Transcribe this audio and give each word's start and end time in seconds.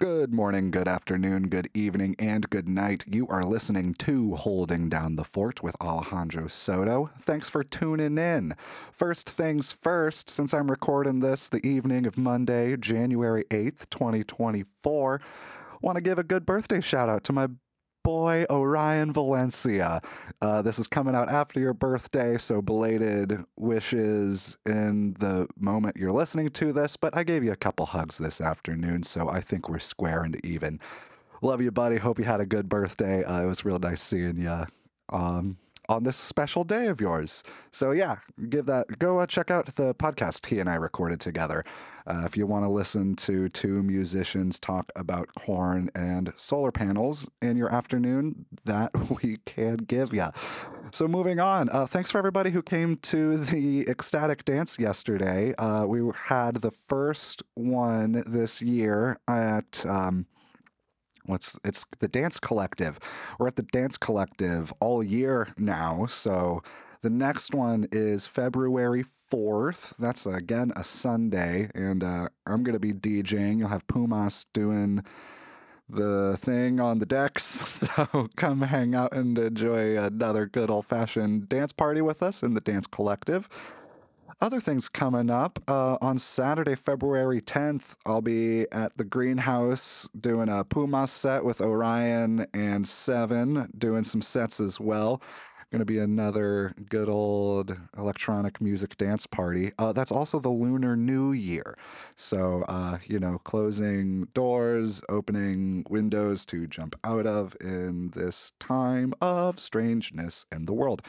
Good 0.00 0.32
morning, 0.32 0.70
good 0.70 0.88
afternoon, 0.88 1.50
good 1.50 1.68
evening, 1.74 2.16
and 2.18 2.48
good 2.48 2.66
night. 2.66 3.04
You 3.06 3.28
are 3.28 3.44
listening 3.44 3.92
to 3.98 4.34
Holding 4.34 4.88
Down 4.88 5.16
the 5.16 5.24
Fort 5.24 5.62
with 5.62 5.76
Alejandro 5.78 6.46
Soto. 6.48 7.10
Thanks 7.20 7.50
for 7.50 7.62
tuning 7.62 8.16
in. 8.16 8.54
First 8.92 9.28
things 9.28 9.74
first, 9.74 10.30
since 10.30 10.54
I'm 10.54 10.70
recording 10.70 11.20
this 11.20 11.50
the 11.50 11.64
evening 11.66 12.06
of 12.06 12.16
Monday, 12.16 12.78
January 12.78 13.44
8th, 13.50 13.90
2024, 13.90 15.20
want 15.82 15.96
to 15.96 16.00
give 16.00 16.18
a 16.18 16.24
good 16.24 16.46
birthday 16.46 16.80
shout 16.80 17.10
out 17.10 17.22
to 17.24 17.34
my 17.34 17.48
boy 18.02 18.44
Orion 18.50 19.12
Valencia. 19.12 20.00
Uh, 20.40 20.62
this 20.62 20.78
is 20.78 20.86
coming 20.86 21.14
out 21.14 21.28
after 21.28 21.60
your 21.60 21.74
birthday, 21.74 22.38
so 22.38 22.62
belated 22.62 23.44
wishes 23.56 24.56
in 24.66 25.14
the 25.18 25.46
moment 25.56 25.96
you're 25.96 26.12
listening 26.12 26.48
to 26.50 26.72
this. 26.72 26.96
But 26.96 27.16
I 27.16 27.24
gave 27.24 27.44
you 27.44 27.52
a 27.52 27.56
couple 27.56 27.86
hugs 27.86 28.18
this 28.18 28.40
afternoon, 28.40 29.02
so 29.02 29.28
I 29.28 29.40
think 29.40 29.68
we're 29.68 29.78
square 29.78 30.22
and 30.22 30.44
even. 30.44 30.80
Love 31.42 31.62
you, 31.62 31.70
buddy. 31.70 31.96
Hope 31.96 32.18
you 32.18 32.24
had 32.24 32.40
a 32.40 32.46
good 32.46 32.68
birthday. 32.68 33.24
Uh, 33.24 33.42
it 33.42 33.46
was 33.46 33.64
real 33.64 33.78
nice 33.78 34.02
seeing 34.02 34.38
you. 34.38 34.66
Um, 35.10 35.56
on 35.90 36.04
this 36.04 36.16
special 36.16 36.62
day 36.62 36.86
of 36.86 37.00
yours. 37.00 37.42
So 37.72 37.90
yeah, 37.90 38.16
give 38.48 38.66
that 38.66 38.98
go 38.98 39.18
uh, 39.18 39.26
check 39.26 39.50
out 39.50 39.66
the 39.74 39.94
podcast 39.94 40.46
he 40.46 40.60
and 40.60 40.70
I 40.70 40.76
recorded 40.76 41.20
together. 41.20 41.64
Uh, 42.06 42.22
if 42.24 42.36
you 42.36 42.46
want 42.46 42.64
to 42.64 42.68
listen 42.68 43.14
to 43.14 43.48
two 43.50 43.82
musicians 43.82 44.58
talk 44.58 44.90
about 44.96 45.28
corn 45.34 45.90
and 45.94 46.32
solar 46.36 46.72
panels 46.72 47.28
in 47.42 47.56
your 47.56 47.72
afternoon, 47.72 48.46
that 48.64 48.90
we 49.22 49.38
can 49.44 49.76
give 49.78 50.14
you. 50.14 50.28
So 50.92 51.06
moving 51.06 51.40
on, 51.40 51.68
uh, 51.70 51.86
thanks 51.86 52.10
for 52.10 52.18
everybody 52.18 52.50
who 52.50 52.62
came 52.62 52.96
to 52.98 53.36
the 53.36 53.86
ecstatic 53.88 54.44
dance 54.44 54.78
yesterday. 54.78 55.54
Uh, 55.56 55.84
we 55.86 56.08
had 56.16 56.56
the 56.56 56.70
first 56.70 57.42
one 57.54 58.22
this 58.26 58.62
year 58.62 59.18
at. 59.28 59.84
Um, 59.86 60.26
what's 61.26 61.58
it's 61.64 61.84
the 61.98 62.08
dance 62.08 62.38
collective. 62.38 62.98
We're 63.38 63.48
at 63.48 63.56
the 63.56 63.62
dance 63.62 63.96
collective 63.96 64.72
all 64.80 65.02
year 65.02 65.48
now 65.56 66.06
so 66.06 66.62
the 67.02 67.10
next 67.10 67.54
one 67.54 67.86
is 67.92 68.26
february 68.26 69.04
4th 69.32 69.94
that's 69.98 70.26
again 70.26 70.72
a 70.76 70.84
sunday 70.84 71.70
and 71.74 72.04
uh, 72.04 72.28
i'm 72.46 72.62
going 72.62 72.74
to 72.74 72.78
be 72.78 72.92
djing 72.92 73.58
you'll 73.58 73.68
have 73.68 73.86
pumas 73.86 74.46
doing 74.52 75.02
the 75.88 76.36
thing 76.38 76.78
on 76.78 76.98
the 76.98 77.06
decks 77.06 77.42
so 77.68 78.28
come 78.36 78.62
hang 78.62 78.94
out 78.94 79.12
and 79.12 79.38
enjoy 79.38 79.98
another 79.98 80.46
good 80.46 80.70
old-fashioned 80.70 81.48
dance 81.48 81.72
party 81.72 82.00
with 82.00 82.22
us 82.22 82.42
in 82.42 82.54
the 82.54 82.60
dance 82.60 82.86
collective 82.86 83.48
other 84.40 84.60
things 84.60 84.88
coming 84.88 85.30
up 85.30 85.58
uh, 85.68 85.98
on 86.00 86.16
Saturday, 86.18 86.74
February 86.74 87.42
10th, 87.42 87.96
I'll 88.06 88.22
be 88.22 88.66
at 88.72 88.96
the 88.96 89.04
greenhouse 89.04 90.08
doing 90.18 90.48
a 90.48 90.64
Puma 90.64 91.06
set 91.06 91.44
with 91.44 91.60
Orion 91.60 92.46
and 92.54 92.88
Seven, 92.88 93.70
doing 93.76 94.02
some 94.02 94.22
sets 94.22 94.58
as 94.58 94.80
well. 94.80 95.20
Going 95.70 95.80
to 95.80 95.84
be 95.84 96.00
another 96.00 96.74
good 96.88 97.08
old 97.08 97.78
electronic 97.96 98.60
music 98.60 98.96
dance 98.96 99.24
party. 99.24 99.70
Uh, 99.78 99.92
that's 99.92 100.10
also 100.10 100.40
the 100.40 100.48
Lunar 100.48 100.96
New 100.96 101.30
Year. 101.30 101.78
So, 102.16 102.62
uh, 102.62 102.98
you 103.06 103.20
know, 103.20 103.38
closing 103.44 104.24
doors, 104.34 105.04
opening 105.08 105.84
windows 105.88 106.44
to 106.46 106.66
jump 106.66 106.96
out 107.04 107.24
of 107.24 107.56
in 107.60 108.10
this 108.16 108.52
time 108.58 109.14
of 109.20 109.60
strangeness 109.60 110.44
in 110.50 110.64
the 110.64 110.72
world. 110.72 111.02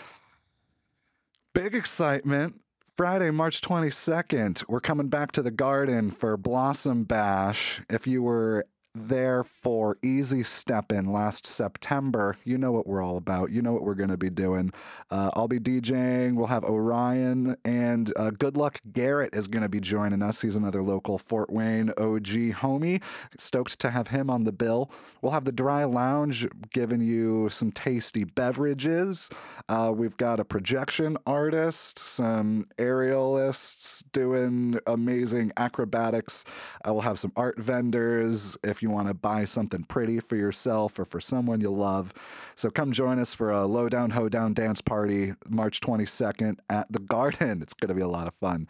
Big 1.53 1.73
excitement 1.73 2.61
Friday, 2.97 3.31
March 3.31 3.61
22nd, 3.61 4.67
we're 4.67 4.81
coming 4.81 5.07
back 5.07 5.31
to 5.31 5.41
the 5.41 5.49
garden 5.49 6.11
for 6.11 6.35
Blossom 6.35 7.05
Bash. 7.05 7.81
If 7.89 8.05
you 8.05 8.21
were 8.21 8.65
there 8.93 9.43
for 9.43 9.97
Easy 10.03 10.43
Step 10.43 10.91
In 10.91 11.11
last 11.11 11.47
September. 11.47 12.35
You 12.43 12.57
know 12.57 12.71
what 12.71 12.87
we're 12.87 13.01
all 13.01 13.17
about. 13.17 13.51
You 13.51 13.61
know 13.61 13.71
what 13.71 13.83
we're 13.83 13.95
going 13.95 14.09
to 14.09 14.17
be 14.17 14.29
doing. 14.29 14.71
Uh, 15.09 15.29
I'll 15.33 15.47
be 15.47 15.59
DJing. 15.59 16.35
We'll 16.35 16.47
have 16.47 16.63
Orion 16.63 17.55
and 17.63 18.11
uh, 18.17 18.31
Good 18.31 18.57
Luck 18.57 18.81
Garrett 18.91 19.33
is 19.33 19.47
going 19.47 19.63
to 19.63 19.69
be 19.69 19.79
joining 19.79 20.21
us. 20.21 20.41
He's 20.41 20.55
another 20.55 20.83
local 20.83 21.17
Fort 21.17 21.49
Wayne 21.49 21.89
OG 21.91 22.53
homie. 22.57 23.01
Stoked 23.37 23.79
to 23.79 23.91
have 23.91 24.09
him 24.09 24.29
on 24.29 24.43
the 24.43 24.51
bill. 24.51 24.91
We'll 25.21 25.31
have 25.31 25.45
the 25.45 25.51
Dry 25.51 25.83
Lounge 25.85 26.47
giving 26.73 27.01
you 27.01 27.49
some 27.49 27.71
tasty 27.71 28.25
beverages. 28.25 29.29
Uh, 29.69 29.93
we've 29.95 30.17
got 30.17 30.39
a 30.39 30.45
projection 30.45 31.17
artist, 31.25 31.99
some 31.99 32.67
aerialists 32.77 34.03
doing 34.11 34.79
amazing 34.87 35.51
acrobatics. 35.55 36.43
I 36.83 36.91
will 36.91 37.01
have 37.01 37.17
some 37.17 37.31
art 37.35 37.59
vendors. 37.59 38.57
If 38.63 38.80
you 38.81 38.89
want 38.89 39.07
to 39.07 39.13
buy 39.13 39.45
something 39.45 39.83
pretty 39.83 40.19
for 40.19 40.35
yourself 40.35 40.97
or 40.99 41.05
for 41.05 41.21
someone 41.21 41.61
you 41.61 41.71
love. 41.71 42.13
So 42.55 42.69
come 42.69 42.91
join 42.91 43.19
us 43.19 43.33
for 43.33 43.51
a 43.51 43.65
Lowdown 43.65 44.11
Hoedown 44.11 44.53
dance 44.53 44.81
party 44.81 45.33
March 45.47 45.79
22nd 45.81 46.57
at 46.69 46.91
the 46.91 46.99
Garden. 46.99 47.61
It's 47.61 47.73
going 47.73 47.89
to 47.89 47.95
be 47.95 48.01
a 48.01 48.07
lot 48.07 48.27
of 48.27 48.33
fun. 48.35 48.67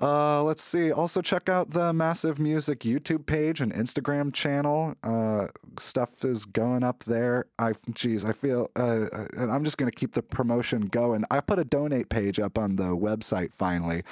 Uh, 0.00 0.42
let's 0.42 0.62
see. 0.62 0.90
Also, 0.90 1.20
check 1.20 1.48
out 1.48 1.70
the 1.70 1.92
MASIV 1.92 2.38
Music 2.38 2.80
YouTube 2.80 3.26
page 3.26 3.60
and 3.60 3.72
Instagram 3.72 4.32
channel. 4.32 4.94
Uh, 5.02 5.48
stuff 5.78 6.24
is 6.24 6.44
going 6.44 6.82
up 6.82 7.04
there. 7.04 7.46
I, 7.58 7.72
geez, 7.92 8.24
I 8.24 8.32
feel, 8.32 8.70
uh, 8.76 9.06
and 9.36 9.52
I'm 9.52 9.64
just 9.64 9.78
gonna 9.78 9.90
keep 9.90 10.12
the 10.12 10.22
promotion 10.22 10.86
going. 10.86 11.24
I 11.30 11.40
put 11.40 11.58
a 11.58 11.64
donate 11.64 12.08
page 12.08 12.40
up 12.40 12.58
on 12.58 12.76
the 12.76 12.96
website 12.96 13.52
finally, 13.52 14.02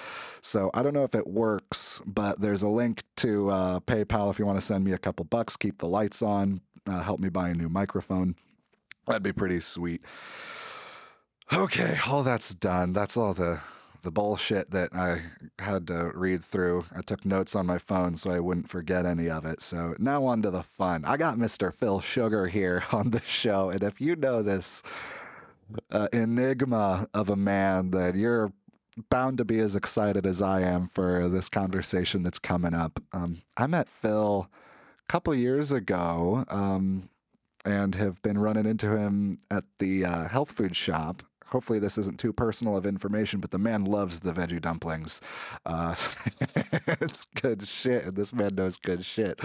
so 0.40 0.70
I 0.74 0.82
don't 0.82 0.94
know 0.94 1.04
if 1.04 1.14
it 1.14 1.26
works, 1.26 2.00
but 2.06 2.40
there's 2.40 2.62
a 2.62 2.68
link 2.68 3.02
to 3.16 3.50
uh, 3.50 3.80
PayPal 3.80 4.30
if 4.30 4.38
you 4.38 4.46
want 4.46 4.58
to 4.58 4.64
send 4.64 4.84
me 4.84 4.92
a 4.92 4.98
couple 4.98 5.24
bucks. 5.24 5.56
Keep 5.56 5.78
the 5.78 5.88
lights 5.88 6.22
on. 6.22 6.60
Uh, 6.86 7.02
help 7.02 7.20
me 7.20 7.28
buy 7.28 7.48
a 7.50 7.54
new 7.54 7.68
microphone. 7.68 8.36
That'd 9.06 9.22
be 9.22 9.32
pretty 9.32 9.60
sweet. 9.60 10.02
Okay, 11.52 11.98
all 12.06 12.22
that's 12.22 12.54
done. 12.54 12.92
That's 12.92 13.16
all 13.16 13.34
the 13.34 13.60
the 14.02 14.10
bullshit 14.10 14.70
that 14.70 14.94
I 14.94 15.22
had 15.58 15.86
to 15.88 16.10
read 16.14 16.44
through. 16.44 16.84
I 16.94 17.02
took 17.02 17.24
notes 17.24 17.54
on 17.54 17.66
my 17.66 17.78
phone 17.78 18.16
so 18.16 18.30
I 18.30 18.40
wouldn't 18.40 18.70
forget 18.70 19.06
any 19.06 19.28
of 19.28 19.44
it. 19.44 19.62
So 19.62 19.94
now 19.98 20.24
on 20.24 20.42
to 20.42 20.50
the 20.50 20.62
fun. 20.62 21.04
I 21.04 21.16
got 21.16 21.36
Mr. 21.36 21.72
Phil 21.72 22.00
Schurger 22.00 22.48
here 22.48 22.84
on 22.92 23.10
the 23.10 23.22
show, 23.26 23.70
and 23.70 23.82
if 23.82 24.00
you 24.00 24.16
know 24.16 24.42
this 24.42 24.82
uh, 25.90 26.08
enigma 26.12 27.08
of 27.14 27.30
a 27.30 27.36
man, 27.36 27.90
then 27.90 28.18
you're 28.18 28.52
bound 29.08 29.38
to 29.38 29.44
be 29.44 29.60
as 29.60 29.76
excited 29.76 30.26
as 30.26 30.42
I 30.42 30.60
am 30.60 30.88
for 30.88 31.28
this 31.28 31.48
conversation 31.48 32.22
that's 32.22 32.38
coming 32.38 32.74
up. 32.74 33.00
Um, 33.12 33.42
I 33.56 33.66
met 33.66 33.88
Phil 33.88 34.48
a 35.08 35.12
couple 35.12 35.34
years 35.34 35.72
ago. 35.72 36.44
Um, 36.48 37.08
and 37.64 37.94
have 37.94 38.22
been 38.22 38.38
running 38.38 38.66
into 38.66 38.96
him 38.96 39.38
at 39.50 39.64
the 39.78 40.04
uh, 40.04 40.28
health 40.28 40.52
food 40.52 40.74
shop 40.74 41.22
hopefully 41.50 41.78
this 41.78 41.98
isn't 41.98 42.18
too 42.18 42.32
personal 42.32 42.76
of 42.76 42.86
information, 42.86 43.40
but 43.40 43.50
the 43.50 43.58
man 43.58 43.84
loves 43.84 44.20
the 44.20 44.32
veggie 44.32 44.60
dumplings. 44.60 45.20
Uh, 45.66 45.94
it's 47.00 47.26
good 47.40 47.66
shit. 47.66 48.14
This 48.14 48.32
man 48.32 48.54
knows 48.54 48.76
good 48.76 49.04
shit. 49.04 49.40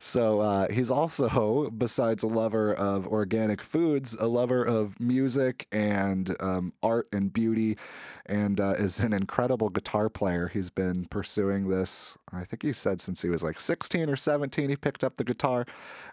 So 0.00 0.40
uh, 0.40 0.72
he's 0.72 0.90
also, 0.90 1.70
besides 1.70 2.22
a 2.22 2.28
lover 2.28 2.74
of 2.74 3.06
organic 3.06 3.62
foods, 3.62 4.16
a 4.18 4.26
lover 4.26 4.62
of 4.62 4.98
music 5.00 5.66
and 5.72 6.36
um, 6.40 6.72
art 6.82 7.08
and 7.12 7.32
beauty 7.32 7.76
and 8.26 8.60
uh, 8.60 8.74
is 8.74 9.00
an 9.00 9.12
incredible 9.12 9.68
guitar 9.68 10.08
player. 10.08 10.48
He's 10.48 10.70
been 10.70 11.04
pursuing 11.06 11.68
this, 11.68 12.18
I 12.32 12.44
think 12.44 12.62
he 12.62 12.72
said 12.72 13.00
since 13.00 13.22
he 13.22 13.28
was 13.28 13.42
like 13.42 13.60
16 13.60 14.10
or 14.10 14.16
17. 14.16 14.68
He 14.68 14.76
picked 14.76 15.04
up 15.04 15.16
the 15.16 15.24
guitar 15.24 15.64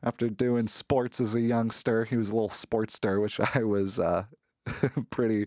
after 0.03 0.29
doing 0.29 0.67
sports 0.67 1.19
as 1.19 1.35
a 1.35 1.41
youngster. 1.41 2.05
He 2.05 2.15
was 2.15 2.29
a 2.29 2.33
little 2.33 2.49
sportster, 2.49 3.21
which 3.21 3.39
I 3.55 3.63
was 3.63 3.99
uh, 3.99 4.25
pretty 5.09 5.45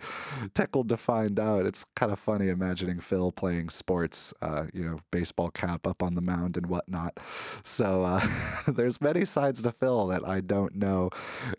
tickled 0.54 0.88
to 0.88 0.96
find 0.96 1.38
out. 1.38 1.66
It's 1.66 1.84
kind 1.94 2.12
of 2.12 2.18
funny 2.18 2.48
imagining 2.48 3.00
Phil 3.00 3.32
playing 3.32 3.70
sports, 3.70 4.34
uh, 4.42 4.66
you 4.72 4.84
know, 4.84 4.98
baseball 5.10 5.50
cap 5.50 5.86
up 5.86 6.02
on 6.02 6.14
the 6.14 6.20
mound 6.20 6.56
and 6.56 6.66
whatnot. 6.66 7.18
So 7.64 8.04
uh, 8.04 8.26
there's 8.68 9.00
many 9.00 9.24
sides 9.24 9.62
to 9.62 9.72
Phil 9.72 10.06
that 10.08 10.26
I 10.26 10.40
don't 10.40 10.74
know, 10.74 11.10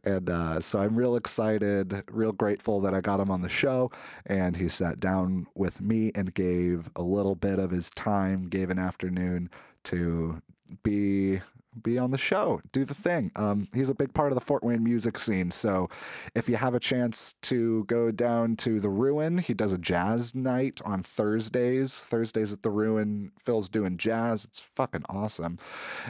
and 0.03 0.29
uh, 0.29 0.61
so 0.61 0.79
I'm 0.79 0.95
real 0.95 1.15
excited, 1.15 2.03
real 2.11 2.31
grateful 2.31 2.81
that 2.81 2.93
I 2.93 3.01
got 3.01 3.19
him 3.19 3.31
on 3.31 3.41
the 3.41 3.49
show, 3.49 3.91
and 4.25 4.55
he 4.55 4.69
sat 4.69 4.99
down 4.99 5.47
with 5.55 5.81
me 5.81 6.11
and 6.15 6.33
gave 6.33 6.89
a 6.95 7.01
little 7.01 7.35
bit 7.35 7.59
of 7.59 7.71
his 7.71 7.89
time, 7.91 8.47
gave 8.47 8.69
an 8.69 8.79
afternoon 8.79 9.49
to 9.85 10.41
be 10.83 11.39
be 11.83 11.97
on 11.97 12.11
the 12.11 12.17
show, 12.17 12.61
do 12.71 12.85
the 12.85 12.93
thing. 12.93 13.31
Um, 13.35 13.67
he's 13.73 13.89
a 13.89 13.95
big 13.95 14.13
part 14.13 14.31
of 14.31 14.35
the 14.35 14.45
Fort 14.45 14.63
Wayne 14.63 14.83
music 14.83 15.19
scene. 15.19 15.51
So 15.51 15.89
if 16.35 16.49
you 16.49 16.55
have 16.57 16.73
a 16.73 16.79
chance 16.79 17.35
to 17.43 17.83
go 17.85 18.11
down 18.11 18.55
to 18.57 18.79
the 18.79 18.89
Ruin, 18.89 19.37
he 19.37 19.53
does 19.53 19.73
a 19.73 19.77
jazz 19.77 20.35
night 20.35 20.81
on 20.85 21.03
Thursdays. 21.03 22.03
Thursdays 22.03 22.53
at 22.53 22.63
the 22.63 22.69
Ruin, 22.69 23.31
Phil's 23.43 23.69
doing 23.69 23.97
jazz. 23.97 24.45
It's 24.45 24.59
fucking 24.59 25.05
awesome. 25.09 25.59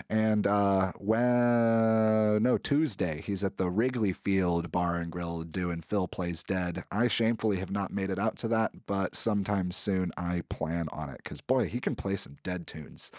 And 0.10 0.48
uh, 0.48 0.92
when 0.98 2.44
no 2.44 2.58
Tuesday, 2.58 3.22
he's 3.26 3.44
at 3.44 3.58
the 3.58 3.70
Wrigley 3.70 4.14
Field 4.14 4.72
Bar 4.72 4.98
and 4.98 5.12
Grill 5.12 5.44
doing 5.44 5.82
Phil 5.82 6.08
Plays 6.08 6.44
Dead. 6.44 6.84
I 6.92 7.08
shamefully 7.08 7.58
have 7.58 7.72
not 7.72 7.92
made 7.92 8.10
it 8.10 8.20
out 8.20 8.38
to 8.38 8.48
that, 8.50 8.72
but 8.86 9.16
sometime 9.16 9.72
soon 9.72 10.12
I 10.18 10.44
plan 10.50 10.88
on 10.92 11.10
it 11.10 11.18
because 11.24 11.42
boy, 11.42 11.68
he 11.68 11.80
can 11.80 11.96
play 11.96 12.16
some 12.16 12.38
dead 12.44 12.68
tunes. 12.68 13.12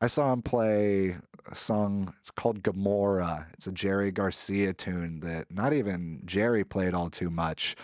I 0.00 0.06
saw 0.06 0.32
him 0.32 0.42
play 0.42 1.16
a 1.50 1.56
song. 1.56 2.14
It's 2.20 2.30
called 2.30 2.62
Gomorrah. 2.62 3.46
It's 3.54 3.66
a 3.66 3.72
Jerry 3.72 4.10
Garcia 4.10 4.72
tune 4.72 5.20
that 5.20 5.50
not 5.50 5.72
even 5.72 6.22
Jerry 6.24 6.64
played 6.64 6.94
all 6.94 7.10
too 7.10 7.30
much. 7.30 7.76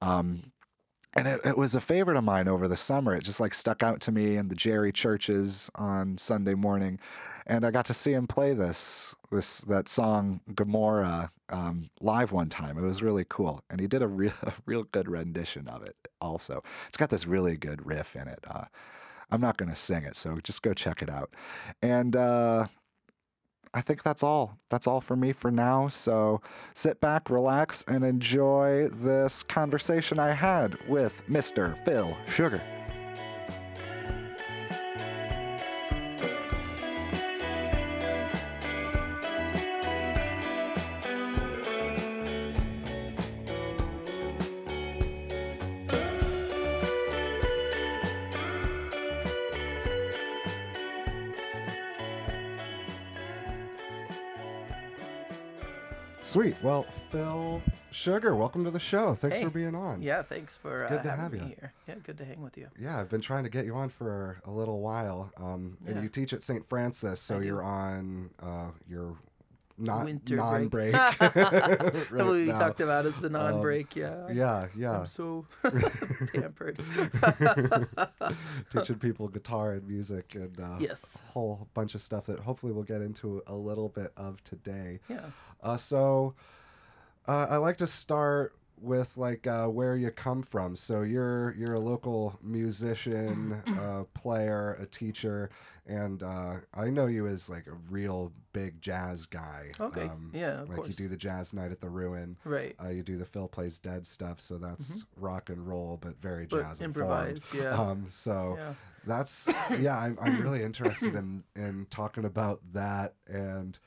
Um, 0.00 0.52
and 1.14 1.28
it, 1.28 1.40
it 1.44 1.58
was 1.58 1.74
a 1.74 1.80
favorite 1.80 2.16
of 2.16 2.24
mine 2.24 2.48
over 2.48 2.68
the 2.68 2.76
summer. 2.76 3.14
It 3.14 3.24
just 3.24 3.40
like 3.40 3.54
stuck 3.54 3.82
out 3.82 4.00
to 4.02 4.12
me 4.12 4.36
in 4.36 4.48
the 4.48 4.54
Jerry 4.54 4.92
churches 4.92 5.70
on 5.74 6.16
Sunday 6.16 6.54
morning, 6.54 6.98
and 7.46 7.66
I 7.66 7.70
got 7.70 7.86
to 7.86 7.94
see 7.94 8.12
him 8.12 8.26
play 8.26 8.54
this 8.54 9.14
this 9.30 9.60
that 9.62 9.88
song 9.88 10.40
Gomorrah 10.54 11.30
um, 11.50 11.88
live 12.00 12.32
one 12.32 12.48
time. 12.48 12.78
It 12.78 12.82
was 12.82 13.02
really 13.02 13.26
cool, 13.28 13.62
and 13.68 13.78
he 13.80 13.86
did 13.86 14.02
a 14.02 14.08
real 14.08 14.32
a 14.42 14.52
real 14.64 14.84
good 14.84 15.08
rendition 15.08 15.68
of 15.68 15.82
it. 15.82 15.96
Also, 16.20 16.62
it's 16.88 16.96
got 16.96 17.10
this 17.10 17.26
really 17.26 17.56
good 17.56 17.84
riff 17.86 18.16
in 18.16 18.26
it. 18.26 18.42
Uh, 18.48 18.64
I'm 19.30 19.40
not 19.40 19.56
going 19.56 19.70
to 19.70 19.76
sing 19.76 20.04
it, 20.04 20.16
so 20.16 20.38
just 20.42 20.62
go 20.62 20.74
check 20.74 21.02
it 21.02 21.10
out. 21.10 21.34
And 21.82 22.16
uh, 22.16 22.66
I 23.74 23.80
think 23.80 24.02
that's 24.02 24.22
all. 24.22 24.58
That's 24.68 24.86
all 24.86 25.00
for 25.00 25.16
me 25.16 25.32
for 25.32 25.50
now. 25.50 25.88
So 25.88 26.42
sit 26.74 27.00
back, 27.00 27.30
relax, 27.30 27.84
and 27.88 28.04
enjoy 28.04 28.88
this 28.88 29.42
conversation 29.42 30.18
I 30.18 30.32
had 30.32 30.76
with 30.88 31.22
Mr. 31.28 31.82
Phil 31.84 32.16
Schurger. 32.26 32.60
Sweet. 56.32 56.56
Well, 56.62 56.86
Phil 57.10 57.60
Schurger, 57.92 58.34
welcome 58.34 58.64
to 58.64 58.70
the 58.70 58.78
show. 58.78 59.14
Thanks 59.14 59.36
Hey. 59.36 59.44
for 59.44 59.50
being 59.50 59.74
on. 59.74 60.00
Yeah, 60.00 60.22
thanks 60.22 60.56
for 60.56 60.86
uh, 60.86 60.88
good 60.88 61.02
to 61.02 61.10
having 61.10 61.22
have 61.24 61.32
me 61.32 61.38
you. 61.40 61.44
here. 61.44 61.72
Yeah, 61.86 61.96
good 62.02 62.16
to 62.16 62.24
hang 62.24 62.40
with 62.40 62.56
you. 62.56 62.68
Yeah, 62.80 62.98
I've 62.98 63.10
been 63.10 63.20
trying 63.20 63.44
to 63.44 63.50
get 63.50 63.66
you 63.66 63.74
on 63.74 63.90
for 63.90 64.40
a 64.46 64.50
little 64.50 64.80
while. 64.80 65.30
Um, 65.36 65.76
and 65.86 65.96
Yeah. 65.96 66.02
you 66.02 66.08
teach 66.08 66.32
at 66.32 66.42
St. 66.42 66.66
Francis, 66.66 67.20
so 67.20 67.40
you're 67.40 67.62
on 67.62 68.30
uh, 68.42 68.68
your 68.88 69.16
not 69.78 70.04
Winter 70.04 70.36
non 70.36 70.68
break. 70.68 70.92
break. 70.92 71.20
What 72.12 72.26
we 72.26 72.50
talked 72.52 72.80
about 72.80 73.06
is 73.06 73.16
the 73.18 73.26
Um, 73.26 73.32
non-break. 73.32 73.96
yeah. 73.96 74.28
Yeah, 74.32 74.66
yeah. 74.76 74.98
I'm 75.00 75.06
so 75.06 75.46
pampered. 76.32 76.82
Teaching 78.72 78.96
people 78.98 79.28
guitar 79.28 79.72
and 79.72 79.86
music 79.86 80.34
and 80.34 80.58
uh, 80.60 80.76
yes. 80.78 81.16
a 81.16 81.32
whole 81.32 81.68
bunch 81.74 81.94
of 81.94 82.00
stuff 82.00 82.26
that 82.26 82.40
hopefully 82.40 82.72
we'll 82.72 82.84
get 82.84 83.02
into 83.02 83.42
a 83.46 83.54
little 83.54 83.88
bit 83.88 84.12
of 84.16 84.42
today. 84.44 85.00
Yeah. 85.08 85.20
Uh, 85.62 85.76
so 85.76 86.34
uh, 87.28 87.46
I 87.50 87.56
like 87.56 87.78
to 87.78 87.86
start 87.86 88.54
with 88.82 89.16
like 89.16 89.46
uh, 89.46 89.66
where 89.66 89.96
you 89.96 90.10
come 90.10 90.42
from. 90.42 90.76
So 90.76 91.02
you're 91.02 91.54
you're 91.56 91.74
a 91.74 91.80
local 91.80 92.38
musician, 92.42 93.62
uh, 93.80 94.04
player, 94.14 94.76
a 94.80 94.86
teacher, 94.86 95.50
and 95.86 96.22
uh, 96.22 96.54
I 96.74 96.90
know 96.90 97.06
you 97.06 97.26
as 97.26 97.48
like 97.48 97.66
a 97.66 97.76
real 97.90 98.32
big 98.52 98.80
jazz 98.82 99.26
guy. 99.26 99.72
Okay. 99.80 100.02
Um, 100.02 100.30
yeah, 100.34 100.60
of 100.62 100.68
like 100.68 100.76
course. 100.76 100.88
you 100.88 100.94
do 100.94 101.08
the 101.08 101.16
jazz 101.16 101.54
night 101.54 101.70
at 101.72 101.80
the 101.80 101.88
Ruin. 101.88 102.36
right. 102.44 102.74
Uh, 102.82 102.88
you 102.88 103.02
do 103.02 103.16
the 103.16 103.24
Phil 103.24 103.48
plays 103.48 103.78
dead 103.78 104.06
stuff, 104.06 104.40
so 104.40 104.58
that's 104.58 105.04
rock 105.16 105.48
and 105.48 105.66
roll, 105.66 105.98
but 106.00 106.20
very 106.20 106.46
Mm-hmm. 106.46 106.56
But 106.56 106.62
jazz 106.62 106.80
informed. 106.80 107.10
improvised. 107.10 107.54
Yeah. 107.54 107.78
Um, 107.78 108.06
so 108.08 108.56
yeah. 108.58 108.74
that's 109.06 109.48
yeah, 109.78 109.96
I'm, 109.98 110.18
I'm 110.20 110.40
really 110.42 110.62
interested 110.68 111.14
in 111.14 111.44
in 111.54 111.86
talking 111.90 112.24
about 112.24 112.60
that 112.72 113.14
and 113.28 113.78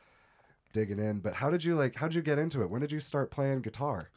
digging 0.74 1.00
in. 1.00 1.20
But 1.20 1.34
how 1.36 1.50
did 1.50 1.64
you 1.64 1.76
like? 1.76 1.96
How 1.96 2.08
did 2.08 2.16
you 2.16 2.22
get 2.22 2.38
into 2.40 2.62
it? 2.62 2.70
When 2.70 2.82
did 2.82 2.92
you 2.92 3.00
start 3.00 3.32
playing 3.32 3.62
guitar? 3.62 4.10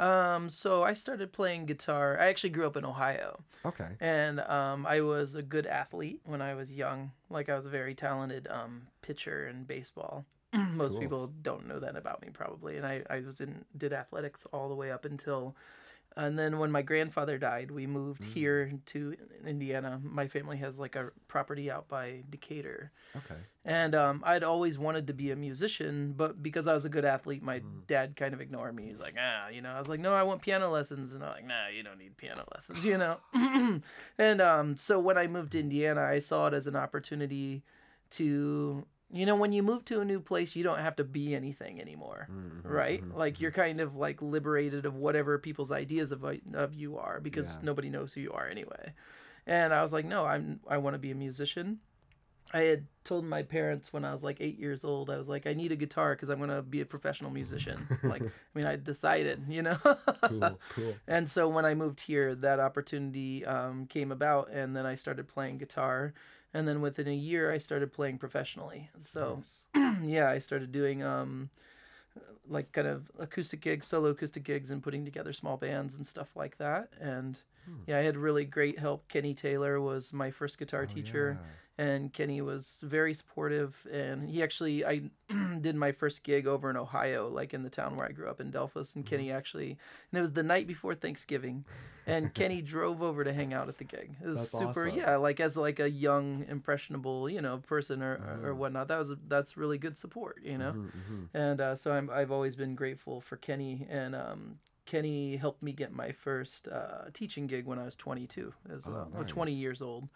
Um. 0.00 0.48
So 0.48 0.82
I 0.82 0.94
started 0.94 1.32
playing 1.32 1.66
guitar. 1.66 2.18
I 2.18 2.28
actually 2.28 2.50
grew 2.50 2.66
up 2.66 2.76
in 2.76 2.84
Ohio, 2.84 3.44
Okay. 3.64 3.88
and 4.00 4.40
um, 4.40 4.86
I 4.86 5.00
was 5.02 5.34
a 5.34 5.42
good 5.42 5.66
athlete 5.66 6.20
when 6.24 6.40
I 6.40 6.54
was 6.54 6.74
young. 6.74 7.12
Like 7.28 7.48
I 7.48 7.56
was 7.56 7.66
a 7.66 7.70
very 7.70 7.94
talented 7.94 8.48
um 8.50 8.88
pitcher 9.02 9.46
in 9.48 9.64
baseball. 9.64 10.24
Most 10.52 10.92
Cool. 10.92 11.00
people 11.00 11.26
don't 11.42 11.66
know 11.68 11.78
that 11.80 11.96
about 11.96 12.22
me 12.22 12.28
probably, 12.32 12.76
and 12.78 12.86
I 12.86 13.02
I 13.10 13.20
was 13.20 13.40
in 13.40 13.64
did 13.76 13.92
athletics 13.92 14.46
all 14.52 14.68
the 14.68 14.74
way 14.74 14.90
up 14.90 15.04
until. 15.04 15.54
And 16.16 16.38
then 16.38 16.58
when 16.58 16.70
my 16.70 16.82
grandfather 16.82 17.38
died, 17.38 17.70
we 17.70 17.86
moved 17.86 18.22
Mm. 18.22 18.26
here 18.34 18.72
to 18.86 19.16
Indiana. 19.46 20.00
My 20.02 20.26
family 20.28 20.56
has 20.58 20.78
like 20.78 20.96
a 20.96 21.10
property 21.28 21.70
out 21.70 21.88
by 21.88 22.24
Decatur. 22.28 22.90
Okay. 23.16 23.36
And 23.64 23.94
um, 23.94 24.22
I'd 24.26 24.42
always 24.42 24.78
wanted 24.78 25.06
to 25.08 25.12
be 25.12 25.30
a 25.30 25.36
musician, 25.36 26.14
but 26.16 26.42
because 26.42 26.66
I 26.66 26.72
was 26.74 26.84
a 26.84 26.88
good 26.88 27.04
athlete, 27.04 27.42
my 27.42 27.60
Mm. 27.60 27.86
dad 27.86 28.16
kind 28.16 28.32
of 28.34 28.40
ignored 28.40 28.74
me. 28.74 28.86
He's 28.88 28.98
like, 28.98 29.14
ah, 29.18 29.48
you 29.48 29.60
know, 29.62 29.70
I 29.70 29.78
was 29.78 29.88
like, 29.88 30.00
no, 30.00 30.12
I 30.14 30.22
want 30.22 30.42
piano 30.42 30.70
lessons. 30.70 31.14
And 31.14 31.22
I'm 31.22 31.30
like, 31.30 31.46
nah, 31.46 31.68
you 31.68 31.82
don't 31.82 31.98
need 31.98 32.16
piano 32.16 32.44
lessons, 32.54 32.84
you 32.84 32.96
know? 32.98 33.18
and 34.18 34.40
um, 34.40 34.76
so 34.76 34.98
when 34.98 35.16
I 35.18 35.26
moved 35.26 35.52
to 35.52 35.60
Indiana, 35.60 36.02
I 36.02 36.18
saw 36.20 36.46
it 36.46 36.54
as 36.54 36.66
an 36.66 36.74
opportunity 36.76 37.62
to, 38.10 38.86
you 39.12 39.26
know, 39.26 39.36
when 39.36 39.52
you 39.52 39.62
move 39.62 39.84
to 39.86 40.00
a 40.00 40.04
new 40.04 40.20
place, 40.20 40.54
you 40.54 40.62
don't 40.62 40.78
have 40.78 40.96
to 40.96 41.04
be 41.04 41.34
anything 41.34 41.80
anymore, 41.80 42.28
Mhm, 42.30 42.62
right? 42.64 43.04
mhm, 43.04 43.16
Like 43.16 43.40
you're 43.40 43.50
kind 43.50 43.80
of 43.80 43.96
like 43.96 44.22
liberated 44.22 44.86
of 44.86 44.94
whatever 44.94 45.38
people's 45.38 45.72
ideas 45.72 46.12
of, 46.12 46.24
of 46.54 46.74
you 46.74 46.96
are 46.98 47.20
because 47.20 47.56
Yeah. 47.56 47.66
nobody 47.66 47.90
knows 47.90 48.12
who 48.12 48.20
you 48.20 48.32
are 48.32 48.46
anyway. 48.48 48.94
And 49.46 49.72
I 49.74 49.82
was 49.82 49.92
like, 49.92 50.04
no, 50.04 50.24
I'm, 50.26 50.60
I 50.68 50.78
want 50.78 50.94
to 50.94 50.98
be 50.98 51.10
a 51.10 51.14
musician. 51.16 51.80
I 52.52 52.62
had 52.62 52.86
told 53.04 53.24
my 53.24 53.42
parents 53.44 53.92
when 53.92 54.04
I 54.04 54.12
was 54.12 54.24
like 54.24 54.38
eight 54.40 54.58
years 54.58 54.84
old, 54.84 55.08
I 55.08 55.16
was 55.16 55.28
like, 55.28 55.46
I 55.46 55.54
need 55.54 55.70
a 55.70 55.76
guitar 55.76 56.14
because 56.14 56.28
I'm 56.30 56.38
going 56.38 56.50
to 56.50 56.62
be 56.62 56.80
a 56.80 56.84
professional 56.86 57.30
musician. 57.30 57.86
like, 58.02 58.22
I 58.22 58.58
mean, 58.58 58.66
I 58.66 58.74
decided, 58.76 59.44
you 59.48 59.62
know? 59.62 59.78
Cool. 60.22 60.60
Cool. 60.74 60.96
And 61.06 61.28
so 61.28 61.48
when 61.48 61.64
I 61.64 61.74
moved 61.74 62.00
here, 62.00 62.34
that 62.36 62.58
opportunity 62.60 63.44
um, 63.46 63.86
came 63.86 64.10
about, 64.12 64.50
and 64.52 64.74
then 64.76 64.84
I 64.86 64.94
started 64.96 65.26
playing 65.28 65.58
guitar. 65.58 66.12
And 66.52 66.66
then 66.66 66.80
within 66.80 67.06
a 67.08 67.14
year, 67.14 67.52
I 67.52 67.58
started 67.58 67.92
playing 67.92 68.18
professionally. 68.18 68.90
So, 69.00 69.42
Nice. 69.74 70.02
yeah, 70.02 70.28
I 70.28 70.38
started 70.38 70.72
doing 70.72 71.02
um, 71.02 71.50
like 72.48 72.72
kind 72.72 72.88
of 72.88 73.10
acoustic 73.18 73.60
gigs, 73.60 73.86
solo 73.86 74.08
acoustic 74.10 74.42
gigs, 74.42 74.70
and 74.70 74.82
putting 74.82 75.04
together 75.04 75.32
small 75.32 75.56
bands 75.56 75.94
and 75.94 76.06
stuff 76.06 76.34
like 76.34 76.58
that. 76.58 76.88
And 77.00 77.38
Hmm. 77.64 77.76
yeah, 77.86 77.98
I 77.98 78.02
had 78.02 78.16
really 78.16 78.44
great 78.44 78.78
help. 78.78 79.08
Kenny 79.08 79.34
Taylor 79.34 79.80
was 79.80 80.12
my 80.12 80.30
first 80.30 80.58
guitar 80.58 80.82
Oh, 80.82 80.92
teacher. 80.92 81.38
And 81.80 82.12
Kenny 82.12 82.42
was 82.42 82.78
very 82.82 83.14
supportive. 83.14 83.86
And 83.90 84.28
he 84.28 84.42
actually, 84.42 84.84
I 84.84 85.10
did 85.60 85.76
my 85.76 85.92
first 85.92 86.22
gig 86.22 86.46
over 86.46 86.68
in 86.70 86.76
Ohio, 86.76 87.28
like 87.28 87.54
in 87.54 87.62
the 87.62 87.70
town 87.70 87.96
where 87.96 88.06
I 88.06 88.12
grew 88.12 88.28
up 88.28 88.40
in 88.40 88.50
Delphos. 88.52 88.94
And 88.94 89.04
Mm-hmm. 89.04 89.10
Kenny 89.10 89.30
actually, 89.32 89.70
and 90.12 90.18
it 90.18 90.20
was 90.20 90.32
the 90.32 90.42
night 90.42 90.66
before 90.66 90.94
Thanksgiving, 90.94 91.64
and 92.06 92.30
Kenny 92.34 92.60
drove 92.62 93.02
over 93.02 93.24
to 93.24 93.32
hang 93.32 93.52
out 93.54 93.68
at 93.68 93.78
the 93.78 93.84
gig. 93.84 94.16
It 94.22 94.26
was 94.28 94.40
That's 94.40 94.50
super, 94.50 94.86
awesome. 94.86 94.98
yeah, 94.98 95.16
like 95.16 95.40
as 95.40 95.56
like 95.56 95.80
a 95.80 95.90
young 95.90 96.44
impressionable, 96.48 97.28
you 97.30 97.40
know, 97.40 97.58
person 97.58 98.02
or 98.02 98.20
or 98.44 98.52
Mhm. 98.52 98.58
whatnot. 98.58 98.88
That 98.88 98.98
was 98.98 99.14
that's 99.28 99.56
really 99.56 99.78
good 99.78 99.96
support, 99.96 100.42
you 100.44 100.58
know. 100.58 100.72
Mhm, 100.72 100.90
mhm. 100.92 101.28
And 101.34 101.60
uh, 101.60 101.76
so 101.76 101.92
I'm, 101.92 102.10
I've 102.10 102.30
always 102.30 102.56
been 102.56 102.74
grateful 102.74 103.20
for 103.20 103.36
Kenny. 103.36 103.86
And 103.88 104.14
um, 104.14 104.58
Kenny 104.86 105.36
helped 105.36 105.62
me 105.62 105.72
get 105.72 105.92
my 105.92 106.12
first 106.12 106.68
uh, 106.68 107.10
teaching 107.12 107.46
gig 107.46 107.66
when 107.66 107.78
I 107.78 107.84
was 107.84 107.96
22 107.96 108.52
as 108.74 108.86
Oh, 108.86 108.90
well, 108.92 109.08
or 109.16 109.24
20 109.24 109.52
years 109.52 109.80
old. 109.80 110.08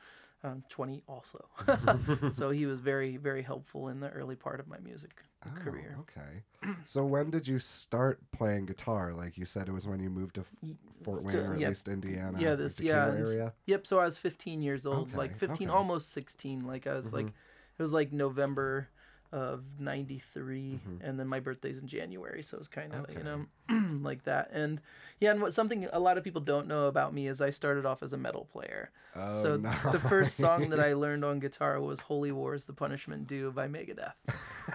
Um, 0.45 0.63
20 0.69 1.03
also. 1.09 1.49
so 2.33 2.51
he 2.51 2.67
was 2.67 2.81
very, 2.81 3.17
very 3.17 3.43
helpful 3.43 3.89
in 3.89 4.01
the 4.01 4.11
early 4.11 4.37
part 4.37 4.61
of 4.61 4.69
my 4.69 4.79
music 4.79 5.23
Oh, 5.47 5.51
career. 5.63 5.97
Okay. 6.01 6.71
So 6.87 7.05
when 7.05 7.31
did 7.31 7.47
you 7.49 7.59
start 7.59 8.19
playing 8.33 8.65
guitar? 8.67 9.13
Like 9.15 9.37
you 9.39 9.45
said, 9.47 9.69
it 9.69 9.73
was 9.73 9.87
when 9.87 10.01
you 10.01 10.09
moved 10.11 10.37
to 10.37 10.41
F- 10.43 10.71
Fort 11.03 11.27
to- 11.29 11.37
Wayne, 11.37 11.47
or 11.47 11.55
at 11.55 11.61
yeah. 11.61 11.69
least 11.69 11.89
Indiana. 11.89 12.39
Yeah, 12.41 12.55
this- 12.55 12.81
yeah, 12.81 13.07
area. 13.07 13.53
Yep. 13.67 13.87
So 13.87 13.99
I 14.01 14.05
was 14.07 14.17
15 14.19 14.63
years 14.63 14.87
old, 14.87 15.09
Okay, 15.09 15.17
like 15.19 15.37
15, 15.39 15.69
okay. 15.69 15.77
almost 15.77 16.13
16. 16.13 16.67
Like 16.67 16.87
I 16.87 16.95
was 16.95 17.13
like, 17.13 17.27
Mhm. 17.27 17.33
it 17.79 17.83
was 17.83 17.93
like 17.93 18.13
November 18.13 18.89
of 19.33 19.65
93 19.79 20.81
Mhm. 20.87 21.01
and 21.03 21.19
then 21.19 21.27
my 21.27 21.41
birthday's 21.41 21.79
in 21.81 21.89
January 21.89 22.41
so 22.43 22.57
it's 22.57 22.69
kind 22.69 22.95
of 22.95 23.01
Okay. 23.01 23.15
you 23.19 23.25
know 23.25 23.45
like 24.03 24.25
that 24.25 24.51
and 24.53 24.81
yeah 25.21 25.31
and 25.31 25.41
what 25.41 25.55
something 25.55 25.87
a 25.93 25.99
lot 25.99 26.19
of 26.19 26.25
people 26.25 26.41
don't 26.41 26.67
know 26.67 26.87
about 26.87 27.15
me 27.15 27.27
is 27.29 27.41
I 27.41 27.51
started 27.51 27.87
off 27.87 28.03
as 28.03 28.13
a 28.13 28.19
metal 28.19 28.47
player 28.53 28.91
Oh, 29.17 29.29
so 29.43 29.57
the 29.93 30.01
first 30.01 30.37
song 30.37 30.71
that 30.71 30.81
I 30.81 30.93
learned 31.05 31.25
on 31.25 31.39
guitar 31.39 31.81
was 31.81 32.01
Holy 32.01 32.33
Wars 32.33 32.65
the 32.67 32.73
Punishment 32.73 33.27
Due 33.29 33.53
by 33.53 33.69
Megadeth 33.69 34.13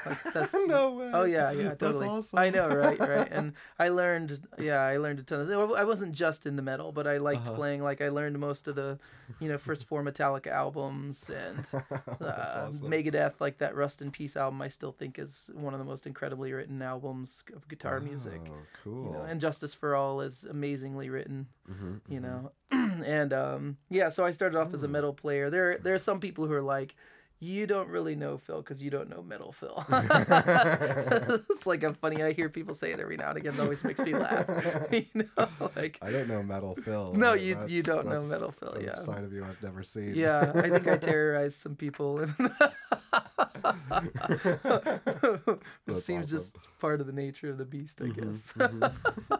like, 0.05 0.17
that's 0.33 0.53
no 0.53 0.93
way. 0.93 1.11
Oh 1.13 1.23
yeah, 1.25 1.51
yeah, 1.51 1.69
That's 1.69 1.79
totally. 1.79 2.07
awesome. 2.07 2.39
I 2.39 2.49
know, 2.51 2.69
right, 2.69 2.99
right. 2.99 3.27
And 3.31 3.53
I 3.79 3.89
learned, 3.89 4.39
yeah, 4.59 4.77
I 4.81 4.97
learned 4.97 5.19
a 5.19 5.23
ton 5.23 5.41
of. 5.41 5.71
I 5.71 5.83
wasn't 5.83 6.13
just 6.13 6.45
into 6.45 6.61
metal, 6.61 6.91
but 6.91 7.07
I 7.07 7.17
liked 7.17 7.47
Uh-huh. 7.47 7.55
playing. 7.55 7.81
Like 7.83 7.99
I 7.99 8.09
learned 8.09 8.37
most 8.39 8.67
of 8.67 8.75
the, 8.75 8.99
you 9.39 9.49
know, 9.49 9.57
first 9.57 9.85
four 9.87 10.03
Metallica 10.03 10.47
albums 10.51 11.29
and 11.29 11.65
uh, 12.21 12.23
awesome. 12.23 12.87
Megadeth, 12.89 13.33
like 13.39 13.57
that 13.57 13.75
Rust 13.75 14.01
in 14.03 14.11
Peace 14.11 14.37
album. 14.37 14.61
I 14.61 14.67
still 14.67 14.91
think 14.91 15.17
is 15.17 15.49
one 15.53 15.73
of 15.73 15.79
the 15.79 15.85
most 15.85 16.05
incredibly 16.05 16.53
written 16.53 16.81
albums 16.83 17.43
of 17.55 17.67
guitar 17.67 17.99
music. 17.99 18.41
Cool. 18.83 19.05
You 19.05 19.11
know, 19.11 19.21
and 19.23 19.41
Justice 19.41 19.73
for 19.73 19.95
All 19.95 20.21
is 20.21 20.43
amazingly 20.43 21.09
written. 21.09 21.47
Mhm, 21.69 22.01
You 22.07 22.19
mhm. 22.19 22.23
know, 22.23 22.51
and 23.05 23.33
um, 23.33 23.77
yeah. 23.89 24.09
So 24.09 24.25
I 24.25 24.31
started 24.31 24.57
off 24.57 24.73
as 24.73 24.83
a 24.83 24.87
metal 24.87 25.13
player. 25.13 25.49
There, 25.49 25.77
there 25.77 25.93
are 25.93 25.99
some 25.99 26.19
people 26.19 26.45
who 26.47 26.53
are 26.53 26.61
like, 26.61 26.95
You 27.41 27.67
don't 27.67 27.87
really 27.87 28.15
know 28.15 28.37
Phil 28.37 28.57
because 28.61 28.81
you 28.81 28.89
don't 28.89 29.09
know 29.09 29.21
metal 29.23 29.53
Phil. 29.53 29.81
it's 31.49 31.65
like 31.65 31.83
a 31.83 31.93
funny. 31.93 32.21
I 32.21 32.33
hear 32.33 32.49
people 32.49 32.73
say 32.73 32.91
it 32.91 32.99
every 32.99 33.15
now 33.15 33.29
and 33.29 33.37
again. 33.37 33.53
It 33.53 33.59
always 33.61 33.81
makes 33.83 34.01
me 34.01 34.13
laugh. 34.13 34.45
you 34.91 35.05
know, 35.13 35.47
like 35.75 35.99
I 36.01 36.11
don't 36.11 36.27
know 36.27 36.43
Metal 36.43 36.75
Phil. 36.83 37.13
No, 37.13 37.33
you- 37.33 37.57
you 37.67 37.81
don't 37.81 38.07
know 38.07 38.21
Metal 38.23 38.51
Phil, 38.51 38.73
a 38.79 38.83
yeah. 38.83 38.95
side 38.97 39.23
of 39.23 39.31
you 39.31 39.45
I've 39.45 39.61
never 39.63 39.83
seen. 39.83 40.15
yeah, 40.15 40.51
I 40.53 40.69
think 40.69 40.85
I 40.87 40.97
terrorized 40.97 41.59
some 41.59 41.75
people, 41.77 42.19
and 42.19 42.33
which 45.85 45.97
seems 45.97 46.27
awesome. 46.33 46.37
just 46.37 46.57
part 46.79 47.01
of 47.01 47.07
the 47.07 47.13
nature 47.13 47.49
of 47.49 47.57
the 47.57 47.65
beast, 47.65 48.01
I 48.01 48.05
Mhm, 48.05 48.15
guess. 48.15 48.53
mhm. 48.53 49.39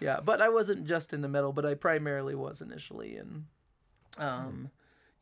yeah, 0.00 0.20
but 0.24 0.40
I 0.40 0.48
wasn't 0.48 0.86
just 0.86 1.12
into 1.12 1.28
metal, 1.28 1.52
but 1.52 1.66
I 1.66 1.74
primarily 1.74 2.34
was 2.34 2.60
initially, 2.60 3.16
and 3.16 3.44
um, 4.18 4.70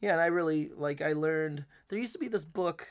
yeah, 0.04 0.12
and 0.12 0.20
I 0.20 0.26
really 0.26 0.70
like. 0.76 1.00
I 1.00 1.14
learned 1.14 1.64
there 1.88 1.99
used 1.99 2.12
to 2.12 2.18
be 2.18 2.28
this 2.28 2.44
book. 2.44 2.87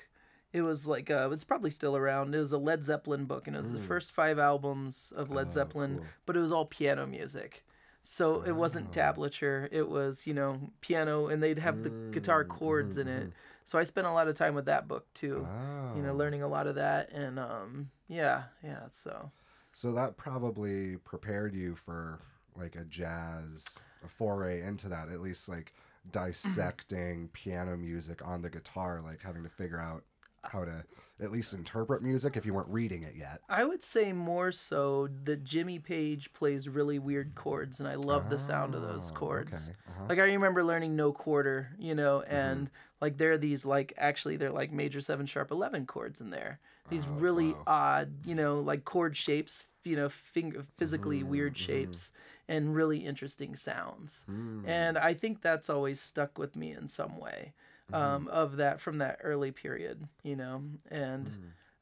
It 0.52 0.62
was 0.64 0.88
like 0.88 1.12
uh, 1.12 1.30
it's 1.32 1.44
probably 1.44 1.70
still 1.70 1.96
around. 1.96 2.34
It 2.34 2.40
was 2.40 2.52
a 2.52 2.58
Led 2.58 2.84
Zeppelin 2.84 3.26
book, 3.26 3.46
and 3.48 3.56
it 3.56 3.60
was 3.60 3.72
the 3.72 3.80
Mm. 3.80 3.88
first 3.88 4.12
five 4.12 4.40
albums 4.40 5.14
of 5.16 5.30
Led 5.30 5.48
Oh, 5.48 5.52
Zeppelin, 5.52 5.98
cool. 5.98 6.06
but 6.26 6.36
it 6.36 6.40
was 6.40 6.52
all 6.52 6.66
piano 6.66 7.06
music. 7.06 7.64
So 8.02 8.42
it 8.42 8.52
wasn't 8.54 8.88
Oh. 8.90 8.92
tablature. 9.00 9.70
It 9.72 9.88
was 9.90 10.26
you 10.26 10.34
know 10.34 10.72
piano, 10.82 11.28
and 11.28 11.42
they'd 11.42 11.60
have 11.60 11.84
the 11.84 11.94
guitar 12.12 12.44
Mm, 12.44 12.50
chords 12.50 12.98
mhm, 12.98 13.02
in 13.02 13.08
it. 13.08 13.34
So 13.64 13.78
I 13.78 13.84
spent 13.84 14.08
a 14.08 14.12
lot 14.12 14.28
of 14.28 14.36
time 14.36 14.56
with 14.56 14.66
that 14.66 14.88
book 14.88 15.06
too. 15.14 15.48
You 15.96 16.02
know, 16.02 16.14
Oh. 16.14 16.16
learning 16.18 16.42
a 16.42 16.48
lot 16.48 16.66
of 16.68 16.76
that, 16.76 17.12
and 17.12 17.38
um, 17.40 17.92
yeah, 18.08 18.44
yeah. 18.64 18.88
So 18.90 19.32
So 19.72 19.92
that 19.94 20.18
probably 20.18 20.98
prepared 20.98 21.54
you 21.56 21.76
for 21.76 22.20
like 22.56 22.76
a 22.76 22.84
jazz 22.86 23.80
a 24.04 24.08
foray 24.08 24.62
into 24.62 24.90
that, 24.90 25.10
at 25.10 25.22
least 25.22 25.48
like 25.48 25.74
dissecting 26.12 27.30
piano 27.34 27.78
music 27.78 28.22
on 28.26 28.42
the 28.42 28.50
guitar, 28.50 29.02
like 29.04 29.22
having 29.22 29.44
to 29.44 29.50
figure 29.50 29.80
out 29.80 30.04
how 30.44 30.66
to 30.66 30.84
at 31.22 31.32
least 31.32 31.54
interpret 31.54 32.02
music 32.04 32.36
if 32.36 32.46
you 32.46 32.54
weren't 32.54 32.68
reading 32.68 33.04
it 33.04 33.16
yet. 33.18 33.40
I 33.48 33.64
would 33.64 33.82
say 33.82 34.12
more 34.12 34.52
so 34.52 35.08
that 35.24 35.44
Jimmy 35.44 35.80
Page 35.80 36.34
plays 36.34 36.68
really 36.68 37.00
weird 37.00 37.34
chords, 37.36 37.80
and 37.80 37.88
I 37.88 37.96
love 37.96 38.30
the 38.30 38.38
sound 38.38 38.76
of 38.76 38.82
those 38.82 39.12
Oh, 39.12 39.16
chords. 39.16 39.70
okay, 39.70 39.78
uh-huh. 39.90 40.06
Like 40.10 40.20
I 40.20 40.24
remember 40.24 40.64
learning 40.64 40.96
no 40.96 41.14
quarter, 41.14 41.70
you 41.80 41.96
know, 41.96 42.20
mm-hmm. 42.26 42.36
and 42.36 42.72
like 43.00 43.18
there 43.18 43.32
are 43.32 43.38
these 43.38 43.66
like 43.66 43.94
actually 43.98 44.36
they're 44.36 44.52
like 44.52 44.72
major 44.72 45.00
seven 45.00 45.26
sharp 45.26 45.52
eleven 45.52 45.86
chords 45.86 46.20
in 46.20 46.30
there. 46.30 46.60
These 46.90 47.06
Oh, 47.06 47.12
really 47.14 47.54
wow. 47.54 47.64
odd, 47.66 48.26
you 48.26 48.36
know, 48.36 48.60
like 48.60 48.84
chord 48.84 49.16
shapes, 49.16 49.64
you 49.86 49.96
know, 49.96 50.10
finger 50.10 50.66
physically 50.78 51.24
weird 51.24 51.54
mm-hmm, 51.54 51.72
mm-hmm. 51.72 51.84
shapes 51.86 52.12
and 52.54 52.76
really 52.76 53.00
interesting 53.00 53.56
sounds. 53.56 54.26
Mm. 54.30 54.68
And 54.68 54.98
I 54.98 55.14
think 55.16 55.42
that's 55.42 55.70
always 55.70 56.00
stuck 56.00 56.38
with 56.38 56.56
me 56.56 56.72
in 56.72 56.88
some 56.88 57.18
way. 57.18 57.54
Um, 57.92 58.28
of 58.30 58.58
that 58.58 58.80
from 58.80 59.00
that 59.00 59.20
early 59.24 59.52
period, 59.52 60.08
you 60.24 60.36
know, 60.36 60.64
and 60.90 61.30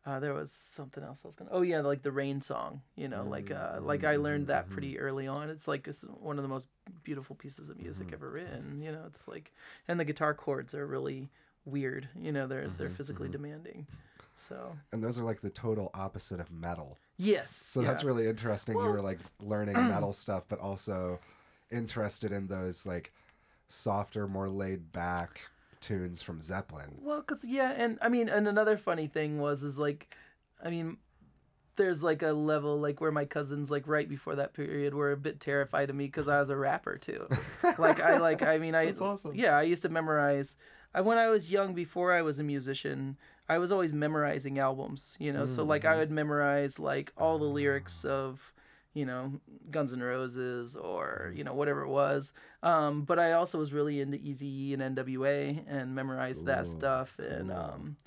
uh, 0.06 0.20
there 0.20 0.34
was 0.34 0.52
something 0.52 1.04
else 1.04 1.22
I 1.24 1.28
was 1.28 1.36
gonna. 1.36 1.52
Oh 1.54 1.62
yeah, 1.62 1.80
like 1.82 2.02
the 2.02 2.12
rain 2.12 2.42
song. 2.42 2.82
You 2.98 3.08
know, 3.08 3.24
like 3.24 3.50
uh, 3.50 3.80
like 3.82 4.04
I 4.04 4.18
learned 4.18 4.48
that 4.48 4.70
pretty 4.70 5.00
early 5.00 5.28
on. 5.28 5.50
It's 5.50 5.70
like 5.70 5.88
it's 5.88 6.02
one 6.02 6.38
of 6.38 6.44
the 6.44 6.50
most 6.50 6.68
beautiful 7.04 7.36
pieces 7.36 7.70
of 7.70 7.80
music 7.80 8.10
ever 8.12 8.30
written. 8.30 8.82
You 8.82 8.92
know, 8.92 9.04
it's 9.06 9.28
like, 9.28 9.54
and 9.88 10.00
the 10.00 10.04
guitar 10.04 10.34
chords 10.34 10.74
are 10.74 10.86
really 10.86 11.30
weird. 11.66 12.10
You 12.20 12.32
know, 12.32 12.48
they're 12.48 12.68
they're 12.78 12.90
physically 12.90 13.30
demanding. 13.30 13.86
So 14.48 14.76
And 14.92 15.04
those 15.04 15.20
are 15.20 15.24
like 15.24 15.42
the 15.42 15.50
total 15.50 15.92
opposite 15.94 16.40
of 16.40 16.52
metal. 16.52 16.98
yes, 17.18 17.56
So 17.56 17.82
that's 17.82 18.04
really 18.04 18.28
interesting. 18.28 18.76
you 18.76 18.82
were 18.82 19.02
like 19.02 19.20
learning 19.42 19.76
metal 19.88 20.14
stuff, 20.14 20.44
but 20.50 20.60
also 20.60 21.20
interested 21.72 22.32
in 22.32 22.48
those 22.48 22.86
like 22.86 23.12
softer, 23.70 24.28
more 24.28 24.50
laid 24.50 24.92
back 24.92 25.42
tunes 25.80 26.22
from 26.22 26.42
Zeppelin. 26.42 26.98
Well, 27.02 27.22
cause 27.22 27.44
yeah, 27.46 27.72
and 27.72 27.98
I 28.02 28.10
mean, 28.10 28.30
and 28.30 28.48
another 28.48 28.78
funny 28.78 29.08
thing 29.08 29.40
was 29.40 29.64
is 29.64 29.78
like, 29.80 30.14
I 30.64 30.70
mean, 30.70 30.98
there's 31.78 32.04
like 32.04 32.22
a 32.22 32.32
level 32.32 32.80
like 32.80 33.00
where 33.02 33.12
my 33.12 33.26
cousins 33.26 33.72
like 33.72 33.88
right 33.88 34.08
before 34.10 34.36
that 34.36 34.54
period 34.54 34.94
were 34.94 35.12
a 35.12 35.18
bit 35.18 35.40
terrified 35.40 35.90
of 35.90 35.96
me 35.96 36.06
because 36.06 36.28
I 36.28 36.40
was 36.40 36.50
a 36.50 36.58
rapper 36.58 36.98
too. 36.98 37.28
like 37.78 38.00
I 38.02 38.18
like 38.18 38.42
I 38.44 38.58
mean 38.58 38.76
I 38.76 38.86
That's 38.88 39.02
awesome. 39.02 39.34
yeah 39.36 39.56
I 39.58 39.64
used 39.64 39.82
to 39.84 39.90
memorize. 39.90 40.56
I, 40.94 41.00
when 41.02 41.18
I 41.18 41.30
was 41.30 41.52
young, 41.52 41.74
before 41.74 42.14
I 42.14 42.22
was 42.22 42.38
a 42.38 42.44
musician, 42.44 43.18
I 43.52 43.58
was 43.58 43.70
always 43.72 43.94
memorizing 43.94 44.60
albums. 44.60 45.18
You 45.20 45.34
know, 45.34 45.46
so 45.46 45.64
like 45.64 45.84
I 45.84 45.98
would 45.98 46.10
memorize 46.12 46.80
like 46.80 47.12
all 47.18 47.38
the 47.38 47.46
lyrics 47.46 48.06
of 48.06 48.54
you 48.94 49.06
know 49.06 49.34
Guns 49.70 49.92
N' 49.94 50.02
Roses 50.02 50.76
or 50.78 51.34
you 51.36 51.44
know 51.44 51.54
whatever 51.54 51.82
it 51.82 51.90
was. 51.90 52.32
Um, 52.64 53.04
but 53.04 53.20
I 53.20 53.34
also 53.34 53.58
was 53.58 53.74
really 53.74 54.00
into 54.00 54.18
Eazy 54.18 54.74
and 54.74 54.96
NWA 54.96 55.64
and 55.68 55.94
memorized 55.94 56.46
that 56.46 56.66
stuff 56.66 57.20
and 57.20 57.52
um, 57.52 57.98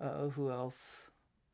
uh, 0.00 0.28
who 0.28 0.50
else? 0.50 1.02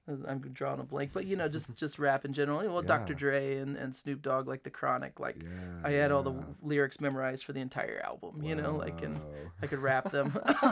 I'm 0.08 0.40
drawing 0.52 0.80
a 0.80 0.84
blank, 0.84 1.10
but 1.12 1.26
you 1.26 1.36
know, 1.36 1.48
just 1.48 1.74
just 1.74 1.98
rap 1.98 2.24
in 2.24 2.32
general. 2.32 2.58
Well, 2.72 2.82
Dr. 2.82 3.14
Dre 3.14 3.58
and, 3.58 3.76
and 3.76 3.94
Snoop 3.94 4.20
Dogg, 4.22 4.48
like 4.48 4.62
the 4.64 4.70
Chronic, 4.70 5.20
like 5.20 5.36
Yeah. 5.40 5.88
I 5.88 5.92
had 5.92 6.10
all 6.10 6.22
the 6.24 6.34
lyrics 6.60 7.00
memorized 7.00 7.44
for 7.44 7.52
the 7.52 7.60
entire 7.60 8.00
album. 8.04 8.42
You 8.42 8.54
know, 8.56 8.76
like 8.76 9.02
and 9.02 9.20
I 9.62 9.66
could 9.68 9.78
rap 9.78 10.10
them. 10.10 10.32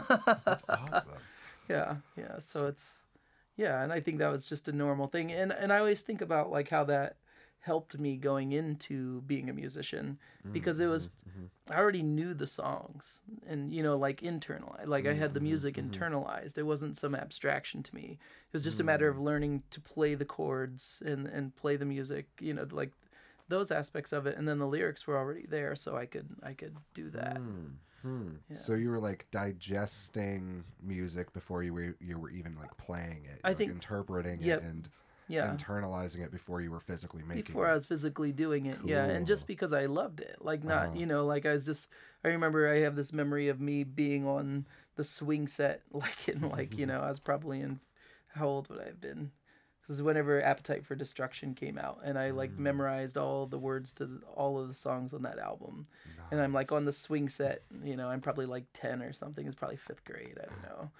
That's 0.45 0.65
awesome. 0.69 1.13
Yeah, 1.71 1.97
yeah. 2.17 2.39
So 2.41 2.67
it's 2.67 3.05
yeah, 3.57 3.83
and 3.83 3.93
I 3.93 4.01
think 4.01 4.19
that 4.19 4.33
was 4.33 4.49
just 4.49 4.69
a 4.69 4.73
normal 4.73 5.07
thing. 5.07 5.33
And 5.33 5.53
and 5.53 5.73
I 5.73 5.79
always 5.79 6.03
think 6.03 6.21
about 6.21 6.51
like 6.51 6.69
how 6.69 6.85
that 6.85 7.17
helped 7.61 7.99
me 7.99 8.17
going 8.17 8.53
into 8.53 9.21
being 9.23 9.51
a 9.51 9.53
musician 9.53 10.19
because 10.51 10.81
it 10.81 10.87
was 10.87 11.09
mm-hmm, 11.09 11.43
mm-hmm. 11.43 11.73
I 11.73 11.77
already 11.77 12.03
knew 12.03 12.33
the 12.33 12.47
songs 12.47 13.21
and 13.47 13.75
you 13.75 13.83
know 13.83 13.99
like 13.99 14.23
internal 14.23 14.77
like 14.87 15.07
I 15.07 15.13
had 15.13 15.35
the 15.35 15.41
mm-hmm, 15.41 15.49
music 15.49 15.75
internalized. 15.77 16.57
It 16.57 16.63
wasn't 16.63 16.97
some 16.97 17.15
abstraction 17.15 17.83
to 17.83 17.95
me. 17.95 18.19
It 18.19 18.53
was 18.55 18.65
just 18.65 18.81
a 18.81 18.85
matter 18.85 19.09
of 19.09 19.17
mm. 19.17 19.25
learning 19.25 19.63
to 19.71 19.81
play 19.81 20.15
the 20.15 20.25
chords 20.25 21.03
and 21.05 21.27
and 21.27 21.55
play 21.55 21.77
the 21.77 21.85
music, 21.85 22.29
you 22.41 22.55
know, 22.55 22.67
like 22.71 22.93
those 23.49 23.71
aspects 23.71 24.13
of 24.13 24.27
it 24.27 24.39
and 24.39 24.49
then 24.49 24.59
the 24.59 24.67
lyrics 24.67 25.07
were 25.07 25.19
already 25.19 25.45
there 25.47 25.77
so 25.77 25.97
I 25.97 26.07
could 26.07 26.29
I 26.43 26.55
could 26.55 26.77
do 26.95 27.11
that. 27.11 27.37
Mm. 27.37 27.73
Hmm. 28.03 28.31
So 28.53 28.75
you 28.75 28.91
were 28.91 28.99
like 29.01 29.27
digesting 29.31 30.65
music 30.83 31.33
before 31.33 31.63
you 31.63 31.75
were 31.75 31.97
you 32.01 32.19
were 32.19 32.31
even 32.31 32.57
like 32.61 32.77
playing 32.77 33.25
it. 33.27 33.41
I 33.45 33.49
like, 33.49 33.59
think- 33.59 33.71
interpreting 33.73 34.39
yep. 34.41 34.61
it 34.63 34.65
and 34.65 34.89
Yeah. 35.29 35.55
internalizing 35.55 36.25
it 36.25 36.33
before 36.33 36.61
you 36.61 36.71
were 36.71 36.81
physically 36.81 37.23
making 37.23 37.45
before 37.45 37.69
it. 37.69 37.71
I 37.73 37.75
was 37.75 37.87
physically 37.87 38.33
doing 38.33 38.67
it. 38.67 38.79
Yeah, 38.85 39.05
and 39.05 39.27
just 39.27 39.47
because 39.47 39.73
I 39.73 39.87
loved 39.87 40.21
it, 40.21 40.37
like 40.41 40.65
not 40.65 40.87
Uh-huh. 40.89 40.99
you 40.99 41.07
know, 41.07 41.25
like 41.27 41.47
I 41.47 41.53
was 41.53 41.65
just. 41.65 41.89
I 42.25 42.29
remember 42.29 42.69
I 42.71 42.81
have 42.81 42.97
this 42.97 43.13
memory 43.13 43.49
of 43.49 43.61
me 43.61 43.85
being 43.85 44.27
on 44.27 44.67
the 44.97 45.05
swing 45.05 45.47
set, 45.47 45.83
like 45.93 46.29
in 46.29 46.49
like 46.49 46.77
you 46.77 46.87
know 46.91 47.01
I 47.01 47.09
was 47.11 47.21
probably 47.21 47.61
in 47.61 47.81
how 48.35 48.47
old 48.47 48.69
would 48.69 48.81
I 48.81 48.87
have 48.87 49.01
been? 49.01 49.31
Because 49.91 50.03
whenever 50.03 50.41
Appetite 50.41 50.87
for 50.87 50.95
Destruction 50.95 51.53
came 51.53 51.77
out, 51.77 51.99
and 52.05 52.17
I 52.17 52.31
like 52.31 52.53
Mm. 52.53 52.61
memorized 52.61 53.17
all 53.19 53.47
the 53.47 53.59
words 53.59 53.93
to 53.95 54.07
the, 54.07 54.21
all 54.37 54.57
of 54.61 54.69
the 54.69 54.75
songs 54.75 55.13
on 55.13 55.23
that 55.23 55.41
album, 55.41 55.89
and 56.31 56.41
I'm 56.41 56.53
like 56.53 56.71
on 56.71 56.85
the 56.85 56.93
swing 56.93 57.29
set. 57.29 57.65
You 57.83 57.97
know, 57.97 58.09
I'm 58.09 58.21
probably 58.21 58.47
like 58.47 58.67
ten 58.73 59.03
or 59.03 59.13
something. 59.13 59.45
It's 59.45 59.57
probably 59.57 59.79
fifth 59.79 60.05
grade. 60.05 60.39
I 60.41 60.47
don't 60.47 60.63
know. 60.63 60.91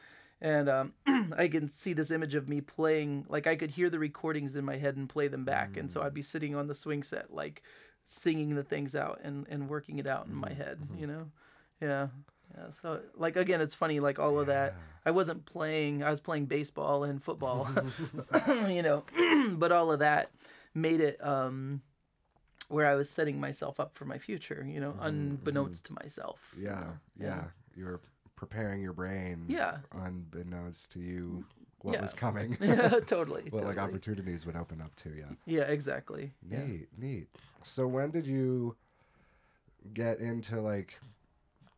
And 0.41 0.69
um, 0.69 1.33
I 1.39 1.47
can 1.47 1.69
see 1.69 1.93
this 1.93 2.11
image 2.11 2.35
of 2.35 2.49
me 2.49 2.61
playing, 2.61 3.27
like 3.29 3.47
I 3.47 3.55
could 3.55 3.71
hear 3.71 3.91
the 3.91 4.01
recordings 4.01 4.57
in 4.57 4.65
my 4.65 4.77
head 4.77 4.97
and 4.97 5.09
play 5.09 5.29
them 5.29 5.45
back. 5.45 5.77
And 5.77 5.93
so 5.93 6.03
I'd 6.03 6.13
be 6.13 6.23
sitting 6.23 6.57
on 6.57 6.67
the 6.67 6.75
swing 6.75 7.05
set, 7.05 7.33
like 7.33 7.63
singing 8.03 8.57
the 8.57 8.65
things 8.65 8.97
out 8.97 9.21
and, 9.23 9.47
and 9.49 9.69
working 9.69 10.01
it 10.01 10.07
out 10.09 10.27
in 10.27 10.35
my 10.35 10.53
head, 10.53 10.81
you 10.99 11.07
know? 11.07 11.31
Yeah. 11.81 12.09
Yeah. 12.57 12.71
So, 12.71 13.01
like, 13.17 13.37
again, 13.37 13.61
it's 13.61 13.75
funny, 13.75 14.01
like 14.01 14.19
all 14.19 14.39
of 14.41 14.47
that. 14.49 14.75
I 15.07 15.11
wasn't 15.13 15.47
playing, 15.47 16.03
I 16.03 16.11
was 16.11 16.21
playing 16.21 16.47
baseball 16.47 17.05
and 17.05 17.23
football, 17.23 17.69
you 18.69 18.83
know, 18.83 19.05
but 19.53 19.73
all 19.73 19.91
of 19.93 20.01
that 20.01 20.31
made 20.75 21.01
it 21.01 21.17
um, 21.25 21.81
where 22.69 22.87
I 22.87 22.95
was 22.95 23.09
setting 23.09 23.41
myself 23.41 23.81
up 23.81 23.95
for 23.95 24.05
my 24.05 24.19
future, 24.19 24.65
you 24.69 24.79
know, 24.81 24.95
unbeknownst 25.01 25.87
to 25.87 25.95
myself. 26.03 26.55
you 26.57 26.65
Yeah, 26.65 26.81
know? 26.81 26.93
yeah. 27.19 27.45
You 27.77 27.85
were 27.87 28.01
preparing 28.37 28.83
your 28.83 28.93
brain. 28.93 29.47
Yeah. 29.49 29.79
Unbeknownst 29.93 30.93
to 30.93 30.99
you, 31.01 31.45
what 31.83 31.95
Yeah. 31.95 32.03
was 32.03 32.13
coming. 32.13 32.59
Yeah, 32.61 33.01
totally. 33.07 33.47
what 33.51 33.65
like 33.65 33.79
opportunities 33.79 34.45
would 34.45 34.57
open 34.57 34.81
up 34.83 34.95
to 34.97 35.09
you. 35.11 35.37
Yeah, 35.47 35.63
exactly. 35.63 36.33
Yeah. 36.51 36.65
Neat, 36.67 36.89
neat. 36.99 37.29
So 37.65 37.87
when 37.87 38.11
did 38.11 38.27
you 38.27 38.77
get 39.95 40.19
into 40.21 40.61
like 40.61 40.99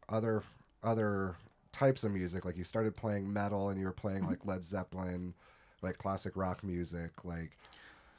other 0.08 0.42
other 0.82 1.36
types 1.72 2.04
of 2.04 2.12
music? 2.12 2.44
Like 2.44 2.56
you 2.56 2.64
started 2.64 2.96
playing 2.96 3.32
metal 3.32 3.68
and 3.68 3.78
you 3.78 3.86
were 3.86 3.92
playing 3.92 4.26
like 4.26 4.44
Led 4.44 4.64
Zeppelin, 4.64 5.34
like 5.82 5.98
classic 5.98 6.36
rock 6.36 6.62
music. 6.64 7.10
Like 7.24 7.56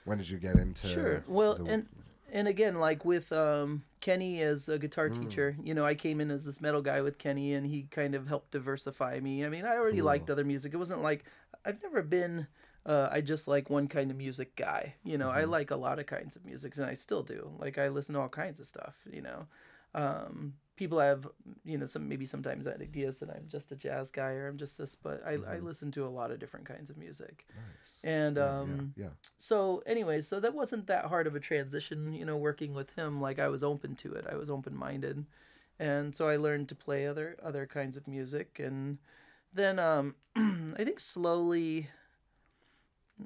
when 0.05 0.17
did 0.17 0.29
you 0.29 0.37
get 0.37 0.55
into 0.55 0.87
Sure. 0.87 1.23
Well, 1.27 1.55
the- 1.55 1.65
and 1.65 1.87
and 2.31 2.47
again, 2.47 2.79
like 2.79 3.05
with 3.05 3.31
um, 3.31 3.83
Kenny 3.99 4.41
as 4.41 4.67
a 4.67 4.79
guitar 4.79 5.07
Mm. 5.09 5.21
teacher, 5.21 5.55
you 5.63 5.75
know, 5.75 5.85
I 5.85 5.93
came 5.93 6.19
in 6.19 6.31
as 6.31 6.45
this 6.45 6.59
metal 6.61 6.81
guy 6.81 7.01
with 7.01 7.19
Kenny, 7.19 7.53
and 7.53 7.63
he 7.67 7.83
kind 7.91 8.15
of 8.15 8.27
helped 8.27 8.49
diversify 8.51 9.19
me. 9.19 9.45
I 9.45 9.49
mean, 9.49 9.65
I 9.65 9.75
already 9.75 10.01
liked 10.01 10.31
other 10.31 10.43
music. 10.43 10.73
It 10.73 10.77
wasn't 10.77 11.03
like 11.03 11.25
I've 11.65 11.81
never 11.83 12.01
been. 12.01 12.47
Uh, 12.85 13.07
I 13.11 13.21
just 13.21 13.47
like 13.47 13.69
one 13.69 13.87
kind 13.87 14.11
of 14.11 14.17
music 14.17 14.55
guy. 14.57 14.95
You 15.05 15.17
know, 15.17 15.27
Mm-hmm. 15.29 15.37
I 15.37 15.43
like 15.45 15.71
a 15.71 15.75
lot 15.77 15.99
of 15.99 16.05
kinds 16.07 16.35
of 16.35 16.43
music, 16.43 16.75
and 16.75 16.85
I 16.85 16.95
still 16.95 17.21
do. 17.23 17.51
Like 17.59 17.77
I 17.77 17.87
listen 17.89 18.15
to 18.15 18.21
all 18.21 18.29
kinds 18.29 18.59
of 18.59 18.65
stuff. 18.67 18.95
You 19.09 19.21
know, 19.21 19.45
um, 19.95 20.55
people 20.75 20.99
have 20.99 21.27
you 21.63 21.77
know 21.77 21.85
some 21.85 22.07
maybe 22.09 22.25
sometimes 22.25 22.67
ideas 22.67 23.19
that 23.19 23.29
I'm 23.29 23.45
just 23.47 23.71
a 23.71 23.75
jazz 23.75 24.09
guy 24.11 24.31
or 24.31 24.47
I'm 24.47 24.57
just 24.57 24.77
this, 24.77 24.95
but 24.95 25.21
I, 25.25 25.37
I 25.47 25.59
listen 25.59 25.91
to 25.91 26.05
a 26.05 26.09
lot 26.09 26.31
of 26.31 26.39
different 26.39 26.65
kinds 26.65 26.89
of 26.89 26.97
music. 26.97 27.45
Nice. 27.55 27.99
And 28.03 28.37
Yeah, 28.37 28.59
um, 28.59 28.93
yeah, 28.95 29.09
so 29.37 29.83
anyway, 29.85 30.21
so 30.21 30.39
that 30.39 30.53
wasn't 30.53 30.87
that 30.87 31.05
hard 31.05 31.27
of 31.27 31.35
a 31.35 31.39
transition, 31.39 32.13
you 32.13 32.25
know, 32.25 32.37
working 32.37 32.73
with 32.73 32.91
him. 32.95 33.21
Like 33.21 33.39
I 33.39 33.47
was 33.47 33.63
open 33.63 33.95
to 33.97 34.13
it. 34.13 34.25
I 34.29 34.35
was 34.35 34.49
open 34.49 34.75
minded. 34.75 35.25
And 35.79 36.15
so 36.15 36.27
I 36.27 36.37
learned 36.37 36.69
to 36.69 36.75
play 36.75 37.07
other 37.07 37.37
other 37.43 37.65
kinds 37.65 37.97
of 37.97 38.07
music 38.07 38.59
and 38.63 38.99
then 39.53 39.79
um 39.79 40.15
I 40.35 40.83
think 40.83 40.99
slowly 40.99 41.89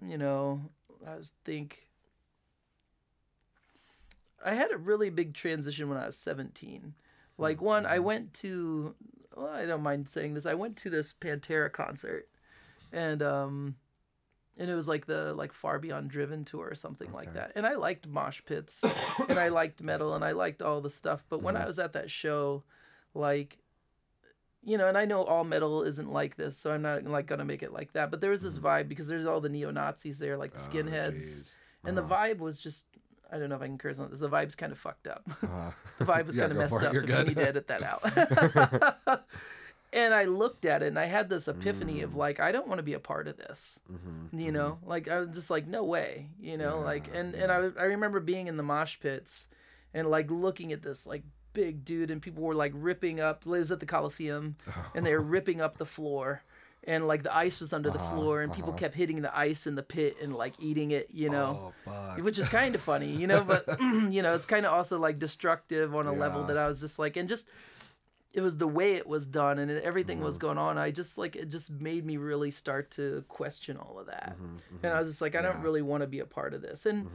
you 0.06 0.18
know, 0.18 0.62
I 1.06 1.16
was 1.16 1.32
think 1.46 1.88
I 4.44 4.54
had 4.54 4.72
a 4.72 4.77
really 4.77 5.10
big 5.10 5.34
transition 5.34 5.89
when 5.89 5.98
I 5.98 6.06
was 6.06 6.16
17. 6.18 6.94
Like 7.38 7.62
one, 7.62 7.86
I 7.86 7.96
mm-hmm. 7.96 8.03
went 8.06 8.34
to 8.36 8.96
well, 9.36 9.50
I 9.50 9.65
don't 9.65 9.84
mind 9.84 10.10
saying 10.10 10.34
this. 10.34 10.46
I 10.46 10.56
went 10.56 10.77
to 10.77 10.89
this 10.89 11.13
Pantera 11.22 11.72
concert 11.72 12.27
and 12.91 13.22
um 13.22 13.75
and 14.60 14.70
it 14.70 14.75
was 14.75 14.88
like 14.88 15.06
the 15.06 15.34
like 15.36 15.53
Far 15.53 15.79
Beyond 15.79 16.10
Driven 16.10 16.44
tour 16.44 16.67
or 16.67 16.75
something 16.75 17.12
like 17.13 17.34
that. 17.36 17.51
And 17.56 17.65
I 17.67 17.75
liked 17.75 18.08
mosh 18.08 18.41
pits 18.46 18.84
and 19.29 19.38
I 19.39 19.50
liked 19.50 19.84
metal 19.84 20.15
and 20.15 20.25
I 20.25 20.32
liked 20.32 20.62
all 20.62 20.82
the 20.82 20.89
stuff. 20.89 21.24
But 21.29 21.44
when 21.44 21.56
I 21.56 21.60
mm-hmm. 21.60 21.67
was 21.67 21.79
at 21.79 21.94
that 21.94 22.10
show, 22.10 22.63
like 23.13 23.60
you 24.63 24.77
know, 24.77 24.88
and 24.88 24.98
I 24.98 25.06
know 25.06 25.24
all 25.24 25.44
metal 25.44 25.84
isn't 25.84 26.12
like 26.12 26.36
this, 26.36 26.58
so 26.58 26.72
I'm 26.72 26.82
not 26.82 27.06
like 27.06 27.27
gonna 27.27 27.46
make 27.46 27.63
it 27.63 27.72
like 27.72 27.94
that. 27.94 28.12
But 28.12 28.20
there 28.20 28.32
was 28.32 28.41
this 28.41 28.58
mm-hmm. 28.58 28.67
vibe 28.67 28.89
because 28.89 29.08
there's 29.08 29.25
all 29.25 29.39
the 29.39 29.50
neo 29.50 29.72
Nazis 29.72 30.20
there, 30.20 30.38
like 30.38 30.53
the 30.53 30.60
Oh, 30.60 30.70
skinheads, 30.70 31.24
jeez. 31.24 31.56
and 31.86 31.98
the 31.98 32.03
uh-huh. 32.03 32.15
vibe 32.15 32.39
was 32.39 32.60
just. 32.60 32.86
I 33.31 33.38
don't 33.38 33.50
know 33.50 33.55
if 33.55 33.62
I 33.62 33.65
can 33.67 33.77
curse 33.77 34.00
on 34.00 34.10
this. 34.12 34.19
The 34.19 34.29
vibe's 34.29 34.55
kind 34.55 34.72
of 34.72 34.77
fucked 34.79 35.07
up. 35.07 35.24
Uh, 35.43 35.72
The 36.00 36.05
vibe 36.05 36.25
was 36.27 36.36
yeah, 36.38 36.43
kind 36.43 36.51
of 36.53 36.57
messed 36.60 36.75
up. 36.81 36.93
You're 36.93 37.03
If 37.03 37.07
good. 37.07 37.27
need 37.27 37.36
to 37.36 37.48
edit 37.48 37.67
that 37.67 37.84
out. 37.84 39.24
and 39.93 40.13
I 40.13 40.25
looked 40.25 40.65
at 40.65 40.84
it 40.84 40.88
and 40.88 41.00
I 41.00 41.05
had 41.05 41.29
this 41.29 41.48
epiphany 41.48 42.00
Mm. 42.01 42.03
of 42.03 42.15
like, 42.15 42.39
I 42.39 42.51
don't 42.51 42.67
want 42.67 42.79
to 42.79 42.84
be 42.84 42.93
a 42.93 43.00
part 43.00 43.27
of 43.27 43.38
this. 43.38 43.79
mhm, 43.91 44.39
You 44.39 44.51
know, 44.51 44.79
like 44.86 45.07
I 45.07 45.19
was 45.22 45.29
just 45.36 45.50
like, 45.50 45.67
no 45.67 45.84
way. 45.84 46.29
You 46.39 46.57
know, 46.57 46.79
like, 46.81 47.07
Yeah, 47.07 47.19
and 47.19 47.36
and 47.36 47.51
I 47.51 47.69
I 47.79 47.86
remember 47.86 48.19
being 48.19 48.48
in 48.48 48.57
the 48.57 48.63
mosh 48.63 49.00
pits 49.00 49.48
and 49.93 50.10
like 50.10 50.29
looking 50.29 50.72
at 50.74 50.81
this 50.84 51.07
like 51.07 51.24
big 51.53 51.84
dude 51.86 52.12
and 52.12 52.22
people 52.22 52.43
were 52.43 52.53
like 52.55 52.72
ripping 52.75 53.19
up. 53.19 53.43
It 53.46 53.50
was 53.50 53.72
at 53.72 53.79
the 53.79 53.86
Coliseum 53.86 54.57
and 54.93 55.05
they 55.05 55.13
were 55.13 55.22
ripping 55.22 55.62
up 55.62 55.77
the 55.77 55.86
floor. 55.86 56.43
And 56.88 57.06
like 57.08 57.22
the 57.24 57.36
ice 57.36 57.60
was 57.60 57.74
under 57.74 57.89
the 57.89 58.00
Uh-huh, 58.00 58.15
floor, 58.15 58.41
and 58.41 58.51
people 58.51 58.72
uh-huh. 58.72 58.79
kept 58.79 58.96
hitting 58.96 59.22
the 59.22 59.38
ice 59.38 59.67
in 59.67 59.75
the 59.75 59.84
pit 59.84 60.17
and 60.22 60.34
like 60.34 60.53
eating 60.60 60.91
it, 60.91 61.10
you 61.12 61.29
know 61.29 61.74
Oh, 61.88 62.24
which 62.24 62.39
is 62.39 62.48
kind 62.48 62.74
of 62.75 62.82
funny, 62.82 63.13
you 63.15 63.27
know, 63.27 63.44
but 63.44 63.65
you 64.10 64.22
know, 64.24 64.34
it's 64.34 64.46
kind 64.46 64.65
of 64.65 64.72
also 64.74 64.98
like 64.98 65.20
destructive 65.20 65.94
on 65.94 66.08
a 66.08 66.13
level 66.13 66.44
that 66.46 66.58
I 66.58 66.65
was 66.67 66.79
just 66.79 66.98
like, 66.98 67.17
and 67.17 67.27
just 67.29 67.48
it 68.34 68.41
was 68.41 68.58
the 68.58 68.67
way 68.67 68.94
it 68.96 69.06
was 69.08 69.25
done 69.27 69.60
and 69.60 69.70
it, 69.72 69.84
everything 69.84 70.22
was 70.22 70.38
Mm-hmm. 70.38 70.48
going 70.48 70.58
on. 70.58 70.77
I 70.77 70.91
just 70.91 71.17
like 71.17 71.36
it 71.36 71.50
just 71.50 71.70
made 71.72 72.06
me 72.06 72.15
really 72.17 72.51
start 72.51 72.89
to 72.91 73.24
question 73.27 73.75
all 73.77 74.00
of 74.00 74.08
that, 74.08 74.38
Mhm, 74.39 74.84
and 74.84 74.94
I 74.94 75.00
was 75.00 75.10
just 75.10 75.22
like, 75.22 75.36
I 75.36 75.41
don't 75.41 75.62
really 75.62 75.82
want 75.82 76.01
to 76.01 76.08
be 76.08 76.20
a 76.20 76.25
part 76.25 76.53
of 76.53 76.62
this, 76.62 76.86
and. 76.86 77.10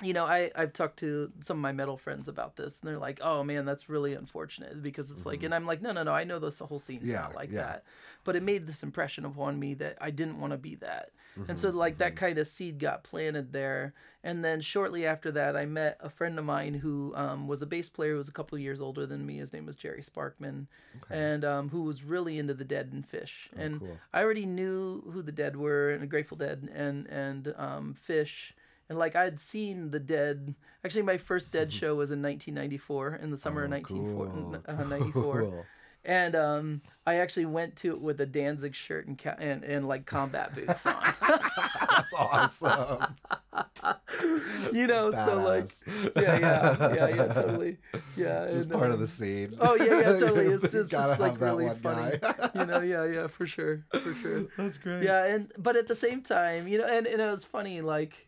You 0.00 0.12
know, 0.14 0.24
I, 0.24 0.50
I've 0.54 0.72
talked 0.72 0.98
to 1.00 1.32
some 1.40 1.56
of 1.58 1.62
my 1.62 1.72
metal 1.72 1.96
friends 1.96 2.28
about 2.28 2.56
this, 2.56 2.78
and 2.80 2.88
they're 2.88 2.98
like, 2.98 3.18
"Oh 3.22 3.42
man, 3.42 3.64
that's 3.64 3.88
really 3.88 4.14
unfortunate." 4.14 4.82
Because 4.82 5.10
it's 5.10 5.26
like, 5.26 5.42
and 5.42 5.54
I'm 5.54 5.66
like, 5.66 5.82
"No, 5.82 5.92
no, 5.92 6.02
no, 6.04 6.12
I 6.12 6.24
know 6.24 6.38
this 6.38 6.60
whole 6.60 6.78
scene's 6.78 7.02
Mm-hmm. 7.04 7.14
Yeah, 7.14 7.20
not 7.22 7.34
like 7.34 7.50
yeah. 7.50 7.62
that." 7.62 7.84
But 8.24 8.36
it 8.36 8.42
made 8.42 8.66
this 8.66 8.82
impression 8.82 9.24
upon 9.24 9.58
me 9.58 9.74
that 9.74 9.98
I 10.00 10.10
didn't 10.10 10.40
want 10.40 10.52
to 10.52 10.56
be 10.58 10.76
that, 10.76 11.10
and 11.36 11.46
Mm-hmm, 11.46 11.56
so 11.56 11.70
like 11.70 11.98
that 11.98 12.16
kind 12.16 12.38
of 12.38 12.46
seed 12.46 12.78
got 12.78 13.04
planted 13.04 13.52
there. 13.52 13.94
And 14.24 14.44
then 14.44 14.60
shortly 14.60 15.06
after 15.06 15.30
that, 15.32 15.56
I 15.56 15.64
met 15.64 15.96
a 16.00 16.10
friend 16.10 16.38
of 16.38 16.44
mine 16.44 16.74
who 16.74 17.14
um, 17.14 17.46
was 17.46 17.62
a 17.62 17.66
bass 17.66 17.88
player 17.88 18.12
who 18.12 18.18
was 18.18 18.28
a 18.28 18.32
couple 18.32 18.56
of 18.56 18.62
years 18.62 18.80
older 18.80 19.06
than 19.06 19.24
me. 19.24 19.38
His 19.38 19.52
name 19.52 19.64
was 19.64 19.76
Jerry 19.76 20.02
Sparkman, 20.02 20.66
and 21.10 21.44
um, 21.44 21.68
who 21.70 21.82
was 21.82 22.02
really 22.02 22.38
into 22.38 22.54
the 22.54 22.64
Dead 22.64 22.90
and 22.92 23.08
Phish. 23.08 23.48
and 23.56 23.76
Oh, 23.76 23.78
cool. 23.86 23.98
I 24.12 24.22
already 24.22 24.46
knew 24.46 25.02
who 25.12 25.22
the 25.22 25.32
Dead 25.32 25.56
were, 25.56 25.90
and 25.90 26.02
the 26.02 26.06
Grateful 26.06 26.36
Dead, 26.36 26.68
and 26.74 27.06
and 27.06 27.54
um, 27.56 27.96
Phish. 28.08 28.52
And 28.88 28.98
like 28.98 29.16
I'd 29.16 29.38
seen 29.38 29.90
the 29.90 30.00
Dead. 30.00 30.54
Actually, 30.84 31.02
my 31.02 31.18
first 31.18 31.50
Dead 31.50 31.72
show 31.72 31.94
was 31.94 32.10
in 32.10 32.22
1994, 32.22 33.16
in 33.16 33.30
the 33.30 33.36
summer 33.36 33.64
of 33.64 33.70
Oh, 33.70 33.76
1994. 33.76 34.26
cool. 34.74 34.86
94. 34.88 35.40
Cool. 35.42 35.64
And 36.04 36.34
um, 36.36 36.80
I 37.06 37.16
actually 37.16 37.44
went 37.46 37.76
to 37.76 37.90
it 37.90 38.00
with 38.00 38.20
a 38.20 38.24
Danzig 38.26 38.74
shirt 38.74 39.06
and 39.08 39.18
ca- 39.18 39.36
and, 39.38 39.62
and 39.64 39.86
like 39.86 40.06
combat 40.06 40.54
boots 40.54 40.86
on. 40.86 40.94
That's 41.20 42.14
awesome. 42.14 43.16
you 44.72 44.86
know, 44.86 45.10
so 45.10 45.42
like, 45.42 45.68
yeah, 46.16 46.38
yeah, 46.38 46.94
yeah, 46.94 47.08
yeah, 47.08 47.26
totally, 47.26 47.76
yeah. 48.16 48.44
It's 48.44 48.64
part 48.64 48.88
of 48.88 48.94
um, 48.94 49.00
the 49.00 49.06
scene. 49.06 49.56
Oh 49.60 49.74
yeah, 49.74 50.00
yeah, 50.00 50.16
totally. 50.16 50.46
It's, 50.46 50.72
it's 50.72 50.90
just 50.90 51.18
like 51.18 51.40
really 51.40 51.68
funny, 51.82 52.18
you 52.54 52.64
know. 52.64 52.80
Yeah, 52.80 53.04
yeah, 53.04 53.26
for 53.26 53.46
sure, 53.46 53.84
for 53.92 54.14
sure. 54.14 54.44
That's 54.56 54.78
great. 54.78 55.02
Yeah, 55.02 55.24
and 55.24 55.52
but 55.58 55.76
at 55.76 55.88
the 55.88 55.96
same 55.96 56.22
time, 56.22 56.68
you 56.68 56.78
know, 56.78 56.86
and, 56.86 57.06
and 57.06 57.20
it 57.20 57.30
was 57.30 57.44
funny. 57.44 57.80
Like, 57.80 58.27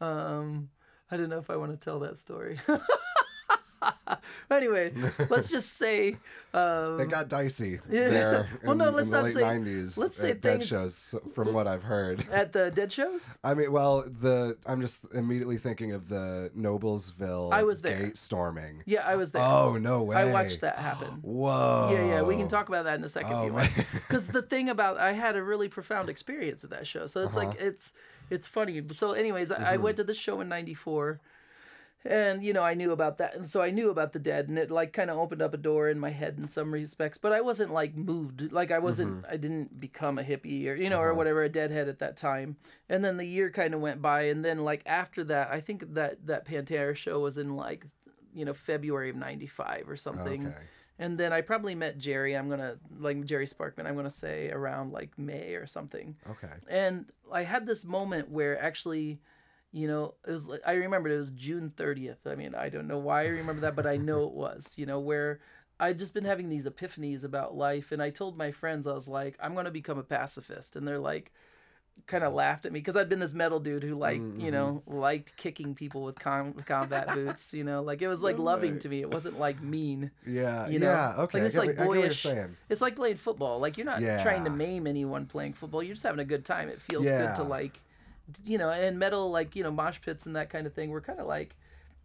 um, 0.00 0.68
I 1.10 1.16
don't 1.16 1.28
know 1.28 1.38
if 1.38 1.50
I 1.50 1.56
want 1.56 1.72
to 1.72 1.76
tell 1.78 1.98
that 2.00 2.16
story. 2.18 2.58
anyway, 4.50 4.92
let's 5.28 5.50
just 5.50 5.74
say, 5.76 6.16
um, 6.52 7.00
It 7.00 7.08
got 7.10 7.28
dicey 7.28 7.80
Yeah. 7.90 8.08
there 8.08 8.48
Well, 8.62 8.72
in, 8.72 8.78
no, 8.78 8.90
let's 8.90 9.08
in 9.08 9.12
the 9.12 9.18
not 9.18 9.24
late 9.26 9.34
say- 9.34 9.42
90s 9.42 9.96
let's 9.96 10.16
say 10.16 10.30
at 10.32 10.40
dead 10.40 10.64
shows 10.66 11.14
from 11.34 11.52
what 11.52 11.66
I've 11.66 11.82
heard. 11.84 12.26
at 12.30 12.52
the 12.52 12.70
Dead 12.70 12.92
shows. 12.92 13.38
I 13.44 13.54
mean, 13.54 13.70
well, 13.72 14.02
the 14.02 14.56
I'm 14.66 14.80
just 14.80 15.04
immediately 15.14 15.58
thinking 15.58 15.92
of 15.92 16.08
the 16.08 16.50
Noblesville 16.58 17.52
I 17.52 17.62
was 17.62 17.80
there. 17.80 17.98
gate 18.06 18.18
storming. 18.18 18.82
Yeah, 18.86 19.06
I 19.06 19.16
was 19.16 19.32
there. 19.32 19.42
Oh, 19.42 19.76
no 19.78 20.02
way. 20.02 20.16
I 20.16 20.32
watched 20.32 20.60
that 20.62 20.78
happen. 20.78 21.08
Whoa. 21.22 21.90
Yeah, 21.92 22.06
yeah, 22.06 22.22
we 22.22 22.36
can 22.36 22.48
talk 22.48 22.68
about 22.68 22.84
that 22.84 22.98
in 22.98 23.04
a 23.04 23.08
second 23.08 23.32
Oh, 23.32 23.40
if 23.42 23.46
you 23.46 23.52
want. 23.52 23.70
Because 23.92 24.28
the 24.28 24.42
thing 24.42 24.68
about 24.68 24.98
I 24.98 25.12
had 25.12 25.36
a 25.36 25.42
really 25.42 25.68
profound 25.68 26.08
experience 26.08 26.64
at 26.64 26.70
that 26.70 26.86
show, 26.86 27.06
so 27.06 27.24
it's 27.24 27.36
like 27.36 27.48
Uh-huh. 27.48 27.56
it's 27.68 27.92
it's 28.30 28.46
funny. 28.46 28.82
So, 28.92 29.12
anyways, 29.12 29.50
I, 29.50 29.56
I 29.56 29.76
Mm-hmm. 29.76 29.82
went 29.84 29.96
to 29.98 30.04
the 30.04 30.14
show 30.14 30.40
in 30.40 30.48
'94, 30.48 31.20
and 32.04 32.44
you 32.44 32.52
know 32.52 32.62
I 32.62 32.74
knew 32.74 32.92
about 32.92 33.18
that, 33.18 33.34
and 33.34 33.48
so 33.48 33.60
I 33.60 33.70
knew 33.70 33.90
about 33.90 34.12
the 34.12 34.18
dead, 34.18 34.48
and 34.48 34.58
it 34.58 34.70
like 34.70 34.92
kind 34.92 35.10
of 35.10 35.18
opened 35.18 35.42
up 35.42 35.52
a 35.54 35.58
door 35.58 35.88
in 35.88 35.98
my 35.98 36.10
head 36.10 36.36
in 36.38 36.48
some 36.48 36.72
respects. 36.72 37.18
But 37.18 37.32
I 37.32 37.40
wasn't 37.40 37.72
like 37.72 37.94
moved, 37.96 38.52
like 38.52 38.70
I 38.70 38.78
wasn't, 38.78 39.18
Mm-hmm. 39.18 39.32
I 39.32 39.36
didn't 39.36 39.80
become 39.80 40.18
a 40.18 40.22
hippie 40.22 40.66
or 40.68 40.74
you 40.76 40.88
know 40.90 41.00
or 41.00 41.08
Uh-huh. 41.10 41.18
whatever 41.18 41.42
a 41.42 41.48
deadhead 41.48 41.88
at 41.88 41.98
that 41.98 42.16
time. 42.16 42.56
And 42.88 43.04
then 43.04 43.16
the 43.16 43.26
year 43.26 43.50
kind 43.50 43.74
of 43.74 43.80
went 43.80 44.00
by, 44.00 44.22
and 44.22 44.44
then 44.44 44.58
like 44.64 44.82
after 44.86 45.24
that, 45.24 45.50
I 45.50 45.60
think 45.60 45.94
that 45.94 46.26
that 46.26 46.46
Pantera 46.46 46.94
show 46.96 47.20
was 47.20 47.36
in 47.38 47.56
like 47.56 47.84
you 48.34 48.44
know 48.44 48.54
February 48.54 49.10
of 49.10 49.16
'95 49.16 49.88
or 49.88 49.96
something 49.96 50.46
Okay. 50.46 50.56
And 50.98 51.16
then 51.18 51.32
I 51.32 51.40
probably 51.40 51.74
met 51.74 51.98
Jerry. 51.98 52.36
I'm 52.36 52.48
gonna 52.48 52.76
like 52.98 53.24
Jerry 53.24 53.46
Sparkman. 53.46 53.86
I'm 53.86 53.96
gonna 53.96 54.10
say 54.10 54.50
around 54.50 54.92
like 54.92 55.16
May 55.18 55.54
or 55.54 55.66
something. 55.66 56.16
Okay. 56.28 56.52
And 56.68 57.06
I 57.32 57.44
had 57.44 57.66
this 57.66 57.84
moment 57.84 58.30
where 58.30 58.60
actually, 58.60 59.20
you 59.72 59.86
know, 59.86 60.14
it 60.26 60.32
was 60.32 60.48
I 60.66 60.72
remembered 60.72 61.12
it 61.12 61.18
was 61.18 61.30
June 61.30 61.72
30th. 61.74 62.26
I 62.26 62.34
mean, 62.34 62.54
I 62.54 62.68
don't 62.68 62.88
know 62.88 62.98
why 62.98 63.22
I 63.22 63.28
remember 63.28 63.62
that, 63.62 63.76
but 63.76 63.86
I 63.86 63.96
know 63.96 64.24
it 64.24 64.32
was. 64.32 64.74
You 64.76 64.86
know, 64.86 64.98
where 65.00 65.40
I'd 65.78 65.98
just 65.98 66.14
been 66.14 66.24
having 66.24 66.48
these 66.48 66.64
epiphanies 66.64 67.24
about 67.24 67.56
life, 67.56 67.92
and 67.92 68.02
I 68.02 68.10
told 68.10 68.36
my 68.36 68.50
friends 68.50 68.86
I 68.86 68.92
was 68.92 69.08
like, 69.08 69.36
I'm 69.40 69.54
gonna 69.54 69.70
become 69.70 69.98
a 69.98 70.04
pacifist, 70.04 70.76
and 70.76 70.86
they're 70.86 70.98
like. 70.98 71.32
Kind 72.06 72.24
of 72.24 72.32
laughed 72.32 72.64
at 72.64 72.72
me 72.72 72.80
because 72.80 72.96
I'd 72.96 73.10
been 73.10 73.18
this 73.18 73.34
metal 73.34 73.60
dude 73.60 73.82
who 73.82 73.94
like 73.94 74.18
mm, 74.18 74.40
you 74.40 74.50
mm-hmm. 74.50 74.54
know 74.54 74.82
liked 74.86 75.36
kicking 75.36 75.74
people 75.74 76.04
with 76.04 76.18
com- 76.18 76.54
combat 76.64 77.08
boots 77.14 77.52
you 77.52 77.64
know 77.64 77.82
like 77.82 78.00
it 78.00 78.08
was 78.08 78.22
like 78.22 78.38
No 78.38 78.44
loving 78.44 78.74
way. 78.74 78.78
to 78.78 78.88
me 78.88 79.00
it 79.02 79.10
wasn't 79.12 79.38
like 79.38 79.60
mean 79.62 80.10
Yeah. 80.26 80.66
You 80.68 80.78
know? 80.78 80.86
yeah. 80.86 81.14
Okay. 81.18 81.38
Like, 81.38 81.46
it's 81.46 81.56
like 81.56 81.66
what- 81.66 81.74
I 81.74 81.78
get 81.82 81.86
what 81.86 81.94
you're 81.98 82.02
boyish- 82.04 82.26
it's 82.70 82.80
like 82.80 82.96
playing 82.96 83.16
football. 83.18 83.58
Like 83.58 83.76
you're 83.76 83.84
not 83.84 84.00
trying 84.22 84.44
to 84.44 84.50
maim 84.50 84.86
anyone 84.86 85.26
playing 85.26 85.52
football. 85.52 85.82
You're 85.82 85.94
just 85.94 86.04
having 86.04 86.20
a 86.20 86.24
good 86.24 86.46
time. 86.46 86.70
It 86.70 86.80
feels 86.80 87.04
Yeah. 87.04 87.26
good 87.26 87.36
to 87.36 87.42
like, 87.42 87.80
you 88.44 88.56
know, 88.56 88.70
and 88.70 88.98
metal 88.98 89.30
like 89.30 89.54
you 89.54 89.62
know 89.62 89.70
mosh 89.70 90.00
pits 90.00 90.24
and 90.24 90.34
that 90.36 90.48
kind 90.48 90.66
of 90.66 90.72
thing. 90.72 90.88
We're 90.90 91.02
kind 91.02 91.20
of 91.20 91.26
like, 91.26 91.54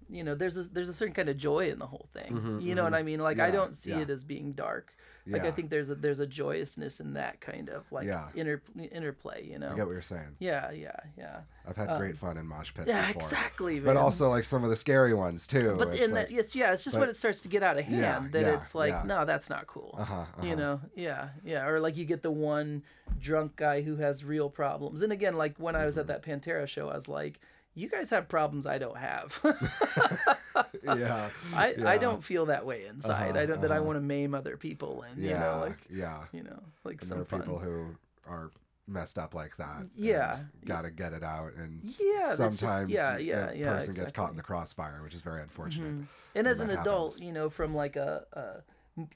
you 0.09 0.23
know, 0.25 0.35
there's 0.35 0.57
a 0.57 0.63
there's 0.63 0.89
a 0.89 0.93
certain 0.93 1.13
kind 1.13 1.29
of 1.29 1.37
joy 1.37 1.69
in 1.69 1.79
the 1.79 1.87
whole 1.87 2.07
thing. 2.13 2.33
Mm-hmm, 2.33 2.59
you 2.59 2.75
know 2.75 2.83
what 2.83 2.91
mm-hmm. 2.93 2.99
I 2.99 3.03
mean? 3.03 3.19
Like 3.21 3.39
I 3.39 3.47
Mm-hmm, 3.47 3.55
don't 3.57 3.75
see 3.75 3.91
yeah. 3.91 3.99
it 3.99 4.09
as 4.09 4.23
being 4.25 4.51
dark. 4.51 4.93
Like 5.25 5.43
I 5.45 5.51
think 5.51 5.69
there's 5.69 5.89
a 5.89 5.95
there's 5.95 6.19
a 6.19 6.27
joyousness 6.27 6.99
in 6.99 7.13
that 7.13 7.39
kind 7.39 7.69
of 7.69 7.89
like 7.91 8.05
Yeah. 8.07 8.27
inter 8.35 8.61
interplay. 8.91 9.45
You 9.45 9.57
know. 9.57 9.71
I 9.71 9.75
get 9.75 9.85
what 9.85 9.93
you're 9.93 10.01
saying. 10.01 10.35
Yeah, 10.39 10.71
yeah, 10.71 10.95
yeah. 11.17 11.39
I've 11.65 11.77
had 11.77 11.97
great 11.97 12.17
fun 12.17 12.37
in 12.37 12.45
mosh 12.45 12.73
pits 12.73 12.89
Um, 12.89 12.95
Yeah, 12.95 13.07
before. 13.07 13.21
exactly. 13.21 13.79
But 13.79 13.95
also 13.95 14.29
like 14.29 14.43
some 14.43 14.63
of 14.65 14.69
the 14.69 14.75
scary 14.75 15.13
ones 15.13 15.47
too. 15.47 15.75
But 15.77 15.95
in 15.95 16.11
like, 16.11 16.27
that, 16.27 16.31
yes, 16.31 16.53
yeah, 16.55 16.73
it's 16.73 16.83
just 16.83 16.95
but- 16.95 17.01
when 17.01 17.09
it 17.09 17.15
starts 17.15 17.41
to 17.41 17.47
get 17.47 17.63
out 17.63 17.77
of 17.77 17.85
hand 17.85 17.99
Yeah, 18.01 18.27
that 18.31 18.47
yeah, 18.47 18.53
it's 18.55 18.75
like, 18.75 19.05
no, 19.05 19.23
that's 19.23 19.49
not 19.49 19.65
cool. 19.67 19.95
Uh-huh, 19.97 20.13
uh-huh. 20.13 20.45
You 20.45 20.55
know, 20.57 20.81
yeah, 20.95 21.29
yeah, 21.45 21.65
or 21.67 21.79
like 21.79 21.95
you 21.95 22.03
get 22.05 22.21
the 22.21 22.31
one 22.31 22.83
drunk 23.19 23.55
guy 23.55 23.81
who 23.81 23.95
has 23.97 24.25
real 24.25 24.49
problems. 24.49 25.01
And 25.01 25.13
again, 25.13 25.37
like 25.37 25.57
when 25.57 25.75
I 25.75 25.85
was 25.85 25.97
at 25.97 26.07
that 26.07 26.21
Pantera 26.23 26.67
show, 26.67 26.89
I 26.89 26.95
was 26.97 27.07
like, 27.07 27.39
you 27.75 27.89
guys 27.89 28.09
have 28.11 28.27
problems 28.27 28.65
I 28.65 28.77
don't 28.77 28.97
have. 28.97 29.39
yeah. 30.83 31.29
I, 31.53 31.75
I 31.85 31.97
don't 31.97 32.23
feel 32.23 32.47
that 32.47 32.65
way 32.65 32.85
inside. 32.85 33.31
Uh-huh, 33.31 33.39
I 33.39 33.45
don't 33.45 33.61
that 33.61 33.71
I 33.71 33.77
uh-huh. 33.77 33.85
want 33.85 33.97
to 33.97 34.01
maim 34.01 34.35
other 34.35 34.57
people 34.57 35.03
and 35.03 35.23
Yeah. 35.23 35.31
you 35.31 35.39
know 35.39 35.59
like 35.65 35.77
yeah. 35.89 36.23
you 36.31 36.43
know 36.43 36.59
like 36.83 37.01
And 37.01 37.09
there 37.11 37.17
some 37.17 37.21
are 37.21 37.25
fun. 37.25 37.41
people 37.41 37.59
who 37.59 37.95
are 38.27 38.51
messed 38.87 39.17
up 39.17 39.33
like 39.33 39.57
that. 39.57 39.87
Yeah. 39.95 40.39
got 40.65 40.81
to 40.83 40.91
get 40.91 41.13
it 41.13 41.23
out, 41.23 41.53
and 41.55 41.79
Yeah, 41.99 42.35
that's 42.35 42.37
just- 42.37 42.59
sometimes 42.59 42.91
yeah, 42.91 43.17
yeah, 43.17 43.51
a 43.51 43.55
yeah, 43.55 43.73
person 43.73 43.93
gets 43.93 44.11
caught 44.11 44.31
in 44.31 44.37
the 44.37 44.43
crossfire, 44.43 45.01
which 45.03 45.13
is 45.13 45.21
very 45.21 45.41
unfortunate. 45.41 45.93
Mhm. 45.93 46.05
And 46.35 46.47
as 46.47 46.59
an 46.59 46.69
adult, 46.69 47.13
happens. 47.13 47.21
you 47.21 47.31
know, 47.31 47.49
from 47.49 47.73
like 47.75 47.95
a, 47.95 48.25
a 48.33 48.72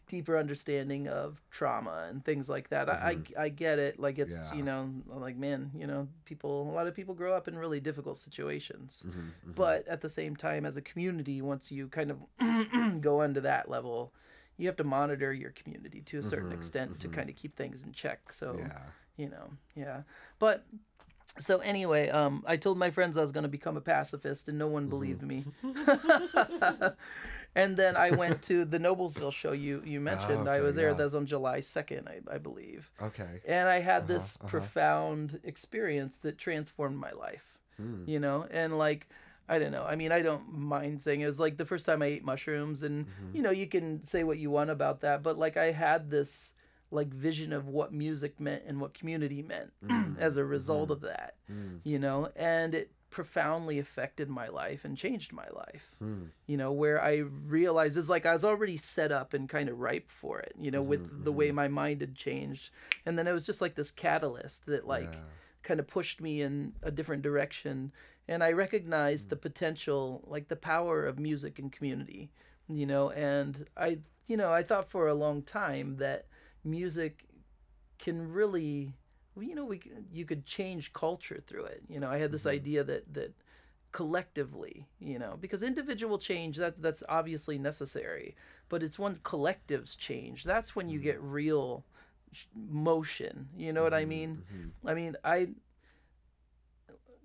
deeper 0.07 0.37
understanding 0.37 1.07
of 1.07 1.41
trauma 1.51 2.07
and 2.09 2.23
things 2.25 2.49
like 2.49 2.69
that, 2.69 2.89
I, 2.89 3.23
I 3.37 3.43
I 3.45 3.49
get 3.49 3.79
it. 3.79 3.99
Like 3.99 4.17
it's 4.19 4.33
Mm-hmm. 4.35 4.53
Yeah. 4.53 4.57
you 4.57 4.63
know 4.63 4.89
like 5.07 5.37
man, 5.37 5.71
you 5.75 5.87
know, 5.87 6.07
people 6.25 6.69
a 6.69 6.73
lot 6.73 6.87
of 6.87 6.95
people 6.95 7.13
grow 7.13 7.33
up 7.33 7.47
in 7.47 7.57
really 7.57 7.79
difficult 7.79 8.17
situations. 8.17 9.03
Mhm, 9.05 9.33
mhm. 9.47 9.53
But 9.55 9.87
at 9.87 10.01
the 10.01 10.09
same 10.09 10.35
time, 10.35 10.65
as 10.65 10.77
a 10.77 10.81
community, 10.81 11.41
once 11.41 11.71
you 11.71 11.87
kind 11.87 12.11
of 12.11 12.17
go 13.01 13.21
into 13.21 13.41
that 13.41 13.69
level, 13.69 14.13
you 14.57 14.67
have 14.67 14.75
to 14.77 14.83
monitor 14.83 15.33
your 15.33 15.51
community 15.51 16.01
to 16.01 16.17
a 16.19 16.23
certain 16.23 16.51
Mhm, 16.51 16.53
extent 16.53 16.99
to 16.99 17.07
mhm. 17.07 17.11
kind 17.13 17.29
of 17.29 17.35
keep 17.35 17.55
things 17.55 17.81
in 17.83 17.91
check. 17.93 18.31
So 18.33 18.55
yeah, 18.59 18.91
you 19.15 19.29
know 19.29 19.49
yeah 19.75 20.01
but 20.39 20.63
so 21.39 21.57
anyway 21.59 22.09
um 22.09 22.43
i 22.47 22.55
told 22.57 22.77
my 22.77 22.89
friends 22.91 23.17
i 23.17 23.21
was 23.21 23.31
going 23.31 23.43
to 23.43 23.49
become 23.49 23.77
a 23.77 23.81
pacifist 23.81 24.47
and 24.47 24.57
no 24.57 24.67
one 24.67 24.87
believed 24.87 25.21
me 25.23 25.43
and 27.61 27.75
then 27.81 27.93
i 27.97 28.09
went 28.23 28.41
to 28.41 28.55
the 28.73 28.79
noblesville 28.85 29.31
show 29.41 29.51
you 29.65 29.81
you 29.85 29.99
mentioned 29.99 30.47
i 30.47 30.55
okay, 30.57 30.61
was 30.67 30.75
there 30.75 30.89
yeah. 30.89 30.93
that 30.97 31.03
was 31.09 31.15
on 31.15 31.25
july 31.25 31.59
2nd 31.59 32.03
i, 32.07 32.17
I 32.35 32.37
believe 32.37 32.81
okay, 33.01 33.41
and 33.45 33.67
i 33.67 33.79
had 33.91 34.07
this 34.07 34.37
uh-huh. 34.39 34.47
profound 34.53 35.39
experience 35.43 36.17
that 36.23 36.37
transformed 36.37 36.97
my 36.97 37.11
life 37.11 37.43
Hmm. 37.79 38.03
you 38.07 38.19
know 38.19 38.47
and 38.49 38.75
like 38.79 39.07
i 39.47 39.59
don't 39.59 39.71
know 39.71 39.85
i 39.93 39.95
mean 39.95 40.11
i 40.11 40.21
don't 40.23 40.45
mind 40.51 40.99
saying 40.99 41.21
it 41.21 41.27
was 41.27 41.39
like 41.39 41.57
the 41.57 41.65
first 41.71 41.85
time 41.85 42.01
i 42.01 42.07
ate 42.07 42.25
mushrooms 42.25 42.81
and 42.81 43.05
Mm-hmm. 43.05 43.35
you 43.35 43.41
know 43.43 43.51
you 43.51 43.67
can 43.67 44.03
say 44.03 44.23
what 44.23 44.39
you 44.39 44.49
want 44.49 44.71
about 44.71 45.01
that 45.01 45.21
but 45.21 45.37
like 45.37 45.57
i 45.57 45.71
had 45.71 46.09
this 46.09 46.53
like 46.89 47.09
vision 47.27 47.53
of 47.53 47.67
what 47.67 47.93
music 47.93 48.39
meant 48.39 48.63
and 48.65 48.81
what 48.81 48.95
community 48.95 49.41
meant 49.43 49.71
as 50.27 50.37
a 50.37 50.43
result 50.43 50.89
of 50.89 51.01
that 51.01 51.35
Mm. 51.51 51.79
you 51.83 51.99
know 51.99 52.29
and 52.35 52.73
it 52.73 52.91
profoundly 53.09 53.79
affected 53.79 54.29
my 54.29 54.47
life 54.47 54.83
and 54.85 54.97
changed 54.97 55.31
my 55.33 55.47
life. 55.53 55.91
Hmm. 55.99 56.25
you 56.45 56.57
know 56.57 56.71
where 56.71 57.01
i 57.01 57.15
realized 57.17 57.97
is 57.97 58.09
like 58.09 58.25
i 58.25 58.33
was 58.33 58.43
already 58.43 58.77
set 58.77 59.11
up 59.11 59.33
and 59.33 59.47
kind 59.49 59.69
of 59.69 59.79
ripe 59.79 60.09
for 60.11 60.39
it 60.39 60.53
you 60.59 60.69
know 60.71 60.81
Mm-hmm, 60.81 60.89
with 60.89 61.23
the 61.25 61.31
way 61.31 61.51
my 61.51 61.67
mind 61.67 62.01
had 62.01 62.15
changed. 62.15 62.69
And 63.05 63.17
then 63.17 63.27
it 63.27 63.31
was 63.33 63.45
just 63.45 63.61
like 63.61 63.75
this 63.75 63.91
catalyst 63.91 64.65
that 64.67 64.85
like 64.87 65.13
Yeah. 65.13 65.19
kind 65.63 65.79
of 65.79 65.87
pushed 65.87 66.19
me 66.21 66.41
in 66.41 66.73
a 66.83 66.91
different 66.91 67.23
direction. 67.23 67.91
And 68.27 68.43
i 68.43 68.51
recognized 68.51 69.29
the 69.29 69.37
potential 69.37 70.23
like 70.27 70.47
the 70.49 70.55
power 70.73 71.05
of 71.05 71.17
music 71.17 71.59
and 71.59 71.71
community 71.71 72.29
you 72.67 72.85
know 72.85 73.09
and 73.11 73.65
i 73.77 73.99
you 74.27 74.35
know 74.35 74.51
i 74.51 74.61
thought 74.63 74.89
for 74.91 75.07
a 75.07 75.13
long 75.25 75.41
time 75.41 75.95
that 75.97 76.25
music 76.65 77.23
can 77.97 78.29
really 78.39 78.93
you 79.41 79.55
know 79.55 79.65
we 79.65 79.81
you 80.11 80.25
could 80.25 80.45
change 80.45 80.93
culture 80.93 81.39
through 81.45 81.65
it. 81.65 81.83
You 81.89 81.99
know 81.99 82.09
i 82.09 82.17
had 82.17 82.31
this 82.31 82.41
mm-hmm. 82.41 82.55
idea 82.55 82.83
that 82.83 83.13
that 83.13 83.33
collectively 83.91 84.85
you 84.99 85.17
know 85.17 85.37
because 85.39 85.63
individual 85.63 86.17
change 86.17 86.57
that 86.57 86.81
that's 86.81 87.03
obviously 87.07 87.57
necessary 87.57 88.35
but 88.69 88.83
it's 88.83 88.99
when 88.99 89.15
collectives 89.17 89.97
change 89.97 90.43
that's 90.43 90.75
when 90.75 90.89
you 90.89 90.99
mm-hmm. 90.99 91.05
get 91.05 91.21
real 91.21 91.83
motion. 92.69 93.47
You 93.57 93.73
know 93.73 93.83
what 93.83 93.93
i 93.93 94.01
mm-hmm. 94.01 94.09
mean? 94.09 94.43
I 94.85 94.93
mean 94.93 95.15
i 95.23 95.49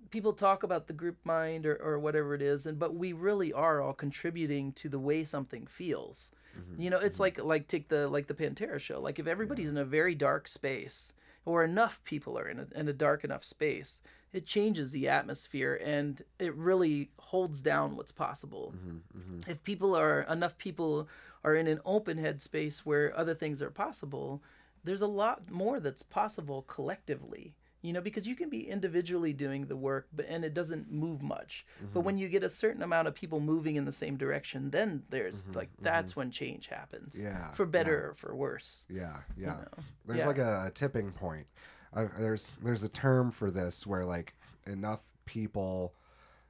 people 0.09 0.33
talk 0.33 0.61
about 0.63 0.87
the 0.87 0.93
group 0.93 1.17
mind 1.23 1.65
or, 1.65 1.75
or 1.75 1.99
whatever 1.99 2.35
it 2.35 2.41
is 2.41 2.65
and 2.65 2.79
but 2.79 2.95
we 2.95 3.13
really 3.13 3.51
are 3.51 3.81
all 3.81 3.93
contributing 3.93 4.71
to 4.73 4.87
the 4.87 4.99
way 4.99 5.23
something 5.23 5.67
feels. 5.67 6.31
You 6.77 6.89
know 6.91 6.99
it's 6.99 7.19
like 7.19 7.43
like 7.43 7.67
take 7.67 7.89
the 7.89 8.07
like 8.07 8.27
the 8.27 8.33
pantera 8.35 8.79
show. 8.79 9.01
Like 9.01 9.19
if 9.19 9.27
everybody's 9.27 9.69
in 9.69 9.77
a 9.77 9.85
very 9.85 10.15
dark 10.15 10.47
space 10.47 11.11
or 11.45 11.63
enough 11.63 11.99
people 12.03 12.37
are 12.37 12.47
in 12.47 12.59
a, 12.59 12.67
in 12.75 12.87
a 12.87 12.93
dark 12.93 13.23
enough 13.23 13.43
space 13.43 14.01
it 14.33 14.47
changes 14.47 14.89
the 14.89 15.07
atmosphere 15.07 15.79
and 15.85 16.23
it 16.39 16.55
really 16.55 17.11
holds 17.19 17.61
down 17.61 17.95
what's 17.95 18.11
possible. 18.11 18.73
Mm-hmm, 18.75 19.19
mm-hmm. 19.19 19.51
If 19.51 19.63
people 19.63 19.95
are 19.95 20.21
enough 20.21 20.57
people 20.57 21.07
are 21.43 21.55
in 21.55 21.67
an 21.67 21.79
open 21.85 22.17
head 22.17 22.41
space 22.41 22.83
where 22.83 23.15
other 23.15 23.35
things 23.35 23.61
are 23.61 23.69
possible 23.69 24.41
there's 24.83 25.01
a 25.01 25.07
lot 25.07 25.49
more 25.49 25.79
that's 25.79 26.03
possible 26.03 26.63
collectively 26.63 27.53
you 27.83 27.93
know 27.93 28.01
because 28.01 28.25
you 28.25 28.35
can 28.35 28.49
be 28.49 28.67
individually 28.67 29.33
doing 29.33 29.67
the 29.67 29.75
work 29.75 30.07
but 30.15 30.25
and 30.27 30.43
it 30.43 30.53
doesn't 30.55 30.91
move 30.91 31.21
much 31.21 31.65
but 31.79 31.99
mm-hmm. 31.99 32.05
when 32.05 32.17
you 32.17 32.29
get 32.29 32.41
a 32.41 32.49
certain 32.49 32.81
amount 32.81 33.07
of 33.07 33.13
people 33.13 33.39
moving 33.39 33.75
in 33.75 33.85
the 33.85 33.91
same 33.91 34.17
direction 34.17 34.71
then 34.71 35.03
there's 35.09 35.43
mm-hmm, 35.43 35.57
like 35.57 35.69
that's 35.81 36.13
mm-hmm. 36.13 36.21
when 36.21 36.31
change 36.31 36.67
happens 36.67 37.15
Yeah, 37.21 37.51
for 37.51 37.67
better 37.67 38.09
or 38.09 38.13
for 38.15 38.35
worse 38.35 38.85
Yeah, 38.89 39.17
yeah. 39.37 39.47
know? 39.47 39.83
There's 40.07 40.19
Yeah. 40.19 40.27
like 40.27 40.37
a, 40.37 40.71
tipping 40.73 41.11
point. 41.11 41.45
Uh, 41.93 42.07
there's 42.17 42.55
there's 42.63 42.83
a 42.83 42.89
term 42.89 43.31
for 43.31 43.51
this 43.51 43.85
where 43.85 44.05
like 44.05 44.33
enough 44.65 45.01
people 45.25 45.93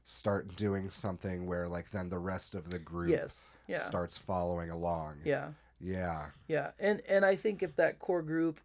start 0.04 0.56
doing 0.56 0.90
something 0.90 1.46
where 1.46 1.68
like 1.68 1.92
then 1.92 2.10
the 2.10 2.20
rest 2.20 2.56
of 2.56 2.70
the 2.70 2.80
group 2.80 3.10
yes 3.10 3.38
yeah 3.68 3.80
starts 3.80 4.18
following 4.18 4.70
along. 4.70 5.16
yeah 5.26 5.50
Yeah. 5.80 6.28
Yeah, 6.48 6.72
and 6.80 7.02
and 7.10 7.26
I 7.26 7.36
think 7.36 7.64
if 7.64 7.76
that 7.76 8.00
core 8.00 8.22
group 8.22 8.60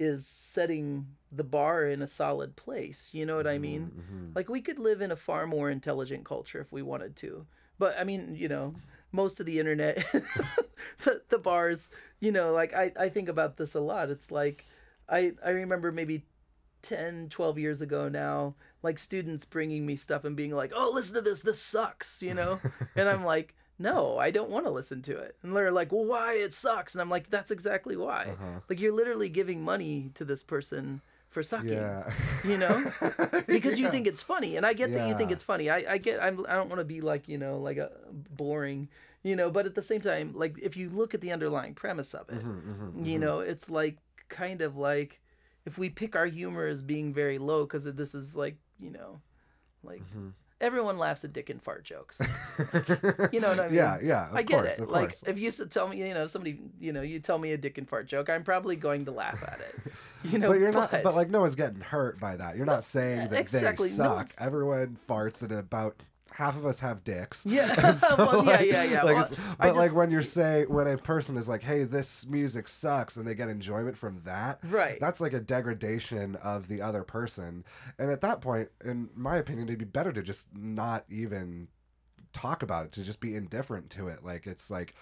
is 0.00 0.26
setting 0.26 1.06
the 1.30 1.44
bar 1.44 1.84
in 1.86 2.02
a 2.02 2.06
solid 2.08 2.56
place, 2.56 3.10
you 3.12 3.24
know 3.26 3.36
what 3.36 3.46
I 3.46 3.58
mean? 3.58 3.92
mhm. 4.00 4.34
Like 4.34 4.48
we 4.48 4.60
could 4.62 4.78
live 4.80 5.00
in 5.02 5.12
a 5.12 5.16
far 5.16 5.46
more 5.46 5.70
intelligent 5.70 6.24
culture 6.24 6.60
if 6.60 6.72
we 6.72 6.82
wanted 6.82 7.14
to. 7.16 7.46
But 7.78 7.96
I 7.98 8.04
mean, 8.04 8.34
you 8.36 8.48
know, 8.48 8.74
most 9.12 9.38
of 9.40 9.46
the 9.46 9.58
internet 9.60 9.96
the, 11.04 11.22
the 11.28 11.38
bars, 11.38 11.90
you 12.18 12.32
know, 12.32 12.52
like 12.52 12.72
I 12.74 12.92
I 12.98 13.08
think 13.10 13.28
about 13.28 13.56
this 13.56 13.74
a 13.74 13.80
lot. 13.80 14.10
It's 14.10 14.30
like 14.30 14.64
I 15.08 15.32
I 15.44 15.50
remember 15.50 15.92
maybe 15.92 16.24
10 16.82 17.28
12 17.28 17.58
years 17.58 17.82
ago 17.82 18.08
now 18.08 18.54
like 18.82 18.98
students 18.98 19.44
bringing 19.44 19.84
me 19.84 19.96
stuff 19.96 20.24
and 20.24 20.34
being 20.34 20.50
like 20.50 20.72
oh 20.74 20.90
listen 20.94 21.14
to 21.14 21.20
this 21.20 21.42
this 21.42 21.60
sucks 21.60 22.22
you 22.22 22.32
know 22.32 22.58
and 22.96 23.06
i'm 23.06 23.22
like 23.22 23.54
no 23.80 24.18
i 24.18 24.30
don't 24.30 24.50
want 24.50 24.64
to 24.66 24.70
listen 24.70 25.00
to 25.02 25.16
it. 25.26 25.34
And 25.42 25.56
they're 25.56 25.72
like 25.72 25.90
well 25.90 26.04
why? 26.04 26.34
It 26.34 26.52
sucks. 26.54 26.94
And 26.94 27.00
i'm 27.02 27.10
like 27.10 27.30
that's 27.30 27.50
exactly 27.50 27.96
why. 27.96 28.22
Uh-huh. 28.32 28.60
like 28.68 28.78
you're 28.80 28.92
literally 29.00 29.28
giving 29.28 29.62
money 29.62 30.10
to 30.14 30.24
this 30.24 30.42
person 30.44 31.00
for 31.28 31.42
sucking 31.42 31.72
Yeah. 31.72 32.12
you 32.44 32.58
know? 32.58 32.76
Because 33.46 33.78
you 33.78 33.90
think 33.90 34.06
it's 34.06 34.22
funny 34.22 34.56
and 34.56 34.64
i 34.66 34.72
get 34.74 34.92
that 34.94 35.06
you 35.08 35.14
think 35.18 35.30
it's 35.32 35.42
funny. 35.52 35.66
I, 35.70 35.78
I 35.94 35.98
get 35.98 36.22
I'm, 36.22 36.44
i 36.48 36.54
don't 36.54 36.68
want 36.68 36.80
to 36.80 36.84
be 36.96 37.00
like 37.00 37.26
you 37.32 37.38
know 37.38 37.58
like 37.58 37.78
a 37.78 37.90
boring 38.36 38.88
you 39.22 39.36
know? 39.36 39.50
But 39.50 39.66
at 39.66 39.74
the 39.74 39.82
same 39.90 40.00
time 40.00 40.32
like 40.34 40.54
if 40.68 40.76
you 40.76 40.90
look 40.90 41.14
at 41.14 41.20
the 41.20 41.32
underlying 41.32 41.74
premise 41.74 42.14
of 42.14 42.28
it 42.36 42.44
Mhm, 42.44 42.62
mhm, 42.70 43.06
you 43.06 43.16
mhm. 43.18 43.20
know 43.24 43.36
it's 43.40 43.68
like 43.70 43.96
kind 44.28 44.60
of 44.62 44.76
like 44.76 45.20
if 45.64 45.78
we 45.78 45.90
pick 45.90 46.16
our 46.16 46.26
humor 46.26 46.66
as 46.66 46.82
being 46.82 47.12
very 47.14 47.38
low 47.38 47.64
because 47.64 47.84
this 47.84 48.14
is 48.14 48.34
like 48.36 48.56
you 48.78 48.90
know 48.90 49.20
like 49.82 50.02
Mhm. 50.14 50.32
Everyone 50.60 50.98
laughs 50.98 51.24
at 51.24 51.32
dick 51.32 51.48
and 51.50 51.62
fart 51.62 51.84
jokes 51.84 52.20
you 53.32 53.40
know 53.40 53.48
what 53.48 53.60
i 53.60 53.66
mean 53.66 53.74
Yeah, 53.74 53.98
yeah. 54.02 54.28
Of 54.28 54.36
I 54.36 54.42
get 54.42 54.62
course, 54.62 54.78
it. 54.78 54.88
Like 54.88 55.14
if 55.26 55.38
you 55.38 55.50
tell 55.50 55.88
me, 55.88 55.98
you 55.98 56.14
know, 56.14 56.26
somebody, 56.26 56.60
you 56.80 56.92
know, 56.92 57.02
you 57.02 57.18
tell 57.20 57.38
me 57.38 57.52
a 57.52 57.56
dick 57.58 57.78
and 57.78 57.88
fart 57.88 58.06
joke, 58.06 58.28
I'm 58.28 58.44
probably 58.44 58.76
going 58.76 59.04
to 59.06 59.10
laugh 59.10 59.42
at 59.42 59.60
it. 59.60 59.92
You 60.22 60.38
know, 60.38 60.48
but 60.48 60.58
you're 60.58 60.70
not. 60.70 60.90
But 60.90 61.14
like, 61.14 61.30
no 61.30 61.40
one's 61.40 61.54
getting 61.54 61.80
hurt 61.80 62.20
by 62.20 62.36
that. 62.36 62.58
You're 62.58 62.66
not 62.66 62.84
saying 62.84 63.30
that 63.30 63.40
exactly, 63.40 63.88
they 63.88 63.94
suck. 63.94 64.16
one's- 64.16 64.36
Everyone 64.38 64.98
farts, 65.08 65.42
at 65.42 65.50
about 65.50 65.96
half 66.40 66.56
of 66.56 66.64
us 66.66 66.80
have 66.80 67.04
dicks. 67.04 67.44
Yeah. 67.46 67.94
So, 67.96 68.16
Well, 68.18 68.44
yeah, 68.44 68.50
like- 68.56 68.66
yeah, 68.70 68.82
yeah. 68.84 69.02
like 69.02 69.16
Well, 69.16 69.30
but 69.58 69.76
like 69.76 69.94
when 69.94 70.10
you're 70.10 70.22
saying 70.22 70.66
when 70.68 70.86
a 70.86 70.96
person 70.96 71.36
is 71.36 71.48
like, 71.48 71.62
"Hey, 71.62 71.84
this 71.84 72.26
music 72.26 72.66
sucks," 72.68 73.16
and 73.16 73.26
they 73.26 73.34
get 73.34 73.48
enjoyment 73.48 73.96
from 73.96 74.22
that, 74.24 74.58
Right. 74.64 74.98
That's 75.00 75.20
like 75.20 75.32
a 75.34 75.40
degradation 75.40 76.36
of 76.36 76.68
the 76.68 76.80
other 76.82 77.02
person. 77.04 77.64
And 77.98 78.10
at 78.10 78.20
that 78.22 78.40
point, 78.40 78.70
in 78.84 79.10
my 79.14 79.36
opinion, 79.36 79.68
it'd 79.68 79.78
be 79.78 79.84
better 79.84 80.12
to 80.12 80.22
just 80.22 80.48
not 80.56 81.04
even 81.10 81.68
talk 82.32 82.62
about 82.62 82.86
it, 82.86 82.92
to 82.92 83.02
just 83.02 83.20
be 83.20 83.34
indifferent 83.36 83.90
to 83.90 84.08
it. 84.08 84.24
Like 84.24 84.46
it's 84.46 84.70
like 84.70 84.94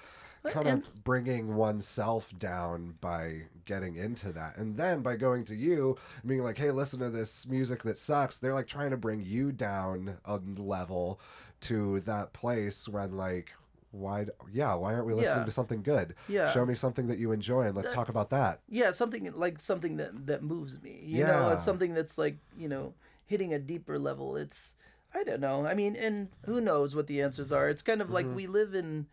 kind 0.46 0.66
and- 0.68 0.82
of 0.82 1.04
bringing 1.04 1.54
oneself 1.56 2.32
down 2.38 2.94
by 3.00 3.42
getting 3.64 3.96
into 3.96 4.32
that. 4.32 4.56
And 4.56 4.76
then 4.76 5.02
by 5.02 5.16
going 5.16 5.44
to 5.46 5.54
you 5.54 5.96
and 6.20 6.28
being 6.28 6.42
like, 6.42 6.58
hey, 6.58 6.70
listen 6.70 7.00
to 7.00 7.10
this 7.10 7.46
music 7.46 7.82
that 7.82 7.98
sucks, 7.98 8.38
they're 8.38 8.54
like 8.54 8.66
trying 8.66 8.90
to 8.90 8.96
bring 8.96 9.22
you 9.22 9.52
down 9.52 10.18
a 10.24 10.40
level 10.56 11.20
to 11.60 12.00
that 12.00 12.32
place 12.32 12.88
when 12.88 13.16
like 13.16 13.52
why 13.90 14.26
yeah 14.52 14.74
why 14.74 14.92
aren't 14.92 15.06
we 15.06 15.14
listening 15.14 15.38
Yeah. 15.38 15.44
to 15.46 15.50
something 15.50 15.82
good 15.82 16.14
Yeah. 16.28 16.52
show 16.52 16.66
me 16.66 16.74
something 16.74 17.06
that 17.06 17.18
you 17.18 17.32
enjoy 17.32 17.62
and 17.62 17.74
let's 17.74 17.90
talk 17.90 18.10
about 18.10 18.28
that 18.30 18.60
yeah, 18.68 18.90
something 18.90 19.32
like 19.34 19.60
something 19.60 19.96
that 19.96 20.26
that 20.26 20.42
moves 20.42 20.80
me. 20.82 21.00
You 21.02 21.24
know, 21.24 21.48
Yeah. 21.48 21.54
it's 21.54 21.64
something 21.64 21.94
that's 21.94 22.18
like 22.18 22.36
you 22.56 22.68
know 22.68 22.94
hitting 23.24 23.54
a 23.54 23.58
deeper 23.58 23.98
level. 23.98 24.36
It's 24.36 24.74
I 25.14 25.24
don't 25.24 25.40
know. 25.40 25.66
I 25.66 25.72
mean, 25.74 25.96
and 25.96 26.28
who 26.44 26.60
knows 26.60 26.94
what 26.94 27.06
the 27.06 27.22
answers 27.22 27.50
are? 27.50 27.68
It's 27.68 27.82
kind 27.82 28.02
of 28.02 28.10
like 28.10 28.26
mm-hmm. 28.26 28.34
we 28.34 28.46
live 28.46 28.74
in, 28.74 29.06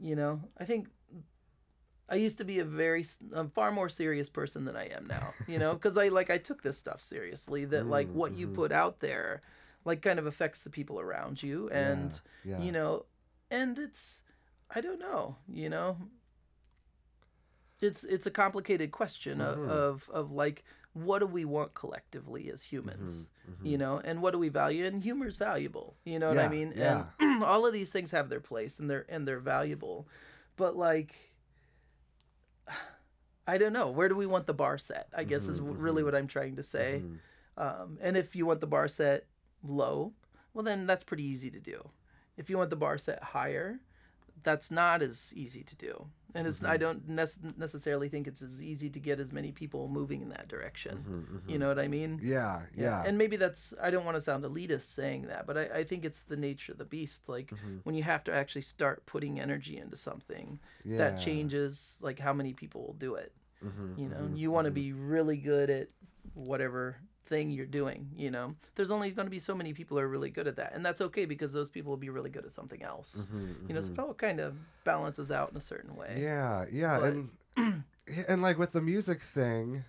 you 0.00 0.16
know. 0.16 0.40
I 0.58 0.64
think 0.64 0.88
I 2.08 2.16
used 2.16 2.38
to 2.38 2.44
be 2.44 2.58
a 2.58 2.64
very 2.64 3.04
a 3.32 3.48
far 3.48 3.72
more 3.72 3.88
serious 3.88 4.28
person 4.28 4.64
than 4.64 4.76
I 4.76 4.88
am 4.88 5.06
now. 5.06 5.32
You 5.46 5.58
know, 5.58 5.72
because 5.74 5.96
I 5.96 6.08
like 6.08 6.30
I 6.30 6.38
took 6.38 6.62
this 6.62 6.78
stuff 6.78 7.00
seriously. 7.00 7.64
That 7.64 7.86
like 7.86 8.08
mm, 8.08 8.12
what 8.12 8.34
you 8.34 8.46
mm-hmm. 8.46 8.56
put 8.56 8.72
out 8.72 9.00
there, 9.00 9.40
like 9.84 10.02
kind 10.02 10.18
of 10.18 10.26
affects 10.26 10.62
the 10.62 10.70
people 10.70 11.00
around 11.00 11.42
you, 11.42 11.68
and 11.70 12.18
yeah 12.44 12.60
you 12.60 12.72
know, 12.72 13.06
and 13.50 13.78
it's 13.78 14.22
I 14.74 14.80
don't 14.80 14.98
know. 14.98 15.36
You 15.48 15.70
know, 15.70 15.96
it's 17.80 18.04
it's 18.04 18.26
a 18.26 18.30
complicated 18.30 18.92
question 18.92 19.40
of, 19.40 19.58
mm-hmm. 19.58 19.70
of 19.70 20.10
of 20.12 20.32
like 20.32 20.64
what 20.94 21.20
do 21.20 21.26
we 21.26 21.44
want 21.44 21.72
collectively 21.74 22.50
as 22.50 22.62
humans 22.62 23.28
Mm-hmm, 23.50 23.66
you 23.66 23.78
know? 23.78 24.00
And 24.04 24.22
what 24.22 24.30
do 24.32 24.38
we 24.38 24.48
value? 24.50 24.84
And 24.86 25.02
humor 25.02 25.26
is 25.26 25.36
valuable 25.36 25.96
you 26.04 26.18
know 26.18 26.28
what 26.28 26.38
i 26.38 26.48
mean? 26.48 26.72
yeah. 26.76 27.04
and 27.18 27.42
all 27.52 27.66
of 27.66 27.72
these 27.72 27.90
things 27.90 28.10
have 28.12 28.28
their 28.28 28.40
place 28.40 28.78
and 28.78 28.88
they're 28.90 29.06
and 29.08 29.26
they're 29.26 29.40
valuable. 29.40 30.06
But 30.56 30.76
like 30.76 31.14
i 33.46 33.58
don't 33.58 33.72
know. 33.72 33.90
Where 33.90 34.08
do 34.08 34.14
we 34.16 34.26
want 34.26 34.46
the 34.46 34.54
bar 34.54 34.78
set? 34.78 35.08
I 35.16 35.24
guess 35.24 35.48
is 35.48 35.58
Mm-hmm, 35.60 35.80
really 35.80 36.02
what 36.04 36.14
i'm 36.14 36.26
trying 36.28 36.56
to 36.56 36.62
say. 36.62 37.02
Um, 37.56 37.98
and 38.00 38.16
if 38.16 38.34
you 38.34 38.46
want 38.46 38.60
the 38.60 38.66
bar 38.66 38.88
set 38.88 39.26
low 39.62 40.12
well 40.54 40.62
then 40.64 40.86
that's 40.86 41.04
pretty 41.04 41.24
easy 41.24 41.50
to 41.50 41.60
do. 41.60 41.88
If 42.36 42.48
you 42.50 42.56
want 42.58 42.70
the 42.70 42.76
bar 42.76 42.98
set 42.98 43.22
higher 43.22 43.80
that's 44.42 44.70
not 44.70 45.02
as 45.02 45.32
easy 45.36 45.62
to 45.62 45.76
do 45.76 46.06
and 46.34 46.46
it's 46.46 46.58
Mm-hmm. 46.60 46.72
i 46.74 46.76
don't 46.76 47.08
nec- 47.08 47.56
necessarily 47.58 48.08
think 48.08 48.26
it's 48.26 48.42
as 48.42 48.62
easy 48.62 48.88
to 48.90 49.00
get 49.00 49.20
as 49.20 49.32
many 49.32 49.52
people 49.52 49.88
moving 49.88 50.22
in 50.22 50.28
that 50.30 50.48
direction 50.48 50.96
Mm-hmm, 51.08 51.50
you 51.50 51.58
know 51.58 51.68
what 51.68 51.78
i 51.78 51.88
mean 51.88 52.20
Yeah, 52.22 52.60
yeah. 52.76 53.02
and 53.06 53.18
maybe 53.18 53.36
that's 53.36 53.74
I 53.82 53.90
don't 53.90 54.04
want 54.04 54.16
to 54.16 54.20
sound 54.20 54.44
elitist 54.44 54.88
saying 54.94 55.26
that, 55.26 55.46
but 55.46 55.56
I, 55.58 55.64
I 55.80 55.84
think 55.84 56.04
it's 56.04 56.22
the 56.22 56.36
nature 56.36 56.72
of 56.72 56.78
the 56.78 56.84
beast. 56.96 57.28
Like 57.28 57.48
Mm-hmm. 57.50 57.76
when 57.84 57.94
you 57.94 58.02
have 58.02 58.22
to 58.24 58.32
actually 58.40 58.62
start 58.62 59.04
putting 59.06 59.38
energy 59.40 59.76
into 59.78 59.96
something, 59.96 60.58
Yeah. 60.84 60.98
that 60.98 61.20
changes 61.20 61.98
like 62.00 62.18
how 62.18 62.32
many 62.32 62.52
people 62.54 62.80
will 62.86 62.98
do 63.08 63.14
it. 63.16 63.32
Mm-hmm, 63.64 64.00
You 64.00 64.08
know, 64.08 64.30
you 64.34 64.50
want 64.50 64.64
to 64.66 64.70
be 64.70 64.92
really 64.92 65.36
good 65.52 65.68
at 65.70 65.88
whatever 66.34 66.96
thing 67.26 67.50
you're 67.50 67.66
doing. 67.66 68.10
You 68.16 68.30
know, 68.30 68.54
there's 68.74 68.90
only 68.90 69.10
going 69.10 69.26
to 69.26 69.30
be 69.30 69.38
so 69.38 69.54
many 69.54 69.72
people 69.72 69.96
who 69.96 70.02
are 70.02 70.08
really 70.08 70.30
good 70.30 70.46
at 70.46 70.56
that, 70.56 70.72
and 70.74 70.84
that's 70.84 71.00
okay 71.00 71.24
because 71.24 71.52
those 71.52 71.68
people 71.70 71.90
will 71.90 71.96
be 71.96 72.10
really 72.10 72.30
good 72.30 72.44
at 72.44 72.52
something 72.52 72.82
else. 72.82 73.26
You 73.68 73.74
know, 73.74 73.80
so 73.80 73.92
it 73.92 73.98
all 73.98 74.14
kind 74.14 74.40
of 74.40 74.54
balances 74.84 75.30
out 75.30 75.50
in 75.50 75.56
a 75.56 75.60
certain 75.60 75.94
way. 75.96 76.08
mm-hmm. 76.10 76.22
Yeah, 76.22 76.64
yeah, 76.70 76.98
But- 77.00 77.14
and 77.56 77.84
and 78.28 78.42
like 78.42 78.58
with 78.58 78.72
the 78.72 78.80
music 78.80 79.22
thing, 79.22 79.84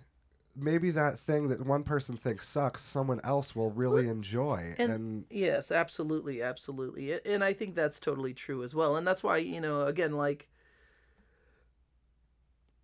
maybe 0.56 0.92
that 0.92 1.18
thing 1.18 1.48
that 1.50 1.66
one 1.66 1.84
person 1.84 2.16
thinks 2.16 2.48
sucks, 2.48 2.82
someone 2.84 3.20
else 3.24 3.56
will 3.56 3.72
really 3.72 4.08
enjoy, 4.08 4.76
And, 4.78 4.92
and, 4.92 5.26
yes, 5.32 5.72
absolutely, 5.72 6.42
absolutely, 6.42 7.20
and 7.26 7.44
I 7.44 7.54
think 7.54 7.74
that's 7.76 8.00
totally 8.00 8.34
true 8.34 8.64
as 8.64 8.76
well. 8.76 8.96
And 8.96 9.06
that's 9.08 9.24
why 9.24 9.38
you 9.38 9.60
know, 9.62 9.82
again, 9.88 10.14
like, 10.14 10.48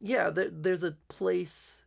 yeah, 0.02 0.30
there, 0.30 0.50
there's 0.50 0.84
a 0.84 0.92
place. 1.10 1.84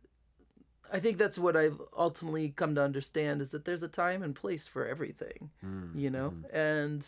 I 0.93 0.99
think 0.99 1.17
that's 1.17 1.37
what 1.39 1.57
I've 1.57 1.81
ultimately 1.97 2.49
come 2.49 2.75
to 2.75 2.81
understand 2.83 3.41
is 3.41 3.51
that 3.51 3.65
there's 3.65 3.81
a 3.83 3.87
time 3.87 4.21
and 4.21 4.35
place 4.35 4.67
for 4.67 4.85
everything, 4.87 5.49
Mm, 5.65 5.99
you 5.99 6.09
know, 6.11 6.29
mm-hmm. 6.29 6.55
and 6.55 7.05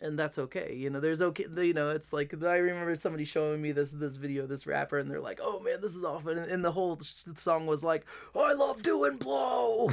and 0.00 0.18
that's 0.18 0.38
okay. 0.38 0.74
You 0.74 0.90
know, 0.90 1.00
there's 1.00 1.22
okay. 1.22 1.46
You 1.56 1.74
know, 1.74 1.90
it's 1.90 2.12
like 2.12 2.34
I 2.42 2.56
remember 2.56 2.94
somebody 2.96 3.24
showing 3.24 3.62
me 3.62 3.72
this 3.72 3.92
this 3.92 4.16
video, 4.16 4.46
this 4.46 4.66
rapper, 4.66 4.98
and 4.98 5.08
they're 5.10 5.20
like, 5.20 5.38
"Oh 5.42 5.60
man, 5.60 5.80
this 5.80 5.94
is 5.94 6.02
awful," 6.04 6.30
and, 6.32 6.40
and 6.50 6.64
the 6.64 6.72
whole 6.72 7.00
sh- 7.00 7.12
song 7.36 7.66
was 7.66 7.84
like, 7.84 8.04
oh, 8.34 8.44
"I 8.44 8.52
love 8.54 8.82
doing 8.82 9.16
blow." 9.16 9.90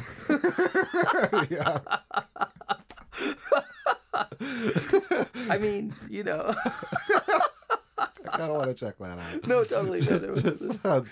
yeah, 1.50 1.80
I 5.50 5.58
mean, 5.60 5.94
you 6.10 6.24
know. 6.24 6.54
I 7.98 8.38
kind 8.38 8.52
of 8.52 8.58
want 8.58 8.66
to 8.68 8.74
check 8.74 8.98
that 8.98 9.20
out. 9.20 9.48
No, 9.48 9.64
totally. 9.64 10.02
Man. 10.02 10.24
It 10.24 10.32
was, 10.32 10.46
It 10.46 10.80
sounds 10.80 11.10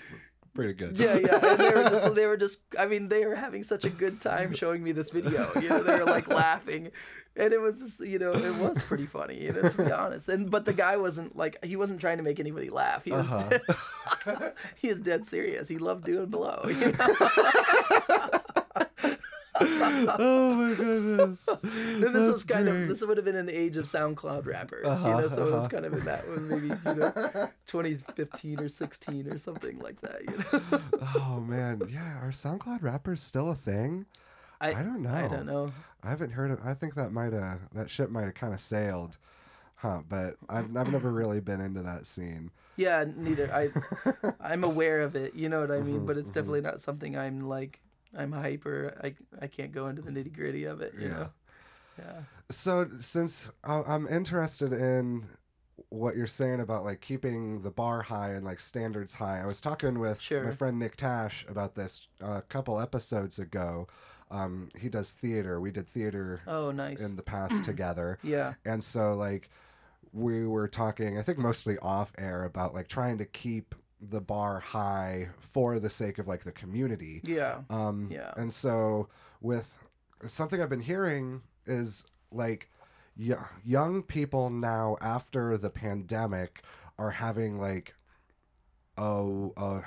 pretty 0.54 0.74
good. 0.74 0.96
yeah, 0.96 1.16
yeah. 1.16 1.44
And 1.44 1.58
they 1.60 1.70
were 1.74 1.90
just, 1.90 2.14
they 2.16 2.26
were 2.26 2.36
just. 2.36 2.60
I 2.78 2.86
mean, 2.86 3.08
they 3.08 3.26
were 3.26 3.34
having 3.34 3.62
such 3.64 3.84
a 3.84 3.90
good 3.90 4.20
time 4.20 4.54
showing 4.54 4.82
me 4.82 4.92
this 4.92 5.10
video. 5.10 5.50
You 5.60 5.68
know, 5.68 5.82
they 5.82 5.98
were 5.98 6.04
like 6.04 6.28
laughing, 6.28 6.90
and 7.36 7.52
it 7.52 7.60
was 7.60 7.80
just, 7.80 8.00
you 8.00 8.18
know, 8.18 8.32
it 8.32 8.54
was 8.56 8.80
pretty 8.82 9.06
funny. 9.06 9.42
You 9.42 9.52
know, 9.52 9.68
to 9.68 9.82
be 9.84 9.92
honest. 9.92 10.28
And 10.28 10.50
but 10.50 10.64
the 10.64 10.72
guy 10.72 10.96
wasn't 10.96 11.36
like 11.36 11.62
he 11.64 11.76
wasn't 11.76 12.00
trying 12.00 12.16
to 12.18 12.22
make 12.22 12.40
anybody 12.40 12.70
laugh. 12.70 13.04
He 13.04 13.12
was, 13.12 13.30
Uh-huh. 13.30 14.50
he 14.80 14.88
was 14.88 15.00
dead 15.00 15.24
serious. 15.26 15.68
He 15.68 15.78
loved 15.78 16.04
doing 16.04 16.26
blow. 16.26 16.64
You 16.68 16.92
know? 16.92 17.16
oh 19.60 20.54
my 20.54 20.74
goodness. 20.74 21.48
And 21.48 22.02
this 22.02 22.12
That's 22.12 22.32
was 22.32 22.44
kind 22.44 22.66
great. 22.66 22.82
of 22.82 22.88
this 22.88 23.04
would 23.04 23.16
have 23.16 23.24
been 23.24 23.36
in 23.36 23.46
the 23.46 23.56
age 23.56 23.76
of 23.76 23.84
SoundCloud 23.84 24.46
rappers, 24.46 25.00
you 25.00 25.08
know. 25.08 25.28
So 25.28 25.48
it 25.48 25.52
was 25.52 25.54
uh-huh. 25.54 25.68
kind 25.68 25.86
of 25.86 25.92
in 25.92 26.04
that 26.04 26.26
was 26.28 26.42
maybe 26.42 26.68
you 26.68 26.94
know 26.94 27.12
2015 27.66 28.60
or 28.60 28.68
16 28.68 29.28
or 29.28 29.38
something 29.38 29.78
like 29.78 30.00
that. 30.00 30.22
You 30.22 30.60
know. 30.60 30.80
Oh 31.16 31.40
man, 31.40 31.82
yeah. 31.88 32.18
Are 32.18 32.32
SoundCloud 32.32 32.82
rappers 32.82 33.22
still 33.22 33.50
a 33.50 33.54
thing? 33.54 34.06
I 34.60 34.70
I 34.70 34.82
don't 34.82 35.02
know. 35.02 35.14
I 35.14 35.28
don't 35.28 35.46
know. 35.46 35.72
I 36.02 36.10
haven't 36.10 36.30
heard 36.30 36.50
of. 36.50 36.60
I 36.64 36.74
think 36.74 36.94
that 36.94 37.12
might 37.12 37.32
have 37.32 37.60
that 37.74 37.90
ship 37.90 38.10
might 38.10 38.24
have 38.24 38.34
kind 38.34 38.54
of 38.54 38.60
sailed, 38.60 39.18
huh? 39.76 40.00
But 40.08 40.36
I've 40.48 40.76
I've 40.76 40.90
never 40.90 41.10
really 41.10 41.40
been 41.40 41.60
into 41.60 41.82
that 41.82 42.06
scene. 42.06 42.50
Yeah, 42.76 43.04
neither. 43.16 43.52
I 43.52 43.68
I'm 44.40 44.64
aware 44.64 45.02
of 45.02 45.16
it. 45.16 45.34
You 45.34 45.48
know 45.48 45.60
what 45.60 45.70
I 45.70 45.80
mean. 45.80 45.96
Mm-hmm, 45.96 46.06
but 46.06 46.16
it's 46.16 46.28
mm-hmm. 46.28 46.34
definitely 46.34 46.60
not 46.62 46.80
something 46.80 47.16
I'm 47.16 47.40
like. 47.40 47.80
I'm 48.16 48.32
hyper. 48.32 48.98
I 49.02 49.14
I 49.40 49.46
can't 49.46 49.72
go 49.72 49.88
into 49.88 50.02
the 50.02 50.10
nitty 50.10 50.32
gritty 50.34 50.64
of 50.64 50.80
it. 50.80 50.94
You 50.98 51.08
Yeah. 51.08 51.14
know. 51.14 51.30
Yeah. 51.98 52.22
So 52.50 52.88
since 53.00 53.50
I'm 53.62 54.06
interested 54.08 54.72
in 54.72 55.26
what 55.90 56.16
you're 56.16 56.26
saying 56.26 56.60
about 56.60 56.84
like 56.84 57.00
keeping 57.00 57.62
the 57.62 57.70
bar 57.70 58.02
high 58.02 58.30
and 58.30 58.44
like 58.44 58.60
standards 58.60 59.14
high, 59.14 59.40
I 59.40 59.46
was 59.46 59.60
talking 59.60 59.98
with 59.98 60.20
Sure. 60.20 60.44
my 60.44 60.52
friend 60.52 60.78
Nick 60.78 60.96
Tash 60.96 61.44
about 61.48 61.74
this 61.74 62.08
a 62.20 62.42
couple 62.42 62.80
episodes 62.80 63.38
ago. 63.38 63.86
Um, 64.30 64.70
he 64.76 64.88
does 64.88 65.12
theater. 65.12 65.60
We 65.60 65.70
did 65.70 65.88
theater 65.88 66.40
Oh, 66.46 66.70
nice. 66.72 67.00
in 67.00 67.16
the 67.16 67.22
past 67.22 67.64
together. 67.64 68.18
yeah. 68.22 68.54
And 68.64 68.82
so 68.82 69.14
like 69.14 69.48
we 70.12 70.46
were 70.46 70.68
talking, 70.68 71.18
I 71.18 71.22
think 71.22 71.38
mostly 71.38 71.78
off 71.78 72.12
air 72.18 72.44
about 72.44 72.74
like 72.74 72.88
trying 72.88 73.18
to 73.18 73.24
keep 73.24 73.74
the 74.10 74.20
bar 74.20 74.60
high 74.60 75.28
for 75.38 75.78
the 75.78 75.90
sake 75.90 76.18
of 76.18 76.26
like 76.28 76.44
the 76.44 76.52
community. 76.52 77.20
Yeah. 77.24 77.60
Um 77.70 78.08
Yeah. 78.10 78.32
and 78.36 78.52
so 78.52 79.08
with 79.40 79.72
something 80.26 80.60
I've 80.60 80.68
been 80.70 80.80
hearing 80.80 81.42
is 81.66 82.04
like 82.30 82.68
y- 83.18 83.36
young 83.64 84.02
people 84.02 84.50
now 84.50 84.96
after 85.00 85.56
the 85.58 85.70
pandemic 85.70 86.62
are 86.98 87.10
having 87.10 87.58
like 87.60 87.94
oh 88.96 89.52
uh, 89.56 89.80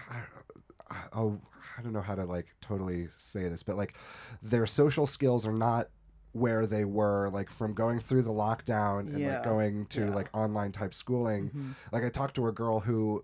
oh 1.13 1.39
I 1.77 1.81
don't 1.81 1.93
know 1.93 2.01
how 2.01 2.15
to 2.15 2.25
like 2.25 2.47
totally 2.61 3.07
say 3.17 3.47
this, 3.49 3.63
but 3.63 3.77
like 3.77 3.95
their 4.41 4.65
social 4.65 5.05
skills 5.05 5.45
are 5.45 5.53
not 5.53 5.89
where 6.33 6.65
they 6.67 6.85
were 6.85 7.29
like 7.29 7.49
from 7.49 7.73
going 7.73 7.99
through 7.99 8.21
the 8.23 8.31
lockdown 8.31 9.01
and 9.01 9.19
Yeah. 9.19 9.35
like 9.35 9.43
going 9.43 9.85
to 9.87 10.01
Yeah. 10.05 10.09
like 10.15 10.29
online 10.33 10.71
type 10.71 10.93
schooling. 10.93 11.49
Mhm. 11.49 11.73
Like 11.91 12.03
I 12.03 12.09
talked 12.09 12.35
to 12.35 12.47
a 12.47 12.51
girl 12.51 12.79
who 12.79 13.23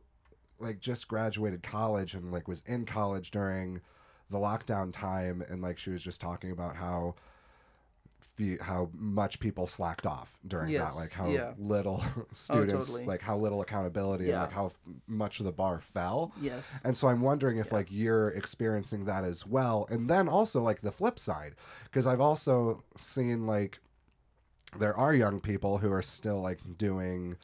like 0.64 0.80
just 0.80 1.08
graduated 1.08 1.62
college 1.64 2.14
and 2.14 2.32
like 2.32 2.48
was 2.48 2.64
in 2.66 2.86
college 2.86 3.32
during 3.32 3.82
the 4.30 4.38
lockdown 4.38 4.92
time 4.92 5.44
and 5.50 5.62
like 5.62 5.78
she 5.78 5.90
was 5.92 6.02
just 6.02 6.20
talking 6.22 6.52
about 6.52 6.76
how 6.78 7.16
how 8.62 8.90
much 8.98 9.40
people 9.40 9.68
slacked 9.68 10.08
off 10.08 10.40
during 10.48 10.72
Yes, 10.72 10.90
that 10.92 10.96
like 10.96 11.12
how 11.12 11.28
yeah. 11.28 11.52
little 11.60 12.04
oh, 12.18 12.26
students 12.34 12.88
totally. 12.88 13.06
like 13.06 13.22
how 13.22 13.38
little 13.38 13.62
accountability 13.62 14.26
Yeah. 14.26 14.32
and 14.34 14.42
like 14.46 14.52
how 14.54 14.66
f- 14.68 14.80
much 15.08 15.38
the 15.38 15.52
bar 15.52 15.80
fell 15.82 16.32
Yes. 16.42 16.66
and 16.84 16.98
so 16.98 17.08
i'm 17.10 17.22
wondering 17.22 17.58
if 17.60 17.68
Yeah. 17.68 17.76
like 17.76 17.88
you're 17.92 18.30
experiencing 18.30 19.06
that 19.06 19.24
as 19.24 19.46
well 19.46 19.86
and 19.92 20.10
then 20.10 20.28
also 20.28 20.64
like 20.64 20.82
the 20.82 20.92
flip 20.92 21.20
side 21.20 21.54
because 21.86 22.08
i've 22.08 22.20
also 22.20 22.82
seen 22.98 23.46
like 23.46 23.78
there 24.80 24.98
are 24.98 25.14
young 25.14 25.40
people 25.40 25.78
who 25.78 25.92
are 25.92 26.02
still 26.02 26.42
like 26.42 26.60
doing 26.78 27.38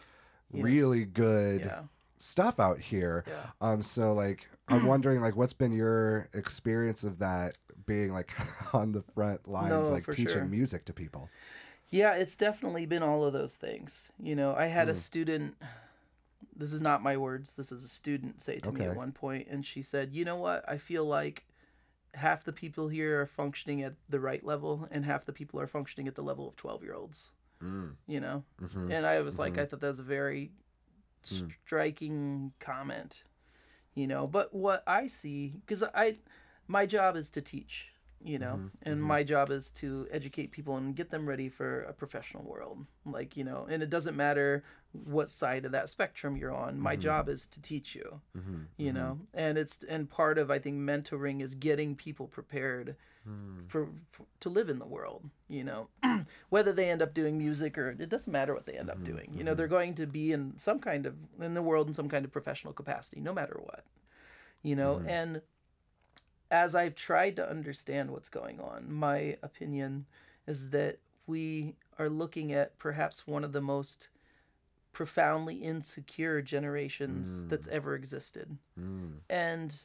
Yes. 0.51 0.63
really 0.63 1.05
good. 1.05 1.71
Stuff 2.19 2.59
out 2.59 2.79
here 2.79 3.23
Yeah. 3.27 3.45
um 3.61 3.81
so 3.81 4.13
like 4.13 4.47
i'm 4.67 4.85
wondering 4.93 5.21
like 5.21 5.35
what's 5.35 5.53
been 5.53 5.71
your 5.71 6.29
experience 6.33 7.03
of 7.03 7.19
that 7.19 7.57
being 7.85 8.11
like 8.13 8.31
on 8.73 8.91
the 8.91 9.01
front 9.15 9.47
lines 9.47 9.87
No, 9.87 9.93
like 9.93 10.05
teaching 10.05 10.31
sure. 10.31 10.45
music 10.45 10.85
to 10.85 10.93
people 10.93 11.29
Yeah, 11.89 12.13
it's 12.13 12.35
definitely 12.35 12.85
been 12.85 13.01
all 13.01 13.23
of 13.25 13.33
those 13.33 13.55
things. 13.55 14.11
You 14.21 14.35
know, 14.35 14.53
I 14.53 14.67
Hmm. 14.67 14.73
had 14.73 14.89
a 14.89 14.95
student, 14.95 15.55
this 16.55 16.71
is 16.73 16.81
not 16.81 17.01
my 17.01 17.17
words, 17.17 17.53
this 17.55 17.71
is 17.71 17.83
a 17.83 17.87
student 17.87 18.41
say 18.41 18.59
to 18.59 18.71
me 18.71 18.81
at 18.81 18.95
one 18.95 19.11
point, 19.11 19.47
and 19.49 19.65
she 19.65 19.81
said, 19.81 20.13
You 20.13 20.23
know 20.25 20.35
what? 20.35 20.63
I 20.69 20.77
feel 20.77 21.05
like 21.05 21.45
half 22.13 22.43
the 22.43 22.51
people 22.53 22.89
here 22.89 23.21
are 23.21 23.25
functioning 23.25 23.81
at 23.81 23.93
the 24.07 24.19
right 24.19 24.43
level, 24.45 24.87
and 24.91 25.05
half 25.05 25.25
the 25.25 25.33
people 25.33 25.59
are 25.59 25.67
functioning 25.67 26.07
at 26.07 26.15
the 26.15 26.21
level 26.23 26.47
of 26.47 26.55
12 26.57 26.83
year 26.83 26.93
olds. 26.93 27.31
mm. 27.63 27.95
You 28.07 28.19
know? 28.19 28.43
hmm 28.59 28.91
And 28.91 29.05
I 29.05 29.21
was 29.21 29.39
like, 29.39 29.57
I 29.57 29.65
thought 29.65 29.79
that 29.81 29.87
was 29.87 29.99
a 29.99 30.03
very 30.03 30.51
Hmm. 31.27 31.47
striking 31.65 32.53
comment, 32.59 33.23
you 33.93 34.07
know. 34.07 34.27
But 34.27 34.53
what 34.53 34.83
I 34.87 35.07
see, 35.07 35.55
because 35.65 35.83
I, 35.83 36.15
my 36.67 36.85
job 36.85 37.15
is 37.15 37.29
to 37.31 37.41
teach, 37.41 37.89
you 38.23 38.37
know, 38.37 38.53
mm-hmm, 38.53 38.67
and 38.83 38.95
mm-hmm. 38.95 39.07
my 39.07 39.23
job 39.23 39.49
is 39.49 39.69
to 39.69 40.07
educate 40.11 40.51
people 40.51 40.75
and 40.77 40.95
get 40.95 41.09
them 41.09 41.27
ready 41.27 41.49
for 41.49 41.83
a 41.83 41.93
professional 41.93 42.43
world. 42.43 42.85
Like, 43.05 43.37
you 43.37 43.43
know, 43.43 43.65
and 43.69 43.81
it 43.81 43.89
doesn't 43.89 44.15
matter 44.15 44.63
what 44.91 45.29
side 45.29 45.65
of 45.65 45.71
that 45.71 45.89
spectrum 45.89 46.35
you're 46.35 46.53
on. 46.53 46.79
My 46.79 46.93
mm-hmm. 46.93 47.01
job 47.01 47.29
is 47.29 47.45
to 47.47 47.61
teach 47.61 47.95
you, 47.95 48.21
hmm 48.35 48.63
you 48.77 48.93
know, 48.93 49.19
and 49.33 49.57
it's 49.57 49.83
and 49.87 50.09
part 50.09 50.37
of 50.37 50.51
I 50.51 50.59
think 50.59 50.77
mentoring 50.77 51.41
is 51.41 51.55
getting 51.55 51.95
people 51.95 52.27
prepared 52.27 52.95
mm. 53.27 53.69
for, 53.69 53.89
for 54.11 54.25
to 54.39 54.49
live 54.49 54.69
in 54.69 54.79
the 54.79 54.85
world 54.85 55.29
you 55.47 55.63
know? 55.63 55.87
Whether 56.49 56.73
they 56.73 56.89
end 56.89 57.01
up 57.01 57.13
doing 57.13 57.37
music 57.37 57.77
or 57.77 57.89
it 57.89 58.09
doesn't 58.09 58.31
matter 58.31 58.53
what 58.53 58.65
they 58.65 58.73
end 58.73 58.89
up 58.89 59.03
doing 59.03 59.33
you 59.35 59.43
know? 59.43 59.53
they're 59.53 59.67
going 59.67 59.95
to 59.95 60.05
be 60.05 60.31
in 60.31 60.53
some 60.57 60.79
kind 60.79 61.05
of 61.05 61.15
in 61.41 61.53
the 61.53 61.61
world 61.61 61.87
in 61.87 61.93
some 61.93 62.09
kind 62.09 62.25
of 62.25 62.31
professional 62.31 62.73
capacity 62.73 63.19
no 63.19 63.33
matter 63.33 63.59
what 63.61 63.83
you 64.61 64.75
know? 64.75 65.01
And 65.07 65.41
as 66.51 66.75
I've 66.75 66.95
tried 66.95 67.35
to 67.37 67.49
understand 67.49 68.11
what's 68.11 68.29
going 68.29 68.59
on, 68.59 68.91
my 68.91 69.37
opinion 69.43 70.05
is 70.47 70.69
that 70.71 70.99
we 71.27 71.75
are 71.99 72.09
looking 72.09 72.51
at 72.53 72.77
perhaps 72.79 73.27
one 73.27 73.43
of 73.43 73.51
the 73.51 73.61
most 73.61 74.09
profoundly 74.93 75.55
insecure 75.55 76.41
generations 76.41 77.45
that's 77.49 77.67
ever 77.67 77.95
existed. 77.95 78.57
And 79.29 79.75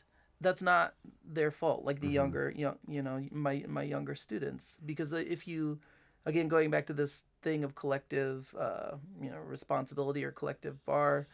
that's 0.40 0.62
not 0.62 0.94
their 1.24 1.50
fault 1.50 1.84
like 1.84 2.00
the 2.00 2.08
younger 2.08 2.52
young 2.54 2.76
you 2.88 3.00
know 3.02 3.22
my 3.30 3.64
my 3.68 3.82
younger 3.82 4.14
students. 4.14 4.78
Because 4.84 5.12
uh, 5.12 5.16
if 5.16 5.46
you 5.46 5.78
again 6.26 6.48
going 6.48 6.70
back 6.70 6.86
to 6.86 6.92
this 6.92 7.22
thing 7.42 7.62
of 7.64 7.74
collective 7.74 8.54
uh, 8.58 8.92
you 9.20 9.30
know 9.30 9.38
responsibility 9.38 10.24
or 10.24 10.30
collective 10.32 10.84
bar 10.86 11.28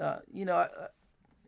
uh, 0.00 0.18
you 0.32 0.44
know 0.44 0.56
uh, 0.56 0.88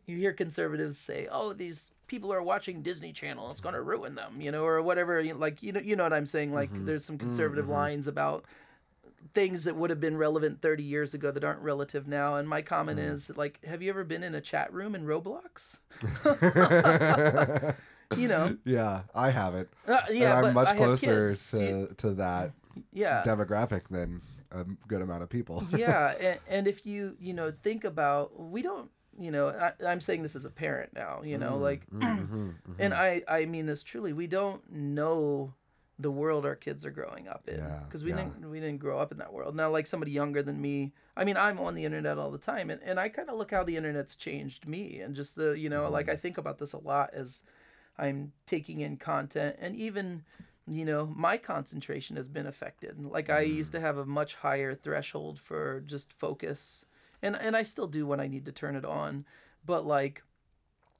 you 0.07 0.17
hear 0.17 0.33
conservatives 0.33 0.97
say 0.97 1.27
oh 1.31 1.53
these 1.53 1.91
people 2.07 2.31
are 2.33 2.41
watching 2.41 2.81
disney 2.81 3.11
channel 3.11 3.51
it's 3.51 3.61
going 3.61 3.75
to 3.75 3.81
ruin 3.81 4.15
them 4.15 4.39
you 4.39 4.51
know 4.51 4.63
or 4.63 4.81
whatever 4.81 5.23
like 5.35 5.61
you 5.63 5.71
know 5.71 5.79
you 5.79 5.95
know 5.95 6.03
what 6.03 6.13
i'm 6.13 6.25
saying? 6.25 6.53
Like 6.53 6.71
mm-hmm. 6.71 6.85
there's 6.85 7.05
some 7.05 7.17
mm-hmm. 7.17 7.27
conservative 7.27 7.65
mm-hmm. 7.65 7.73
lines 7.73 8.07
about 8.07 8.45
things 9.33 9.63
that 9.63 9.75
would 9.75 9.89
have 9.89 9.99
been 9.99 10.17
relevant 10.17 10.61
30 10.61 10.83
years 10.83 11.13
ago 11.13 11.31
that 11.31 11.43
aren't 11.43 11.61
relative 11.61 12.07
now 12.07 12.35
and 12.35 12.47
my 12.47 12.61
comment 12.61 12.99
is 12.99 13.29
like 13.35 13.63
have 13.65 13.81
you 13.81 13.89
ever 13.89 14.03
been 14.03 14.23
in 14.23 14.35
a 14.35 14.41
chat 14.41 14.71
room 14.73 14.95
in 14.95 15.05
roblox? 15.05 15.79
You 18.15 18.27
know? 18.27 18.55
Yeah, 18.65 19.01
I 19.15 19.31
haven't. 19.31 19.67
uh, 19.87 20.01
yeah 20.11 20.37
and 20.37 20.47
I'm 20.47 20.53
much 20.53 20.77
closer 20.77 21.33
to, 21.33 21.59
You- 21.59 21.95
to 21.97 22.11
that 22.11 22.51
yeah. 22.93 23.23
demographic 23.25 23.87
than 23.89 24.21
a 24.51 24.63
good 24.87 25.01
amount 25.01 25.23
of 25.23 25.29
people. 25.29 25.65
yeah 25.75 26.13
and, 26.19 26.39
and 26.47 26.67
if 26.67 26.85
you 26.85 27.17
you 27.19 27.33
know 27.33 27.51
think 27.63 27.83
about 27.83 28.39
we 28.39 28.61
don't 28.61 28.91
you 29.19 29.31
know 29.31 29.47
I, 29.49 29.71
i'm 29.85 30.01
saying 30.01 30.21
this 30.23 30.35
as 30.35 30.45
a 30.45 30.49
parent 30.49 30.91
now 30.93 31.21
you 31.23 31.37
Mm, 31.37 31.41
know 31.41 31.57
like 31.57 31.81
mm-hmm, 32.01 32.49
and 32.79 32.93
i 32.93 33.21
i 33.27 33.45
mean 33.45 33.65
this 33.65 33.83
truly 33.83 34.13
we 34.13 34.27
don't 34.27 34.61
know 34.71 35.53
the 35.97 36.11
world 36.11 36.45
our 36.45 36.55
kids 36.55 36.85
are 36.85 36.91
growing 36.91 37.27
up 37.27 37.47
in 37.47 37.55
Yeah, 37.57 37.79
because 37.87 38.03
we 38.03 38.09
yeah. 38.09 38.17
didn't 38.17 38.49
we 38.51 38.59
didn't 38.59 38.79
grow 38.79 38.99
up 38.99 39.11
in 39.13 39.17
that 39.19 39.31
world 39.31 39.55
now 39.55 39.69
like 39.69 39.87
somebody 39.87 40.11
younger 40.11 40.43
than 40.43 40.59
me 40.59 40.91
i 41.15 41.23
mean 41.23 41.37
i'm 41.37 41.59
on 41.59 41.75
the 41.75 41.85
internet 41.85 42.17
all 42.17 42.31
the 42.31 42.37
time 42.37 42.69
and, 42.69 42.81
and 42.83 42.99
i 42.99 43.07
kind 43.07 43.29
of 43.29 43.37
look 43.37 43.51
how 43.51 43.63
the 43.63 43.77
internet's 43.77 44.15
changed 44.17 44.67
me 44.67 44.99
and 44.99 45.15
just 45.15 45.35
the 45.35 45.51
you 45.57 45.69
know 45.69 45.89
like 45.89 46.07
Mm-hmm. 46.07 46.11
i 46.11 46.15
think 46.17 46.37
about 46.37 46.57
this 46.57 46.73
a 46.73 46.77
lot 46.77 47.09
as 47.13 47.43
i'm 47.97 48.33
taking 48.45 48.81
in 48.81 48.97
content 48.97 49.55
and 49.59 49.75
even 49.77 50.23
you 50.67 50.83
know 50.83 51.05
my 51.15 51.37
concentration 51.37 52.17
has 52.17 52.27
been 52.27 52.47
affected 52.47 52.99
like 53.05 53.29
i 53.29 53.39
used 53.41 53.71
Mm. 53.71 53.75
to 53.75 53.79
have 53.79 53.97
a 53.97 54.05
much 54.05 54.35
higher 54.35 54.75
threshold 54.75 55.39
for 55.39 55.81
just 55.85 56.11
focus 56.11 56.85
and 57.25 57.35
and 57.35 57.55
i 57.55 57.63
still 57.63 57.87
do 57.87 58.05
when 58.05 58.19
i 58.19 58.27
need 58.27 58.45
to 58.45 58.51
turn 58.51 58.75
it 58.75 58.85
on 58.85 59.25
but 59.65 59.85
like 59.85 60.21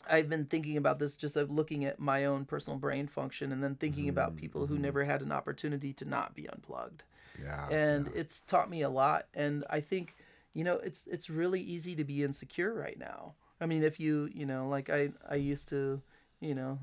I've 0.07 0.29
been 0.29 0.45
thinking 0.45 0.77
about 0.77 0.99
this 0.99 1.15
just 1.15 1.35
of 1.35 1.49
looking 1.49 1.85
at 1.85 1.99
my 1.99 2.25
own 2.25 2.45
personal 2.45 2.77
brain 2.77 3.07
function 3.07 3.51
and 3.51 3.63
then 3.63 3.75
thinking 3.75 4.09
about 4.09 4.35
mm, 4.35 4.38
people 4.38 4.67
who 4.67 4.75
mm-hmm. 4.75 4.83
never 4.83 5.03
had 5.03 5.21
an 5.21 5.31
opportunity 5.31 5.93
to 5.93 6.05
not 6.05 6.35
be 6.35 6.47
unplugged. 6.47 7.03
Yeah. 7.41 7.67
And 7.69 8.09
it's 8.15 8.41
taught 8.41 8.69
me 8.69 8.81
a 8.81 8.89
lot 8.89 9.27
and 9.33 9.65
I 9.69 9.81
think 9.81 10.15
you 10.53 10.63
know 10.63 10.75
it's 10.75 11.05
it's 11.07 11.29
really 11.29 11.61
easy 11.61 11.95
to 11.95 12.03
be 12.03 12.23
insecure 12.23 12.73
right 12.73 12.97
now. 12.97 13.33
I 13.59 13.65
mean 13.65 13.83
if 13.83 13.99
you, 13.99 14.29
you 14.33 14.45
know, 14.45 14.67
like 14.67 14.89
I 14.89 15.09
I 15.29 15.35
used 15.35 15.69
to, 15.69 16.01
you 16.39 16.55
know, 16.55 16.79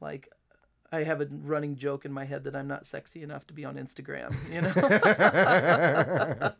like 0.00 0.30
I 0.92 1.04
have 1.04 1.22
a 1.22 1.26
running 1.30 1.76
joke 1.76 2.04
in 2.04 2.12
my 2.12 2.26
head 2.26 2.44
that 2.44 2.54
I'm 2.54 2.68
not 2.68 2.84
sexy 2.86 3.22
enough 3.22 3.46
to 3.46 3.54
be 3.54 3.64
on 3.64 3.76
Instagram, 3.76 4.34
you 4.52 4.60
know. 4.60 4.72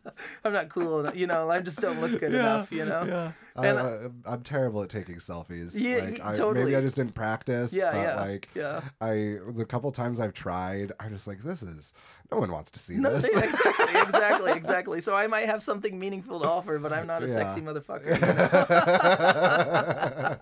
I'm 0.43 0.53
not 0.53 0.69
cool 0.69 1.01
enough, 1.01 1.15
you 1.15 1.27
know, 1.27 1.51
I 1.51 1.59
just 1.59 1.79
don't 1.79 2.01
look 2.01 2.19
good 2.19 2.33
enough, 2.33 2.71
you 2.71 2.83
know. 2.83 3.03
Yeah. 3.05 3.31
And 3.55 3.77
I, 3.77 3.81
uh, 3.81 4.09
I'm 4.25 4.41
terrible 4.41 4.81
at 4.81 4.89
taking 4.89 5.17
selfies. 5.17 5.73
Yeah, 5.75 5.97
like, 5.97 6.17
y- 6.19 6.31
I, 6.31 6.33
totally. 6.33 6.63
Maybe 6.65 6.75
I 6.75 6.81
just 6.81 6.95
didn't 6.95 7.13
practice. 7.13 7.71
Yeah, 7.71 7.91
but 7.91 7.99
yeah. 7.99 8.21
like 8.21 8.49
yeah. 8.55 8.81
I 8.99 9.37
the 9.55 9.65
couple 9.67 9.91
times 9.91 10.19
I've 10.19 10.33
tried, 10.33 10.91
I'm 10.99 11.13
just 11.13 11.27
like, 11.27 11.43
this 11.43 11.61
is 11.61 11.93
no 12.31 12.39
one 12.39 12.51
wants 12.51 12.71
to 12.71 12.79
see 12.79 12.95
No, 12.95 13.13
this. 13.19 13.25
exactly, 13.35 13.85
exactly, 14.01 14.51
exactly. 14.53 15.01
So 15.01 15.15
I 15.15 15.27
might 15.27 15.45
have 15.45 15.61
something 15.61 15.99
meaningful 15.99 16.39
to 16.39 16.49
offer, 16.49 16.79
but 16.79 16.91
I'm 16.91 17.05
not 17.05 17.21
a 17.21 17.27
Yeah. 17.27 17.33
sexy 17.33 17.61
motherfucker. 17.61 18.15
you 18.15 18.21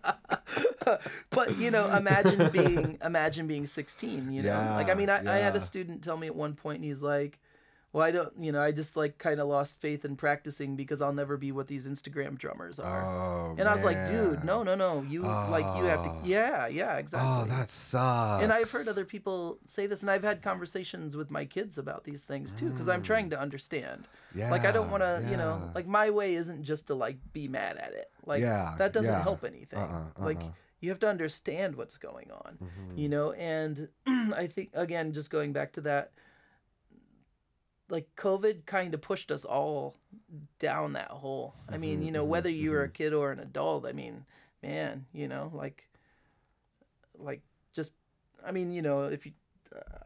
know? 0.08 0.31
but 1.30 1.58
you 1.58 1.72
know, 1.72 1.90
imagine 1.96 2.50
being 2.52 2.98
imagine 3.04 3.48
being 3.48 3.66
16. 3.66 4.32
You 4.32 4.44
know, 4.44 4.74
like 4.76 4.90
I 4.90 4.94
mean, 4.94 5.10
I, 5.10 5.36
I 5.36 5.38
had 5.40 5.56
a 5.56 5.62
student 5.62 6.04
tell 6.04 6.18
me 6.18 6.28
at 6.28 6.36
one 6.36 6.54
point, 6.56 6.78
and 6.78 6.86
he's 6.86 7.02
like. 7.02 7.40
Well, 7.94 8.08
I 8.08 8.12
don't, 8.12 8.32
you 8.40 8.54
know, 8.54 8.62
I 8.62 8.72
just 8.72 8.96
like 8.96 9.18
kind 9.18 9.42
of 9.42 9.50
lost 9.50 9.82
faith 9.82 10.06
in 10.06 10.16
practicing 10.16 10.78
because 10.78 11.02
I'll 11.02 11.12
never 11.12 11.36
be 11.36 11.52
what 11.52 11.68
these 11.68 11.86
Instagram 11.86 12.38
drummers 12.38 12.80
are. 12.80 13.04
oh, 13.04 13.56
and 13.60 13.68
I 13.68 13.74
was 13.74 13.84
like, 13.84 14.06
dude, 14.06 14.46
no, 14.46 14.64
no, 14.64 14.76
no. 14.76 15.02
You 15.02 15.24
like 15.24 15.66
you 15.76 15.84
have 15.84 16.02
to, 16.06 16.10
Oh. 16.10 16.22
yeah, 16.24 16.68
yeah, 16.68 16.96
exactly. 16.96 17.30
Oh, 17.30 17.44
that 17.54 17.70
sucks. 17.70 18.44
And 18.46 18.54
I've 18.54 18.72
heard 18.72 18.88
other 18.88 19.04
people 19.04 19.58
say 19.66 19.88
this, 19.88 20.04
and 20.04 20.10
I've 20.10 20.24
had 20.24 20.42
conversations 20.42 21.18
with 21.18 21.30
my 21.30 21.44
kids 21.44 21.78
about 21.78 22.06
these 22.06 22.24
things 22.24 22.54
too, 22.54 22.70
because 22.70 22.88
I'm 22.88 23.04
trying 23.04 23.30
to 23.32 23.38
understand. 23.38 24.08
Yeah, 24.34 24.50
like 24.52 24.64
I 24.64 24.72
don't 24.72 24.90
want 24.90 25.04
to, 25.04 25.28
you 25.30 25.36
know, 25.36 25.62
Mm. 25.62 25.76
like 25.76 25.86
my 25.86 26.12
way 26.12 26.36
isn't 26.36 26.64
just 26.64 26.88
to 26.88 26.96
like 26.96 27.18
be 27.34 27.50
mad 27.50 27.76
at 27.76 27.92
it. 27.92 28.10
Like 28.26 28.40
Yeah, 28.42 28.74
that 28.78 28.94
doesn't 28.94 29.12
yeah. 29.12 29.22
help 29.22 29.44
anything. 29.44 29.80
Uh-uh, 29.80 30.24
Like 30.24 30.38
uh-uh. 30.40 30.52
You 30.82 30.90
have 30.90 31.00
to 31.00 31.08
understand 31.08 31.76
what's 31.76 31.98
going 31.98 32.30
on, 32.32 32.58
Mm-hmm. 32.62 32.98
you 32.98 33.08
know. 33.08 33.32
And 33.32 33.88
I 34.08 34.48
think 34.48 34.72
again, 34.74 35.14
just 35.14 35.30
going 35.30 35.54
back 35.54 35.72
to 35.74 35.82
that, 35.82 36.12
like 37.90 38.08
COVID 38.18 38.66
kind 38.66 38.94
of 38.94 39.02
pushed 39.02 39.32
us 39.32 39.46
all 39.46 39.96
down 40.60 40.94
that 40.94 41.10
hole. 41.12 41.54
I 41.70 41.78
mean, 41.78 41.98
Mm-hmm, 41.98 42.06
you 42.06 42.12
know, 42.12 42.24
whether 42.24 42.50
you 42.50 42.72
were 42.72 42.84
a 42.84 42.90
kid 42.90 43.14
or 43.14 43.32
an 43.32 43.40
adult, 43.40 43.86
I 43.86 43.92
mean, 43.92 44.26
man, 44.64 45.06
you 45.14 45.28
know, 45.28 45.52
like, 45.54 45.88
like 47.18 47.42
just, 47.74 47.92
I 48.46 48.52
mean, 48.52 48.72
you 48.72 48.82
know, 48.82 49.06
if 49.06 49.26
you, 49.26 49.34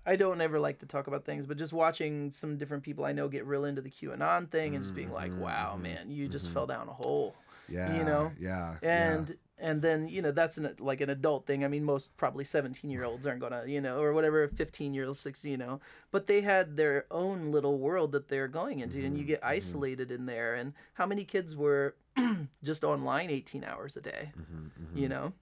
I 0.05 0.15
don't 0.15 0.41
ever 0.41 0.59
like 0.59 0.79
to 0.79 0.85
talk 0.85 1.07
about 1.07 1.25
things, 1.25 1.45
but 1.45 1.57
just 1.57 1.73
watching 1.73 2.31
some 2.31 2.57
different 2.57 2.83
people 2.83 3.05
I 3.05 3.11
know 3.13 3.27
get 3.27 3.45
real 3.45 3.65
into 3.65 3.81
the 3.81 3.89
QAnon 3.89 4.49
thing 4.49 4.75
and 4.75 4.83
just 4.83 4.95
being 4.95 5.11
like, 5.11 5.31
Mm-hmm, 5.31 5.41
wow, 5.41 5.77
man, 5.77 6.11
you 6.11 6.27
just 6.27 6.49
fell 6.51 6.67
down 6.67 6.87
a 6.87 6.93
hole. 6.93 7.35
yeah, 7.69 7.95
you 7.97 8.03
know, 8.03 8.31
yeah. 8.39 8.75
And, 8.83 9.35
and 9.57 9.81
then, 9.81 10.07
you 10.09 10.21
know, 10.21 10.31
that's 10.31 10.57
an, 10.57 10.75
like 10.79 11.01
an 11.01 11.09
adult 11.09 11.45
thing. 11.47 11.63
I 11.63 11.67
mean, 11.69 11.83
most 11.83 12.15
probably 12.17 12.43
17 12.43 12.89
year 12.91 13.03
olds 13.05 13.25
aren't 13.25 13.39
going 13.39 13.53
to, 13.53 13.69
you 13.69 13.79
know, 13.81 13.99
or 14.01 14.13
whatever, 14.13 14.47
15 14.47 14.93
year 14.93 15.05
olds, 15.05 15.19
16, 15.19 15.51
you 15.51 15.57
know, 15.57 15.79
but 16.11 16.27
they 16.27 16.41
had 16.41 16.75
their 16.77 17.05
own 17.09 17.51
little 17.51 17.77
world 17.79 18.11
that 18.11 18.27
they're 18.27 18.47
going 18.49 18.79
into 18.79 18.97
and 19.03 19.15
you 19.17 19.23
Mm-hmm, 19.23 19.27
get 19.27 19.39
isolated 19.43 20.11
in 20.11 20.25
there. 20.25 20.55
And 20.55 20.73
how 20.95 21.05
many 21.05 21.23
kids 21.23 21.55
were 21.55 21.95
just 22.63 22.83
online 22.83 23.29
18 23.29 23.63
hours 23.63 23.95
a 23.97 24.01
day? 24.01 24.31
Mm-hmm, 24.37 24.97
you 24.97 25.09
know 25.09 25.33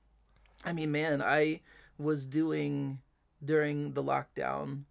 i 0.66 0.72
mean 0.74 0.92
man 0.92 1.22
i 1.22 1.60
was 1.98 2.26
doing 2.26 3.00
during 3.44 3.94
the 3.94 4.04
lockdown 4.04 4.84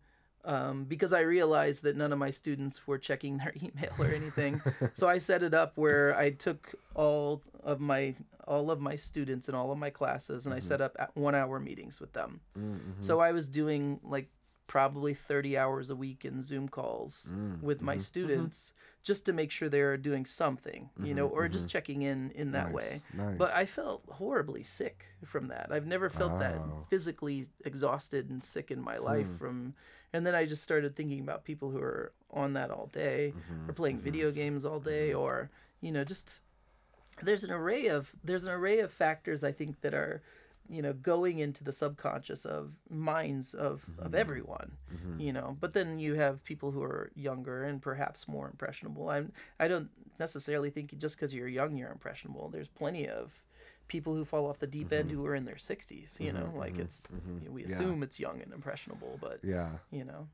um, 0.45 0.85
because 0.85 1.13
i 1.13 1.21
realized 1.21 1.83
that 1.85 1.97
none 1.97 2.13
of 2.13 2.19
my 2.19 2.31
students 2.31 2.87
were 2.87 2.99
checking 2.99 3.39
their 3.39 3.55
email 3.63 3.93
or 3.99 4.07
anything 4.13 4.61
so 4.93 5.09
i 5.09 5.19
set 5.19 5.43
it 5.43 5.55
up 5.55 5.73
where 5.77 6.17
i 6.17 6.31
took 6.31 6.75
all 6.95 7.43
of 7.65 7.81
my 7.81 8.15
all 8.47 8.71
of 8.71 8.81
my 8.81 8.97
students 8.97 9.49
in 9.49 9.55
all 9.55 9.71
of 9.73 9.79
my 9.79 9.91
classes 9.91 10.47
and 10.47 10.55
i 10.55 10.59
mm-hmm. 10.59 10.69
set 10.69 10.81
up 10.81 10.97
at 10.99 11.15
one 11.17 11.35
hour 11.35 11.59
meetings 11.61 12.01
with 12.01 12.13
them. 12.13 12.41
Mm-hmm. 12.59 13.01
So 13.01 13.21
i 13.21 13.33
was 13.33 13.49
doing 13.49 14.01
like 14.03 14.29
probably 14.69 15.13
30 15.13 15.59
hours 15.59 15.91
a 15.91 15.97
week 15.97 16.25
in 16.25 16.41
zoom 16.41 16.67
calls 16.69 17.31
mm, 17.35 17.61
with 17.63 17.83
my 17.83 17.95
mm-hmm. 17.95 18.01
students 18.01 18.73
just 19.03 19.27
to 19.27 19.33
make 19.33 19.51
sure 19.51 19.69
they're 19.69 19.97
doing 19.99 20.25
something 20.25 20.89
you 21.03 21.13
know 21.15 21.27
or 21.27 21.47
just 21.49 21.69
checking 21.69 22.03
in 22.03 22.31
in 22.31 22.53
that 22.53 22.67
Nice, 22.67 22.75
way. 22.75 23.03
nice. 23.13 23.37
but 23.37 23.53
I 23.53 23.67
felt 23.67 24.03
horribly 24.09 24.63
sick 24.63 25.07
from 25.27 25.49
that. 25.49 25.67
I've 25.71 25.87
never 25.87 26.09
felt 26.09 26.39
that 26.39 26.59
physically 26.89 27.47
exhausted 27.65 28.31
and 28.31 28.43
sick 28.43 28.71
in 28.71 28.81
my 28.81 28.97
life 28.99 29.27
Hmm. 29.27 29.37
from 29.37 29.75
and 30.15 30.27
then 30.27 30.35
I 30.35 30.47
just 30.47 30.63
started 30.63 30.95
thinking 30.95 31.21
about 31.21 31.45
people 31.45 31.71
who 31.71 31.81
are 31.81 32.13
on 32.31 32.53
that 32.55 32.71
all 32.71 32.87
day 32.93 33.35
Mm-hmm, 33.37 33.69
or 33.69 33.73
playing 33.75 33.99
video 33.99 34.31
games 34.31 34.65
all 34.65 34.81
day 34.81 35.13
or 35.13 35.51
you 35.81 35.93
know 35.93 36.05
just 36.05 36.41
there's 37.23 37.45
an 37.45 37.51
array 37.51 37.87
of 37.89 38.13
there's 38.25 38.45
an 38.45 38.53
array 38.53 38.79
of 38.81 38.91
factors 38.93 39.45
I 39.45 39.53
think 39.53 39.81
that 39.83 39.95
are 39.95 40.23
you 40.69 40.81
know 40.81 40.93
going 40.93 41.39
into 41.41 41.65
the 41.65 41.73
subconscious 41.73 42.45
of 42.45 42.73
minds 42.89 43.53
of 43.55 43.85
Mm-hmm. 43.91 44.07
of 44.07 44.15
everyone 44.15 44.73
mm-hmm. 44.95 45.21
you 45.21 45.33
know. 45.33 45.57
But 45.61 45.73
then 45.73 45.99
you 45.99 46.15
have 46.15 46.45
people 46.45 46.71
who 46.71 46.83
are 46.83 47.11
younger 47.15 47.65
and 47.65 47.83
perhaps 47.83 48.27
more 48.29 48.47
impressionable. 48.49 49.09
I'm 49.11 49.33
i 49.59 49.69
don't 49.69 49.91
necessarily 50.19 50.71
think 50.71 50.97
just 50.99 51.17
because 51.17 51.35
you're 51.35 51.49
young 51.49 51.77
you're 51.77 51.91
impressionable. 51.91 52.49
There's 52.49 52.69
plenty 52.69 53.09
of 53.09 53.43
people 53.89 54.15
who 54.15 54.25
fall 54.25 54.47
off 54.49 54.59
the 54.61 54.67
deep 54.67 54.93
end 54.93 55.09
mm-hmm. 55.11 55.19
who 55.19 55.27
are 55.27 55.35
in 55.35 55.45
their 55.45 55.57
60s 55.57 56.19
you 56.21 56.33
know 56.33 56.41
mm-hmm. 56.45 56.59
like 56.59 56.79
it's 56.79 57.05
you 57.41 57.47
know, 57.47 57.51
we 57.53 57.63
Yeah. 57.63 57.67
assume 57.73 58.03
it's 58.03 58.19
young 58.19 58.41
and 58.41 58.53
impressionable 58.53 59.19
but 59.21 59.41
yeah, 59.43 59.71
you 59.91 60.05
know 60.05 60.29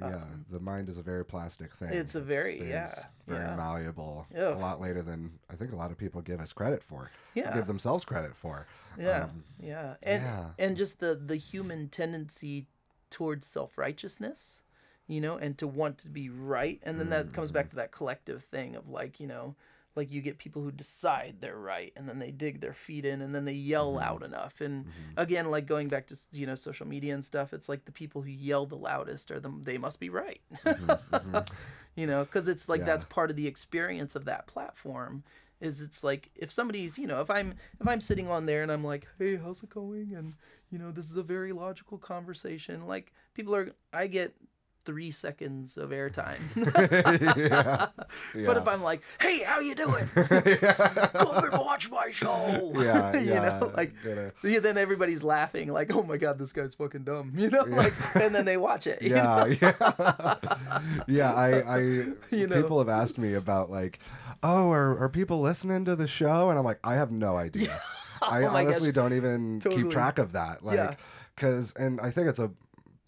yeah. 0.00 0.20
the 0.50 0.60
mind 0.60 0.88
is 0.88 0.98
a 0.98 1.02
very 1.02 1.24
plastic 1.24 1.74
thing. 1.74 1.88
Um, 1.88 1.94
it's 1.94 2.14
a 2.14 2.20
very- 2.20 2.56
stays 2.56 2.68
yeah, 2.68 2.90
very 3.26 3.44
yeah. 3.44 3.56
malleable. 3.56 4.26
Yeah. 4.34 4.54
A 4.54 4.58
lot 4.58 4.80
later 4.80 5.02
than 5.02 5.38
I 5.50 5.54
think 5.56 5.72
a 5.72 5.76
lot 5.76 5.90
of 5.90 5.98
people 5.98 6.20
give 6.22 6.40
us 6.40 6.52
credit 6.52 6.82
for. 6.82 7.10
Yeah. 7.34 7.54
give 7.54 7.66
themselves 7.66 8.04
credit 8.04 8.34
for. 8.36 8.66
yeah 8.98 9.24
Um, 9.24 9.44
yeah 9.60 9.94
and 10.02 10.22
yeah. 10.22 10.44
and 10.58 10.76
just 10.76 10.98
the 11.00 11.14
the 11.14 11.36
human 11.36 11.88
tendency 11.88 12.66
towards 13.10 13.46
self-righteousness 13.46 14.62
you 15.06 15.20
know 15.20 15.36
and 15.36 15.56
to 15.58 15.66
want 15.66 15.98
to 15.98 16.08
be 16.10 16.28
right 16.28 16.80
and 16.82 16.98
then 17.00 17.10
that 17.10 17.32
comes 17.32 17.50
Mm-hmm. 17.50 17.54
back 17.58 17.70
to 17.70 17.76
that 17.76 17.92
collective 17.92 18.42
thing 18.44 18.76
of 18.76 18.88
like 18.88 19.18
you 19.20 19.26
know 19.26 19.54
like 19.98 20.10
you 20.12 20.20
get 20.22 20.38
people 20.38 20.62
who 20.62 20.72
decide 20.72 21.36
they're 21.40 21.58
right 21.74 21.92
and 21.96 22.08
then 22.08 22.18
they 22.18 22.30
dig 22.30 22.60
their 22.62 22.72
feet 22.72 23.04
in 23.04 23.20
and 23.20 23.34
then 23.34 23.44
they 23.44 23.52
yell 23.52 23.88
Mm-hmm. 23.88 23.98
loud 24.04 24.22
enough. 24.22 24.60
And 24.60 24.84
mm-hmm. 24.86 25.20
again 25.20 25.50
like 25.50 25.66
going 25.66 25.88
back 25.88 26.06
to 26.08 26.16
you 26.32 26.46
know 26.46 26.54
social 26.54 26.86
media 26.86 27.12
and 27.14 27.24
stuff 27.24 27.52
it's 27.52 27.68
like 27.68 27.84
the 27.84 27.92
people 27.92 28.22
who 28.22 28.30
yell 28.30 28.64
the 28.66 28.76
loudest 28.76 29.30
are 29.30 29.40
the 29.40 29.52
they 29.62 29.78
must 29.78 30.00
be 30.00 30.08
right. 30.10 30.40
Mm-hmm. 30.64 30.90
Mm-hmm. 31.14 31.38
You 32.00 32.06
know 32.06 32.24
because 32.24 32.46
it's 32.46 32.68
like 32.68 32.80
Yeah. 32.80 32.86
that's 32.90 33.04
part 33.04 33.30
of 33.30 33.36
the 33.36 33.48
experience 33.48 34.14
of 34.14 34.24
that 34.26 34.46
platform 34.46 35.24
is 35.60 35.80
it's 35.80 36.04
like 36.04 36.30
if 36.36 36.52
somebody's 36.52 36.96
you 36.96 37.08
know 37.08 37.20
if 37.20 37.28
i'm 37.28 37.54
if 37.80 37.88
i'm 37.88 38.00
sitting 38.00 38.28
on 38.28 38.46
there 38.46 38.62
and 38.62 38.70
i'm 38.70 38.84
like 38.84 39.08
hey 39.18 39.34
how's 39.36 39.60
it 39.64 39.70
going? 39.70 40.14
and 40.14 40.34
you 40.70 40.78
know 40.78 40.92
this 40.92 41.10
is 41.10 41.16
a 41.16 41.22
very 41.24 41.50
logical 41.52 41.98
conversation 41.98 42.86
like 42.86 43.12
people 43.34 43.52
are 43.52 43.72
i 43.92 44.06
get 44.06 44.32
three 44.88 45.10
seconds 45.10 45.76
of 45.76 45.90
airtime 45.90 46.38
yeah. 47.36 47.88
but 48.46 48.56
if 48.56 48.66
i'm 48.66 48.82
like 48.82 49.02
hey 49.20 49.42
how 49.42 49.60
you 49.60 49.74
doing 49.74 50.08
come 50.14 51.44
and 51.44 51.52
watch 51.52 51.90
my 51.90 52.08
show 52.10 52.72
yeah, 52.74 53.12
you 53.18 53.34
yeah, 53.34 53.58
know 53.58 53.70
like 53.76 53.92
yeah, 54.42 54.60
then 54.60 54.78
everybody's 54.78 55.22
laughing 55.22 55.70
like 55.70 55.94
oh 55.94 56.02
my 56.02 56.16
god 56.16 56.38
this 56.38 56.54
guy's 56.54 56.72
fucking 56.72 57.04
dumb 57.04 57.34
you 57.36 57.50
know 57.50 57.64
like 57.64 57.92
and 58.16 58.34
then 58.34 58.46
they 58.46 58.56
watch 58.56 58.86
it 58.86 59.02
you 59.02 59.10
yeah, 59.10 59.44
know? 59.44 59.44
yeah, 59.60 60.38
yeah. 61.06 61.34
I, 61.34 61.60
I, 61.60 61.78
You 62.30 62.46
know. 62.46 62.62
people 62.62 62.78
have 62.78 62.88
asked 62.88 63.18
me 63.18 63.34
about 63.34 63.70
like, 63.70 63.98
oh, 64.42 64.70
are 64.70 64.98
are 65.04 65.08
people 65.10 65.40
listening 65.40 65.84
to 65.84 65.96
the 65.96 66.06
show? 66.06 66.48
And 66.50 66.58
I'm 66.58 66.64
like, 66.64 66.78
I 66.82 66.94
have 66.94 67.10
no 67.10 67.36
idea. 67.36 67.78
I 68.22 68.44
Oh 68.44 68.50
my 68.52 68.64
gosh. 68.64 68.72
honestly 68.72 68.92
don't 68.92 69.12
even 69.12 69.60
Totally. 69.60 69.82
keep 69.82 69.92
track 69.92 70.18
of 70.18 70.32
that. 70.32 70.64
Like, 70.64 70.76
Yeah. 70.76 70.94
because, 71.34 71.72
and 71.74 72.00
I 72.00 72.10
think 72.10 72.28
it's 72.28 72.38
a 72.38 72.50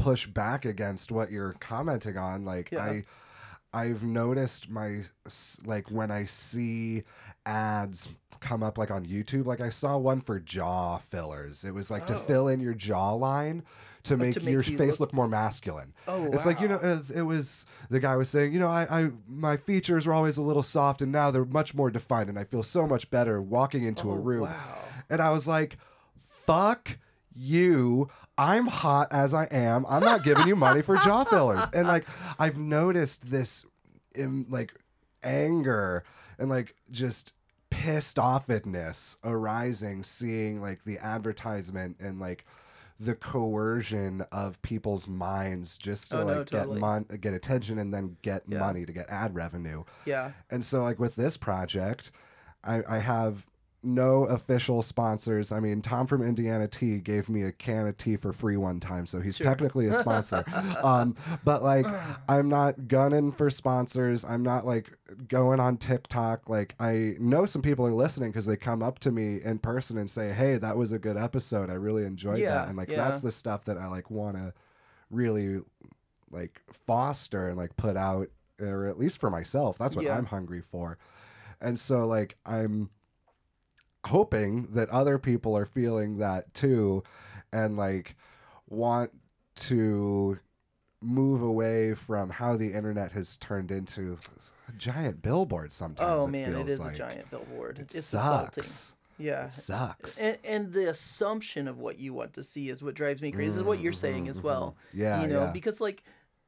push 0.03 0.26
back 0.26 0.64
against 0.64 1.11
what 1.12 1.30
you're 1.30 1.55
commenting 1.61 2.16
on. 2.16 2.44
Like, 2.44 2.70
Yeah. 2.70 2.84
I, 2.84 3.05
I've 3.72 4.03
noticed 4.03 4.68
my 4.68 5.03
like 5.64 5.90
when 5.90 6.11
I 6.11 6.24
see 6.24 7.05
ads 7.46 8.09
come 8.40 8.62
up 8.62 8.78
like 8.78 8.90
on 8.90 9.05
YouTube. 9.07 9.46
Like 9.46 9.61
I 9.61 9.68
saw 9.70 9.96
one 9.96 10.20
for 10.22 10.40
jaw 10.40 10.98
fillers. 10.98 11.64
It 11.64 11.72
was 11.74 11.90
like 11.90 12.07
to 12.07 12.16
Oh. 12.16 12.20
fill 12.20 12.48
in 12.48 12.59
your 12.61 12.74
jawline 12.74 13.62
to 14.05 14.14
oh, 14.14 14.16
make, 14.16 14.32
to 14.34 14.40
make 14.40 14.53
your 14.53 14.62
you 14.62 14.78
face 14.78 14.92
look- 14.92 15.01
look 15.01 15.12
more 15.12 15.28
masculine. 15.28 15.92
oh 16.09 16.24
It's 16.32 16.46
like 16.46 16.59
you 16.61 16.66
know, 16.68 16.76
it, 16.82 17.11
it 17.18 17.22
was 17.22 17.66
the 17.90 18.01
guy 18.01 18.16
was 18.16 18.28
saying, 18.30 18.53
you 18.53 18.59
know, 18.59 18.66
I, 18.68 19.03
I, 19.03 19.11
my 19.28 19.57
features 19.59 20.07
were 20.07 20.14
always 20.14 20.36
a 20.38 20.42
little 20.42 20.62
soft, 20.62 21.03
and 21.03 21.12
now 21.12 21.30
they're 21.30 21.44
much 21.44 21.74
more 21.74 21.90
defined, 21.90 22.28
and 22.30 22.38
I 22.38 22.44
feel 22.44 22.62
so 22.62 22.86
much 22.86 23.11
better 23.11 23.40
walking 23.42 23.84
into 23.84 24.09
a 24.11 24.14
Oh, 24.14 24.16
room. 24.16 24.42
wow 24.42 24.78
And 25.11 25.20
I 25.20 25.30
was 25.30 25.46
like, 25.46 25.76
fuck 26.18 26.96
you. 27.34 28.09
I'm 28.39 28.66
hot 28.66 29.09
as 29.11 29.35
I 29.35 29.45
am. 29.45 29.85
I'm 29.89 30.03
not 30.03 30.24
giving 30.24 30.47
you 30.49 30.57
money 30.57 30.83
for 30.83 30.97
jaw 30.97 31.24
fillers. 31.24 31.66
And 31.74 31.87
like, 31.87 32.07
I've 32.39 32.57
noticed 32.59 33.31
this, 33.31 33.66
in 34.14 34.47
like, 34.49 34.72
anger 35.22 36.03
and 36.39 36.49
like 36.49 36.74
just 36.91 37.35
pissed 37.68 38.16
offedness 38.16 39.16
arising, 39.22 40.03
seeing 40.03 40.61
like 40.62 40.85
the 40.85 40.99
advertisement 40.99 41.97
and 42.01 42.18
like 42.18 42.45
the 42.99 43.14
coercion 43.14 44.22
of 44.33 44.61
people's 44.62 45.07
minds 45.09 45.76
just 45.78 46.11
to 46.11 46.20
Oh, 46.20 46.24
like 46.24 46.37
no, 46.37 46.45
totally. 46.45 46.74
get 46.76 46.81
mon- 46.81 47.07
get 47.20 47.33
attention 47.35 47.78
and 47.78 47.93
then 47.93 48.16
get 48.22 48.43
Yeah. 48.49 48.59
money 48.59 48.85
to 48.87 48.93
get 48.93 49.09
ad 49.11 49.35
revenue. 49.35 49.85
yeah 50.05 50.33
And 50.51 50.64
so, 50.64 50.83
like 50.83 50.99
with 50.99 51.16
this 51.16 51.37
project, 51.37 52.11
I, 52.64 52.83
I 52.89 52.99
have 52.99 53.47
no 53.83 54.24
official 54.24 54.83
sponsors. 54.83 55.51
I 55.53 55.61
mean, 55.61 55.81
Tom 55.81 56.07
from 56.07 56.22
Indiana 56.22 56.68
Tea 56.68 56.99
gave 56.99 57.28
me 57.28 57.43
a 57.43 57.51
can 57.53 57.87
of 57.87 57.97
tea 57.97 58.16
for 58.16 58.33
free 58.33 58.57
one 58.57 58.78
time, 58.81 59.07
so 59.07 59.20
he's 59.20 59.37
Sure. 59.37 59.47
technically 59.47 59.87
a 59.89 59.95
sponsor. 59.95 60.45
um, 60.85 61.16
but 61.45 61.62
like, 61.62 61.87
I'm 62.28 62.49
not 62.49 62.89
gunning 62.89 63.33
for 63.33 63.49
sponsors. 63.49 64.24
I'm 64.24 64.43
not 64.43 64.66
like 64.66 64.91
going 65.28 65.61
on 65.61 65.78
TikTok. 65.78 66.49
Like, 66.49 66.74
I 66.78 67.16
know 67.18 67.47
some 67.47 67.62
people 67.62 67.87
are 67.87 67.93
listening 67.95 68.31
because 68.31 68.47
they 68.47 68.57
come 68.57 68.83
up 68.83 68.99
to 69.01 69.11
me 69.11 69.41
in 69.43 69.59
person 69.59 69.97
and 69.97 70.11
say, 70.11 70.33
"Hey, 70.33 70.59
that 70.59 70.76
was 70.76 70.93
a 70.93 70.99
good 70.99 71.16
episode. 71.16 71.70
I 71.70 71.74
really 71.74 72.05
enjoyed 72.05 72.39
Yeah, 72.39 72.55
that." 72.55 72.68
And 72.68 72.76
like, 72.76 72.89
yeah. 72.91 72.97
that's 72.97 73.22
the 73.22 73.33
stuff 73.33 73.64
that 73.64 73.78
I 73.78 73.87
like 73.87 74.11
want 74.11 74.37
to 74.37 74.53
really 75.11 75.61
like 76.31 76.61
foster 76.87 77.49
and 77.49 77.57
like 77.57 77.76
put 77.76 77.97
out 77.97 78.28
or 78.61 78.87
at 78.87 78.99
least 78.99 79.18
for 79.18 79.31
myself 79.31 79.76
that's 79.78 79.97
what 79.97 80.05
Yeah. 80.05 80.16
i'm 80.16 80.26
hungry 80.26 80.61
for 80.61 80.97
and 81.61 81.76
so 81.76 82.07
like 82.07 82.37
i'm 82.47 82.91
hoping 84.07 84.68
that 84.72 84.88
other 84.90 85.18
people 85.18 85.57
are 85.57 85.66
feeling 85.66 86.18
that 86.18 86.53
too 86.55 87.03
and 87.53 87.76
like 87.76 88.16
want 88.68 89.11
to 89.55 90.38
move 91.03 91.42
away 91.42 91.94
from 91.94 92.30
how 92.30 92.57
the 92.57 92.72
internet 92.72 93.12
has 93.12 93.36
turned 93.36 93.70
into 93.70 94.18
a 94.68 94.72
giant 94.72 95.22
billboard 95.22 95.72
sometimes 95.72 96.09
oh 96.11 96.26
it 96.26 96.30
man 96.30 96.55
it 96.55 96.66
feels 96.66 96.78
like. 96.78 96.94
a 96.94 96.98
giant 96.98 97.30
billboard 97.30 97.78
it 97.78 97.82
it's 97.82 97.96
assaulting 97.96 98.62
sucks 98.62 98.94
yeah 99.18 99.46
it 99.46 99.53
sucks 99.53 100.18
and, 100.18 100.38
and 100.44 100.72
the 100.72 100.88
assumption 100.88 101.68
of 101.68 101.78
what 101.78 101.98
you 101.98 102.12
want 102.12 102.32
to 102.34 102.42
see 102.42 102.68
is 102.68 102.82
what 102.82 102.94
drives 102.94 103.20
me 103.20 103.30
crazy. 103.30 103.48
This 103.48 103.57
is 103.57 103.62
what 103.62 103.80
you're 103.80 103.92
saying 103.92 104.28
as 104.28 104.40
well. 104.40 104.76
Mm-hmm, 104.90 105.01
yeah 105.01 105.20
you 105.22 105.26
know, 105.26 105.44
yeah. 105.44 105.51
because 105.51 105.80
like 105.80 106.03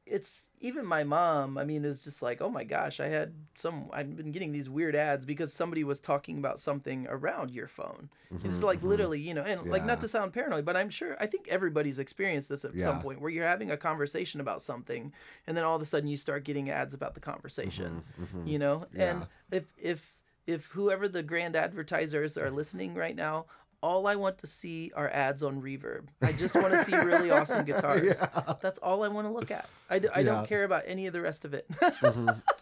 it's 0.05 0.47
even 0.63 0.85
my 0.85 1.03
mom. 1.03 1.57
I 1.59 1.63
mean, 1.63 1.85
is 1.85 2.03
just 2.03 2.23
like, 2.23 2.41
oh 2.41 2.49
my 2.49 2.63
gosh, 2.63 2.99
I 2.99 3.07
had 3.07 3.33
some. 3.53 3.89
I've 3.93 4.15
been 4.17 4.31
getting 4.31 4.51
these 4.51 4.69
weird 4.69 4.95
ads 4.95 5.25
because 5.25 5.53
somebody 5.53 5.83
was 5.83 5.99
talking 5.99 6.39
about 6.39 6.59
something 6.59 7.05
around 7.07 7.51
your 7.51 7.67
phone. 7.67 8.09
It's 8.43 8.63
like 8.63 8.81
literally, 8.83 9.19
you 9.19 9.33
know, 9.35 9.43
and 9.43 9.69
like 9.69 9.81
Mm-hmm, 9.81 9.87
not 9.87 10.01
to 10.01 10.07
sound 10.07 10.33
paranoid, 10.33 10.65
but 10.65 10.75
I'm 10.75 10.89
sure 10.89 11.15
I 11.19 11.27
think 11.27 11.47
everybody's 11.49 11.99
experienced 11.99 12.49
this 12.49 12.65
at 12.65 12.81
some 12.81 12.99
point 12.99 13.21
where 13.21 13.29
you're 13.29 13.45
having 13.47 13.69
a 13.71 13.77
conversation 13.77 14.41
about 14.41 14.61
something, 14.61 15.13
and 15.45 15.55
then 15.55 15.63
all 15.63 15.75
of 15.75 15.81
a 15.81 15.85
sudden 15.85 16.09
you 16.09 16.17
start 16.17 16.43
getting 16.43 16.69
ads 16.69 16.93
about 16.93 17.13
the 17.13 17.19
conversation. 17.21 18.03
You 18.45 18.57
know, 18.59 18.87
and 18.97 19.21
Mm-hmm, 19.21 19.53
Yeah. 19.53 19.57
if 19.59 19.65
if 19.77 20.15
if 20.45 20.65
whoever 20.65 21.07
the 21.07 21.23
grand 21.23 21.55
advertisers 21.55 22.37
are 22.37 22.51
listening 22.51 22.95
right 22.95 23.15
now, 23.15 23.45
all 23.83 24.07
I 24.07 24.15
want 24.15 24.37
to 24.39 24.47
see 24.47 24.91
are 24.95 25.09
ads 25.09 25.43
on 25.43 25.61
Reverb. 25.61 26.05
I 26.21 26.31
just 26.31 26.55
want 26.55 26.71
to 26.73 26.83
see 26.85 26.95
really 26.95 27.29
awesome 27.37 27.65
guitars. 27.65 28.23
That's 28.61 28.79
all 28.79 29.03
I 29.03 29.09
want 29.09 29.27
to 29.27 29.33
look 29.33 29.51
at. 29.51 29.67
I, 29.89 29.99
d- 29.99 30.07
I 30.07 30.19
Yeah. 30.19 30.25
don't 30.31 30.47
care 30.47 30.63
about 30.63 30.83
any 30.87 31.05
of 31.07 31.13
the 31.13 31.21
rest 31.21 31.43
of 31.43 31.53
it. 31.53 31.65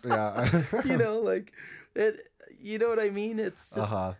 yeah 0.03 0.63
you 0.85 0.97
know, 0.97 1.19
like 1.19 1.53
it. 1.95 2.19
You 2.59 2.77
know 2.77 2.89
what 2.89 2.99
I 2.99 3.09
mean? 3.09 3.39
It's 3.39 3.69
just 3.73 3.93
uh-huh 3.93 4.13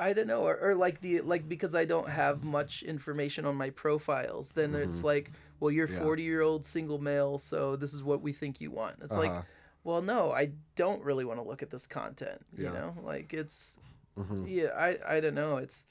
I 0.00 0.12
don't 0.12 0.28
know, 0.28 0.42
or, 0.42 0.56
or 0.60 0.74
like 0.76 1.00
the 1.00 1.22
like 1.22 1.48
because 1.48 1.74
I 1.74 1.84
don't 1.84 2.08
have 2.08 2.44
much 2.44 2.84
information 2.84 3.44
on 3.44 3.56
my 3.56 3.70
profiles. 3.70 4.52
Then 4.52 4.74
it's 4.76 5.02
like, 5.02 5.32
well, 5.58 5.72
you're 5.72 5.88
Mm-hmm. 5.88 5.96
Yeah. 5.96 6.02
40 6.04 6.22
year 6.22 6.40
old 6.42 6.64
single 6.64 6.98
male, 7.00 7.38
so 7.38 7.74
this 7.74 7.92
is 7.92 8.02
what 8.04 8.22
we 8.22 8.32
think 8.32 8.60
you 8.60 8.70
want. 8.70 8.96
It's 9.02 9.16
like, 9.16 9.30
Uh-huh. 9.32 9.42
well, 9.82 10.00
no, 10.02 10.30
I 10.30 10.50
don't 10.76 11.02
really 11.02 11.24
want 11.24 11.40
to 11.40 11.44
look 11.50 11.62
at 11.64 11.70
this 11.70 11.86
content. 11.88 12.40
You 12.56 12.64
Yeah. 12.66 12.72
know, 12.78 12.96
like 13.02 13.32
it's, 13.34 13.76
Mhm. 14.16 14.44
yeah, 14.48 14.68
I 14.76 15.16
I 15.16 15.20
don't 15.20 15.34
know. 15.34 15.56
It's, 15.56 15.84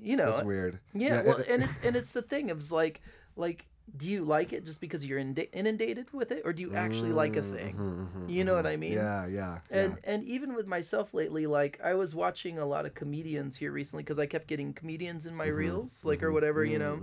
you 0.00 0.16
know, 0.16 0.30
that's 0.32 0.44
weird 0.44 0.78
yeah, 0.94 1.20
it- 1.20 1.26
well, 1.26 1.36
it- 1.38 1.48
and 1.48 1.62
it's 1.62 1.78
and 1.84 1.96
it's 1.96 2.12
the 2.12 2.22
thing 2.22 2.50
of 2.50 2.58
it's 2.58 2.72
like 2.72 3.00
like 3.36 3.66
do 3.96 4.08
you 4.08 4.24
like 4.24 4.52
it 4.52 4.64
just 4.64 4.80
because 4.80 5.04
you're 5.04 5.18
inundated 5.18 6.12
with 6.12 6.30
it, 6.30 6.42
or 6.44 6.52
do 6.52 6.62
you 6.62 6.72
actually 6.74 7.12
like 7.12 7.36
a 7.36 7.42
thing? 7.42 7.74
Mhm, 7.76 8.06
mhm, 8.14 8.30
You 8.30 8.44
know 8.44 8.54
what 8.54 8.66
mhm. 8.66 8.70
I 8.72 8.76
mean? 8.76 8.94
yeah 8.94 9.26
yeah 9.26 9.58
And 9.70 9.98
and 10.04 10.24
even 10.24 10.54
with 10.54 10.66
myself 10.66 11.12
lately, 11.14 11.46
like 11.46 11.80
I 11.82 11.94
was 11.94 12.14
watching 12.14 12.58
a 12.58 12.66
lot 12.66 12.86
of 12.86 12.94
comedians 12.94 13.56
here 13.56 13.72
recently 13.72 14.02
because 14.02 14.18
I 14.18 14.26
kept 14.26 14.46
getting 14.48 14.72
comedians 14.74 15.26
in 15.26 15.34
my 15.34 15.46
Mm-hmm, 15.46 15.56
reels, 15.56 16.04
like 16.04 16.22
or 16.22 16.32
whatever, 16.32 16.64
you 16.64 16.78
know. 16.78 17.02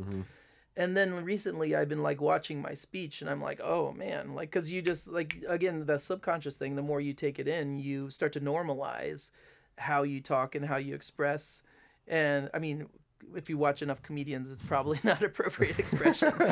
And 0.75 0.95
then 0.95 1.25
recently, 1.25 1.75
I've 1.75 1.89
been 1.89 2.03
like 2.03 2.21
watching 2.21 2.61
my 2.61 2.75
speech, 2.75 3.21
and 3.21 3.29
I'm 3.29 3.41
like, 3.41 3.59
oh 3.63 3.91
man, 3.93 4.35
like 4.35 4.49
because 4.51 4.71
you 4.71 4.81
just 4.81 5.07
like 5.07 5.43
again 5.47 5.85
the 5.87 5.97
subconscious 5.97 6.55
thing. 6.55 6.75
The 6.75 6.83
more 6.83 7.01
you 7.01 7.13
take 7.13 7.39
it 7.39 7.47
in, 7.47 7.79
you 7.79 8.09
start 8.11 8.31
to 8.33 8.41
normalize 8.41 9.31
how 9.77 10.03
you 10.03 10.21
talk 10.21 10.55
and 10.55 10.65
how 10.65 10.77
you 10.77 10.93
express. 10.93 11.63
And 12.07 12.49
I 12.53 12.59
mean, 12.59 12.87
if 13.35 13.49
you 13.49 13.57
watch 13.57 13.81
enough 13.81 14.01
comedians, 14.01 14.51
it's 14.51 14.61
probably 14.61 14.99
not 15.03 15.23
appropriate 15.23 15.79
expression. 15.79 16.33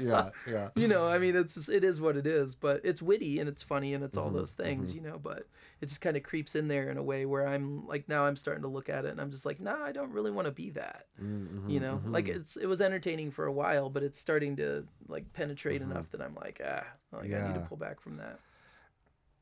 yeah 0.00 0.30
yeah. 0.46 0.68
You 0.76 0.88
know 0.88 1.08
i 1.08 1.18
mean 1.18 1.36
it's 1.36 1.54
just, 1.54 1.68
it 1.70 1.82
is 1.84 2.00
what 2.00 2.16
it 2.16 2.26
is 2.26 2.54
but 2.54 2.80
it's 2.84 3.00
witty 3.00 3.38
and 3.40 3.48
it's 3.48 3.62
funny 3.62 3.94
and 3.94 4.04
it's 4.04 4.16
all 4.16 4.26
Mm-hmm, 4.26 4.36
those 4.38 4.52
things 4.52 4.92
you 4.92 5.00
know 5.00 5.18
but 5.18 5.46
it 5.80 5.86
just 5.88 6.00
kind 6.00 6.16
of 6.16 6.22
creeps 6.22 6.54
in 6.54 6.68
there 6.68 6.90
in 6.90 6.98
a 6.98 7.02
way 7.02 7.24
where 7.24 7.46
i'm 7.46 7.86
like 7.86 8.08
now 8.08 8.24
i'm 8.26 8.36
starting 8.36 8.62
to 8.62 8.68
look 8.68 8.88
at 8.90 9.04
it 9.06 9.10
and 9.12 9.20
i'm 9.20 9.30
just 9.30 9.46
like 9.46 9.60
nah 9.60 9.82
i 9.84 9.92
don't 9.92 10.12
really 10.12 10.30
want 10.30 10.46
to 10.46 10.52
be 10.52 10.70
that 10.70 11.06
Mm-hmm, 11.22 11.70
you 11.70 11.80
know? 11.80 12.02
like 12.04 12.28
it's 12.28 12.56
it 12.56 12.66
was 12.66 12.80
entertaining 12.80 13.30
for 13.30 13.46
a 13.46 13.52
while 13.52 13.88
but 13.88 14.02
it's 14.02 14.18
starting 14.18 14.56
to 14.56 14.86
like 15.08 15.32
penetrate 15.32 15.80
enough 15.80 16.10
that 16.10 16.20
i'm 16.20 16.34
like 16.34 16.60
ah 16.64 16.84
like 17.12 17.32
i 17.32 17.40
need 17.40 17.54
to 17.54 17.60
Mm-hmm. 17.60 17.68
Pull 17.68 17.78
back 17.78 18.00
from 18.00 18.16
that. 18.16 18.38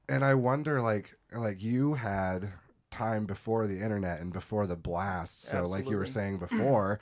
And 0.08 0.24
I 0.24 0.34
wonder, 0.34 0.80
like, 0.82 1.16
like 1.34 1.62
you 1.62 1.94
had 1.94 2.52
time 2.94 3.26
before 3.26 3.66
the 3.66 3.80
internet 3.80 4.20
and 4.20 4.32
before 4.32 4.66
the 4.66 4.76
blast. 4.76 5.42
So, 5.44 5.66
like 5.66 5.90
you 5.90 5.96
were 5.96 6.06
saying 6.06 6.38
before, 6.48 7.00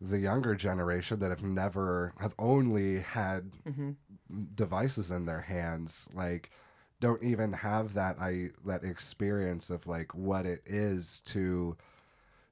the 0.00 0.18
younger 0.18 0.54
generation 0.54 1.20
that 1.20 1.30
have 1.30 1.42
never 1.42 2.12
have 2.18 2.34
only 2.38 3.00
had 3.00 3.52
hmm 3.64 3.92
devices 4.54 5.10
in 5.10 5.26
their 5.26 5.42
hands, 5.42 6.08
like, 6.14 6.50
don't 7.00 7.22
even 7.22 7.52
have 7.52 7.94
that 7.94 8.16
I 8.20 8.50
that 8.64 8.82
experience 8.84 9.70
of 9.70 9.86
like 9.86 10.14
what 10.14 10.46
it 10.46 10.62
is 10.66 11.20
to 11.26 11.76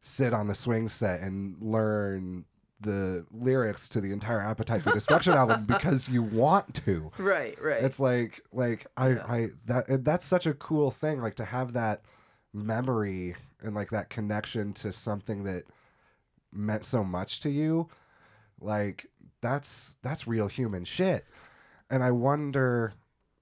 sit 0.03 0.33
on 0.35 0.49
the 0.49 0.55
swing 0.55 0.89
set 0.89 1.21
and 1.21 1.57
learn 1.61 2.45
the 2.81 3.25
lyrics 3.33 3.89
to 3.89 4.01
the 4.01 4.13
entire 4.13 4.41
Appetite 4.41 4.83
for 4.83 4.93
Destruction 4.93 5.35
album 5.35 5.65
because 5.67 6.09
you 6.09 6.23
want 6.23 6.75
to. 6.85 7.11
Right, 7.19 7.57
right. 7.61 7.83
It's 7.83 7.99
like 7.99 8.43
like 8.53 8.87
I 8.97 9.09
Yeah. 9.09 9.25
I 9.27 9.49
that 9.67 10.05
that's 10.05 10.27
such 10.27 10.47
a 10.47 10.55
cool 10.55 10.91
thing 10.91 11.21
like 11.23 11.37
to 11.37 11.45
have 11.47 11.73
that 11.73 12.03
memory 12.55 13.35
and 13.63 13.75
like 13.75 13.91
that 13.91 14.09
connection 14.09 14.73
to 14.73 14.93
something 14.93 15.45
that 15.45 15.65
meant 16.53 16.85
so 16.85 17.05
much 17.05 17.41
to 17.41 17.51
you. 17.51 17.89
Like 18.61 19.07
that's 19.41 19.97
that's 20.03 20.27
real 20.27 20.47
human 20.47 20.85
shit. 20.85 21.27
And 21.91 22.03
I 22.03 22.13
wonder 22.13 22.95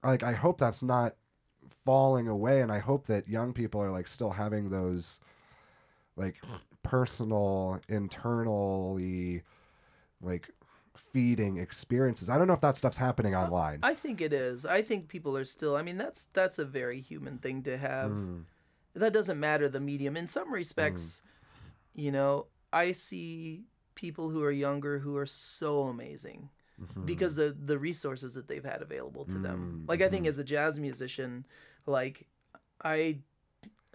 like 0.03 0.23
I 0.23 0.33
hope 0.33 0.57
that's 0.57 0.83
not 0.83 1.15
falling 1.85 2.27
away 2.27 2.61
and 2.61 2.71
I 2.71 2.79
hope 2.79 3.07
that 3.07 3.27
young 3.27 3.53
people 3.53 3.81
are 3.81 3.91
like 3.91 4.07
still 4.07 4.31
having 4.31 4.69
those 4.69 5.19
like 6.15 6.41
personal 6.81 7.79
internally 7.87 9.43
like 10.21 10.49
feeding 10.95 11.57
experiences. 11.57 12.29
I 12.29 12.37
don't 12.37 12.47
know 12.47 12.53
if 12.53 12.61
that 12.61 12.77
stuff's 12.77 12.97
happening 12.97 13.35
online. 13.35 13.79
I 13.83 13.93
think 13.93 14.21
it 14.21 14.33
is. 14.33 14.65
I 14.65 14.81
think 14.81 15.07
people 15.07 15.37
are 15.37 15.45
still. 15.45 15.75
I 15.75 15.83
mean, 15.83 15.97
that's 15.97 16.27
that's 16.33 16.59
a 16.59 16.65
very 16.65 17.01
human 17.01 17.37
thing 17.37 17.63
to 17.63 17.77
have. 17.77 18.11
Mm. 18.11 18.43
That 18.95 19.13
doesn't 19.13 19.39
matter 19.39 19.67
the 19.69 19.79
medium. 19.79 20.15
In 20.17 20.27
some 20.27 20.53
respects, 20.53 21.21
you 21.93 22.11
know, 22.11 22.47
I 22.71 22.91
see 22.91 23.63
people 23.95 24.29
who 24.29 24.41
are 24.43 24.51
younger 24.51 24.99
who 24.99 25.15
are 25.17 25.25
so 25.25 25.83
amazing 25.83 26.49
Mm-hmm. 26.81 27.05
because 27.05 27.37
of 27.37 27.67
the 27.67 27.77
resources 27.77 28.33
that 28.33 28.47
they've 28.47 28.65
had 28.65 28.81
available 28.81 29.25
to 29.25 29.37
them. 29.37 29.83
Mm, 29.85 29.89
Like 29.89 30.01
I 30.01 30.09
think 30.09 30.25
as 30.25 30.39
a 30.39 30.43
jazz 30.43 30.79
musician, 30.79 31.45
like 31.85 32.27
I 32.83 33.19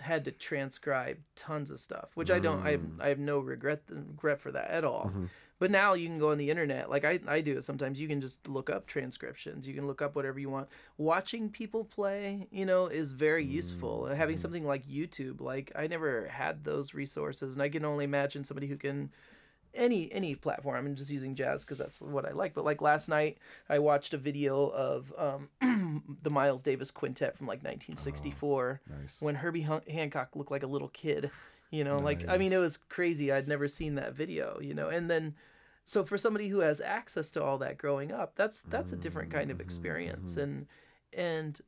had 0.00 0.24
to 0.24 0.32
transcribe 0.32 1.18
tons 1.36 1.70
of 1.70 1.80
stuff, 1.80 2.10
which 2.14 2.30
I 2.30 2.38
don't. 2.38 2.64
I 2.64 2.72
have, 2.72 2.82
I 3.00 3.08
have 3.08 3.18
no 3.18 3.38
regret 3.38 3.82
regret 3.88 4.40
for 4.40 4.52
that 4.52 4.70
at 4.70 4.84
all. 4.84 5.10
Mhm. 5.14 5.28
But 5.58 5.72
now 5.72 5.94
you 5.94 6.06
can 6.06 6.20
go 6.20 6.30
on 6.30 6.38
the 6.38 6.50
internet, 6.50 6.88
like 6.88 7.04
I, 7.04 7.18
I 7.26 7.40
do 7.40 7.56
it 7.58 7.64
sometimes. 7.64 7.98
You 7.98 8.06
can 8.06 8.20
just 8.20 8.46
look 8.46 8.70
up 8.70 8.86
transcriptions. 8.86 9.66
You 9.66 9.74
can 9.74 9.88
look 9.88 10.00
up 10.00 10.14
whatever 10.14 10.38
you 10.38 10.48
want. 10.48 10.68
Watching 10.98 11.50
people 11.50 11.84
play, 11.84 12.46
you 12.52 12.64
know, 12.64 12.86
is 12.86 13.10
very 13.10 13.44
useful. 13.44 14.02
Mm-hmm. 14.04 14.14
Having 14.14 14.36
something 14.36 14.64
like 14.64 14.86
YouTube, 14.86 15.40
like 15.40 15.72
I 15.74 15.88
never 15.88 16.28
had 16.28 16.62
those 16.62 16.94
resources, 16.94 17.54
and 17.54 17.62
I 17.62 17.68
can 17.68 17.84
only 17.84 18.04
imagine 18.04 18.44
somebody 18.44 18.68
who 18.68 18.76
can 18.76 19.10
any 19.74 20.10
any 20.12 20.34
platform. 20.34 20.76
I'm 20.86 20.94
just 20.96 21.10
using 21.10 21.34
jazz 21.34 21.62
because 21.64 21.78
that's 21.78 22.00
what 22.00 22.24
I 22.26 22.32
like. 22.32 22.54
But 22.54 22.64
like 22.64 22.80
last 22.80 23.08
night, 23.08 23.38
I 23.68 23.78
watched 23.78 24.14
a 24.14 24.18
video 24.18 24.66
of 24.68 25.12
um, 25.18 25.48
the 26.22 26.30
Miles 26.30 26.62
Davis 26.62 26.90
Quintet 26.90 27.36
from 27.36 27.46
like 27.46 27.62
1964 27.62 28.80
Nice. 29.02 29.20
when 29.20 29.36
Herbie 29.36 29.62
Han- 29.62 29.82
Hancock 29.90 30.34
looked 30.34 30.50
like 30.50 30.62
a 30.62 30.66
little 30.68 30.88
kid. 30.88 31.30
You 31.70 31.84
know, 31.84 31.98
like 31.98 32.24
I 32.28 32.38
mean, 32.38 32.52
it 32.52 32.58
was 32.58 32.76
crazy. 32.78 33.30
I'd 33.30 33.46
never 33.48 33.68
seen 33.68 33.96
that 33.96 34.14
video. 34.14 34.58
You 34.60 34.74
know, 34.74 34.88
and 34.88 35.10
then 35.10 35.34
so 35.84 36.04
for 36.04 36.16
somebody 36.18 36.48
who 36.48 36.60
has 36.60 36.80
access 36.80 37.30
to 37.32 37.42
all 37.42 37.58
that 37.58 37.78
growing 37.78 38.10
up, 38.12 38.34
that's 38.36 38.62
that's 38.62 38.92
a 38.92 38.96
different 38.96 39.30
kind 39.30 39.50
of 39.50 39.60
experience. 39.60 40.36
And 40.36 40.66
and 41.16 41.60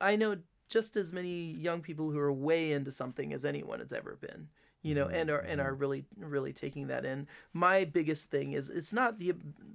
I 0.00 0.16
know 0.16 0.38
just 0.68 0.96
as 0.96 1.12
many 1.12 1.28
young 1.52 1.80
people 1.80 2.10
who 2.10 2.18
are 2.18 2.32
way 2.32 2.72
into 2.72 2.90
something 2.90 3.32
as 3.32 3.44
anyone 3.44 3.78
has 3.78 3.92
ever 3.92 4.16
been. 4.20 4.48
You 4.86 4.94
know, 4.94 5.06
mm-hmm. 5.06 5.14
and 5.16 5.30
are 5.30 5.38
and 5.40 5.60
are 5.60 5.72
mm-hmm. 5.72 5.80
really 5.80 6.04
really 6.16 6.52
taking 6.52 6.86
that 6.86 7.04
in. 7.04 7.26
My 7.52 7.84
biggest 7.84 8.30
thing 8.30 8.52
is 8.52 8.68
it's 8.68 8.92
not 8.92 9.18
the 9.18 9.34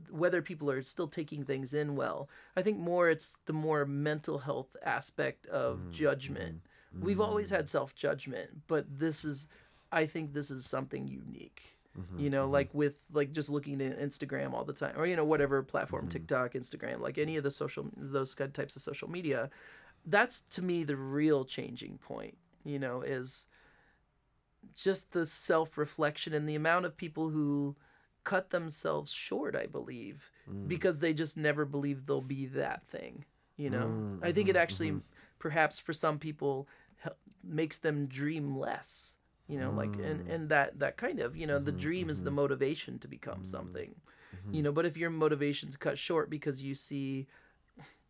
whether 0.09 0.41
people 0.41 0.71
are 0.71 0.81
still 0.83 1.07
taking 1.09 1.43
things 1.43 1.73
in 1.73 1.97
well. 1.97 2.29
I 2.55 2.61
think 2.61 2.79
more 2.79 3.09
it's 3.09 3.37
the 3.45 3.53
more 3.53 3.85
mental 3.85 4.39
health 4.39 4.75
aspect 4.83 5.47
of 5.47 5.79
mm-hmm. 5.79 5.91
judgment. 5.91 6.61
We've 6.99 7.21
always 7.21 7.49
had 7.49 7.69
self 7.69 7.95
judgment, 7.95 8.67
but 8.67 8.85
this 8.99 9.23
is, 9.23 9.47
I 9.91 10.05
think 10.05 10.33
this 10.33 10.51
is 10.51 10.65
something 10.65 11.07
unique. 11.07 11.77
You 12.17 12.29
know, 12.29 12.47
like 12.47 12.69
with 12.73 12.95
like 13.11 13.33
just 13.33 13.49
looking 13.49 13.81
at 13.81 13.99
Instagram 13.99 14.53
all 14.53 14.63
the 14.63 14.73
time, 14.73 14.93
or 14.97 15.05
you 15.05 15.17
know 15.17 15.25
whatever 15.25 15.61
platform, 15.61 16.07
TikTok, 16.07 16.53
Instagram, 16.53 17.01
like 17.01 17.17
any 17.17 17.35
of 17.35 17.43
the 17.43 17.51
social 17.51 17.89
those 17.97 18.33
kind 18.33 18.47
of 18.47 18.53
types 18.53 18.77
of 18.77 18.81
social 18.81 19.09
media. 19.09 19.49
That's 20.05 20.43
to 20.51 20.61
me 20.61 20.85
the 20.85 20.95
real 20.95 21.43
changing 21.43 21.97
point. 21.97 22.37
You 22.63 22.79
know, 22.79 23.01
is 23.01 23.47
just 24.75 25.11
the 25.11 25.25
self 25.25 25.77
reflection 25.77 26.33
and 26.33 26.47
the 26.47 26.55
amount 26.55 26.85
of 26.85 26.97
people 26.97 27.29
who 27.29 27.75
cut 28.23 28.49
themselves 28.49 29.11
short. 29.11 29.55
I 29.55 29.65
believe 29.65 30.31
mm. 30.49 30.67
because 30.67 30.99
they 30.99 31.13
just 31.13 31.37
never 31.37 31.65
believe 31.65 32.05
they'll 32.05 32.21
be 32.21 32.45
that 32.47 32.85
thing. 32.87 33.25
You 33.57 33.69
know, 33.69 33.87
mm, 33.87 34.19
I 34.23 34.31
think 34.31 34.49
it 34.49 34.53
mm-hmm, 34.53 34.61
actually 34.61 34.89
mm-hmm. 34.89 34.99
perhaps 35.39 35.79
for 35.79 35.93
some 35.93 36.19
people 36.19 36.67
makes 37.43 37.79
them 37.79 38.05
dream 38.05 38.55
less 38.55 39.15
you 39.47 39.59
know 39.59 39.71
like 39.71 39.89
and 39.95 40.27
mm. 40.27 40.31
and 40.31 40.49
that 40.49 40.77
that 40.77 40.95
kind 40.95 41.19
of 41.19 41.35
you 41.35 41.47
know 41.47 41.57
the 41.57 41.71
mm-hmm, 41.71 41.79
dream 41.79 42.09
is 42.11 42.21
the 42.21 42.29
motivation 42.29 42.99
to 42.99 43.07
become 43.07 43.43
something 43.43 43.95
you 44.49 44.63
know? 44.63 44.71
But 44.71 44.85
if 44.85 44.97
your 44.97 45.09
motivation's 45.09 45.77
cut 45.77 45.97
short 45.97 46.29
because 46.29 46.61
you 46.61 46.75
see 46.75 47.27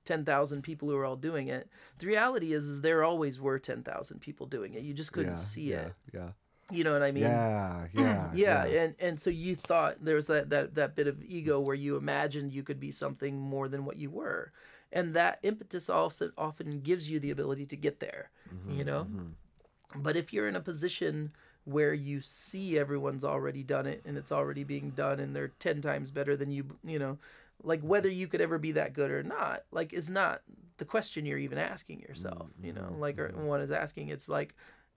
10,000 0.05 0.61
people 0.61 0.89
who 0.89 0.95
are 0.95 1.05
all 1.05 1.15
doing 1.15 1.47
it 1.47 1.69
the 1.99 2.07
reality 2.07 2.53
is, 2.53 2.65
is 2.65 2.81
there 2.81 3.03
always 3.03 3.39
were 3.39 3.59
10,000 3.59 4.19
people 4.19 4.47
doing 4.47 4.73
it. 4.73 4.81
You 4.81 4.93
just 4.93 5.11
couldn't 5.11 5.33
yeah, 5.33 5.37
see 5.37 5.71
yeah, 5.71 5.79
it. 5.79 5.93
Yeah. 6.13 6.29
You 6.71 6.83
know 6.83 6.93
what 6.93 7.03
i 7.03 7.11
mean? 7.11 7.23
Yeah, 7.23 7.87
yeah, 7.93 8.31
yeah, 8.33 8.63
and 8.65 8.95
and 8.99 9.19
so 9.19 9.29
you 9.29 9.55
thought 9.55 9.97
there 10.03 10.15
was 10.15 10.27
that 10.27 10.49
that 10.49 10.75
that 10.75 10.95
bit 10.95 11.07
of 11.07 11.23
ego 11.23 11.59
where 11.59 11.75
you 11.75 11.97
imagined 11.97 12.53
you 12.53 12.63
could 12.63 12.79
be 12.79 12.91
something 12.91 13.37
more 13.37 13.67
than 13.67 13.85
what 13.85 13.97
you 13.97 14.09
were. 14.09 14.51
And 14.93 15.13
that 15.13 15.39
impetus 15.41 15.89
also 15.89 16.31
often 16.37 16.81
gives 16.81 17.09
you 17.09 17.21
the 17.21 17.31
ability 17.31 17.65
to 17.67 17.77
get 17.77 18.01
there 18.01 18.29
mm-hmm, 18.53 18.77
you 18.77 18.83
know? 18.83 19.05
Mm-hmm. 19.05 20.01
but 20.01 20.15
if 20.15 20.33
you're 20.33 20.47
in 20.47 20.55
a 20.55 20.61
position 20.61 21.31
where 21.65 21.93
you 21.93 22.21
see 22.21 22.77
everyone's 22.77 23.23
already 23.23 23.63
done 23.63 23.85
it 23.85 24.01
and 24.05 24.17
it's 24.17 24.31
already 24.31 24.63
being 24.63 24.91
done 24.91 25.19
and 25.19 25.35
they're 25.35 25.51
10 25.59 25.81
times 25.81 26.11
better 26.11 26.35
than 26.35 26.49
you 26.49 26.65
you 26.83 26.97
know 26.97 27.17
like 27.63 27.81
whether 27.81 28.09
you 28.09 28.27
could 28.27 28.41
ever 28.41 28.57
be 28.57 28.71
that 28.71 28.93
good 28.93 29.11
or 29.11 29.21
not 29.21 29.63
like 29.71 29.93
is 29.93 30.09
not 30.09 30.41
the 30.77 30.85
question 30.85 31.25
you're 31.25 31.37
even 31.37 31.59
asking 31.59 31.99
yourself 31.99 32.47
mm-hmm, 32.47 32.65
you 32.65 32.73
know? 32.73 32.95
like 32.97 33.19
or 33.19 33.29
one 33.35 33.61
is 33.61 33.71
asking 33.71 34.09
it's 34.09 34.27
like 34.27 34.55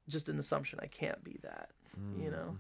just 0.09 0.29
an 0.29 0.39
assumption. 0.39 0.79
I 0.83 0.87
can't 0.87 1.23
be 1.25 1.39
that 1.43 1.71
you 2.21 2.31
know? 2.31 2.57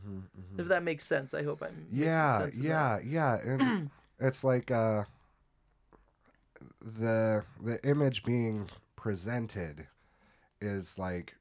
if 0.58 0.68
that 0.68 0.82
makes 0.82 1.04
sense 1.04 1.34
i 1.34 1.42
hope 1.42 1.62
i'm 1.62 1.86
yeah 1.90 2.38
sense 2.38 2.56
of 2.56 2.62
that. 2.62 2.68
yeah 2.68 2.98
yeah 3.04 3.38
and 3.44 3.90
it's 4.20 4.44
like 4.44 4.70
uh 4.70 5.04
the 6.80 7.42
the 7.62 7.84
image 7.84 8.22
being 8.22 8.68
presented 8.96 9.86
is 10.60 10.98
like 10.98 11.34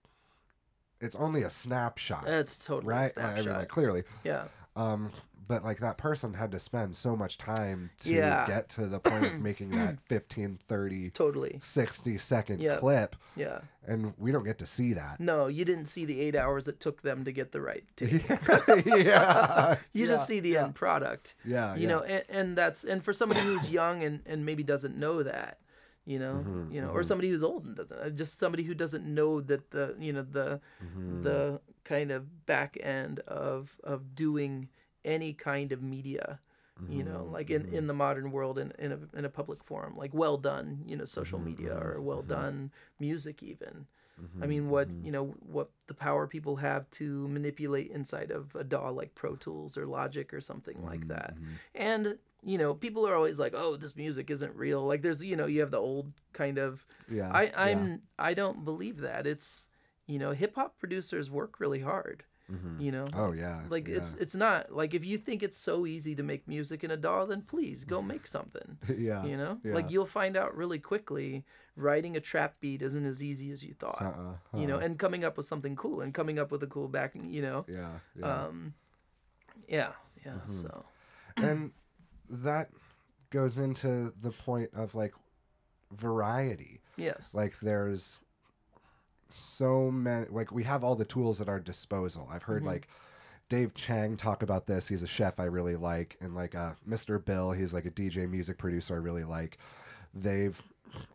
it's 0.99 1.15
only 1.15 1.43
a 1.43 1.49
snapshot 1.49 2.27
it's 2.27 2.57
totally 2.57 2.93
right? 2.93 3.15
Like, 3.15 3.25
I 3.25 3.35
mean, 3.41 3.49
like 3.49 3.67
clearly. 3.67 4.03
Yeah. 4.23 4.45
Um 4.75 5.11
but 5.53 5.63
like 5.63 5.79
that 5.79 5.97
person 5.97 6.33
had 6.33 6.51
to 6.51 6.59
spend 6.59 6.95
so 6.95 7.15
much 7.15 7.37
time 7.37 7.91
to 7.99 8.09
Yeah. 8.11 8.47
get 8.47 8.69
to 8.69 8.87
the 8.87 8.99
point 8.99 9.25
of 9.25 9.33
making 9.39 9.69
that 9.71 9.99
15 10.07 10.57
30 10.67 11.09
totally. 11.11 11.59
60 11.61 12.17
second 12.17 12.59
Yep. 12.61 12.79
clip. 12.79 13.15
Yeah. 13.35 13.59
And 13.85 14.13
we 14.17 14.31
don't 14.31 14.43
get 14.45 14.57
to 14.59 14.65
see 14.65 14.93
that. 14.93 15.19
No 15.19 15.45
you 15.47 15.63
didn't 15.63 15.85
see 15.85 16.05
the 16.05 16.19
eight 16.21 16.35
hours 16.35 16.67
it 16.67 16.79
took 16.79 17.03
them 17.03 17.23
to 17.25 17.31
get 17.31 17.51
the 17.51 17.61
right 17.61 17.83
take 17.95 18.27
yeah. 18.85 19.75
You 19.93 20.05
yeah, 20.05 20.11
just 20.13 20.27
see 20.27 20.39
the 20.39 20.57
end 20.57 20.73
product. 20.75 21.35
Yeah 21.45 21.75
you 21.75 21.83
yeah. 21.83 21.87
know 21.89 22.01
and, 22.01 22.23
and 22.29 22.57
that's 22.57 22.83
and 22.83 23.03
for 23.03 23.13
somebody 23.13 23.41
who's 23.41 23.69
young 23.69 24.03
and 24.03 24.21
and 24.25 24.45
maybe 24.45 24.63
doesn't 24.63 24.97
know 24.97 25.21
that 25.23 25.59
you 26.05 26.17
know 26.19 26.33
Mm-hmm, 26.45 26.71
you 26.73 26.81
know 26.81 26.89
or 26.89 27.03
somebody 27.03 27.29
who's 27.29 27.43
old 27.43 27.65
and 27.65 27.75
doesn't 27.77 27.97
uh, 27.99 28.09
just 28.09 28.39
somebody 28.39 28.63
who 28.63 28.73
doesn't 28.73 29.05
know 29.05 29.39
that 29.41 29.69
the 29.71 29.95
you 29.99 30.11
know 30.13 30.23
the 30.23 30.59
Mm-hmm. 30.83 31.23
the 31.23 31.61
kind 31.85 32.11
of 32.11 32.45
back 32.45 32.77
end 32.81 33.19
of 33.27 33.69
of 33.83 34.15
doing 34.15 34.69
any 35.05 35.33
kind 35.33 35.71
of 35.71 35.81
media 35.81 36.39
you 36.87 37.03
know 37.03 37.23
Mm-hmm, 37.23 37.31
like 37.31 37.49
in 37.49 37.65
in 37.71 37.87
the 37.87 37.93
modern 37.93 38.31
world 38.31 38.57
in 38.59 38.71
in 38.77 38.91
a, 38.91 39.17
in 39.17 39.25
a 39.25 39.29
public 39.29 39.63
forum 39.63 39.95
like 39.97 40.13
well 40.13 40.37
done 40.37 40.83
you 40.85 40.95
know 40.95 41.05
social 41.05 41.39
Mm-hmm, 41.39 41.45
media 41.45 41.73
or 41.73 42.01
well 42.01 42.21
done 42.21 42.71
music 42.99 43.41
even 43.43 43.85
Mm-hmm, 44.21 44.41
I 44.41 44.47
mean, 44.47 44.69
what 44.69 44.89
you 45.01 45.11
know, 45.11 45.35
what 45.39 45.69
the 45.87 45.93
power 45.93 46.27
people 46.27 46.57
have 46.57 46.89
to 46.91 47.27
manipulate 47.29 47.91
inside 47.91 48.31
of 48.31 48.55
a 48.55 48.63
DAW 48.63 48.91
like 48.91 49.15
Pro 49.15 49.35
Tools 49.35 49.77
or 49.77 49.85
Logic 49.85 50.33
or 50.33 50.41
something 50.41 50.77
Mm-hmm, 50.77 50.83
like 50.83 51.07
that. 51.07 51.37
And 51.75 52.17
you 52.43 52.57
know, 52.57 52.73
people 52.73 53.07
are 53.07 53.15
always 53.15 53.39
like, 53.39 53.53
"Oh, 53.55 53.75
this 53.77 53.95
music 53.95 54.29
isn't 54.29 54.55
real." 54.55 54.85
Like, 54.85 55.01
there's 55.01 55.23
you 55.23 55.35
know, 55.35 55.45
you 55.45 55.61
have 55.61 55.71
the 55.71 55.77
old 55.79 56.11
kind 56.33 56.57
of. 56.57 56.85
yeah 57.07 57.31
I. 57.31 57.51
I'm 57.55 58.01
I 58.19 58.33
don't 58.33 58.65
believe 58.65 58.99
that. 59.01 59.25
It's 59.25 59.67
you 60.07 60.19
know, 60.19 60.31
hip 60.31 60.55
hop 60.55 60.77
producers 60.79 61.31
work 61.31 61.59
really 61.59 61.79
hard. 61.79 62.23
You 62.79 62.91
know, 62.91 63.07
oh 63.15 63.31
yeah 63.31 63.61
like 63.69 63.87
yeah. 63.87 63.95
it's 63.97 64.13
it's 64.19 64.35
not 64.35 64.71
like 64.71 64.93
if 64.93 65.03
you 65.03 65.17
think 65.17 65.41
it's 65.41 65.57
so 65.57 65.87
easy 65.87 66.13
to 66.15 66.23
make 66.23 66.47
music 66.47 66.83
in 66.83 66.91
a 66.91 66.97
DAW, 66.97 67.25
then 67.25 67.41
please 67.41 67.83
go 67.85 68.01
make 68.13 68.27
something. 68.27 68.77
yeah 68.95 69.25
You 69.25 69.37
know, 69.37 69.59
yeah. 69.63 69.73
like 69.73 69.89
you'll 69.89 70.05
find 70.05 70.37
out 70.37 70.55
really 70.55 70.77
quickly 70.77 71.45
writing 71.75 72.15
a 72.15 72.19
trap 72.19 72.55
beat 72.59 72.81
isn't 72.81 73.05
as 73.05 73.23
easy 73.23 73.49
as 73.51 73.63
you 73.63 73.73
thought 73.73 74.01
uh-uh, 74.01 74.59
you 74.59 74.67
know, 74.67 74.77
and 74.77 74.99
coming 74.99 75.23
up 75.23 75.37
with 75.37 75.47
something 75.47 75.75
cool 75.75 76.01
and 76.01 76.13
coming 76.13 76.37
up 76.37 76.51
with 76.51 76.61
a 76.61 76.67
cool 76.67 76.87
backing, 76.87 77.27
you 77.31 77.41
know. 77.41 77.65
yeah 77.67 77.99
yeah 78.19 78.45
Um, 78.45 78.73
yeah, 79.67 79.93
yeah. 80.23 80.33
Mm-hmm. 80.33 80.61
So 80.61 80.85
and 81.37 81.71
that 82.29 82.69
goes 83.31 83.57
into 83.57 84.13
the 84.21 84.31
point 84.31 84.69
of 84.75 84.93
like 84.93 85.13
variety 85.91 86.81
yes, 86.97 87.29
like 87.33 87.59
there's 87.61 88.19
so 89.33 89.89
many 89.89 90.27
like 90.29 90.51
we 90.51 90.63
have 90.63 90.83
all 90.83 90.95
the 90.95 91.05
tools 91.05 91.41
at 91.41 91.49
our 91.49 91.59
disposal 91.59 92.29
i've 92.31 92.43
heard 92.43 92.63
Mhm. 92.63 92.67
like 92.67 92.87
Dave 93.49 93.73
Chang 93.75 94.15
talk 94.15 94.41
about 94.41 94.67
this. 94.67 94.87
He's 94.87 95.03
a 95.03 95.07
chef 95.07 95.37
I 95.39 95.43
really 95.43 95.75
like, 95.75 96.15
and 96.21 96.33
like 96.33 96.55
uh, 96.55 96.71
Mr. 96.89 97.23
Bill, 97.23 97.51
he's 97.51 97.73
like 97.73 97.85
a 97.85 97.91
DJ 97.91 98.27
music 98.27 98.57
producer 98.57 98.95
I 98.95 98.97
really 98.99 99.25
like. 99.25 99.57
They've 100.13 100.59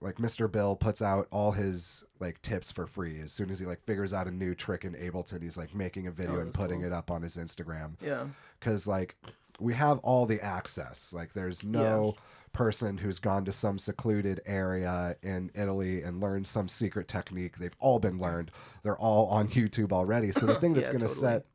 like 0.02 0.16
Mr. 0.16 0.50
Bill 0.50 0.76
puts 0.76 1.00
out 1.00 1.26
all 1.32 1.52
his 1.52 2.04
like 2.20 2.40
tips 2.42 2.70
for 2.70 2.86
free 2.86 3.20
as 3.22 3.32
soon 3.32 3.50
as 3.50 3.58
he 3.58 3.66
like 3.66 3.82
figures 3.86 4.12
out 4.12 4.26
a 4.28 4.30
new 4.30 4.54
trick 4.54 4.84
in 4.84 4.92
Ableton. 4.94 5.42
He's 5.42 5.56
like 5.56 5.74
making 5.74 6.06
a 6.06 6.10
video 6.12 6.36
Oh, 6.36 6.40
and 6.40 6.52
putting 6.52 6.80
cool. 6.80 6.88
it 6.88 6.92
up 6.92 7.10
on 7.10 7.22
his 7.22 7.36
Instagram 7.36 7.92
Yeah. 8.00 8.26
because 8.60 8.86
like 8.86 9.16
we 9.58 9.72
have 9.74 9.98
all 10.00 10.26
the 10.26 10.40
access. 10.40 11.12
Like 11.14 11.32
there's 11.32 11.64
no 11.64 12.14
person 12.52 12.98
who's 12.98 13.18
gone 13.18 13.44
to 13.44 13.52
some 13.52 13.78
secluded 13.78 14.40
area 14.46 15.16
in 15.22 15.50
Italy 15.54 16.02
and 16.02 16.20
learned 16.20 16.46
some 16.46 16.68
secret 16.68 17.08
technique. 17.08 17.58
They've 17.58 17.76
all 17.80 17.98
been 17.98 18.18
learned. 18.18 18.50
They're 18.82 18.98
all 18.98 19.26
on 19.28 19.48
YouTube 19.50 19.92
already. 19.92 20.32
So 20.32 20.46
the 20.46 20.54
thing 20.54 20.74
that's 20.74 20.88
Yeah, 20.92 20.92
going 20.92 21.02
to 21.02 21.08
totally. 21.08 21.20
set 21.30 21.46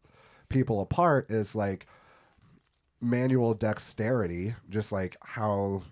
people 0.49 0.81
apart 0.81 1.29
is 1.31 1.55
like 1.55 1.87
manual 3.01 3.53
dexterity, 3.53 4.55
just 4.69 4.91
like 4.91 5.17
how 5.21 5.83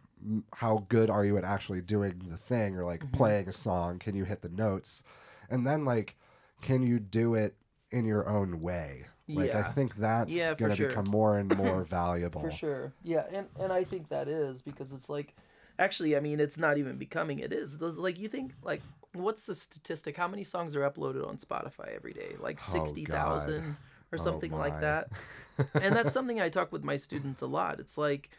how 0.55 0.85
good 0.87 1.09
are 1.09 1.25
you 1.25 1.35
at 1.37 1.43
actually 1.43 1.81
doing 1.81 2.21
the 2.29 2.37
thing 2.37 2.75
or 2.77 2.85
like 2.85 3.11
Mm-hmm. 3.11 3.11
playing 3.11 3.47
a 3.49 3.53
song? 3.53 3.99
Can 3.99 4.15
you 4.15 4.23
hit 4.23 4.41
the 4.41 4.49
notes? 4.49 5.03
And 5.49 5.65
then 5.65 5.85
like 5.85 6.15
can 6.61 6.83
you 6.83 6.99
do 6.99 7.33
it 7.33 7.55
in 7.91 8.05
your 8.05 8.29
own 8.29 8.61
way? 8.61 9.05
Like 9.33 9.55
I 9.55 9.63
think 9.63 9.95
that's 9.95 10.31
Yeah, 10.33 10.53
going 10.55 10.69
to 10.71 10.77
sure. 10.77 10.89
become 10.89 11.05
more 11.05 11.37
and 11.37 11.49
more 11.49 11.83
valuable. 11.83 12.41
For 12.41 12.51
sure. 12.51 12.93
Yeah, 13.03 13.25
and 13.31 13.47
and 13.59 13.71
I 13.71 13.83
think 13.83 14.09
that 14.09 14.27
is 14.27 14.61
because 14.61 14.91
it's 14.91 15.09
like 15.09 15.35
actually, 15.79 16.15
I 16.15 16.19
mean, 16.19 16.39
it's 16.39 16.57
not 16.57 16.77
even 16.77 16.97
becoming 16.97 17.39
it 17.39 17.51
is. 17.53 17.77
It's 17.81 17.97
like 17.97 18.19
you 18.19 18.27
think 18.27 18.53
like 18.63 18.81
what's 19.13 19.45
the 19.45 19.55
statistic? 19.55 20.17
How 20.17 20.27
many 20.27 20.43
songs 20.43 20.75
are 20.75 20.89
uploaded 20.89 21.27
on 21.27 21.37
Spotify 21.37 21.95
every 21.95 22.13
day? 22.13 22.35
Like 22.39 22.59
Oh, 22.59 22.63
60,000 22.73 23.77
or 24.11 24.17
Oh, 24.17 24.23
something 24.23 24.51
my. 24.51 24.57
like 24.57 24.79
that. 24.79 25.09
and 25.79 25.95
that's 25.95 26.11
something 26.11 26.39
I 26.41 26.49
talk 26.49 26.71
with 26.71 26.83
my 26.83 26.97
students 26.97 27.41
a 27.41 27.47
lot. 27.47 27.79
It's 27.79 27.97
like 27.97 28.29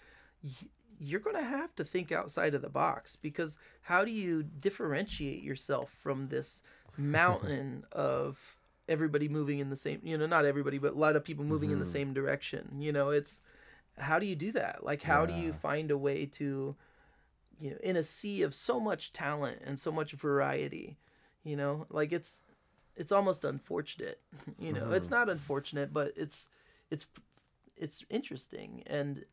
y- 0.43 0.51
you're 0.99 1.21
going 1.21 1.37
to 1.37 1.43
have 1.43 1.75
to 1.77 1.85
think 1.85 2.13
outside 2.13 2.55
of 2.55 2.63
the 2.63 2.69
box 2.69 3.17
because 3.17 3.59
how 3.83 4.05
do 4.05 4.11
you 4.11 4.43
differentiate 4.43 5.43
yourself 5.43 5.91
from 6.01 6.29
this 6.29 6.63
mountain 6.97 7.85
of 7.93 8.57
everybody 8.89 9.29
moving 9.29 9.59
in 9.59 9.71
the 9.71 9.77
same, 9.77 10.01
you 10.03 10.19
know, 10.19 10.27
not 10.27 10.45
everybody, 10.45 10.79
but 10.79 10.95
a 10.95 10.99
lot 10.99 11.17
of 11.17 11.25
people 11.25 11.45
moving 11.45 11.71
in 11.71 11.79
the 11.79 11.85
mm-hmm. 11.85 11.93
same 11.93 12.15
direction. 12.15 12.77
You 12.79 12.93
know, 12.93 13.11
it's 13.11 13.41
how 13.99 14.19
do 14.19 14.27
you 14.27 14.37
do 14.37 14.53
that? 14.53 14.85
Like 14.85 15.03
how 15.03 15.27
do 15.27 15.35
you 15.35 15.53
find 15.53 15.91
a 15.91 15.99
way 15.99 16.27
to 16.27 16.75
you 17.61 17.71
know, 17.71 17.77
in 17.83 17.97
a 17.97 18.03
sea 18.03 18.43
of 18.43 18.55
so 18.55 18.81
much 18.81 19.13
talent 19.13 19.61
and 19.65 19.79
so 19.79 19.93
much 19.93 20.13
variety, 20.13 20.97
you 21.45 21.57
know, 21.57 21.87
like 21.91 22.13
it's 22.13 22.43
it's 22.97 23.13
almost 23.13 23.45
unfortunate. 23.45 24.21
You 24.59 24.73
know, 24.73 24.93
it's 24.93 25.07
mm-hmm. 25.07 25.15
not 25.15 25.29
unfortunate, 25.29 25.93
but 25.93 26.13
it's 26.17 26.49
it's 26.91 27.07
it's 27.77 28.05
interesting 28.11 28.83
and 28.87 29.25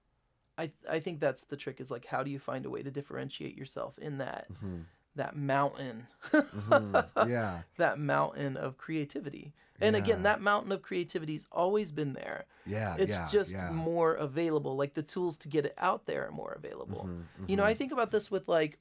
I 0.57 0.71
I 0.89 0.99
think 0.99 1.19
that's 1.19 1.43
the 1.43 1.57
trick 1.57 1.79
is 1.79 1.89
like 1.89 2.05
how 2.05 2.23
do 2.23 2.29
you 2.29 2.39
find 2.39 2.65
a 2.65 2.69
way 2.69 2.83
to 2.83 2.91
differentiate 2.91 3.57
yourself 3.57 3.97
in 3.99 4.17
that 4.19 4.47
mm-hmm. 4.51 4.81
That 5.19 5.35
mountain 5.35 6.07
Mhm. 6.31 7.07
Yeah. 7.29 7.61
that 7.77 7.99
mountain 7.99 8.57
of 8.57 8.77
creativity. 8.77 9.53
And 9.81 9.95
again, 9.95 10.23
that 10.23 10.41
mountain 10.41 10.73
of 10.73 10.81
creativity's 10.81 11.45
always 11.53 11.91
been 11.93 12.11
there. 12.13 12.45
Yeah. 12.65 12.95
It's 12.99 13.13
yeah, 13.13 13.27
just 13.31 13.53
yeah. 13.53 13.69
more 13.71 14.13
available. 14.15 14.75
Like 14.75 14.93
the 14.93 15.03
tools 15.03 15.37
to 15.37 15.47
get 15.47 15.65
it 15.65 15.73
out 15.77 16.05
there 16.05 16.27
are 16.27 16.31
more 16.31 16.51
available. 16.51 17.03
Mm-hmm, 17.07 17.45
You 17.47 17.55
know, 17.55 17.63
I 17.63 17.73
think 17.73 17.91
about 17.93 18.11
this 18.11 18.29
with 18.29 18.47
like 18.49 18.77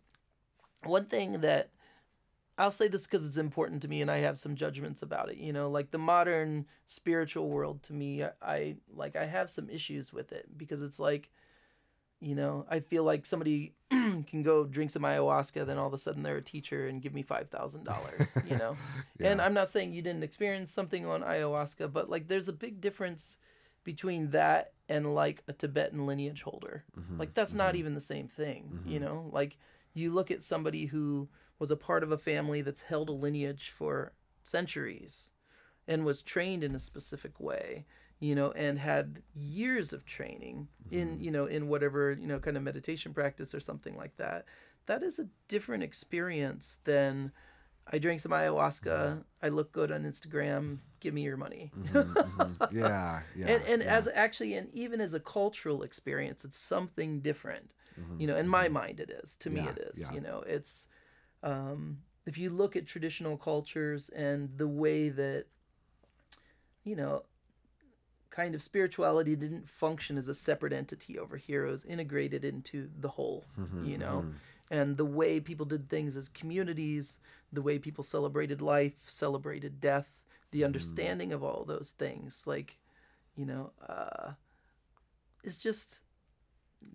one 0.84 1.07
thing 1.07 1.41
that 1.43 1.70
I'll 2.57 2.72
say 2.72 2.89
this 2.89 3.07
because 3.07 3.24
it's 3.26 3.36
important 3.36 3.82
to 3.82 3.89
me 3.89 4.03
and 4.03 4.11
I 4.11 4.18
have 4.18 4.36
some 4.36 4.57
judgments 4.57 5.03
about 5.03 5.30
it. 5.30 5.36
You 5.36 5.53
know, 5.53 5.70
like 5.70 5.93
the 5.93 5.99
modern 5.99 6.66
spiritual 6.86 7.49
world 7.49 7.84
to 7.84 7.93
me, 7.93 8.24
I, 8.24 8.30
I 8.43 8.76
like 8.93 9.14
I 9.14 9.26
have 9.26 9.51
some 9.51 9.70
issues 9.70 10.12
with 10.12 10.32
it 10.32 10.47
because 10.57 10.82
it's 10.82 10.99
like, 10.99 11.30
you 12.21 12.35
know, 12.35 12.66
I 12.69 12.81
feel 12.81 13.05
like 13.05 13.27
somebody 13.27 13.75
can 13.91 14.43
go 14.43 14.64
drink 14.64 14.91
some 14.91 15.03
ayahuasca, 15.03 15.66
then 15.66 15.79
all 15.79 15.87
of 15.87 15.95
a 15.95 15.99
sudden 15.99 16.23
they're 16.23 16.37
a 16.39 16.43
teacher 16.43 16.87
and 16.89 17.01
give 17.01 17.14
me 17.14 17.23
five 17.23 17.49
thousand 17.49 17.85
dollars. 17.85 18.37
You 18.49 18.57
know, 18.57 18.77
and 19.21 19.41
I'm 19.41 19.55
not 19.55 19.69
saying 19.69 19.93
you 19.93 20.03
didn't 20.03 20.25
experience 20.25 20.71
something 20.71 21.07
on 21.07 21.23
ayahuasca, 21.23 21.93
but 21.93 22.11
like 22.11 22.29
there's 22.29 22.49
a 22.49 22.53
big 22.53 22.81
difference 22.81 23.37
between 23.85 24.31
that 24.31 24.73
and 24.89 25.14
like 25.14 25.43
a 25.49 25.53
Tibetan 25.53 26.07
lineage 26.07 26.43
holder. 26.43 26.85
Mm-hmm, 26.99 27.19
Like 27.19 27.35
that's 27.35 27.55
not 27.55 27.77
even 27.77 27.95
the 27.95 28.01
same 28.01 28.29
thing, 28.29 28.81
you 28.87 29.01
know? 29.01 29.31
Like 29.33 29.57
you 29.95 30.12
look 30.12 30.31
at 30.31 30.43
somebody 30.43 30.87
who 30.87 31.29
was 31.59 31.71
a 31.71 31.77
part 31.77 32.03
of 32.03 32.12
a 32.12 32.19
family 32.19 32.61
that's 32.62 32.83
held 32.83 33.09
a 33.09 33.12
lineage 33.12 33.73
for 33.75 34.12
centuries 34.43 35.31
and 35.87 36.05
was 36.05 36.21
trained 36.23 36.62
in 36.62 36.75
a 36.75 36.79
specific 36.79 37.41
way, 37.41 37.87
you 38.21 38.35
know, 38.35 38.51
and 38.53 38.79
had 38.79 39.23
years 39.35 39.93
of 39.93 40.05
training 40.05 40.69
in, 40.91 41.21
you 41.21 41.31
know, 41.31 41.47
in 41.47 41.69
whatever, 41.69 42.12
you 42.12 42.27
know, 42.27 42.39
kind 42.39 42.57
of 42.57 42.62
meditation 42.62 43.12
practice 43.14 43.55
or 43.55 43.61
something 43.61 43.97
like 43.97 44.16
that. 44.16 44.45
That 44.87 45.03
is 45.03 45.19
a 45.19 45.29
different 45.49 45.83
experience 45.83 46.79
than 46.85 47.33
I 47.91 47.99
drank 47.99 48.21
some 48.21 48.33
ayahuasca, 48.33 49.23
I 49.43 49.49
look 49.49 49.73
good 49.73 49.93
on 49.93 50.05
Instagram, 50.05 50.79
give 51.01 51.14
me 51.14 51.23
your 51.23 51.37
money. 51.37 51.73
Mhm, 51.79 52.14
mhm. 52.14 52.73
Yeah. 52.73 53.21
Yeah. 53.37 53.47
and 53.49 53.62
and 53.64 53.83
yeah. 53.83 53.97
as 53.97 54.09
actually 54.14 54.55
and 54.55 54.69
even 54.75 55.01
as 55.01 55.14
a 55.14 55.21
cultural 55.21 55.83
experience 55.83 56.45
it's 56.45 56.59
something 56.59 57.21
different 57.21 57.71
you 58.19 58.27
know 58.27 58.37
in 58.37 58.49
my 58.49 58.69
mind 58.69 59.01
it 59.01 59.11
is 59.11 59.35
to 59.37 59.51
me 59.51 59.61
it 59.61 59.79
is 59.79 60.01
yeah. 60.01 60.12
you 60.12 60.21
know 60.21 60.43
it's 60.47 60.87
um 61.43 61.99
if 62.27 62.37
you 62.37 62.51
look 62.51 62.77
at 62.77 62.87
traditional 62.87 63.37
cultures 63.37 64.09
and 64.11 64.51
the 64.57 64.69
way 64.69 65.09
that 65.09 65.47
you 66.85 66.97
know 66.97 67.23
kind 68.31 68.55
of 68.55 68.62
spirituality 68.62 69.35
didn't 69.37 69.68
function 69.68 70.18
as 70.18 70.29
a 70.29 70.35
separate 70.35 70.72
entity 70.72 71.18
over 71.18 71.37
here. 71.37 71.66
It 71.66 71.70
was 71.70 71.85
integrated 71.85 72.45
into 72.45 72.89
the 73.01 73.09
whole 73.09 73.45
Mm-hmm, 73.59 73.85
you 73.85 73.99
know? 73.99 74.26
and 74.70 74.97
the 74.99 75.05
way 75.05 75.41
people 75.41 75.64
did 75.64 75.89
things 75.89 76.16
as 76.16 76.29
communities 76.29 77.18
the 77.53 77.62
way 77.62 77.79
people 77.79 78.05
celebrated 78.05 78.61
life 78.61 78.97
celebrated 79.07 79.81
death 79.81 80.09
Mm-hmm. 80.11 80.59
the 80.59 80.64
understanding 80.64 81.33
of 81.33 81.43
all 81.43 81.64
those 81.64 81.91
things 81.99 82.47
like 82.47 82.79
you 83.37 83.45
know 83.47 83.70
uh 83.89 84.33
it's 85.45 85.59
just 85.59 86.01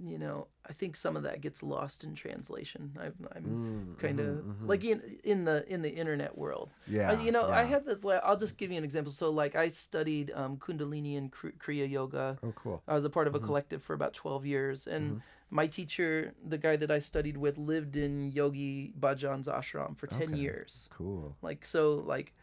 you 0.03 0.17
know 0.17 0.47
i 0.69 0.73
think 0.73 0.95
some 0.95 1.15
of 1.15 1.23
that 1.23 1.41
gets 1.41 1.61
lost 1.61 2.03
in 2.03 2.15
translation 2.15 2.91
i'm, 2.99 3.13
I'm 3.35 3.43
Mm, 3.45 3.97
kind 3.99 4.19
of 4.19 4.27
mhm, 4.27 4.43
mhm. 4.61 4.67
like 4.67 4.83
in 4.83 5.01
in 5.23 5.43
the 5.45 5.65
in 5.71 5.81
the 5.81 5.93
internet 5.93 6.37
world 6.37 6.69
Yeah. 6.87 7.11
uh, 7.11 7.19
you 7.19 7.31
know 7.31 7.49
i 7.51 7.63
have 7.63 7.85
this 7.85 8.03
like, 8.03 8.21
i'll 8.23 8.37
just 8.37 8.57
give 8.57 8.71
you 8.71 8.77
an 8.77 8.83
example 8.83 9.11
so 9.11 9.29
like 9.29 9.55
i 9.55 9.67
studied 9.69 10.31
um, 10.35 10.57
kundalini 10.57 11.17
and 11.17 11.31
kriya 11.31 11.89
yoga 11.89 12.39
Oh, 12.43 12.51
cool. 12.53 12.81
I 12.87 12.95
was 12.95 13.05
a 13.05 13.09
part 13.09 13.27
of 13.27 13.35
a 13.35 13.37
Mm-hmm. 13.39 13.45
collective 13.47 13.81
for 13.83 13.93
about 13.93 14.13
12 14.13 14.45
years. 14.45 14.87
And 14.87 15.21
my 15.49 15.67
teacher, 15.67 16.33
the 16.45 16.57
guy 16.57 16.75
that 16.75 16.91
I 16.91 16.99
studied 16.99 17.37
with, 17.37 17.57
lived 17.57 17.95
in 17.95 18.29
Yogi 18.31 18.93
Bhajan's 18.99 19.47
ashram 19.47 19.95
for 19.97 20.07
10 20.07 20.23
Okay. 20.23 20.37
years. 20.37 20.89
Cool. 20.91 21.37
Like, 21.41 21.65
so, 21.65 21.93
like, 22.05 22.33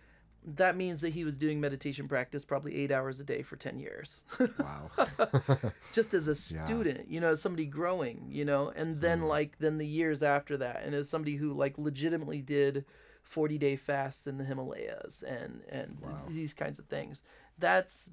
that 0.44 0.76
means 0.76 1.00
that 1.02 1.10
he 1.10 1.24
was 1.24 1.36
doing 1.36 1.60
meditation 1.60 2.08
practice 2.08 2.44
probably 2.44 2.74
eight 2.76 2.90
hours 2.90 3.20
a 3.20 3.24
day 3.24 3.42
for 3.42 3.56
10 3.56 3.78
years, 3.78 4.22
Wow. 4.58 4.90
just 5.92 6.14
as 6.14 6.28
a 6.28 6.30
Yeah. 6.54 6.64
student, 6.64 7.08
you 7.10 7.20
know, 7.20 7.28
as 7.32 7.42
somebody 7.42 7.66
growing, 7.66 8.26
you 8.30 8.44
know, 8.44 8.72
and 8.74 9.00
then, 9.00 9.22
like, 9.22 9.58
then 9.58 9.78
the 9.78 9.86
years 9.86 10.22
after 10.22 10.56
that, 10.56 10.82
and 10.84 10.94
as 10.94 11.08
somebody 11.10 11.36
who, 11.36 11.52
like, 11.52 11.76
legitimately 11.78 12.40
did 12.40 12.84
40 13.22 13.58
day 13.58 13.76
fasts 13.76 14.26
in 14.26 14.38
the 14.38 14.44
Himalayas 14.44 15.22
and, 15.22 15.60
and 15.68 15.98
th- 16.00 16.34
these 16.34 16.54
kinds 16.54 16.78
of 16.78 16.86
things. 16.86 17.22
That's, 17.58 18.10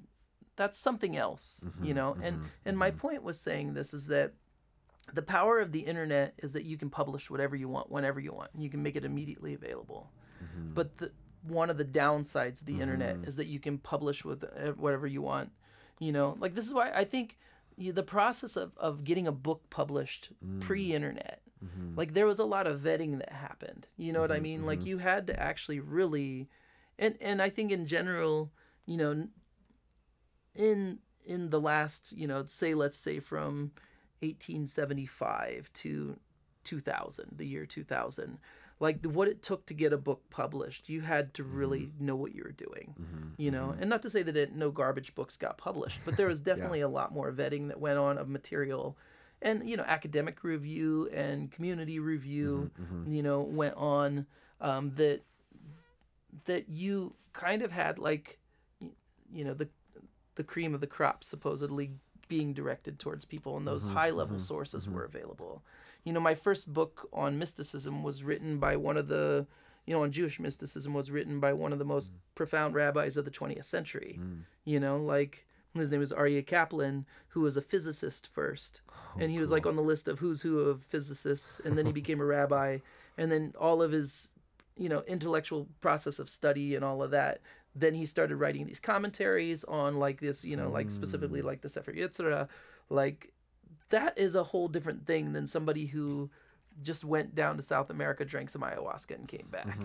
that's 0.56 0.78
something 0.78 1.16
else, 1.16 1.64
Mm-hmm, 1.66 1.84
you 1.84 1.94
know, 1.94 2.16
and, 2.22 2.40
and 2.66 2.76
my 2.78 2.90
point 2.90 3.22
was 3.22 3.40
saying 3.40 3.72
this 3.74 3.94
is 3.94 4.06
that 4.08 4.34
the 5.14 5.22
power 5.22 5.58
of 5.60 5.72
the 5.72 5.80
internet 5.80 6.34
is 6.42 6.52
that 6.52 6.64
you 6.64 6.76
can 6.76 6.90
publish 6.90 7.30
whatever 7.30 7.56
you 7.56 7.66
want 7.68 7.90
whenever 7.90 8.20
you 8.20 8.30
want 8.32 8.50
and 8.52 8.62
you 8.62 8.68
can 8.68 8.82
make 8.82 8.94
it 8.96 9.04
immediately 9.06 9.54
available 9.54 10.12
Mm-hmm. 10.44 10.74
but 10.74 10.96
the, 10.98 11.10
one 11.42 11.70
of 11.70 11.76
the 11.78 11.84
downsides 11.84 12.60
of 12.60 12.66
the 12.66 12.80
internet 12.80 13.16
is 13.26 13.36
that 13.36 13.46
you 13.46 13.58
can 13.60 13.78
publish 13.78 14.24
with 14.24 14.44
uh, 14.44 14.72
whatever 14.72 15.06
you 15.06 15.22
want 15.22 15.50
you 15.98 16.12
know 16.12 16.36
like 16.40 16.54
this 16.54 16.66
is 16.66 16.74
why 16.74 16.90
i 16.94 17.04
think 17.04 17.38
you, 17.76 17.92
the 17.92 18.02
process 18.02 18.56
of, 18.56 18.72
of 18.76 19.04
getting 19.04 19.26
a 19.26 19.32
book 19.32 19.62
published 19.70 20.30
Mm. 20.44 20.60
pre-internet 20.60 21.40
Mm-hmm. 21.64 21.96
like 21.98 22.14
there 22.14 22.26
was 22.26 22.38
a 22.38 22.44
lot 22.44 22.68
of 22.68 22.80
vetting 22.80 23.18
that 23.18 23.32
happened 23.32 23.88
you 23.96 24.12
know 24.12 24.20
what 24.20 24.30
i 24.30 24.38
mean 24.38 24.64
like 24.64 24.84
you 24.86 24.98
had 24.98 25.26
to 25.26 25.40
actually 25.40 25.80
really 25.80 26.48
and 27.00 27.16
and 27.20 27.42
i 27.42 27.48
think 27.50 27.72
in 27.72 27.84
general 27.86 28.52
you 28.86 28.96
know 28.96 29.26
in 30.54 30.98
in 31.24 31.50
the 31.50 31.60
last 31.60 32.12
you 32.12 32.28
know 32.28 32.44
say 32.46 32.74
let's 32.74 32.96
say 32.96 33.18
from 33.18 33.72
1875 34.20 35.70
to 35.74 36.16
2000 36.64 37.26
the 37.36 37.46
year 37.46 37.66
2000 37.66 38.38
like 38.80 39.04
what 39.04 39.28
it 39.28 39.42
took 39.42 39.66
to 39.66 39.74
get 39.74 39.92
a 39.92 39.98
book 39.98 40.22
published 40.30 40.88
you 40.88 41.00
had 41.00 41.34
to 41.34 41.44
really 41.44 41.80
mm-hmm. 41.80 42.06
know 42.06 42.16
what 42.16 42.34
you 42.34 42.42
were 42.44 42.52
doing 42.52 42.94
mm-hmm. 43.00 43.28
you 43.36 43.50
know? 43.50 43.68
Mm-hmm. 43.68 43.80
And 43.82 43.90
not 43.90 44.02
to 44.02 44.10
say 44.10 44.22
that 44.22 44.36
it, 44.36 44.54
no 44.54 44.70
garbage 44.70 45.14
books 45.14 45.36
got 45.36 45.58
published 45.58 45.98
but 46.04 46.16
there 46.16 46.28
was 46.28 46.40
definitely 46.50 46.80
a 46.80 46.88
lot 46.88 47.12
more 47.12 47.32
vetting 47.32 47.68
that 47.68 47.80
went 47.80 47.98
on 47.98 48.18
of 48.18 48.28
material 48.28 48.96
and 49.42 49.68
you 49.68 49.76
know 49.76 49.84
academic 49.86 50.42
review 50.42 51.08
and 51.12 51.50
community 51.52 51.98
review 51.98 52.70
you 53.06 53.22
know 53.22 53.40
went 53.40 53.74
on 53.76 54.26
um, 54.60 54.92
that 54.96 55.22
that 56.46 56.68
you 56.68 57.14
kind 57.32 57.62
of 57.62 57.70
had 57.70 57.98
like 57.98 58.38
you 59.32 59.44
know 59.44 59.54
the 59.54 59.68
the 60.34 60.44
cream 60.44 60.74
of 60.74 60.80
the 60.80 60.86
crop 60.86 61.22
supposedly 61.22 61.92
being 62.28 62.52
directed 62.52 62.98
towards 62.98 63.24
people 63.24 63.56
and 63.56 63.66
those 63.66 63.86
high 63.86 64.10
level 64.10 64.38
sources 64.38 64.88
were 64.88 65.04
available 65.04 65.62
you 66.08 66.14
know 66.14 66.20
my 66.20 66.34
first 66.34 66.72
book 66.72 67.06
on 67.12 67.38
mysticism 67.38 68.02
was 68.02 68.22
written 68.22 68.58
by 68.58 68.76
one 68.76 68.96
of 68.96 69.08
the 69.08 69.46
you 69.84 69.92
know 69.92 70.02
on 70.02 70.10
jewish 70.10 70.40
mysticism 70.40 70.94
was 70.94 71.10
written 71.10 71.38
by 71.38 71.52
one 71.52 71.70
of 71.70 71.78
the 71.78 71.84
most 71.84 72.10
mm. 72.10 72.14
profound 72.34 72.74
rabbis 72.74 73.18
of 73.18 73.26
the 73.26 73.30
20th 73.30 73.66
century. 73.66 74.18
Mm. 74.18 74.38
You 74.64 74.80
know 74.80 74.96
like 74.96 75.46
his 75.74 75.90
name 75.90 76.00
is 76.00 76.10
Aryeh 76.10 76.46
Kaplan, 76.46 77.04
who 77.28 77.42
was 77.42 77.58
a 77.58 77.62
physicist 77.62 78.26
first, 78.26 78.80
oh, 78.88 79.20
and 79.20 79.30
he 79.30 79.38
was 79.38 79.50
like 79.50 79.66
on 79.66 79.76
the 79.76 79.82
list 79.82 80.08
of 80.08 80.18
who's 80.18 80.40
who 80.40 80.60
of 80.60 80.82
physicists, 80.82 81.60
and 81.62 81.76
then 81.76 81.84
he 81.84 81.92
became 82.00 82.22
a 82.22 82.24
rabbi, 82.24 82.78
and 83.18 83.30
then 83.30 83.52
all 83.60 83.82
of 83.82 83.92
his, 83.92 84.30
you 84.78 84.88
know, 84.88 85.04
intellectual 85.06 85.68
process 85.82 86.18
of 86.18 86.30
study 86.30 86.74
and 86.74 86.82
all 86.82 87.02
of 87.02 87.10
that. 87.10 87.42
Then 87.76 87.92
he 87.92 88.06
started 88.06 88.36
writing 88.36 88.66
these 88.66 88.80
commentaries 88.80 89.62
on 89.64 89.98
like 89.98 90.20
this, 90.20 90.42
you 90.42 90.56
know, 90.56 90.70
like 90.70 90.90
specifically 90.90 91.42
mm. 91.42 91.44
like 91.44 91.60
the 91.60 91.68
Sefer 91.68 91.92
Yetzirah, 91.92 92.48
like 92.88 93.34
that 93.90 94.16
is 94.18 94.34
a 94.34 94.44
whole 94.44 94.68
different 94.68 95.06
thing 95.06 95.32
than 95.32 95.46
somebody 95.46 95.86
who 95.86 96.30
just 96.82 97.04
went 97.04 97.34
down 97.34 97.56
to 97.56 97.62
South 97.62 97.90
America, 97.90 98.24
drank 98.24 98.50
some 98.50 98.62
ayahuasca, 98.62 99.10
and 99.16 99.26
came 99.26 99.48
back. 99.50 99.76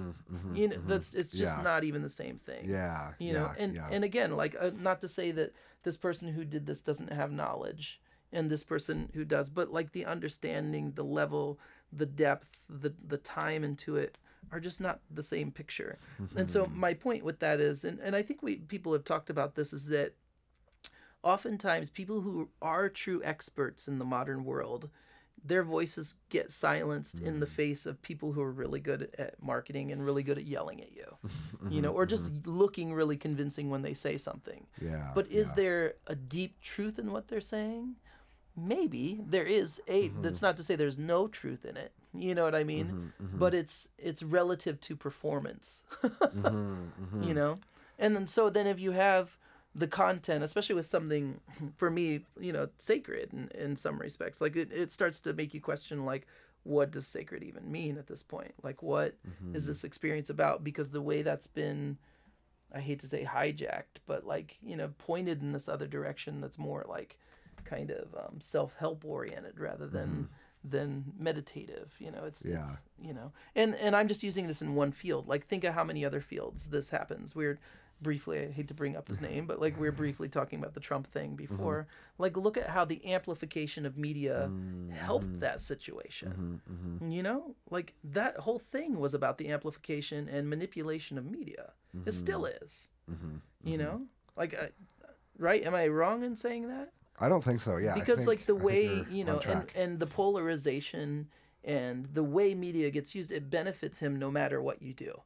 you 0.54 0.68
know, 0.68 0.78
that's 0.86 1.14
it's 1.16 1.30
just 1.32 1.58
Yeah. 1.58 1.64
not 1.64 1.84
even 1.84 2.02
the 2.04 2.10
same 2.10 2.38
thing 2.38 2.70
Yeah. 2.70 3.14
you 3.18 3.34
know 3.34 3.50
yeah, 3.56 3.64
and 3.64 3.76
yeah. 3.76 3.88
and 3.92 4.04
again 4.04 4.36
like 4.36 4.56
uh, 4.60 4.72
not 4.78 5.02
to 5.02 5.08
say 5.08 5.32
that 5.32 5.54
this 5.84 5.98
person 5.98 6.28
who 6.34 6.46
did 6.46 6.66
this 6.68 6.82
doesn't 6.82 7.12
have 7.12 7.32
knowledge 7.32 8.00
and 8.32 8.50
this 8.50 8.64
person 8.64 9.10
who 9.16 9.26
does 9.26 9.50
but 9.50 9.72
like 9.72 9.92
the 9.94 10.06
understanding 10.06 10.92
the 10.96 11.04
level 11.04 11.60
the 11.92 12.06
depth 12.06 12.64
the 12.70 12.94
the 13.08 13.18
time 13.18 13.64
into 13.64 13.96
it 13.96 14.18
are 14.52 14.60
just 14.60 14.80
not 14.80 15.00
the 15.10 15.24
same 15.24 15.52
picture 15.52 15.98
and 16.36 16.52
so 16.52 16.66
Mm-hmm. 16.66 16.80
my 16.80 16.94
point 16.94 17.24
with 17.24 17.40
that 17.40 17.60
is 17.60 17.84
and, 17.84 18.00
and 18.00 18.16
i 18.16 18.22
think 18.22 18.44
we 18.44 18.58
people 18.58 18.94
have 18.94 19.04
talked 19.04 19.30
about 19.32 19.56
this 19.56 19.74
is 19.74 19.88
that 19.88 20.14
oftentimes 21.24 21.90
people 21.90 22.22
who 22.22 22.50
are 22.62 22.90
true 22.90 23.22
experts 23.24 23.88
in 23.88 24.00
the 24.00 24.06
modern 24.06 24.44
world 24.44 24.90
their 25.46 25.64
voices 25.64 26.16
get 26.30 26.52
silenced 26.54 27.20
in 27.20 27.36
Mm. 27.36 27.40
the 27.42 27.48
face 27.48 27.86
of 27.86 28.02
people 28.02 28.32
who 28.32 28.42
are 28.42 28.52
really 28.52 28.80
good 28.80 29.10
at 29.18 29.42
marketing 29.44 29.92
and 29.92 30.06
really 30.06 30.24
good 30.24 30.38
at 30.38 30.46
yelling 30.48 30.80
at 30.82 30.94
you 30.94 31.06
you 31.70 31.82
know 31.82 31.90
Mm-hmm. 31.90 31.98
or 31.98 32.06
just 32.06 32.32
looking 32.46 32.94
really 32.94 33.18
convincing 33.18 33.70
when 33.70 33.82
they 33.82 33.94
say 33.94 34.16
something 34.18 34.66
yeah. 34.82 35.12
but 35.16 35.28
is 35.28 35.48
yeah. 35.50 35.54
there 35.56 35.94
a 36.08 36.16
deep 36.16 36.60
truth 36.62 36.98
in 37.00 37.12
what 37.12 37.28
they're 37.28 37.42
saying 37.42 37.96
maybe 38.56 39.20
there 39.28 39.44
is 39.46 39.82
a 39.88 40.10
Mm-hmm. 40.10 40.22
that's 40.22 40.42
not 40.42 40.56
to 40.58 40.64
say 40.64 40.76
there's 40.76 40.98
no 40.98 41.28
truth 41.28 41.66
in 41.66 41.76
it 41.76 41.92
you 42.14 42.34
know 42.36 42.44
what 42.46 42.56
i 42.56 42.64
mean 42.64 43.12
Mm-hmm, 43.22 43.38
but 43.40 43.54
it's 43.54 43.90
it's 43.98 44.22
relative 44.24 44.80
to 44.82 44.96
performance 44.96 45.84
Mm-hmm, 46.04 47.24
you 47.24 47.34
know 47.34 47.60
and 48.00 48.16
then 48.16 48.28
so 48.28 48.50
then 48.50 48.68
if 48.68 48.80
you 48.80 48.92
have 48.92 49.38
the 49.76 49.88
content 49.88 50.44
especially 50.44 50.76
with 50.76 50.86
something 50.86 51.40
for 51.78 51.90
me 51.90 52.26
you 52.40 52.54
know 52.54 52.70
sacred 52.78 53.34
in, 53.34 53.50
in 53.56 53.76
some 53.76 53.98
respects. 54.00 54.40
Like 54.42 54.56
it, 54.56 54.72
it 54.72 54.92
starts 54.92 55.20
to 55.22 55.34
make 55.34 55.54
you 55.54 55.62
question 55.62 56.06
like 56.06 56.28
what 56.64 56.92
does 56.92 57.06
sacred 57.06 57.44
even 57.44 57.70
mean 57.72 57.98
at 57.98 58.08
this 58.08 58.24
point? 58.24 58.54
Like 58.64 58.82
what 58.82 59.16
Mm-hmm. 59.28 59.56
is 59.56 59.66
this 59.68 59.84
experience 59.84 60.30
about? 60.30 60.64
Because 60.64 60.92
the 60.92 61.02
way 61.02 61.22
that's 61.22 61.48
been 61.48 61.98
i 62.76 62.80
hate 62.80 63.00
to 63.00 63.06
say 63.06 63.24
hijacked 63.24 64.00
but 64.08 64.26
like 64.26 64.58
you 64.64 64.76
know 64.76 64.90
pointed 64.98 65.44
in 65.44 65.52
this 65.52 65.70
other 65.70 65.86
direction 65.86 66.42
that's 66.42 66.58
more 66.58 66.84
like 66.90 67.20
kind 67.66 67.92
of 67.92 68.08
um, 68.16 68.42
self-help 68.42 69.06
oriented 69.06 69.60
rather 69.60 69.86
than 69.86 70.28
than 70.64 71.04
meditative 71.20 71.94
you 72.00 72.10
know? 72.10 72.24
It's, 72.26 72.42
Mm-hmm. 72.42 72.54
Yeah. 72.54 72.64
it's 72.64 72.82
you 73.00 73.14
know? 73.14 73.32
And 73.56 73.76
and 73.76 73.96
i'm 73.96 74.08
just 74.08 74.24
using 74.24 74.48
this 74.48 74.62
in 74.62 74.74
one 74.76 74.92
field. 74.92 75.28
Like 75.28 75.46
think 75.48 75.64
of 75.66 75.74
how 75.76 75.84
many 75.84 76.04
other 76.06 76.22
fields 76.22 76.70
this 76.70 76.90
happens. 76.90 77.36
We're 77.36 77.60
briefly 78.02 78.40
i 78.40 78.52
hate 78.52 78.68
to 78.68 78.74
bring 78.74 78.98
up 78.98 79.08
his 79.08 79.20
mm-hmm. 79.20 79.34
name 79.34 79.46
but 79.46 79.62
like 79.62 79.80
we 79.80 79.88
are 79.88 79.92
mm-hmm. 79.92 80.00
briefly 80.00 80.28
talking 80.28 80.60
about 80.60 80.74
the 80.74 80.80
trump 80.80 81.08
thing 81.08 81.30
mm-hmm. 81.30 81.56
before. 81.56 81.88
Like 82.18 82.38
look 82.38 82.58
at 82.58 82.70
how 82.70 82.86
the 82.86 83.14
amplification 83.14 83.86
of 83.86 83.98
media 83.98 84.52
helped 84.94 85.40
that 85.40 85.62
situation. 85.62 86.62
You 87.08 87.24
know? 87.24 87.56
Like 87.70 87.94
that 88.04 88.38
whole 88.38 88.60
thing 88.60 89.00
was 89.00 89.14
about 89.14 89.38
the 89.38 89.50
amplification 89.50 90.30
and 90.30 90.50
manipulation 90.50 91.18
of 91.18 91.26
media. 91.26 91.72
It 92.06 92.14
still 92.14 92.46
is. 92.46 92.90
You 93.64 93.78
know? 93.78 94.02
Like 94.36 94.74
right? 95.38 95.64
Am 95.64 95.76
i 95.76 95.88
wrong 95.88 96.24
in 96.24 96.36
saying 96.36 96.68
that? 96.68 96.92
I 97.20 97.30
don't 97.30 97.44
think 97.44 97.62
so. 97.62 97.78
Yeah. 97.78 97.94
Because 97.94 98.20
think- 98.20 98.28
like 98.28 98.46
the 98.46 98.56
I 98.56 98.64
way 98.64 99.06
you 99.10 99.24
know 99.24 99.40
and, 99.40 99.66
and 99.76 100.00
the 100.00 100.08
polarization 100.08 101.30
and 101.64 102.06
the 102.14 102.24
way 102.24 102.54
media 102.54 102.90
gets 102.90 103.16
used 103.16 103.32
it 103.32 103.50
benefits 103.50 103.98
him 104.00 104.20
no 104.20 104.30
matter 104.30 104.62
what 104.62 104.82
you 104.82 104.94
do 104.94 105.22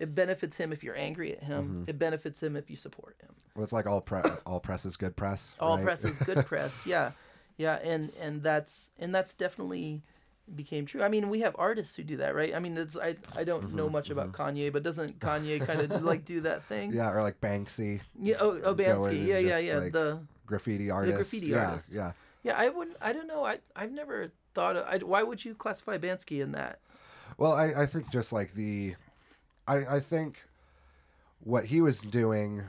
it 0.00 0.14
benefits 0.14 0.56
him 0.56 0.72
if 0.72 0.82
you're 0.82 0.96
angry 0.96 1.32
at 1.36 1.42
him 1.44 1.64
Mm-hmm. 1.64 1.84
it 1.86 1.98
benefits 1.98 2.42
him 2.42 2.56
if 2.56 2.68
you 2.70 2.76
support 2.76 3.16
him 3.22 3.34
Well, 3.54 3.62
it's 3.64 3.72
like 3.72 3.86
all 3.86 4.00
pre- 4.00 4.22
all 4.46 4.58
press 4.60 4.84
is 4.84 4.96
good 4.96 5.14
press. 5.14 5.54
all 5.60 5.76
right? 5.76 5.84
press 5.84 6.04
is 6.04 6.18
good 6.18 6.44
press 6.52 6.84
yeah 6.86 7.12
yeah 7.56 7.76
and 7.76 8.10
and 8.20 8.42
that's 8.42 8.90
and 8.98 9.14
that's 9.14 9.34
definitely 9.34 10.02
became 10.56 10.84
true 10.84 11.02
i 11.02 11.08
mean 11.08 11.28
we 11.30 11.40
have 11.42 11.54
artists 11.58 11.94
who 11.94 12.02
do 12.02 12.16
that 12.16 12.34
right 12.34 12.54
i 12.56 12.58
mean 12.58 12.76
it's 12.76 12.96
i 12.96 13.14
i 13.36 13.44
don't 13.44 13.72
know 13.72 13.84
Mm-hmm, 13.84 13.92
much 13.92 14.10
about 14.10 14.32
kanye 14.32 14.72
but 14.72 14.82
doesn't 14.82 15.20
kanye 15.20 15.64
kind 15.64 15.80
of 15.80 16.02
like 16.10 16.24
do 16.24 16.40
that 16.40 16.64
thing 16.64 16.92
Yeah, 16.92 17.10
or 17.10 17.22
like 17.22 17.40
Banksy, 17.40 18.00
yeah 18.20 18.36
oh, 18.40 18.58
oh 18.64 18.74
Go 18.74 19.04
in 19.06 19.26
yeah 19.28 19.38
yeah 19.38 19.58
yeah 19.58 19.78
like, 19.78 19.92
the 19.92 20.18
graffiti 20.46 20.90
artist. 20.90 21.12
The 21.12 21.16
graffiti 21.18 21.46
yeah, 21.48 21.66
artist. 21.70 21.92
Yeah. 21.92 22.12
yeah 22.42 22.54
i 22.58 22.68
wouldn't 22.68 22.96
i 23.00 23.12
don't 23.12 23.28
know 23.28 23.44
i 23.44 23.58
i've 23.76 23.92
never 23.92 24.32
thought 24.54 24.74
of 24.74 24.84
I, 24.86 24.96
why 25.04 25.22
would 25.22 25.44
you 25.44 25.54
classify 25.54 25.98
bansky 25.98 26.42
in 26.42 26.50
that 26.52 26.80
Well, 27.38 27.52
I, 27.52 27.82
I 27.82 27.86
think 27.86 28.10
just 28.10 28.32
like 28.32 28.54
the, 28.54 28.96
I, 29.70 29.96
I 29.96 30.00
think 30.00 30.44
what 31.38 31.66
he 31.66 31.80
was 31.80 32.00
doing, 32.00 32.64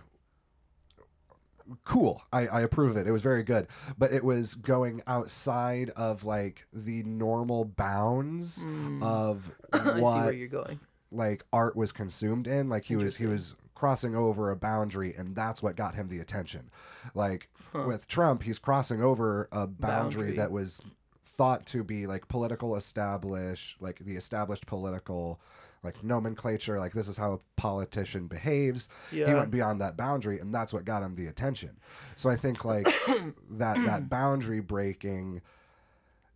cool. 1.84 2.24
I, 2.32 2.48
I 2.48 2.62
approve 2.62 2.92
of 2.92 2.98
it. 2.98 3.08
It 3.08 3.12
was 3.12 3.22
very 3.22 3.44
good. 3.44 3.68
But 3.98 4.14
it 4.14 4.24
was 4.24 4.56
going 4.56 5.02
outside 5.08 5.90
of 5.92 6.24
like 6.24 6.66
the 6.72 7.04
normal 7.04 7.66
bounds 7.66 8.66
of 9.02 9.52
Hmm. 9.72 9.74
i 9.74 9.78
see 9.96 10.02
what 10.02 10.26
where 10.26 10.32
you're 10.34 10.48
going 10.48 10.80
like 11.12 11.44
art 11.52 11.76
was 11.76 11.92
consumed 11.92 12.48
in. 12.48 12.70
Like 12.70 12.86
he 12.86 12.96
was 12.96 13.18
he 13.18 13.26
was 13.26 13.56
crossing 13.76 14.16
over 14.16 14.52
a 14.52 14.56
boundary, 14.56 15.14
and 15.18 15.36
that's 15.36 15.62
what 15.62 15.76
got 15.76 15.96
him 15.96 16.08
the 16.08 16.20
attention. 16.20 16.70
Like 17.14 17.50
with 17.74 18.08
Trump, 18.08 18.44
he's 18.44 18.60
crossing 18.60 19.02
over 19.02 19.48
a 19.52 19.68
boundary, 19.68 20.28
Boundary. 20.28 20.38
that 20.38 20.52
was 20.52 20.82
thought 21.26 21.66
to 21.68 21.84
be 21.84 22.06
like 22.08 22.28
political 22.28 22.76
established, 22.76 23.82
like 23.82 24.00
the 24.00 24.16
established 24.16 24.66
political 24.66 25.40
like 25.84 26.04
nomenclature. 26.04 26.80
Like 26.80 26.94
this 26.94 27.08
is 27.08 27.18
how 27.18 27.34
a 27.34 27.40
politician 27.56 28.28
behaves. 28.28 28.90
He 29.10 29.24
went 29.24 29.52
beyond 29.52 29.82
that 29.82 29.98
boundary, 29.98 30.40
and 30.40 30.54
that's 30.54 30.74
what 30.74 30.86
got 30.86 31.04
him 31.04 31.16
the 31.16 31.28
attention. 31.28 31.72
So 32.16 32.30
I 32.30 32.36
think 32.36 32.64
like 32.66 32.86
that 33.52 33.84
that 33.86 34.10
boundary 34.10 34.60
breaking 34.60 35.42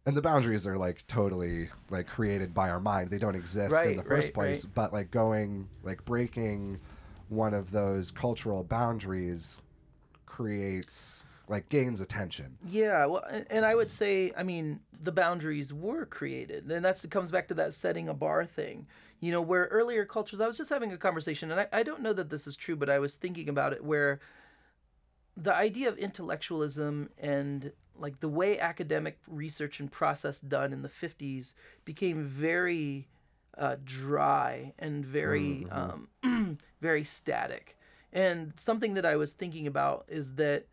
and 0.05 0.15
the 0.15 0.21
boundaries 0.21 0.67
are 0.67 0.77
like 0.77 1.05
totally 1.07 1.69
like 1.89 2.07
created 2.07 2.53
by 2.53 2.69
our 2.69 2.79
mind 2.79 3.09
they 3.09 3.17
don't 3.17 3.35
exist 3.35 3.75
in 3.83 3.97
the 3.97 4.03
first 4.03 4.27
right, 4.27 4.33
place 4.33 4.65
right. 4.65 4.73
but 4.75 4.93
like 4.93 5.09
going 5.09 5.67
like 5.83 6.05
breaking 6.05 6.79
one 7.29 7.55
of 7.55 7.71
those 7.71 8.11
cultural 8.11 8.63
boundaries 8.63 9.61
creates 10.27 11.25
like 11.47 11.69
gains 11.69 12.01
attention 12.01 12.57
Yeah, 12.67 13.05
well, 13.05 13.23
and- 13.23 13.45
and 13.49 13.65
I 13.65 13.75
would 13.75 13.91
say, 13.91 14.31
I 14.35 14.43
mean, 14.43 14.79
the 14.99 15.11
boundaries 15.11 15.71
were 15.71 16.05
created, 16.05 16.71
and 16.71 16.83
that's 16.83 17.03
it 17.05 17.11
comes 17.11 17.31
back 17.31 17.47
to 17.49 17.53
that 17.55 17.73
setting 17.73 18.09
a 18.09 18.13
bar 18.15 18.45
thing. 18.45 18.87
You 19.19 19.31
know, 19.31 19.41
where 19.41 19.65
earlier 19.65 20.05
cultures, 20.05 20.41
I 20.41 20.47
was 20.47 20.57
just 20.57 20.69
having 20.69 20.91
a 20.91 20.97
conversation, 20.97 21.51
and 21.51 21.61
I, 21.61 21.67
I 21.71 21.83
don't 21.83 22.01
know 22.01 22.13
that 22.13 22.29
this 22.29 22.47
is 22.47 22.55
true, 22.55 22.75
but 22.75 22.89
I 22.89 22.99
was 22.99 23.15
thinking 23.15 23.49
about 23.49 23.73
it, 23.73 23.83
where 23.83 24.19
the 25.37 25.53
idea 25.53 25.89
of 25.89 25.97
intellectualism 25.97 27.09
and 27.17 27.71
like 27.97 28.19
the 28.19 28.29
way 28.29 28.59
academic 28.59 29.19
research 29.27 29.79
and 29.79 29.91
process 29.91 30.39
done 30.39 30.73
in 30.73 30.81
the 30.81 30.89
50s 30.89 31.53
became 31.85 32.23
very 32.23 33.07
uh, 33.57 33.77
dry 33.83 34.73
and 34.79 35.05
very 35.05 35.65
um, 35.71 36.09
very 36.81 37.03
static. 37.03 37.77
And 38.11 38.53
something 38.55 38.93
that 38.93 39.05
i 39.05 39.15
was 39.15 39.33
thinking 39.33 39.67
about 39.67 40.05
is 40.07 40.35
that 40.35 40.67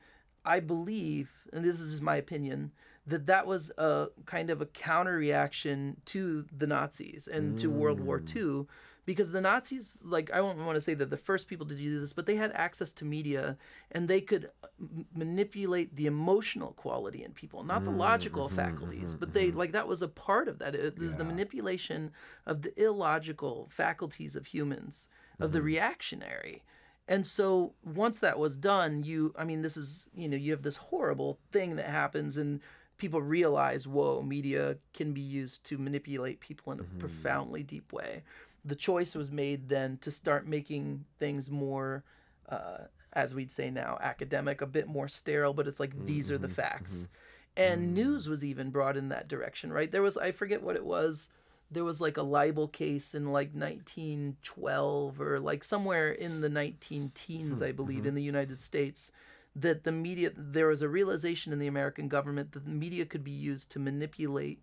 i 0.44 0.60
believe 0.60 1.28
and 1.52 1.64
this 1.64 1.80
is 1.80 1.90
just 1.90 2.02
my 2.02 2.16
opinion 2.16 2.70
that 3.06 3.26
that 3.26 3.46
was 3.46 3.70
a 3.78 4.08
kind 4.26 4.50
of 4.50 4.60
a 4.60 4.66
counter 4.66 5.16
reaction 5.16 5.96
to 6.04 6.44
the 6.56 6.66
nazis 6.66 7.28
and 7.30 7.58
to 7.58 7.68
world 7.68 8.00
war 8.00 8.20
mm. 8.20 8.36
ii 8.36 8.66
because 9.04 9.32
the 9.32 9.40
nazis 9.40 9.98
like 10.04 10.30
i 10.32 10.36
don't 10.36 10.64
want 10.64 10.76
to 10.76 10.80
say 10.80 10.94
that 10.94 11.10
the 11.10 11.16
first 11.16 11.48
people 11.48 11.66
to 11.66 11.74
do 11.74 11.98
this 11.98 12.12
but 12.12 12.26
they 12.26 12.36
had 12.36 12.52
access 12.52 12.92
to 12.92 13.04
media 13.04 13.56
and 13.90 14.08
they 14.08 14.20
could 14.20 14.50
uh, 14.62 14.68
m- 14.80 15.06
manipulate 15.14 15.94
the 15.96 16.06
emotional 16.06 16.72
quality 16.72 17.24
in 17.24 17.32
people 17.32 17.64
not 17.64 17.84
the 17.84 17.90
mm, 17.90 17.98
logical 17.98 18.46
mm-hmm, 18.46 18.56
faculties 18.56 19.10
mm-hmm, 19.10 19.18
but 19.18 19.32
they 19.32 19.48
mm-hmm. 19.48 19.58
like 19.58 19.72
that 19.72 19.88
was 19.88 20.02
a 20.02 20.08
part 20.08 20.48
of 20.48 20.58
that. 20.58 20.74
It 20.74 20.98
is 20.98 21.16
the 21.16 21.24
manipulation 21.24 22.12
of 22.46 22.62
the 22.62 22.72
illogical 22.82 23.68
faculties 23.70 24.36
of 24.36 24.46
humans 24.46 25.08
of 25.40 25.52
the 25.52 25.62
reactionary. 25.62 26.62
And 27.08 27.26
so 27.26 27.74
once 27.84 28.20
that 28.20 28.38
was 28.38 28.56
done 28.56 29.02
you 29.02 29.34
i 29.36 29.44
mean 29.44 29.62
this 29.62 29.76
is 29.76 30.06
you 30.14 30.28
know 30.28 30.36
you 30.36 30.52
have 30.52 30.62
this 30.62 30.76
horrible 30.76 31.38
thing 31.50 31.76
that 31.76 31.86
happens 31.86 32.36
and 32.36 32.60
people 33.02 33.20
realize 33.20 33.86
whoa 33.86 34.22
media 34.22 34.76
can 34.94 35.12
be 35.12 35.20
used 35.20 35.62
to 35.64 35.76
manipulate 35.76 36.40
people 36.40 36.72
in 36.72 36.80
a 36.80 36.84
profoundly 36.98 37.62
deep 37.62 37.92
way 37.92 38.22
the 38.64 38.74
choice 38.76 39.14
was 39.14 39.30
made 39.30 39.68
then 39.68 39.98
to 40.00 40.10
start 40.10 40.46
making 40.46 41.04
things 41.18 41.50
more 41.50 42.04
uh, 42.48 42.78
as 43.12 43.34
we'd 43.34 43.52
say 43.52 43.70
now, 43.70 43.98
academic, 44.00 44.60
a 44.60 44.66
bit 44.66 44.88
more 44.88 45.08
sterile, 45.08 45.52
but 45.52 45.68
it's 45.68 45.80
like 45.80 46.06
these 46.06 46.30
are 46.30 46.38
the 46.38 46.46
Mm-hmm, 46.46 46.54
facts. 46.54 47.08
And 47.56 47.94
news 47.94 48.28
was 48.28 48.42
even 48.44 48.70
brought 48.70 48.96
in 48.96 49.10
that 49.10 49.28
direction, 49.28 49.72
right? 49.72 49.90
There 49.90 50.02
was 50.02 50.16
I 50.16 50.32
forget 50.32 50.62
what 50.62 50.76
it 50.76 50.84
was. 50.84 51.28
There 51.70 51.84
was 51.84 52.00
like 52.00 52.16
a 52.16 52.22
libel 52.22 52.68
case 52.68 53.14
in 53.14 53.32
like 53.32 53.50
1912 53.54 55.20
or 55.20 55.40
like 55.40 55.64
somewhere 55.64 56.12
in 56.12 56.40
the 56.40 56.48
19 56.48 57.12
teens, 57.14 57.58
Hmm, 57.58 57.64
I 57.64 57.72
believe, 57.72 58.00
mm-hmm. 58.00 58.08
in 58.08 58.14
the 58.14 58.22
United 58.22 58.60
States, 58.60 59.12
that 59.54 59.84
the 59.84 59.92
media 59.92 60.30
there 60.36 60.66
was 60.68 60.80
a 60.82 60.88
realization 60.88 61.52
in 61.52 61.58
the 61.58 61.66
American 61.66 62.08
government 62.08 62.52
that 62.52 62.64
the 62.64 62.70
media 62.70 63.04
could 63.04 63.22
be 63.24 63.30
used 63.30 63.70
to 63.70 63.78
manipulate 63.78 64.60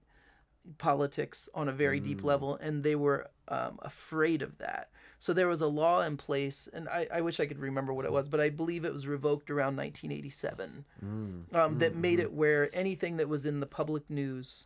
politics 0.77 1.49
on 1.53 1.67
a 1.67 1.71
very 1.71 1.99
Mm. 1.99 2.03
deep 2.03 2.23
level, 2.23 2.55
and 2.55 2.83
they 2.83 2.95
were 2.95 3.29
um, 3.47 3.79
afraid 3.81 4.41
of 4.43 4.59
that. 4.59 4.89
So 5.17 5.33
there 5.33 5.47
was 5.47 5.59
a 5.61 5.67
law 5.67 6.01
in 6.01 6.17
place, 6.17 6.69
and 6.71 6.87
I, 6.87 7.07
I 7.11 7.21
wish 7.21 7.39
I 7.39 7.47
could 7.47 7.57
remember 7.59 7.91
what 7.91 8.05
it 8.05 8.11
was, 8.11 8.29
but 8.29 8.39
I 8.39 8.49
believe 8.49 8.85
it 8.85 8.93
was 8.93 9.07
revoked 9.07 9.49
around 9.49 9.75
1987, 9.75 10.85
Mm. 11.03 11.55
um, 11.55 11.79
that 11.79 11.95
made 11.95 12.19
it 12.19 12.31
where 12.31 12.69
anything 12.75 13.17
that 13.17 13.27
was 13.27 13.45
in 13.45 13.59
the 13.59 13.65
public 13.65 14.07
news 14.09 14.65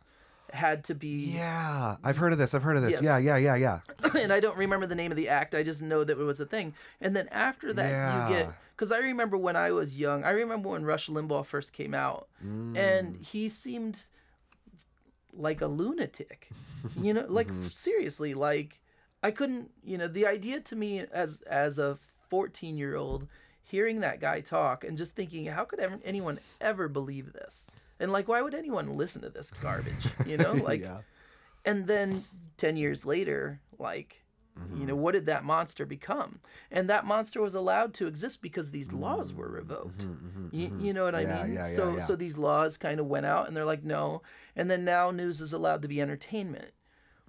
had 0.52 0.84
to 0.84 0.94
be. 0.94 1.32
Yeah, 1.34 1.96
I've 2.04 2.18
heard 2.18 2.32
of 2.34 2.38
this. 2.38 2.52
I've 2.54 2.62
heard 2.62 2.76
of 2.76 2.82
this. 2.82 2.92
Yes. 2.92 3.02
Yeah, 3.02 3.16
yeah, 3.18 3.36
yeah, 3.38 3.54
yeah. 3.56 3.80
and 4.20 4.30
I 4.32 4.40
don't 4.40 4.58
remember 4.58 4.86
the 4.86 4.94
name 4.94 5.10
of 5.10 5.16
the 5.16 5.28
act. 5.30 5.54
I 5.54 5.62
just 5.62 5.80
know 5.80 6.04
that 6.04 6.18
it 6.20 6.22
was 6.22 6.38
a 6.40 6.46
thing. 6.46 6.74
And 7.00 7.16
then 7.16 7.28
after 7.28 7.72
that, 7.72 8.28
you 8.28 8.36
get 8.36 8.46
Yeah. 8.48 8.52
Because 8.76 8.90
I 8.92 8.98
remember 8.98 9.36
when 9.36 9.56
I 9.56 9.70
was 9.72 9.96
young. 9.98 10.24
I 10.24 10.30
remember 10.30 10.68
when 10.70 10.84
Rush 10.84 11.08
Limbaugh 11.08 11.46
first 11.46 11.72
came 11.72 11.94
out, 11.94 12.28
Mm. 12.44 12.76
and 12.76 13.16
he 13.24 13.48
seemed 13.48 14.02
like 15.32 15.60
a 15.60 15.66
lunatic. 15.66 16.48
You 17.00 17.14
know, 17.14 17.24
like 17.28 17.48
Mm-hmm. 17.48 17.68
seriously, 17.68 18.34
like 18.34 18.80
I 19.22 19.30
couldn't. 19.30 19.70
You 19.82 19.98
know, 19.98 20.08
the 20.08 20.26
idea 20.26 20.60
to 20.60 20.76
me 20.76 21.00
as 21.12 21.40
as 21.42 21.78
a 21.78 21.98
fourteen 22.28 22.76
year 22.76 22.96
old 22.96 23.26
hearing 23.66 24.00
that 24.00 24.20
guy 24.20 24.40
talk 24.40 24.84
and 24.84 24.98
just 24.98 25.16
thinking, 25.16 25.46
how 25.46 25.64
could 25.64 25.80
ever, 25.80 25.98
anyone 26.04 26.38
ever 26.60 26.86
believe 26.86 27.32
this? 27.32 27.66
And 27.98 28.12
like, 28.12 28.28
why 28.28 28.42
would 28.42 28.54
anyone 28.54 28.98
listen 28.98 29.22
to 29.22 29.30
this 29.30 29.50
garbage? 29.62 30.06
You 30.26 30.36
know, 30.36 30.52
like 30.70 30.82
yeah. 30.82 30.98
and 31.64 31.86
then 31.86 32.24
10 32.58 32.76
years 32.76 33.04
later 33.06 33.60
like 33.78 34.22
Mm-hmm. 34.58 34.80
you 34.80 34.86
know 34.86 34.94
what 34.94 35.12
did 35.12 35.26
that 35.26 35.44
monster 35.44 35.84
become? 35.84 36.38
And 36.70 36.88
that 36.88 37.04
monster 37.04 37.40
was 37.42 37.54
allowed 37.54 37.92
to 37.94 38.06
exist 38.06 38.40
because 38.42 38.70
these 38.70 38.92
laws 38.92 39.32
were 39.34 39.48
revoked. 39.48 40.06
You, 40.52 40.70
you 40.78 40.92
know 40.92 41.04
what 41.04 41.14
i 41.16 41.24
Mm-hmm. 41.24 41.30
Yeah, 41.30 41.44
mean? 41.46 41.54
yeah, 41.54 41.66
yeah, 41.66 41.76
so 41.76 41.98
so 41.98 42.16
these 42.16 42.38
laws 42.38 42.76
kind 42.76 43.00
of 43.00 43.06
went 43.06 43.26
out 43.26 43.48
and 43.48 43.56
they're 43.56 43.64
like 43.64 43.82
no. 43.84 44.22
And 44.54 44.70
then 44.70 44.84
now 44.84 45.10
news 45.10 45.40
is 45.40 45.52
allowed 45.52 45.82
to 45.82 45.88
be 45.88 46.00
entertainment. 46.00 46.72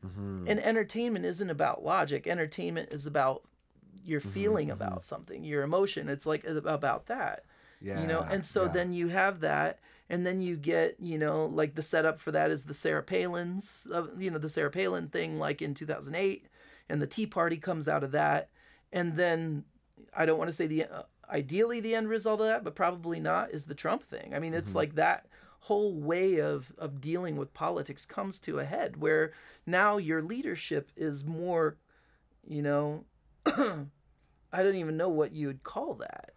Mm-hmm. 0.05 0.47
and 0.47 0.59
entertainment 0.59 1.25
isn't 1.25 1.49
about 1.49 1.83
logic. 1.83 2.27
Entertainment 2.27 2.89
is 2.91 3.07
about 3.07 3.43
your 4.03 4.19
Mm-hmm, 4.19 4.29
feeling 4.33 4.69
about 4.71 5.03
something 5.03 5.43
your 5.43 5.63
emotion. 5.63 6.09
It's 6.09 6.25
like 6.27 6.45
about 6.45 7.07
that 7.07 7.43
Yeah. 7.81 7.99
you 8.01 8.07
know? 8.07 8.21
And 8.29 8.45
so 8.45 8.67
then 8.67 8.93
you 8.93 9.07
have 9.07 9.39
that 9.39 9.79
and 10.09 10.25
then 10.27 10.41
you 10.41 10.55
get 10.57 10.95
you 10.99 11.17
know 11.17 11.47
like 11.47 11.73
the 11.73 11.81
setup 11.81 12.19
for 12.19 12.31
that 12.31 12.51
is 12.51 12.65
the 12.65 12.73
sarah 12.75 13.01
palins 13.01 13.87
uh, 13.91 14.05
you 14.19 14.29
know 14.29 14.37
the 14.37 14.49
sarah 14.49 14.69
palin 14.69 15.07
thing 15.07 15.39
like 15.39 15.61
in 15.63 15.73
2008 15.73 16.45
and 16.89 17.01
the 17.01 17.07
tea 17.07 17.25
party 17.25 17.57
comes 17.57 17.87
out 17.87 18.03
of 18.03 18.11
that 18.11 18.49
and 18.93 19.15
then 19.17 19.63
i 20.15 20.25
don't 20.25 20.37
want 20.37 20.49
to 20.49 20.55
say 20.55 20.67
the 20.67 20.83
uh, 20.85 21.03
ideally 21.29 21.79
the 21.79 21.95
end 21.95 22.07
result 22.07 22.39
of 22.41 22.47
that 22.47 22.63
but 22.63 22.75
probably 22.75 23.19
not 23.19 23.51
is 23.51 23.65
the 23.65 23.73
trump 23.75 24.03
thing 24.03 24.33
i 24.35 24.39
mean 24.39 24.53
it's 24.53 24.75
like 24.75 24.95
that 24.95 25.25
whole 25.61 25.95
way 25.95 26.39
of 26.39 26.71
of 26.77 27.01
dealing 27.01 27.35
with 27.37 27.53
politics 27.53 28.05
comes 28.05 28.37
to 28.39 28.59
a 28.59 28.65
head 28.65 28.97
where 28.97 29.33
now 29.65 29.97
your 29.97 30.21
leadership 30.21 30.91
is 30.95 31.25
more 31.25 31.77
you 32.47 32.61
know 32.61 33.03
i 33.47 34.63
don't 34.63 34.75
even 34.75 34.97
know 34.97 35.09
what 35.09 35.31
you 35.31 35.47
would 35.47 35.63
call 35.63 35.95
that 35.95 36.31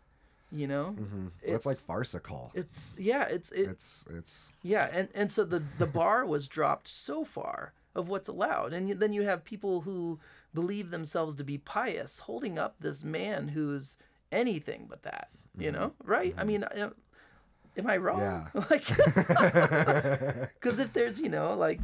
you 0.50 0.66
know 0.66 0.96
Mhm. 0.98 1.30
Well, 1.46 1.56
it's 1.56 1.66
like 1.66 1.76
farcical. 1.76 2.50
it's 2.54 2.94
yeah 2.96 3.24
it's 3.24 3.52
it, 3.52 3.68
It's 3.68 4.06
it's 4.10 4.50
yeah 4.62 4.88
and 4.90 5.08
and 5.14 5.30
so 5.30 5.44
the 5.44 5.62
the 5.78 5.86
bar 5.86 6.24
was 6.24 6.48
dropped 6.48 6.88
so 6.88 7.24
far 7.24 7.74
of 7.94 8.08
what's 8.08 8.28
allowed 8.28 8.72
and 8.72 8.90
then 8.98 9.12
you 9.12 9.22
have 9.24 9.44
people 9.44 9.82
who 9.82 10.18
believe 10.60 10.90
themselves 10.90 11.34
to 11.36 11.44
be 11.44 11.58
pious 11.58 12.20
holding 12.20 12.58
up 12.58 12.74
this 12.80 13.04
man 13.04 13.48
who's 13.48 13.96
anything 14.32 14.86
but 14.88 15.02
that 15.02 15.28
you 15.58 15.72
know? 15.72 15.88
Mm-hmm. 15.88 16.10
Right? 16.10 16.34
I 16.36 16.40
mm-hmm. 16.40 16.48
mean 16.48 16.64
am, 16.74 16.94
am 17.76 17.86
i 17.86 17.96
wrong? 17.96 18.20
Yeah. 18.20 18.46
like 18.70 18.86
because 20.60 20.78
if 20.78 20.92
there's 20.92 21.20
you 21.20 21.28
know 21.28 21.54
like 21.54 21.80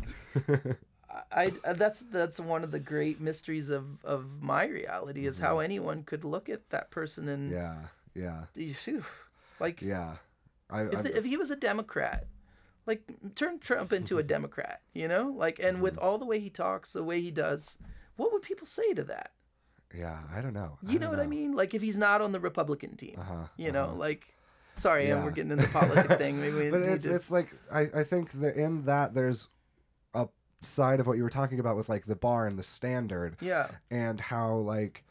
I, 1.10 1.42
I 1.42 1.52
uh, 1.64 1.72
that's 1.74 2.00
that's 2.00 2.40
one 2.40 2.64
of 2.64 2.70
the 2.70 2.80
great 2.80 3.20
mysteries 3.20 3.70
of 3.70 4.04
of 4.04 4.26
my 4.40 4.66
reality 4.66 5.26
is 5.26 5.38
how 5.38 5.56
mm-hmm. 5.56 5.64
anyone 5.64 6.02
could 6.02 6.24
look 6.24 6.48
at 6.48 6.70
that 6.70 6.90
person 6.90 7.28
and 7.28 7.52
yeah, 7.52 7.76
yeah, 8.14 8.44
you 8.54 8.74
phew, 8.74 9.04
like 9.60 9.82
yeah. 9.82 10.16
I, 10.70 10.82
if, 10.84 11.02
the, 11.02 11.18
if 11.18 11.24
he 11.24 11.36
was 11.36 11.50
a 11.50 11.56
Democrat, 11.56 12.26
like 12.86 13.02
turn 13.34 13.58
Trump 13.58 13.92
into 13.92 14.18
a 14.18 14.22
Democrat, 14.34 14.80
you 14.92 15.08
know, 15.08 15.32
like 15.36 15.58
and 15.58 15.80
with 15.80 15.96
Mm-hmm. 15.96 16.04
all 16.04 16.18
the 16.18 16.24
way 16.24 16.40
he 16.40 16.50
talks, 16.50 16.92
the 16.92 17.04
way 17.04 17.20
he 17.20 17.30
does, 17.30 17.76
what 18.16 18.32
would 18.32 18.42
people 18.42 18.66
say 18.66 18.92
to 18.94 19.04
that? 19.04 19.30
yeah, 19.96 20.18
I 20.34 20.40
don't 20.40 20.54
know. 20.54 20.76
You 20.82 20.98
know 20.98 21.08
what 21.08 21.20
I 21.20 21.26
mean? 21.26 21.54
Like 21.54 21.72
if 21.72 21.80
he's 21.80 21.96
not 21.96 22.20
on 22.20 22.32
the 22.32 22.40
Republican 22.40 22.96
team, 22.96 23.16
Uh-huh, 23.18 23.46
you 23.56 23.70
know, 23.70 23.94
like 23.96 24.34
sorry, 24.76 25.06
Yeah. 25.08 25.22
we're 25.22 25.30
getting 25.30 25.52
into 25.52 25.66
the 25.66 25.72
politic 25.72 26.18
thing. 26.18 26.40
Maybe 26.40 26.56
we 26.56 26.70
But 26.72 26.80
need 26.80 26.88
it's 26.88 27.04
to, 27.04 27.14
it's 27.14 27.30
like 27.30 27.48
I 27.72 27.82
I 27.94 28.02
think 28.04 28.32
that 28.40 28.56
in 28.56 28.86
that 28.86 29.14
there's 29.14 29.48
a 30.14 30.26
side 30.60 30.98
of 30.98 31.06
what 31.06 31.16
you 31.16 31.22
were 31.22 31.30
talking 31.30 31.60
about 31.60 31.76
with 31.76 31.88
like 31.88 32.06
the 32.06 32.16
bar 32.16 32.46
and 32.48 32.58
the 32.58 32.64
standard 32.64 33.36
yeah, 33.40 33.68
and 33.90 34.20
how 34.20 34.56
like 34.56 35.04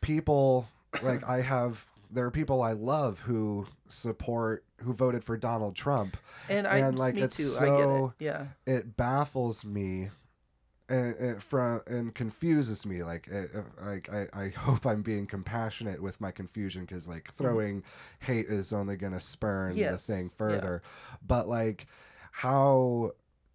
people 0.00 0.66
like 1.02 1.22
I 1.28 1.42
have 1.42 1.84
there 2.10 2.24
are 2.24 2.30
people 2.30 2.62
I 2.62 2.72
love 2.72 3.18
who 3.20 3.66
support 3.88 4.64
who 4.82 4.94
voted 4.94 5.24
for 5.24 5.36
Donald 5.36 5.74
Trump. 5.76 6.16
and 6.48 6.66
I 6.66 6.78
And, 6.78 6.98
like, 6.98 7.14
me 7.14 7.22
it's 7.22 7.36
too. 7.36 7.52
I 7.60 7.66
get 7.76 7.88
it. 7.88 8.10
Yeah, 8.18 8.46
It 8.64 8.96
baffles 8.96 9.64
me 9.64 10.08
and, 10.88 11.14
and 11.16 11.42
from 11.42 11.82
and 11.86 12.14
confuses 12.14 12.86
me 12.86 13.02
like 13.02 13.28
it, 13.28 13.50
like 13.84 14.08
I, 14.12 14.26
I 14.32 14.48
hope 14.56 14.86
I'm 14.86 15.02
being 15.02 15.26
compassionate 15.26 16.02
with 16.02 16.20
my 16.20 16.30
confusion 16.30 16.82
because 16.82 17.06
like 17.06 17.32
throwing 17.34 17.82
hate 18.20 18.46
is 18.46 18.72
only 18.72 18.96
gonna 18.96 19.20
spurn 19.20 19.70
the 19.70 19.78
Mm-hmm. 19.78 19.92
Yes, 19.92 20.02
thing 20.06 20.24
yeah. 20.24 20.36
further 20.36 20.82
but 21.26 21.48
like 21.48 21.86
how 22.32 23.12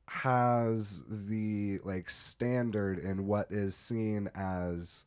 has 0.07 1.03
the 1.07 1.79
like 1.83 2.09
standard 2.09 2.99
in 2.99 3.25
what 3.25 3.51
is 3.51 3.75
seen 3.75 4.29
as 4.35 5.05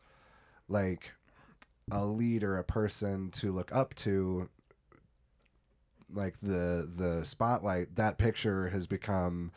like 0.69 1.13
a 1.93 2.05
leader 2.05 2.59
a 2.59 2.65
person 2.65 3.31
to 3.31 3.53
look 3.53 3.73
up 3.75 3.95
to 3.95 4.49
like 6.13 6.35
the 6.43 6.89
the 6.97 7.25
spotlight 7.25 7.95
that 7.97 8.19
picture 8.19 8.71
has 8.71 8.87
become 8.87 9.53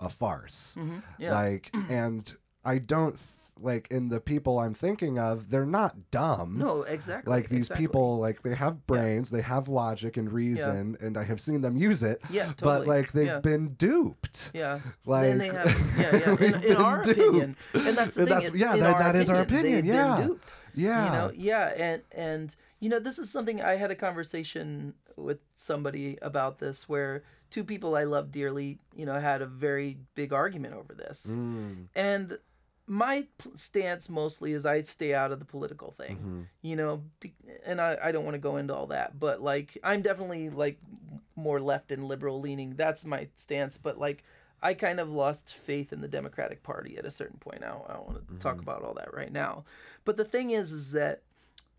a 0.00 0.08
farce 0.08 0.74
hmm 0.78 0.98
yeah, 1.18 1.32
like 1.34 1.70
and 1.88 2.34
i 2.64 2.78
don't 2.78 3.12
th- 3.16 3.26
like 3.62 3.86
in 3.90 4.08
the 4.08 4.18
people 4.20 4.58
i'm 4.58 4.72
thinking 4.72 5.18
of 5.18 5.50
they're 5.50 5.66
not 5.66 6.10
dumb 6.10 6.56
no, 6.56 6.80
exactly. 6.82 7.30
like 7.30 7.50
these 7.50 7.66
exactly. 7.66 7.86
people 7.86 8.18
like 8.18 8.42
they 8.42 8.54
have 8.54 8.86
brains 8.86 9.28
they 9.28 9.42
have 9.42 9.68
logic 9.68 10.16
and 10.16 10.32
reason 10.32 10.96
and 11.02 11.18
i 11.18 11.22
have 11.24 11.38
seen 11.38 11.60
them 11.60 11.76
use 11.76 12.02
it 12.02 12.22
Yeah, 12.30 12.46
totally. 12.56 12.78
but 12.78 12.86
like 12.86 13.12
they've 13.12 13.26
Yeah. 13.26 13.40
been 13.40 13.74
duped 13.74 14.50
Yeah. 14.54 14.80
like 15.04 15.24
then 15.24 15.38
they 15.38 15.48
have, 15.48 15.66
yeah, 15.98 16.16
yeah. 16.40 16.46
In, 16.46 16.64
in 16.64 16.76
our 16.76 17.00
opinion, 17.02 17.56
duped. 17.72 17.86
and 17.86 17.98
that's 17.98 18.14
the 18.14 18.22
And 18.22 18.28
thing. 18.30 18.38
that's- 18.38 18.54
yeah, 18.54 18.76
that- 18.78 18.98
that 18.98 19.16
is 19.16 19.28
our 19.28 19.40
opinion, 19.42 19.80
opinion, 19.80 19.86
yeah. 19.94 20.16
Been 20.16 20.26
duped. 20.28 20.52
yeah 20.74 21.04
you 21.04 21.10
know 21.12 21.32
yeah 21.36 21.66
and 21.76 22.02
and 22.12 22.56
you 22.78 22.88
know 22.88 22.98
this 22.98 23.18
is 23.18 23.28
something 23.30 23.60
i 23.60 23.74
had 23.76 23.90
a 23.90 23.94
conversation 23.96 24.94
with 25.16 25.40
somebody 25.56 26.16
about 26.22 26.60
this 26.60 26.88
where 26.88 27.24
two 27.50 27.64
people 27.64 27.96
i 27.96 28.04
love 28.04 28.30
dearly 28.30 28.78
you 28.94 29.04
know 29.04 29.18
had 29.18 29.42
a 29.42 29.46
very 29.46 29.98
big 30.14 30.32
argument 30.32 30.74
over 30.74 30.94
this. 30.94 31.26
Mm, 31.28 31.86
and 31.94 32.38
my 32.86 33.26
stance 33.54 34.08
mostly 34.08 34.52
is 34.52 34.66
i 34.66 34.82
stay 34.82 35.14
out 35.14 35.30
of 35.30 35.38
the 35.38 35.44
political 35.44 35.92
thing 35.92 36.16
mhm. 36.16 36.46
you 36.62 36.74
know 36.74 37.02
and 37.64 37.80
i, 37.80 37.96
I 38.02 38.10
don't 38.10 38.24
want 38.24 38.34
to 38.34 38.40
go 38.40 38.56
into 38.56 38.74
all 38.74 38.88
that 38.88 39.18
but 39.18 39.40
like 39.40 39.78
i'm 39.84 40.02
definitely 40.02 40.50
like 40.50 40.78
more 41.36 41.60
left 41.60 41.92
and 41.92 42.08
liberal 42.08 42.40
leaning 42.40 42.74
that's 42.76 43.04
my 43.04 43.28
stance 43.36 43.78
but 43.78 43.98
like 43.98 44.24
i 44.60 44.74
kind 44.74 44.98
of 44.98 45.08
lost 45.08 45.54
faith 45.54 45.92
in 45.92 46.00
the 46.00 46.08
democratic 46.08 46.64
party 46.64 46.98
at 46.98 47.04
a 47.04 47.12
certain 47.12 47.38
point 47.38 47.62
i 47.62 47.68
don't, 47.68 47.84
I 47.88 47.92
don't 47.92 48.06
want 48.06 48.28
to 48.28 48.34
talk 48.40 48.60
about 48.60 48.82
all 48.82 48.94
that 48.94 49.14
right 49.14 49.32
now. 49.32 49.64
But 50.04 50.16
the 50.16 50.24
thing 50.24 50.50
is 50.50 50.72
is 50.72 50.92
that 50.92 51.22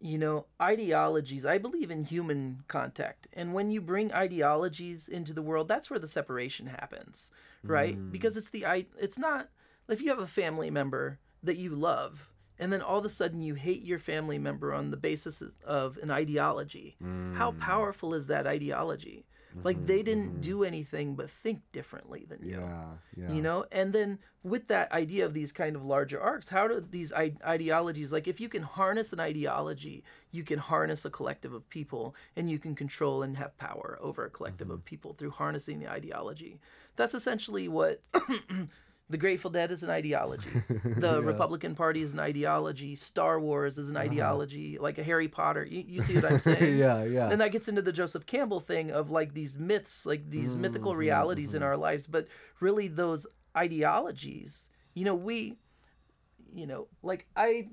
you 0.01 0.17
know 0.17 0.45
ideologies 0.61 1.45
i 1.45 1.57
believe 1.57 1.91
in 1.91 2.03
human 2.03 2.63
contact. 2.67 3.27
And 3.33 3.53
when 3.53 3.71
you 3.71 3.81
bring 3.81 4.11
ideologies 4.11 5.07
into 5.07 5.33
the 5.33 5.41
world 5.41 5.67
that's 5.67 5.89
where 5.89 5.99
the 5.99 6.07
separation 6.07 6.67
happens 6.67 7.31
right? 7.63 7.97
Mm. 7.97 8.11
Because 8.11 8.37
it's 8.37 8.49
the 8.49 8.65
it's 8.99 9.17
not 9.17 9.49
if 9.89 10.01
you 10.01 10.09
have 10.09 10.19
a 10.19 10.27
family 10.27 10.69
member 10.69 11.19
that 11.43 11.57
you 11.57 11.69
love 11.69 12.29
and 12.59 12.71
then 12.71 12.81
all 12.81 12.99
of 12.99 13.05
a 13.05 13.09
sudden 13.09 13.41
you 13.41 13.55
hate 13.55 13.83
your 13.83 13.99
family 13.99 14.37
member 14.37 14.73
on 14.73 14.91
the 14.91 14.97
basis 14.97 15.41
of 15.65 15.97
an 15.97 16.11
ideology 16.11 16.95
how 17.33 17.51
mm. 17.51 17.59
powerful 17.59 18.13
is 18.13 18.27
that 18.27 18.47
ideology 18.47 19.25
like 19.63 19.77
mm-hmm, 19.77 19.85
they 19.85 20.03
didn't 20.03 20.29
mm-hmm. 20.29 20.41
do 20.41 20.63
anything 20.63 21.15
but 21.15 21.29
think 21.29 21.61
differently 21.71 22.25
than 22.27 22.39
you 22.43 22.59
Yeah. 22.59 22.85
Yeah. 23.15 23.33
you 23.33 23.41
know 23.41 23.65
and 23.71 23.93
then 23.93 24.19
with 24.43 24.67
that 24.67 24.91
idea 24.91 25.25
of 25.25 25.33
these 25.33 25.51
kind 25.51 25.75
of 25.75 25.83
larger 25.83 26.19
arcs 26.21 26.49
how 26.49 26.67
do 26.67 26.83
these 26.89 27.13
ideologies 27.13 28.11
like 28.11 28.27
if 28.27 28.39
you 28.39 28.49
can 28.49 28.63
harness 28.63 29.13
an 29.13 29.19
ideology 29.19 30.03
you 30.31 30.43
can 30.43 30.59
harness 30.59 31.05
a 31.05 31.09
collective 31.09 31.53
of 31.53 31.69
people 31.69 32.15
and 32.35 32.49
you 32.49 32.59
can 32.59 32.75
control 32.75 33.23
and 33.23 33.37
have 33.37 33.57
power 33.57 33.97
over 34.01 34.25
a 34.25 34.29
collective 34.29 34.69
of 34.69 34.79
mm-hmm. 34.79 34.85
people 34.85 35.13
through 35.13 35.31
harnessing 35.31 35.79
the 35.79 35.89
ideology 35.89 36.59
that's 36.95 37.13
essentially 37.13 37.67
what 37.67 38.01
the 39.11 39.17
grateful 39.17 39.51
dead 39.51 39.71
is 39.71 39.83
an 39.83 39.89
ideology. 39.89 40.49
The 40.83 41.21
republican 41.21 41.75
party 41.75 42.01
is 42.01 42.13
an 42.13 42.19
ideology. 42.19 42.95
Star 42.95 43.39
wars 43.39 43.77
is 43.77 43.89
an 43.89 43.97
uh-huh. 43.97 44.05
ideology. 44.05 44.77
Like 44.77 44.97
a 44.97 45.03
harry 45.03 45.27
potter. 45.27 45.63
You, 45.65 45.83
you 45.87 46.01
see 46.01 46.15
what 46.15 46.25
i'm 46.25 46.39
saying? 46.39 46.77
Yeah. 46.81 47.03
Yeah. 47.03 47.29
and 47.29 47.41
that 47.41 47.51
gets 47.51 47.67
into 47.67 47.81
the 47.81 47.91
Joseph 47.91 48.25
Campbell 48.25 48.59
thing 48.59 48.91
of 48.91 49.11
like 49.11 49.33
these 49.33 49.57
myths, 49.57 50.05
like 50.05 50.29
these 50.29 50.51
mm-hmm, 50.51 50.61
mythical 50.61 50.95
realities 50.95 51.53
in 51.53 51.61
mm-hmm. 51.61 51.67
our 51.67 51.77
lives, 51.77 52.07
but 52.07 52.27
really 52.59 52.87
those 52.87 53.27
ideologies, 53.55 54.69
you 54.93 55.05
know, 55.05 55.15
we, 55.15 55.57
you 56.53 56.65
know, 56.67 56.87
like 57.03 57.27
I, 57.35 57.69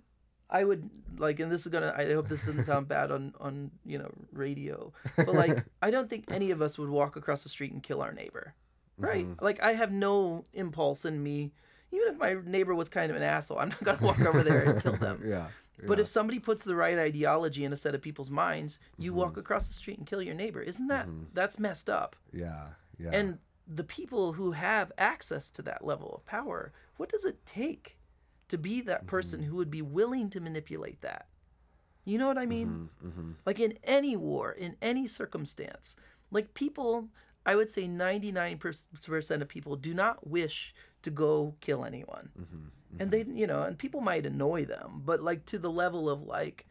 I 0.51 0.65
would 0.65 0.89
like, 1.19 1.41
and 1.41 1.53
this 1.53 1.67
is 1.67 1.73
gonna, 1.73 1.95
I 1.97 2.13
hope 2.13 2.29
this 2.29 2.47
doesn't 2.47 2.65
sound 2.65 2.89
bad 2.97 3.11
on 3.11 3.35
on 3.39 3.71
you 3.85 3.99
know 3.99 4.11
radio, 4.33 4.93
but 5.17 5.35
like 5.35 5.65
I 5.83 5.91
don't 5.91 6.09
think 6.09 6.25
any 6.31 6.51
of 6.51 6.63
us 6.63 6.79
would 6.79 6.89
walk 6.89 7.17
across 7.17 7.43
the 7.43 7.49
street 7.49 7.73
and 7.73 7.83
kill 7.83 8.01
our 8.01 8.13
neighbor, 8.13 8.55
right? 8.99 9.27
Mm-hmm. 9.27 9.45
Like 9.45 9.63
I 9.63 9.73
have 9.75 9.93
no 9.93 10.45
impulse 10.53 11.05
in 11.05 11.23
me. 11.23 11.53
Even 11.91 12.09
if 12.09 12.19
my 12.19 12.37
neighbor 12.45 12.75
was 12.75 12.89
kind 12.89 13.11
of 13.11 13.17
an 13.17 13.23
asshole, 13.23 13.59
I'm 13.59 13.71
not 13.71 13.85
gonna 13.85 14.05
walk 14.05 14.21
over 14.21 14.43
there 14.43 14.63
and 14.63 14.83
kill 14.83 14.97
them. 14.97 15.23
yeah. 15.27 15.47
But 15.87 16.01
if 16.01 16.09
somebody 16.09 16.41
puts 16.41 16.65
the 16.65 16.75
right 16.75 16.99
ideology 16.99 17.65
in 17.65 17.73
a 17.73 17.77
set 17.77 17.95
of 17.95 18.03
people's 18.03 18.31
minds, 18.31 18.79
you 18.99 19.15
walk 19.15 19.33
mm-hmm. 19.33 19.41
across 19.41 19.69
the 19.69 19.75
street 19.75 19.99
and 19.99 20.07
kill 20.07 20.21
your 20.21 20.35
neighbor. 20.35 20.61
Isn't 20.61 20.89
that 20.89 21.07
mm-hmm. 21.07 21.25
that's 21.35 21.59
messed 21.59 21.89
up? 21.89 22.17
Yeah. 22.33 22.65
Yeah. 22.99 23.11
And 23.13 23.39
the 23.67 23.85
people 23.85 24.33
who 24.33 24.53
have 24.53 24.91
access 24.99 25.51
to 25.51 25.63
that 25.63 25.85
level 25.85 26.13
of 26.15 26.27
power, 26.27 26.73
what 26.97 27.09
does 27.09 27.25
it 27.25 27.45
take 27.47 27.97
to 28.49 28.59
be 28.59 28.81
that 28.81 29.07
person 29.07 29.43
who 29.43 29.57
would 29.57 29.71
be 29.71 29.83
willing 29.83 30.31
to 30.31 30.41
manipulate 30.41 31.01
that? 31.03 31.29
You 32.05 32.17
know 32.17 32.27
what 32.27 32.39
I 32.39 32.47
mean? 32.47 32.89
Like 33.45 33.61
in 33.61 33.79
any 33.85 34.17
war, 34.17 34.51
in 34.51 34.77
any 34.81 35.07
circumstance, 35.07 35.95
like 36.31 36.55
people, 36.55 37.09
I 37.49 37.57
would 37.57 37.71
say 37.71 37.89
99% 37.89 39.41
of 39.41 39.49
people 39.49 39.75
do 39.77 39.95
not 39.95 40.27
wish 40.27 40.75
to 41.01 41.11
go 41.11 41.55
kill 41.63 41.83
anyone. 41.83 42.29
Mm-hmm, 42.39 42.57
mm-hmm. 42.57 43.03
And 43.03 43.11
they, 43.11 43.25
you 43.27 43.47
know, 43.47 43.63
and 43.63 43.79
people 43.79 44.03
might 44.03 44.27
annoy 44.27 44.67
them, 44.67 45.01
but 45.03 45.23
like 45.23 45.47
to 45.47 45.59
the 45.59 45.71
level 45.71 46.11
of 46.11 46.21
like, 46.23 46.67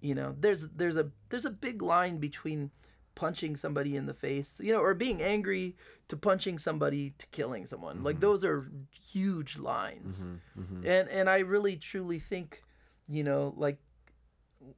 you 0.00 0.14
know, 0.14 0.34
there's 0.40 0.70
there's 0.70 0.96
a 0.96 1.10
there's 1.28 1.44
a 1.44 1.50
big 1.50 1.82
line 1.82 2.16
between 2.16 2.70
punching 3.14 3.56
somebody 3.56 3.94
in 3.94 4.06
the 4.06 4.14
face, 4.14 4.58
you 4.64 4.72
know, 4.72 4.80
or 4.80 4.94
being 4.94 5.20
angry 5.20 5.76
to 6.08 6.16
punching 6.16 6.58
somebody 6.58 7.12
to 7.18 7.26
killing 7.26 7.66
someone. 7.66 8.02
Like 8.02 8.14
mm-hmm. 8.16 8.22
those 8.22 8.42
are 8.42 8.70
huge 9.12 9.58
lines. 9.58 10.22
And 10.86 11.10
and 11.10 11.28
I 11.28 11.40
really 11.40 11.76
truly 11.76 12.18
think, 12.18 12.62
you 13.06 13.22
know, 13.22 13.52
like 13.54 13.76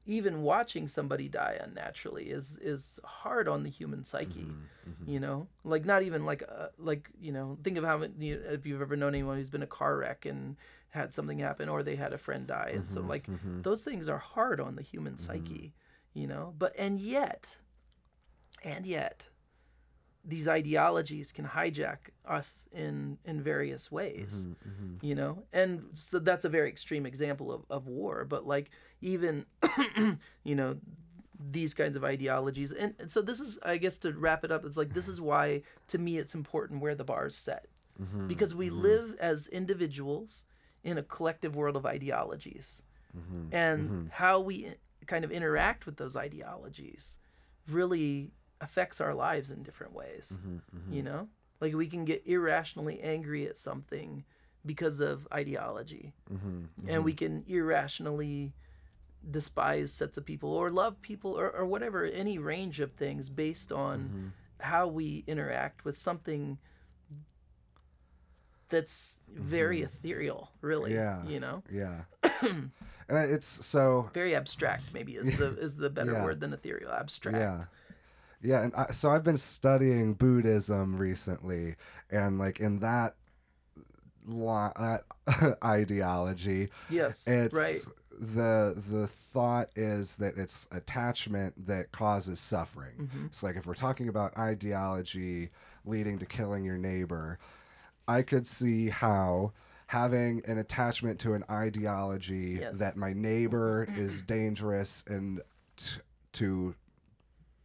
even 0.06 0.42
watching 0.42 0.86
somebody 0.86 1.28
die 1.28 1.58
unnaturally 1.60 2.30
is 2.30 2.58
is 2.58 3.00
hard 3.04 3.48
on 3.48 3.62
the 3.62 3.70
human 3.70 4.04
psyche 4.04 4.40
mm-hmm, 4.40 4.90
mm-hmm. 4.90 5.10
you 5.10 5.20
know? 5.20 5.46
Like 5.64 5.84
not 5.84 6.02
even 6.02 6.24
like 6.24 6.42
uh, 6.48 6.68
like 6.78 7.10
you 7.20 7.32
know 7.32 7.58
think 7.62 7.76
of 7.76 7.84
how 7.84 7.98
many, 7.98 8.12
you 8.18 8.36
know, 8.36 8.50
if 8.50 8.66
you've 8.66 8.82
ever 8.82 8.96
known 8.96 9.14
anyone 9.14 9.36
who's 9.36 9.50
been 9.50 9.62
a 9.62 9.66
car 9.66 9.96
wreck 9.96 10.26
and 10.26 10.56
had 10.90 11.12
something 11.12 11.38
happen 11.38 11.68
or 11.68 11.82
they 11.82 11.96
had 11.96 12.12
a 12.12 12.18
friend 12.18 12.46
die. 12.46 12.72
And 12.74 12.90
so 12.90 13.00
mm-hmm, 13.00 13.08
like 13.08 13.26
those 13.62 13.82
things 13.82 14.08
are 14.08 14.18
hard 14.18 14.60
on 14.60 14.76
the 14.76 14.82
human 14.82 15.16
psyche 15.16 15.74
you 16.14 16.26
know? 16.26 16.54
But 16.58 16.74
and 16.78 17.00
yet 17.00 17.56
and 18.62 18.86
yet 18.86 19.28
these 20.24 20.46
ideologies 20.46 21.32
can 21.32 21.44
hijack 21.46 22.10
us 22.24 22.68
in 22.72 23.18
in 23.24 23.42
various 23.42 23.90
ways 23.90 24.46
you 25.00 25.14
know? 25.14 25.42
And 25.52 25.84
so 25.94 26.18
that's 26.18 26.44
a 26.44 26.48
very 26.48 26.68
extreme 26.68 27.06
example 27.06 27.50
of, 27.50 27.64
of 27.70 27.86
war 27.86 28.24
but 28.24 28.46
like 28.46 28.70
even 29.02 29.46
you 30.44 30.54
know 30.54 30.76
these 31.50 31.74
kinds 31.74 31.96
of 31.96 32.04
ideologies. 32.04 32.72
And, 32.72 32.94
and 32.98 33.10
so 33.10 33.20
this 33.20 33.40
is 33.40 33.58
i 33.64 33.76
guess 33.76 33.98
to 33.98 34.12
wrap 34.12 34.44
it 34.44 34.52
up 34.52 34.64
it's 34.64 34.76
like 34.76 34.94
this 34.94 35.08
is 35.08 35.20
why 35.20 35.62
to 35.88 35.98
me 35.98 36.18
it's 36.18 36.34
important 36.34 36.80
where 36.80 36.94
the 36.94 37.04
bar 37.04 37.26
is 37.26 37.36
set. 37.36 37.66
Mm-hmm. 38.00 38.26
Because 38.26 38.54
we 38.54 38.68
mm-hmm. 38.68 38.80
live 38.80 39.16
as 39.20 39.48
individuals 39.48 40.46
in 40.82 40.98
a 40.98 41.02
collective 41.02 41.54
world 41.54 41.76
of 41.76 41.84
ideologies. 41.84 42.82
Mm-hmm. 43.16 43.54
And 43.54 44.10
how 44.10 44.40
we 44.40 44.66
eh, 44.66 44.74
kind 45.06 45.24
of 45.24 45.30
interact 45.30 45.84
with 45.84 45.96
those 45.98 46.16
ideologies 46.16 47.18
really 47.68 48.32
affects 48.60 49.00
our 49.00 49.14
lives 49.14 49.50
in 49.50 49.62
different 49.62 49.92
ways 49.92 50.32
you 50.90 51.02
know? 51.02 51.28
Like 51.60 51.74
we 51.74 51.86
can 51.86 52.04
get 52.04 52.26
irrationally 52.26 53.00
angry 53.00 53.46
at 53.46 53.58
something 53.58 54.24
because 54.64 55.00
of 55.00 55.28
ideology. 55.32 56.12
And 56.88 57.04
we 57.04 57.12
can 57.12 57.44
irrationally 57.46 58.52
despise 59.30 59.92
sets 59.92 60.16
of 60.16 60.24
people 60.24 60.50
or 60.52 60.70
love 60.70 61.00
people 61.02 61.38
or, 61.38 61.50
or 61.50 61.64
whatever 61.64 62.04
any 62.04 62.38
range 62.38 62.80
of 62.80 62.92
things 62.92 63.28
based 63.28 63.72
on 63.72 64.00
mm-hmm. 64.00 64.26
how 64.60 64.86
we 64.86 65.24
interact 65.26 65.84
with 65.84 65.96
something 65.96 66.58
that's 68.68 69.18
mm-hmm. 69.32 69.42
very 69.42 69.82
ethereal 69.82 70.50
really 70.60 70.94
Yeah. 70.94 71.24
you 71.26 71.40
know 71.40 71.62
yeah. 71.70 72.00
and 72.40 72.70
it's 73.08 73.64
so 73.64 74.10
very 74.12 74.34
abstract 74.34 74.84
maybe 74.92 75.16
is 75.16 75.36
the 75.38 75.56
is 75.58 75.76
the 75.76 75.90
better 75.90 76.12
Yeah. 76.12 76.24
word 76.24 76.40
than 76.40 76.52
ethereal 76.52 76.90
abstract 76.92 77.38
Yeah. 77.38 77.64
Yeah, 78.44 78.62
and 78.62 78.74
I, 78.74 78.90
so 78.90 79.08
I've 79.12 79.22
been 79.22 79.38
studying 79.38 80.14
Buddhism 80.14 80.96
recently, 80.96 81.76
and 82.10 82.40
like 82.40 82.58
in 82.58 82.80
that 82.80 83.14
that 84.26 85.04
ideology, 85.64 86.70
yes 86.90 87.22
it's 87.24 87.54
right 87.54 87.78
the 88.18 88.74
the 88.90 89.06
thought 89.06 89.70
is 89.76 90.16
that 90.16 90.36
it's 90.36 90.68
attachment 90.70 91.66
that 91.66 91.92
causes 91.92 92.38
suffering. 92.40 92.94
Mm-hmm. 93.00 93.26
It's 93.26 93.42
like 93.42 93.56
if 93.56 93.66
we're 93.66 93.74
talking 93.74 94.08
about 94.08 94.36
ideology 94.36 95.50
leading 95.84 96.18
to 96.18 96.26
killing 96.26 96.64
your 96.64 96.78
neighbor, 96.78 97.38
I 98.06 98.22
could 98.22 98.46
see 98.46 98.88
how 98.90 99.52
having 99.88 100.42
an 100.46 100.58
attachment 100.58 101.18
to 101.20 101.34
an 101.34 101.44
ideology 101.50 102.58
Yes. 102.60 102.78
that 102.78 102.96
my 102.96 103.12
neighbor 103.12 103.86
is 103.96 104.22
dangerous 104.22 105.04
and 105.06 105.40
t- 105.76 106.00
to 106.34 106.74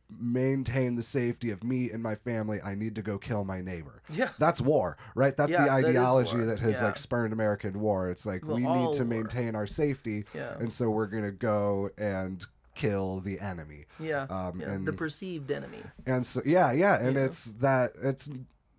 maintain 0.10 0.96
the 0.96 1.04
safety 1.04 1.52
of 1.52 1.64
me 1.64 1.92
and 1.92 2.02
my 2.02 2.16
family, 2.16 2.62
I 2.62 2.76
need 2.76 2.96
to 2.96 3.02
go 3.02 3.18
kill 3.18 3.44
my 3.44 3.62
neighbor. 3.62 4.02
yeah 4.12 4.30
That's 4.40 4.62
war, 4.62 4.98
right? 5.16 5.36
That's 5.36 5.52
Yeah, 5.52 5.66
the 5.66 5.72
ideology 5.72 6.38
war. 6.38 6.46
that 6.46 6.60
has 6.60 6.78
Yeah. 6.80 6.86
like 6.86 6.98
spurned 6.98 7.34
American 7.34 7.80
war. 7.80 8.10
It's 8.10 8.26
like 8.26 8.46
Well, 8.46 8.56
we 8.56 8.62
need 8.64 8.94
to 8.94 9.04
war. 9.04 9.06
maintain 9.06 9.56
our 9.56 9.68
safety, 9.68 10.26
Yeah. 10.34 10.56
and 10.60 10.72
so 10.72 10.90
we're 10.90 11.08
gonna 11.08 11.32
go 11.32 11.90
and 11.98 12.46
kill 12.74 13.20
the 13.20 13.40
enemy. 13.40 13.86
yeah, 14.00 14.24
Um, 14.30 14.62
yeah. 14.62 14.70
and- 14.72 14.88
the 14.88 14.94
perceived 14.94 15.50
enemy 15.52 15.82
And 16.06 16.26
so 16.26 16.42
yeah, 16.46 16.72
yeah, 16.72 16.96
and 16.96 17.18
it's 17.18 17.46
that 17.54 17.94
it's 18.02 18.30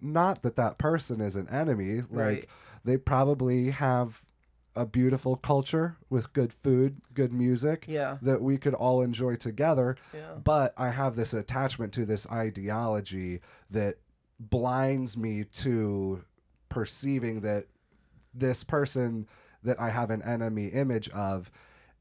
not 0.01 0.43
that 0.43 0.57
that 0.57 0.79
person 0.79 1.21
is 1.21 1.35
an 1.37 1.49
enemy. 1.49 2.03
Like 2.03 2.11
Right. 2.11 2.49
they 2.85 2.97
probably 2.97 3.71
have 3.71 4.23
a 4.79 4.87
beautiful 4.87 5.37
culture 5.37 5.97
with 6.09 6.33
good 6.33 6.53
food, 6.53 7.01
good 7.13 7.33
music 7.33 7.85
yeah 7.89 8.17
that 8.23 8.41
we 8.41 8.57
could 8.57 8.75
all 8.75 9.03
enjoy 9.03 9.35
together. 9.35 9.97
yeah 10.15 10.35
But 10.43 10.73
I 10.77 10.91
have 10.91 11.17
this 11.17 11.35
attachment 11.35 11.93
to 11.95 12.07
this 12.07 12.27
ideology 12.31 13.41
that 13.71 13.97
blinds 14.39 15.17
me 15.17 15.45
to 15.45 16.23
perceiving 16.69 17.41
that 17.41 17.67
this 18.33 18.63
person 18.65 19.27
that 19.65 19.81
I 19.81 19.91
have 19.91 20.11
an 20.11 20.23
enemy 20.23 20.67
image 20.69 21.09
of 21.11 21.51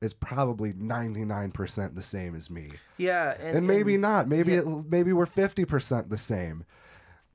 is 0.01 0.13
probably 0.13 0.73
99% 0.73 1.95
the 1.95 2.03
same 2.03 2.36
as 2.36 2.51
me. 2.51 2.71
yeah 2.97 3.34
And, 3.39 3.57
and, 3.57 3.67
maybe 3.67 3.93
and- 3.95 4.01
not. 4.03 4.28
Maybe 4.28 4.51
yeah. 4.51 4.59
it, 4.59 4.67
maybe 4.89 5.11
we're 5.13 5.25
50% 5.25 6.09
the 6.09 6.17
same. 6.19 6.65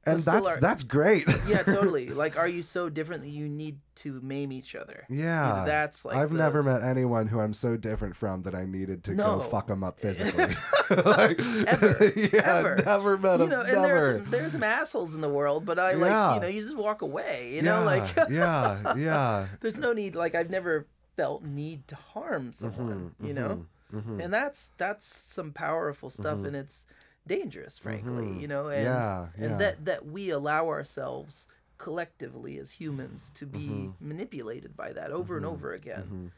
And 0.04 0.20
that's 0.20 0.46
are- 0.46 0.60
that's 0.60 0.82
great. 0.82 1.28
yeah 1.46 1.62
totally 1.62 2.08
like 2.08 2.36
are 2.36 2.48
you 2.48 2.62
so 2.62 2.88
different 2.88 3.22
that 3.22 3.30
you 3.30 3.48
need 3.48 3.78
to 3.94 4.20
maim 4.20 4.50
each 4.50 4.74
other 4.74 5.04
yeah. 5.08 5.64
that's 5.64 6.04
like 6.04 6.16
I've 6.16 6.30
the- 6.30 6.38
never 6.38 6.62
met 6.62 6.82
anyone 6.82 7.28
who 7.28 7.38
I'm 7.40 7.52
so 7.54 7.76
different 7.76 8.16
from 8.16 8.42
that 8.42 8.54
I 8.54 8.64
needed 8.64 9.04
to 9.04 9.14
No. 9.14 9.36
go 9.36 9.42
fuck 9.42 9.68
them 9.68 9.84
up 9.84 10.00
physically. 10.00 10.56
like, 10.90 11.38
Ever. 11.38 12.12
yeah, 12.16 12.58
Ever. 12.58 12.82
never 12.84 13.18
met 13.18 13.40
you 13.40 13.46
know, 13.46 13.60
and 13.60 13.72
never. 13.72 13.86
there's 13.86 14.22
some, 14.22 14.30
there's 14.30 14.52
some 14.52 14.62
assholes 14.62 15.14
in 15.14 15.20
the 15.20 15.28
world, 15.28 15.64
but 15.64 15.78
I 15.78 15.92
like 15.92 16.10
Yeah. 16.10 16.34
you 16.34 16.40
know 16.40 16.46
you 16.48 16.60
just 16.62 16.76
walk 16.76 17.02
away. 17.02 17.52
You 17.54 17.62
know, 17.62 17.80
yeah, 17.80 17.84
like 17.84 18.16
yeah, 18.30 18.94
yeah. 18.96 19.46
there's 19.60 19.78
no 19.78 19.92
need. 19.92 20.16
Like 20.16 20.34
I've 20.34 20.50
never 20.50 20.86
felt 21.16 21.44
need 21.44 21.86
to 21.88 21.94
harm 21.94 22.50
mm-hmm, 22.50 22.52
someone. 22.52 23.14
you 23.22 23.34
know, 23.34 23.66
mhm. 23.94 24.22
and 24.22 24.32
that's 24.32 24.70
that's 24.78 25.06
some 25.06 25.52
powerful 25.52 26.10
stuff, 26.10 26.36
mm-hmm. 26.38 26.46
and 26.46 26.56
it's 26.56 26.86
dangerous, 27.26 27.78
frankly. 27.78 28.40
You 28.40 28.48
know, 28.48 28.68
and 28.68 28.86
Mm-hmm. 28.86 29.00
Yeah, 29.02 29.26
yeah. 29.38 29.46
and 29.52 29.60
that 29.60 29.84
that 29.84 30.06
we 30.06 30.30
allow 30.30 30.68
ourselves 30.68 31.48
collectively 31.78 32.58
as 32.58 32.72
humans 32.72 33.30
to 33.34 33.46
be 33.46 33.58
Mm-hmm. 33.68 34.08
manipulated 34.08 34.76
by 34.76 34.92
that 34.92 35.10
over 35.10 35.36
and 35.36 35.44
over 35.46 35.72
again. 35.72 36.30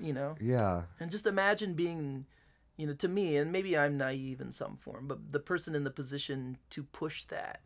You 0.00 0.12
know, 0.12 0.36
Yeah. 0.40 0.82
and 1.00 1.10
just 1.10 1.26
imagine 1.26 1.72
being, 1.74 2.26
you 2.76 2.86
know, 2.86 2.92
to 2.94 3.08
me, 3.08 3.36
and 3.36 3.50
maybe 3.50 3.76
I'm 3.76 3.96
naive 3.96 4.38
in 4.40 4.52
some 4.52 4.76
form, 4.76 5.06
but 5.08 5.32
the 5.32 5.40
person 5.40 5.74
in 5.74 5.84
the 5.84 5.90
position 5.90 6.58
to 6.70 6.82
push 6.82 7.24
that, 7.24 7.60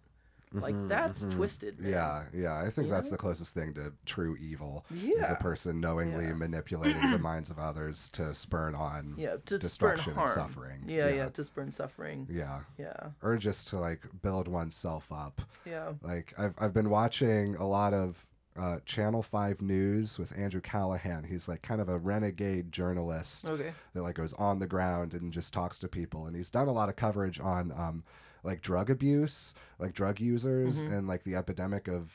like 0.55 0.75
that's 0.89 1.25
twisted. 1.25 1.79
man. 1.81 1.93
Mm-hmm, 1.93 2.41
Yeah, 2.41 2.43
yeah. 2.43 2.59
I 2.67 2.71
think 2.71 2.87
You 2.89 2.93
that's 2.93 3.09
know? 3.09 3.13
the 3.13 3.19
closest 3.19 3.55
thing 3.55 3.75
to 3.75 3.93
true 4.07 4.37
evil. 4.41 4.85
Is 4.95 5.29
a 5.29 5.35
person 5.37 5.81
knowingly 5.81 6.27
Yeah. 6.27 6.35
manipulating 6.35 7.11
the 7.11 7.19
minds 7.31 7.51
of 7.51 7.59
others 7.59 8.09
to 8.11 8.35
spurn 8.35 8.75
on 8.75 9.15
Yeah, 9.17 9.37
to 9.47 9.59
spurn 9.59 9.61
destruction 9.61 10.15
harm. 10.15 10.27
and 10.29 10.35
suffering. 10.35 10.83
Yeah, 10.87 11.09
yeah, 11.09 11.15
yeah. 11.15 11.29
to 11.31 11.45
spurn 11.45 11.73
suffering. 11.73 12.27
Yeah. 12.31 12.61
Yeah, 12.79 13.11
Or 13.23 13.37
just 13.37 13.69
to 13.69 13.79
like 13.79 14.01
build 14.23 14.49
oneself 14.49 15.11
up. 15.13 15.43
yeah. 15.65 15.93
Like 16.03 16.33
I've 16.39 16.55
I've 16.59 16.75
been 16.75 16.91
watching 16.91 17.57
a 17.57 17.67
lot 17.67 17.95
of 17.95 18.27
uh, 18.55 18.79
Channel 18.85 19.23
Five 19.23 19.63
News 19.63 20.19
with 20.19 20.37
Andrew 20.37 20.61
Callaghan. 20.61 21.25
He's 21.25 21.49
like 21.49 21.63
kind 21.63 21.81
of 21.81 21.89
a 21.89 21.97
renegade 21.97 22.71
journalist 22.71 23.49
Okay. 23.49 23.73
that 23.95 24.03
like 24.03 24.17
goes 24.17 24.35
on 24.35 24.59
the 24.59 24.67
ground 24.67 25.15
and 25.15 25.33
just 25.33 25.55
talks 25.55 25.79
to 25.79 25.89
people. 25.89 26.27
And 26.27 26.37
he's 26.37 26.51
done 26.51 26.69
a 26.69 26.73
lot 26.73 26.91
of 26.91 26.97
coverage 26.97 27.41
on 27.41 27.73
um, 27.73 28.05
like 28.43 28.61
drug 28.61 28.91
abuse, 28.91 29.55
like 29.79 29.93
drug 29.95 30.21
users, 30.21 30.81
and 30.81 31.07
like 31.09 31.25
the 31.25 31.35
epidemic 31.37 31.89
of 31.89 32.11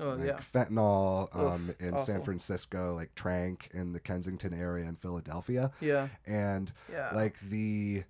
Mm-hmm. 0.00 0.08
Oh 0.12 0.14
like 0.14 0.26
yeah. 0.28 0.40
fentanyl 0.54 1.36
um, 1.36 1.74
it's 1.78 1.86
in 1.86 1.98
San. 1.98 2.22
Francisco, 2.22 2.94
like 2.94 3.14
Tranq 3.14 3.70
in 3.74 3.92
the 3.92 4.00
Kensington 4.00 4.54
area 4.54 4.86
in 4.88 4.96
Philadelphia, 4.96 5.70
Yeah. 5.78 6.08
and 6.26 6.72
Yeah. 6.90 7.10
like 7.14 7.38
the 7.50 8.04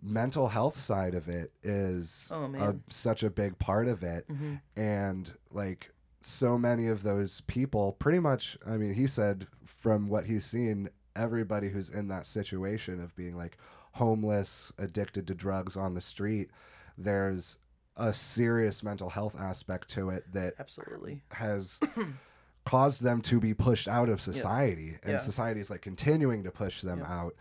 mental 0.00 0.46
health 0.48 0.78
side 0.78 1.12
of 1.14 1.28
it 1.28 1.52
is 1.64 2.28
Oh, 2.32 2.44
a. 2.44 2.48
Mm-hmm. 2.48 2.78
such 2.88 3.24
a 3.24 3.30
big 3.30 3.58
part 3.58 3.88
of 3.88 4.04
it, 4.04 4.28
and 4.76 5.32
like 5.50 5.90
so 6.20 6.56
many 6.56 6.86
of 6.86 7.02
those 7.02 7.40
people, 7.42 7.92
pretty 7.92 8.20
much. 8.20 8.56
I 8.64 8.76
mean, 8.76 8.94
he 8.94 9.08
said 9.08 9.48
from 9.64 10.08
what 10.08 10.26
he's 10.26 10.46
seen, 10.46 10.88
everybody 11.16 11.70
who's 11.70 11.88
in 11.90 12.06
that 12.08 12.26
situation 12.28 13.02
of 13.02 13.14
being 13.16 13.36
like 13.36 13.58
homeless, 13.94 14.72
addicted 14.78 15.26
to 15.26 15.34
drugs 15.34 15.76
on 15.76 15.94
the 15.94 16.00
street, 16.00 16.50
there's 16.96 17.58
a 17.96 18.12
serious 18.12 18.82
mental 18.82 19.10
health 19.10 19.36
aspect 19.38 19.88
to 19.90 20.10
it 20.10 20.24
that 20.32 20.54
Absolutely. 20.58 21.22
has 21.30 21.78
caused 22.64 23.02
them 23.02 23.20
to 23.22 23.38
be 23.38 23.54
pushed 23.54 23.86
out 23.88 24.08
of 24.08 24.20
society 24.20 24.98
and 25.02 25.12
Yeah. 25.12 25.18
society 25.18 25.60
is 25.60 25.70
like 25.70 25.82
continuing 25.82 26.42
to 26.44 26.50
push 26.50 26.80
them 26.82 27.00
Yeah. 27.00 27.12
out 27.12 27.34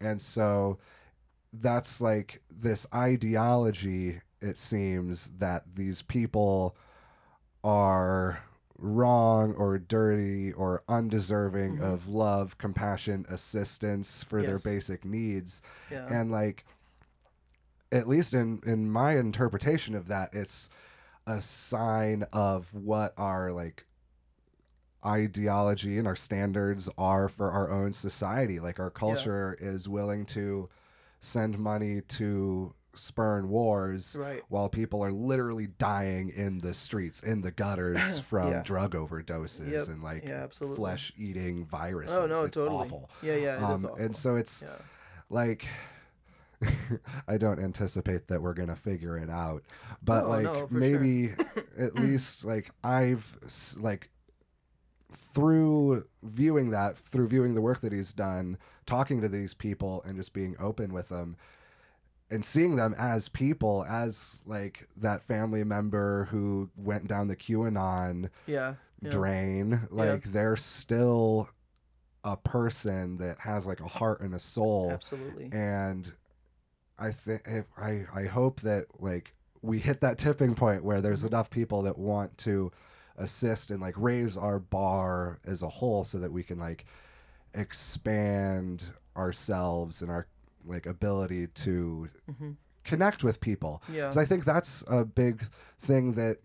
and 0.00 0.20
so 0.20 0.78
that's 1.52 2.00
like 2.00 2.42
this 2.50 2.86
ideology 2.94 4.20
it 4.42 4.58
seems 4.58 5.30
that 5.38 5.62
these 5.74 6.02
people 6.02 6.76
are 7.62 8.40
wrong 8.76 9.54
or 9.54 9.78
dirty 9.78 10.52
or 10.52 10.82
undeserving 10.88 11.76
mm-hmm. 11.76 11.84
of 11.84 12.08
love 12.08 12.58
compassion 12.58 13.24
assistance 13.30 14.22
for 14.24 14.42
their 14.42 14.58
basic 14.58 15.04
needs 15.04 15.62
Yeah. 15.90 16.06
and 16.08 16.30
like 16.30 16.66
at 17.94 18.06
least 18.08 18.34
in 18.34 18.60
in 18.66 18.90
my 18.90 19.16
interpretation 19.16 19.94
of 19.94 20.08
that 20.08 20.28
it's 20.34 20.68
a 21.26 21.40
sign 21.40 22.26
of 22.32 22.72
what 22.74 23.14
our 23.16 23.50
like 23.52 23.86
ideology 25.04 25.98
and 25.98 26.06
our 26.06 26.16
standards 26.16 26.88
are 26.96 27.28
for 27.28 27.50
our 27.50 27.70
own 27.70 27.92
society 27.92 28.58
like 28.58 28.80
our 28.80 28.90
culture 28.90 29.56
is 29.60 29.86
willing 29.88 30.24
to 30.24 30.68
send 31.20 31.58
money 31.58 32.00
to 32.02 32.74
spurn 32.94 33.48
wars 33.48 34.16
Right. 34.18 34.42
while 34.48 34.68
people 34.68 35.02
are 35.04 35.12
literally 35.12 35.66
dying 35.66 36.30
in 36.30 36.58
the 36.58 36.72
streets 36.72 37.22
in 37.22 37.40
the 37.42 37.50
gutters 37.50 38.18
from 38.30 38.50
Yeah. 38.50 38.62
drug 38.62 38.94
overdoses 38.94 39.70
Yep. 39.70 39.88
and 39.88 40.02
like 40.02 40.24
Yeah, 40.24 40.46
flesh 40.46 41.12
eating 41.18 41.66
viruses 41.66 42.16
Oh 42.16 42.26
no, 42.26 42.44
it's 42.44 42.54
totally. 42.54 42.76
awful 42.76 43.10
Yeah, 43.20 43.36
yeah. 43.36 43.56
Um, 43.68 43.88
and 43.98 44.14
so 44.16 44.36
it's 44.36 44.62
yeah. 44.62 44.76
like 45.28 45.66
I 47.28 47.36
don't 47.38 47.58
anticipate 47.60 48.28
that 48.28 48.42
we're 48.42 48.54
gonna 48.54 48.76
figure 48.76 49.16
it 49.18 49.30
out, 49.30 49.62
but 50.02 50.24
Oh, 50.24 50.28
like 50.28 50.42
no, 50.44 50.52
for 50.52 50.58
sure. 50.68 50.68
maybe 50.78 51.32
at 51.78 51.94
least 51.96 52.44
like 52.44 52.70
I've 52.82 53.36
like 53.78 54.10
through 55.12 56.04
viewing 56.22 56.70
that 56.70 56.98
through 56.98 57.28
viewing 57.28 57.54
the 57.54 57.60
work 57.60 57.80
that 57.82 57.92
he's 57.92 58.12
done, 58.12 58.58
talking 58.86 59.20
to 59.20 59.28
these 59.28 59.54
people 59.54 60.02
and 60.06 60.16
just 60.16 60.32
being 60.32 60.56
open 60.58 60.92
with 60.92 61.08
them 61.08 61.36
and 62.30 62.44
seeing 62.44 62.76
them 62.76 62.94
as 62.98 63.28
people 63.28 63.84
as 63.88 64.40
like 64.46 64.88
that 64.96 65.22
family 65.22 65.62
member 65.62 66.24
who 66.30 66.70
went 66.76 67.06
down 67.06 67.28
the 67.28 67.36
QAnon 67.36 68.30
Yeah. 68.46 68.74
yeah. 69.02 69.10
drain 69.10 69.82
like 69.90 70.24
they're 70.24 70.56
still 70.56 71.48
a 72.24 72.36
person 72.36 73.18
that 73.18 73.38
has 73.40 73.66
like 73.66 73.80
a 73.80 73.86
heart 73.88 74.20
and 74.20 74.34
a 74.34 74.38
soul 74.40 74.90
Absolutely. 74.92 75.50
and 75.52 76.12
i 76.98 77.10
think 77.10 77.42
i 77.78 78.04
i 78.14 78.24
hope 78.24 78.60
that 78.60 78.86
like 79.00 79.32
we 79.62 79.78
hit 79.78 80.00
that 80.00 80.18
tipping 80.18 80.54
point 80.54 80.84
where 80.84 81.00
there's 81.00 81.20
Mm-hmm. 81.20 81.28
enough 81.34 81.50
people 81.50 81.82
that 81.82 81.96
want 81.98 82.36
to 82.38 82.70
assist 83.16 83.70
and 83.70 83.80
like 83.80 83.94
raise 83.96 84.36
our 84.36 84.58
bar 84.58 85.38
as 85.44 85.62
a 85.62 85.68
whole 85.68 86.04
so 86.04 86.18
that 86.18 86.32
we 86.32 86.42
can 86.42 86.58
like 86.58 86.84
expand 87.54 88.84
ourselves 89.16 90.02
and 90.02 90.10
our 90.10 90.26
like 90.66 90.86
ability 90.86 91.46
to 91.48 92.08
connect 92.84 93.22
with 93.24 93.40
people 93.40 93.82
Mm-hmm. 93.90 94.18
I 94.18 94.24
think 94.24 94.44
that's 94.44 94.84
a 94.88 95.04
big 95.04 95.44
thing 95.80 96.12
that 96.14 96.38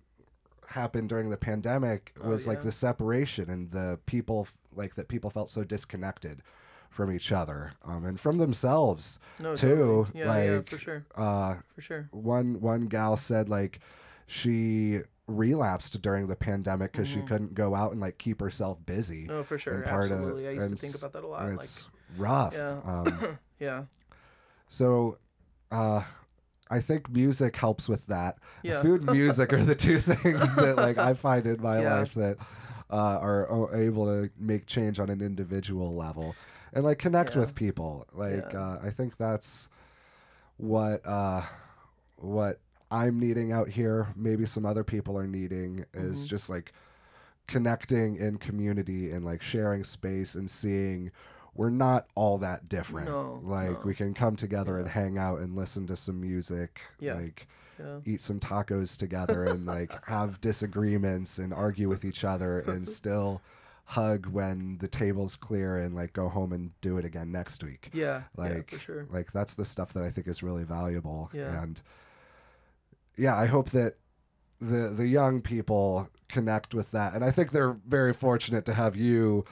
happened 0.68 1.10
during 1.10 1.30
the 1.30 1.38
pandemic 1.38 2.14
Oh, 2.24 2.30
was 2.30 2.48
like 2.48 2.64
the 2.64 2.72
separation 2.72 3.50
and 3.50 3.72
the 3.72 4.00
people 4.06 4.48
like 4.76 4.96
that 4.96 5.08
people 5.08 5.30
felt 5.30 5.50
so 5.50 5.64
disconnected 5.64 6.42
from 6.90 7.12
each 7.12 7.32
other 7.32 7.74
um, 7.86 8.04
and 8.06 8.20
from 8.20 8.38
themselves 8.38 9.20
No, 9.40 9.56
too 9.56 9.68
totally. 9.76 10.20
Yeah, 10.20 10.44
yeah, 10.44 10.52
like 10.58 10.70
for 10.70 10.78
sure. 10.78 11.06
uh 11.16 11.56
For 11.76 11.82
sure. 11.82 12.08
one 12.12 12.60
one 12.62 12.88
gal 12.88 13.16
said 13.18 13.48
like 13.50 13.80
she 14.28 15.02
relapsed 15.28 16.02
during 16.02 16.28
the 16.28 16.36
pandemic 16.36 16.92
because 16.92 17.08
she 17.08 17.22
couldn't 17.22 17.54
go 17.54 17.76
out 17.76 17.92
and 17.92 18.02
like 18.02 18.18
keep 18.18 18.40
herself 18.42 18.78
busy 18.86 19.26
No, 19.26 19.44
for 19.44 19.56
Mm-hmm. 19.58 19.62
sure. 19.64 19.74
and 19.76 19.86
part 19.86 20.06
of- 20.06 20.12
Absolutely. 20.14 20.48
I 20.48 20.52
used 20.52 20.70
to 20.72 20.76
think 20.76 20.96
about 20.96 21.14
that 21.14 21.24
a 21.24 21.28
lot. 21.28 21.42
and 21.44 21.52
Like, 21.58 21.64
it's 21.64 21.88
rough 22.18 22.54
Yeah. 22.54 22.80
um, 22.86 23.38
yeah. 23.60 23.84
so 24.68 25.18
uh 25.72 26.04
I 26.72 26.82
think 26.82 27.10
music 27.10 27.56
helps 27.56 27.90
with 27.90 28.06
that. 28.08 28.38
Yeah. 28.62 28.84
Food 28.84 29.02
and 29.02 29.12
music 29.18 29.52
are 29.54 29.66
the 29.66 29.74
two 29.74 30.00
things 30.02 30.56
that 30.56 30.76
like 30.78 31.00
I 31.00 31.16
find 31.16 31.46
in 31.48 31.60
my 31.62 31.82
Yeah. 31.82 31.96
life 32.00 32.14
that 32.14 32.38
uh, 32.92 33.18
are 33.20 33.76
able 33.76 34.06
to 34.06 34.30
make 34.38 34.66
change 34.68 35.00
on 35.00 35.10
an 35.10 35.22
individual 35.22 35.96
level 35.96 36.36
and 36.74 36.84
like 36.84 37.00
connect 37.00 37.34
Yeah. 37.36 37.42
with 37.42 37.56
people. 37.56 38.06
Like 38.14 38.52
Yeah. 38.54 38.60
uh, 38.60 38.80
I 38.84 38.90
think 38.92 39.18
that's 39.18 39.70
what 40.58 41.06
uh, 41.06 41.44
what 42.18 42.60
I'm 42.92 43.20
needing 43.20 43.52
out 43.52 43.70
here. 43.70 44.08
Maybe 44.16 44.46
some 44.46 44.66
other 44.66 44.84
people 44.84 45.18
are 45.18 45.28
needing 45.28 45.86
is 45.94 46.20
Mm-hmm. 46.20 46.28
just 46.28 46.50
like 46.50 46.74
connecting 47.48 48.16
in 48.18 48.38
community 48.38 49.12
and 49.12 49.26
like 49.26 49.42
sharing 49.42 49.84
space 49.84 50.36
and 50.36 50.50
seeing 50.50 51.12
we're 51.56 51.70
not 51.72 52.08
all 52.16 52.38
that 52.38 52.70
different. 52.70 53.08
No, 53.10 53.42
like 53.44 53.72
no. 53.72 53.82
we 53.84 53.96
can 53.96 54.14
come 54.14 54.36
together 54.36 54.78
and 54.78 54.88
hang 54.88 55.18
out 55.18 55.40
and 55.40 55.56
listen 55.56 55.88
to 55.88 55.96
some 55.96 56.22
music. 56.22 56.80
Yeah. 57.00 57.16
Like 57.16 57.48
Yeah. 57.80 58.00
eat 58.06 58.22
some 58.22 58.40
tacos 58.40 58.96
together 58.98 59.44
and 59.46 59.66
like 59.66 59.92
have 60.08 60.40
disagreements 60.42 61.40
and 61.40 61.54
argue 61.54 61.90
with 61.90 62.06
each 62.06 62.24
other 62.24 62.60
and 62.60 62.88
still 63.00 63.42
hug 63.94 64.28
when 64.28 64.78
the 64.82 64.88
table's 64.88 65.36
clear 65.36 65.78
and 65.78 65.96
like 65.96 66.14
go 66.14 66.30
home 66.30 66.54
and 66.54 66.70
do 66.80 66.98
it 67.00 67.06
again 67.06 67.32
next 67.32 67.64
week. 67.64 67.90
Yeah. 67.92 68.22
Like 68.38 68.72
yeah, 68.72 68.78
for 68.78 68.84
sure. 68.84 69.08
like 69.12 69.32
that's 69.34 69.56
the 69.56 69.66
stuff 69.66 69.94
that 69.94 70.04
I 70.04 70.12
think 70.12 70.28
is 70.28 70.44
really 70.44 70.64
valuable. 70.64 71.32
Yeah. 71.34 71.62
And 71.64 71.82
yeah, 73.18 73.36
I 73.36 73.48
hope 73.48 73.72
that 73.72 73.96
the 74.62 74.90
the 74.90 75.08
young 75.08 75.42
people 75.42 76.10
connect 76.28 76.74
with 76.76 76.92
that. 76.92 77.14
And 77.14 77.24
I 77.26 77.32
think 77.32 77.52
they're 77.52 77.78
very 77.88 78.14
fortunate 78.14 78.64
to 78.66 78.74
have 78.76 78.96
you 78.96 79.44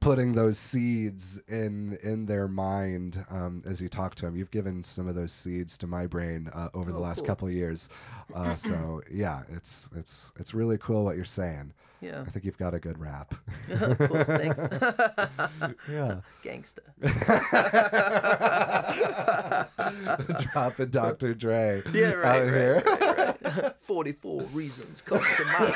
putting 0.00 0.32
those 0.34 0.58
seeds 0.58 1.40
in 1.48 1.98
in 2.02 2.26
their 2.26 2.48
mind 2.48 3.24
um, 3.30 3.62
as 3.64 3.80
you 3.80 3.88
talk 3.88 4.14
to 4.16 4.26
them. 4.26 4.34
You've 4.36 4.50
given 4.50 4.82
some 4.82 5.06
of 5.06 5.14
those 5.14 5.32
seeds 5.32 5.78
to 5.78 5.86
my 5.86 6.06
brain 6.06 6.50
uh, 6.52 6.68
over 6.74 6.90
the 6.90 6.98
Oh, 6.98 7.02
last 7.02 7.18
cool. 7.18 7.26
couple 7.26 7.48
of 7.48 7.54
years. 7.54 7.88
Uh, 8.34 8.56
so 8.56 9.02
yeah, 9.12 9.42
it's 9.52 9.88
it's 9.94 10.32
it's 10.36 10.52
really 10.52 10.78
cool 10.78 11.04
what 11.04 11.14
you're 11.14 11.24
saying. 11.24 11.72
Yeah. 12.00 12.24
I 12.26 12.30
think 12.30 12.44
you've 12.44 12.58
got 12.58 12.74
a 12.74 12.78
good 12.78 12.98
rap. 12.98 13.34
cool. 13.68 14.24
Thanks. 14.24 14.58
yeah. 15.90 16.20
Gangsta. 16.44 16.78
Dropping 20.52 20.90
Dr. 20.90 21.34
Dre. 21.34 21.82
Yeah, 21.92 22.12
right, 22.12 22.24
out 22.24 22.44
right, 22.44 22.52
here. 22.52 22.82
right, 22.86 23.42
right. 23.64 23.76
44 23.80 24.42
reasons 24.52 25.02
come 25.02 25.20
to 25.20 25.44
mind. 25.44 25.74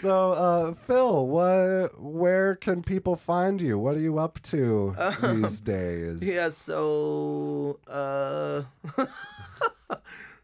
So, 0.00 0.32
uh, 0.32 0.74
Phil, 0.86 1.26
what, 1.26 2.00
where 2.00 2.56
can 2.56 2.82
people 2.82 3.16
find 3.16 3.60
you? 3.60 3.78
What 3.78 3.96
are 3.96 4.00
you 4.00 4.18
up 4.18 4.40
to 4.44 4.94
these 5.22 5.60
days? 5.60 6.22
Yeah, 6.22 6.48
so 6.50 7.78
uh 7.86 8.62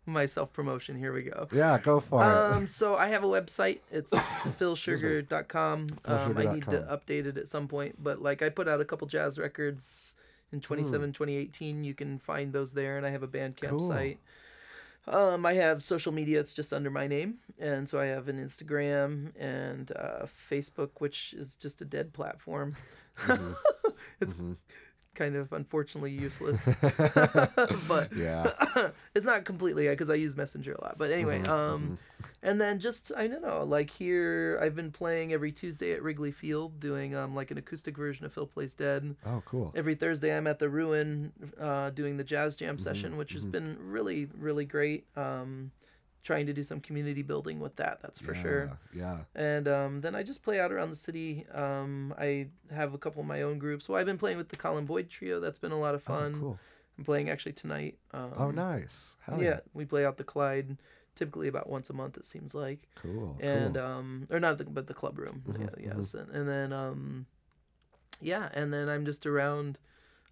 my 0.13 0.27
self 0.27 0.53
promotion. 0.53 0.97
Here 0.97 1.13
we 1.13 1.23
go. 1.23 1.49
Yeah, 1.53 1.79
go 1.79 2.01
for 2.01 2.23
it. 2.23 2.27
Um, 2.27 2.67
so 2.67 2.97
I 2.97 3.09
have 3.09 3.25
a 3.25 3.27
website. 3.27 3.81
It's 3.91 4.13
philschurger.com. 4.59 5.87
Um, 6.05 6.39
I 6.39 6.47
need 6.55 6.65
to 6.65 6.83
update 6.91 7.27
it 7.27 7.37
at 7.37 7.49
some 7.49 7.69
point, 7.69 8.03
but 8.03 8.23
like 8.23 8.43
I 8.43 8.49
put 8.49 8.69
out 8.69 8.81
a 8.81 8.85
couple 8.85 9.07
jazz 9.07 9.39
records 9.39 10.15
in 10.53 10.61
27, 10.61 11.13
2018. 11.13 11.85
You 11.85 11.95
can 11.95 12.19
find 12.19 12.53
those 12.53 12.73
there, 12.73 12.97
and 12.97 13.07
I 13.07 13.11
have 13.11 13.23
a 13.23 13.29
Bandcamp 13.29 13.71
Cool. 13.71 13.89
site. 13.89 14.19
Um, 15.09 15.47
I 15.47 15.55
have 15.55 15.83
social 15.83 16.11
media. 16.13 16.41
It's 16.41 16.53
just 16.53 16.73
under 16.73 16.91
my 16.91 17.07
name, 17.07 17.37
and 17.61 17.89
so 17.89 18.01
I 18.01 18.07
have 18.07 18.29
an 18.29 18.45
Instagram 18.45 19.31
and 19.39 19.93
uh, 19.93 20.27
Facebook, 20.51 20.91
which 20.99 21.33
is 21.37 21.55
just 21.55 21.81
a 21.81 21.85
dead 21.85 22.13
platform. 22.13 22.77
it's 24.21 24.35
kind 25.17 25.35
of 25.35 25.53
unfortunately 25.53 26.13
useless, 26.13 26.69
but. 27.89 28.15
Yeah. 28.15 28.53
it's 29.15 29.25
not 29.25 29.45
completely 29.45 29.89
because 29.89 30.11
I 30.11 30.15
use 30.15 30.37
Messenger 30.37 30.75
a 30.75 30.81
lot. 30.81 30.99
But 30.99 31.11
anyway, 31.11 31.43
um, 31.43 31.99
and 32.43 32.61
then 32.61 32.79
just 32.79 33.13
I 33.17 33.27
don't 33.27 33.43
know, 33.43 33.65
like 33.65 33.91
here 33.91 34.61
I've 34.63 34.77
been 34.77 34.93
playing 34.93 35.33
every 35.33 35.53
Tuesday 35.53 35.93
at 35.93 36.03
Wrigley 36.03 36.31
Field, 36.31 36.79
doing 36.79 37.15
um 37.15 37.35
like 37.35 37.51
an 37.51 37.59
acoustic 37.59 37.97
version 37.97 38.25
of 38.25 38.33
Phil 38.33 38.47
Plays 38.47 38.75
Dead. 38.75 39.17
Oh, 39.27 39.43
cool. 39.45 39.73
Every 39.75 39.95
Thursday 39.95 40.37
I'm 40.37 40.47
at 40.47 40.59
the 40.59 40.69
Ruin, 40.69 41.33
uh, 41.61 41.91
doing 41.91 42.17
the 42.17 42.25
jazz 42.25 42.57
jam 42.57 42.79
session, 42.79 43.17
which 43.17 43.33
has 43.33 43.45
been 43.45 43.79
really 43.81 44.29
really 44.39 44.65
great. 44.65 45.07
Um, 45.17 45.73
trying 46.27 46.45
to 46.47 46.53
do 46.53 46.65
some 46.65 46.81
community 46.81 47.23
building 47.23 47.61
with 47.61 47.77
that, 47.77 48.01
that's 48.03 48.19
for 48.19 48.35
sure. 48.35 48.77
Yeah. 48.93 49.19
And 49.37 49.69
um, 49.69 50.01
then 50.01 50.17
I 50.17 50.25
just 50.25 50.43
play 50.43 50.59
out 50.59 50.73
around 50.73 50.91
the 50.91 50.97
city. 50.97 51.47
Um, 51.55 52.13
I 52.19 52.49
have 52.75 52.95
a 52.95 52.99
couple 52.99 53.21
of 53.21 53.27
my 53.29 53.43
own 53.43 53.59
groups. 53.61 53.89
Well, 53.89 53.97
I've 53.99 54.07
been 54.07 54.19
playing 54.19 54.37
with 54.37 54.49
the 54.49 54.57
Colin 54.57 54.87
Boyd 54.87 55.09
Trio. 55.09 55.39
That's 55.39 55.59
been 55.59 55.71
a 55.73 55.79
lot 55.79 55.95
of 55.95 56.03
fun. 56.03 56.35
Oh, 56.37 56.41
cool. 56.41 56.59
I'm 56.99 57.05
playing 57.05 57.31
actually 57.31 57.53
tonight. 57.53 57.97
Um, 58.13 58.33
Oh, 58.37 58.51
nice. 58.51 59.15
Hell 59.25 59.41
yeah, 59.41 59.61
we 59.73 59.85
play 59.85 60.05
out 60.05 60.17
the 60.17 60.25
Clyde 60.25 60.79
typically 61.15 61.47
about 61.49 61.69
once 61.69 61.91
a 61.91 61.93
month. 61.93 62.17
It 62.17 62.27
seems 62.27 62.55
like, 62.55 62.89
Cool. 62.97 63.37
and 63.41 63.75
cool. 63.77 63.85
um, 63.85 64.27
or 64.31 64.41
not 64.41 64.59
the, 64.59 64.65
but 64.65 64.87
the 64.89 64.95
club 64.95 65.19
room. 65.19 65.43
Yeah, 65.59 65.95
yes, 65.97 66.13
and, 66.15 66.29
and 66.31 66.49
then 66.49 66.73
um, 66.73 67.27
yeah, 68.21 68.49
and 68.53 68.73
then 68.73 68.89
I'm 68.89 69.05
just 69.05 69.27
around, 69.27 69.79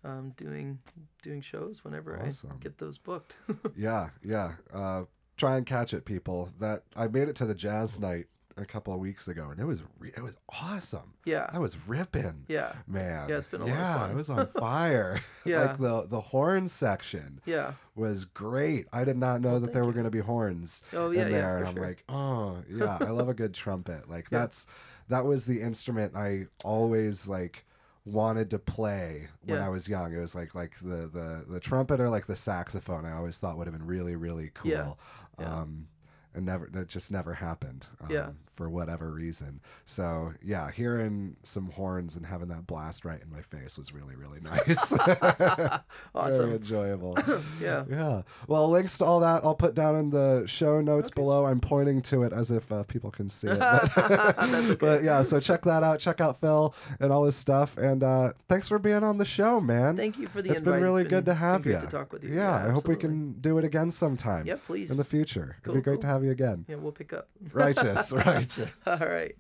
um, 0.03 0.33
doing 0.37 0.79
doing 1.23 1.41
shows 1.41 1.85
whenever 1.85 2.19
Awesome. 2.21 2.51
I 2.53 2.57
get 2.63 2.79
those 2.79 2.99
booked. 2.99 3.37
yeah, 3.77 4.11
yeah. 4.23 4.53
Uh, 4.73 5.05
try 5.37 5.57
and 5.57 5.67
catch 5.67 5.93
it, 5.95 6.05
people. 6.05 6.51
That 6.61 6.83
I 6.97 7.07
made 7.09 7.29
it 7.29 7.37
to 7.37 7.47
the 7.47 7.55
jazz 7.55 7.99
night 7.99 8.27
a 8.57 8.65
couple 8.65 8.95
of 8.95 9.01
weeks 9.01 9.27
ago, 9.27 9.49
and 9.51 9.59
it 9.59 9.65
was 9.65 9.83
re- 9.99 10.13
it 10.17 10.23
was 10.23 10.37
awesome. 10.49 11.15
yeah, 11.25 11.49
That 11.53 11.61
was 11.61 11.77
ripping, 11.89 12.45
yeah, 12.49 12.75
man. 12.87 13.29
Yeah, 13.29 13.39
it's 13.39 13.49
been 13.49 13.63
a 13.63 13.65
lot 13.65 13.73
of 13.73 13.79
yeah, 13.79 13.99
fun. 13.99 14.11
it 14.11 14.15
was 14.15 14.31
on 14.31 14.47
fire. 14.59 15.21
Yeah. 15.45 15.63
like 15.63 15.79
the 15.79 16.07
the 16.07 16.21
horn 16.21 16.69
section 16.69 17.41
yeah. 17.47 17.73
was 17.97 18.25
great. 18.25 18.87
I 18.93 19.03
did 19.05 19.17
not 19.17 19.41
know 19.41 19.59
that 19.59 19.73
there 19.73 19.83
thank 19.83 19.87
were 19.87 19.93
going 19.93 20.05
to 20.05 20.11
be 20.11 20.21
horns 20.21 20.83
Oh, 20.93 21.11
yeah, 21.11 21.23
in 21.27 21.33
there, 21.33 21.43
for 21.55 21.59
and 21.59 21.67
I'm 21.69 21.75
sure. 21.75 21.87
like, 21.87 22.05
oh 22.09 22.59
yeah, 22.71 22.99
I 23.01 23.11
love 23.11 23.29
a 23.29 23.35
good 23.35 23.55
trumpet. 23.55 24.09
Like 24.09 24.29
Yeah. 24.31 24.39
that's 24.39 24.67
that 25.09 25.25
was 25.25 25.47
the 25.47 25.61
instrument 25.61 26.15
I 26.17 26.47
always 26.65 27.27
like 27.27 27.65
wanted 28.07 28.51
to 28.51 28.59
play 28.59 29.29
when 29.45 29.59
Yeah. 29.59 29.67
I 29.67 29.69
was 29.71 29.89
young. 29.89 30.15
It 30.15 30.19
was 30.21 30.35
like 30.37 30.55
like 30.55 30.75
the 30.81 31.09
the 31.13 31.45
the 31.49 31.59
trumpet 31.59 31.99
or 32.01 32.09
like 32.09 32.27
the 32.27 32.37
saxophone. 32.37 33.05
I 33.05 33.13
always 33.17 33.39
thought 33.39 33.57
would 33.59 33.67
have 33.67 33.77
been 33.77 33.87
really 33.87 34.15
really 34.15 34.51
cool. 34.55 34.71
Yeah. 34.71 34.93
Yeah. 35.39 35.53
Um, 35.61 35.89
and 36.35 36.49
never 36.49 36.69
that 36.73 36.89
just 36.89 37.11
never 37.13 37.35
happened. 37.35 37.87
Um, 38.01 38.11
Yeah. 38.11 38.31
For 38.55 38.71
whatever 38.71 39.11
reason. 39.11 39.61
So 39.87 40.33
yeah, 40.43 40.71
hearing 40.71 41.37
some 41.43 41.71
horns 41.73 42.15
and 42.17 42.25
having 42.25 42.49
that 42.49 42.67
blast 42.67 43.05
right 43.05 43.21
in 43.21 43.31
my 43.31 43.43
face 43.43 43.77
was 43.77 43.93
really 43.93 44.15
really 44.17 44.41
nice. 44.41 44.91
Very 45.07 45.81
Awesome. 46.15 46.53
enjoyable. 46.53 47.19
Yeah. 47.61 47.85
Yeah. 47.91 48.23
Well, 48.49 48.69
links 48.71 48.99
to 48.99 49.05
all 49.05 49.21
that 49.21 49.45
I'll 49.45 49.55
put 49.55 49.75
down 49.75 49.97
in 49.97 50.11
the 50.11 50.45
show 50.47 50.81
notes 50.81 51.11
below. 51.11 51.47
I'm 51.47 51.61
pointing 51.61 52.01
to 52.03 52.23
it 52.25 52.33
as 52.33 52.51
if 52.51 52.71
uh, 52.71 52.83
people 52.85 53.11
can 53.11 53.29
see 53.29 53.49
it. 53.49 53.59
But, 53.59 53.99
okay. 54.39 54.75
but 54.75 55.03
yeah, 55.05 55.23
so 55.23 55.41
check 55.41 55.63
that 55.63 55.83
out. 55.83 55.99
Check 56.01 56.21
out 56.21 56.41
Phil 56.41 56.75
and 57.01 57.13
all 57.13 57.25
his 57.25 57.37
stuff. 57.37 57.77
And 57.77 58.03
uh, 58.03 58.33
thanks 58.49 58.69
for 58.69 58.79
being 58.79 59.03
on 59.05 59.19
the 59.19 59.25
show, 59.25 59.61
man. 59.61 59.97
Thank 59.97 60.19
you 60.19 60.27
for 60.27 60.43
the 60.43 60.51
It's 60.51 60.61
invite. 60.61 60.75
been 60.75 60.83
really 60.83 61.03
been- 61.05 61.11
good 61.11 61.25
to 61.27 61.35
have 61.35 61.65
you. 61.67 61.79
To 61.79 61.87
talk 61.87 62.13
with 62.13 62.23
you. 62.25 62.35
Yeah, 62.35 62.55
I 62.67 62.71
hope 62.71 62.87
we 62.89 62.97
can 62.97 63.33
do 63.41 63.59
it 63.59 63.65
again 63.65 63.91
sometime. 63.91 64.47
Yeah, 64.47 64.57
please. 64.65 64.91
In 64.91 64.97
the 64.97 65.05
future, 65.05 65.57
Cool, 65.63 65.75
it'd 65.75 65.83
be 65.83 65.85
great 65.85 65.95
cool. 65.97 66.03
to 66.03 66.07
have 66.09 66.25
you 66.25 66.31
again. 66.31 66.65
Yeah, 66.69 66.77
we'll 66.77 66.93
pick 66.93 67.13
up. 67.13 67.29
Righteous, 67.53 68.13
righteous. 68.45 68.71
All 68.87 69.09
right. 69.09 69.37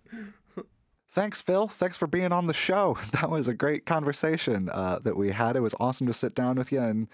Thanks, 1.10 1.40
Phil. 1.42 1.68
Thanks 1.68 1.96
for 1.96 2.08
being 2.08 2.32
on 2.32 2.46
the 2.48 2.54
show. 2.54 2.98
That 3.12 3.30
was 3.30 3.46
a 3.46 3.54
great 3.54 3.86
conversation 3.86 4.68
uh, 4.68 4.98
that 5.04 5.16
we 5.16 5.30
had. 5.30 5.56
It 5.56 5.60
was 5.60 5.74
awesome 5.78 6.06
to 6.08 6.12
sit 6.12 6.34
down 6.34 6.56
with 6.56 6.72
you 6.72 6.80
and 6.80 7.08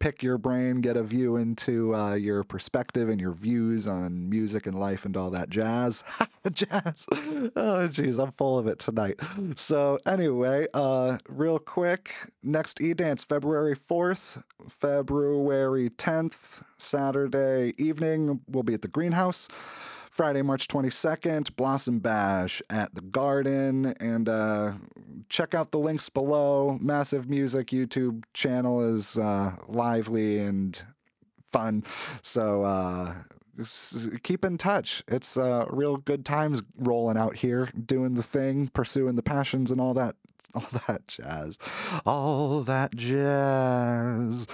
pick 0.00 0.24
your 0.24 0.36
brain, 0.36 0.80
get 0.80 0.96
a 0.96 1.04
view 1.04 1.36
into 1.36 1.94
uh, 1.94 2.14
your 2.14 2.42
perspective 2.42 3.08
and 3.08 3.20
your 3.20 3.30
views 3.32 3.86
on 3.86 4.28
music 4.28 4.66
and 4.66 4.78
life 4.78 5.04
and 5.04 5.16
all 5.16 5.30
that 5.30 5.48
jazz. 5.48 6.02
jazz. 6.52 7.06
Oh, 7.54 7.86
geez, 7.86 8.18
I'm 8.18 8.32
full 8.32 8.58
of 8.58 8.66
it 8.66 8.80
tonight. 8.80 9.20
So, 9.54 10.00
anyway, 10.04 10.66
uh, 10.74 11.18
real 11.28 11.60
quick 11.60 12.12
next 12.42 12.80
E 12.80 12.92
Dance, 12.92 13.22
February 13.22 13.76
4th, 13.76 14.42
February 14.68 15.90
10th, 15.90 16.62
Saturday 16.76 17.72
evening, 17.78 18.40
we'll 18.48 18.64
be 18.64 18.74
at 18.74 18.82
the 18.82 18.88
Greenhouse. 18.88 19.48
Friday, 20.14 20.42
March 20.42 20.68
22nd, 20.68 21.56
Blossom 21.56 21.98
Bash 21.98 22.62
at 22.70 22.94
the 22.94 23.00
Garden. 23.00 23.96
And 23.98 24.28
uh, 24.28 24.74
check 25.28 25.56
out 25.56 25.72
the 25.72 25.80
links 25.80 26.08
below. 26.08 26.78
MASIV 26.80 27.26
Music 27.26 27.66
YouTube 27.70 28.22
channel 28.32 28.80
is 28.94 29.18
uh, 29.18 29.56
lively 29.66 30.38
and 30.38 30.80
fun. 31.50 31.82
So 32.22 32.62
uh, 32.62 33.14
keep 34.22 34.44
in 34.44 34.56
touch. 34.56 35.02
It's 35.08 35.36
uh, 35.36 35.66
real 35.68 35.96
good 35.96 36.24
times 36.24 36.62
rolling 36.78 37.16
out 37.16 37.34
here, 37.38 37.70
doing 37.84 38.14
the 38.14 38.22
thing, 38.22 38.68
pursuing 38.68 39.16
the 39.16 39.22
passions 39.22 39.72
and 39.72 39.80
all 39.80 39.94
that. 39.94 40.14
All 40.54 40.68
that 40.86 41.08
jazz. 41.08 41.58
All 42.06 42.62
that 42.62 42.94
jazz. 42.94 44.46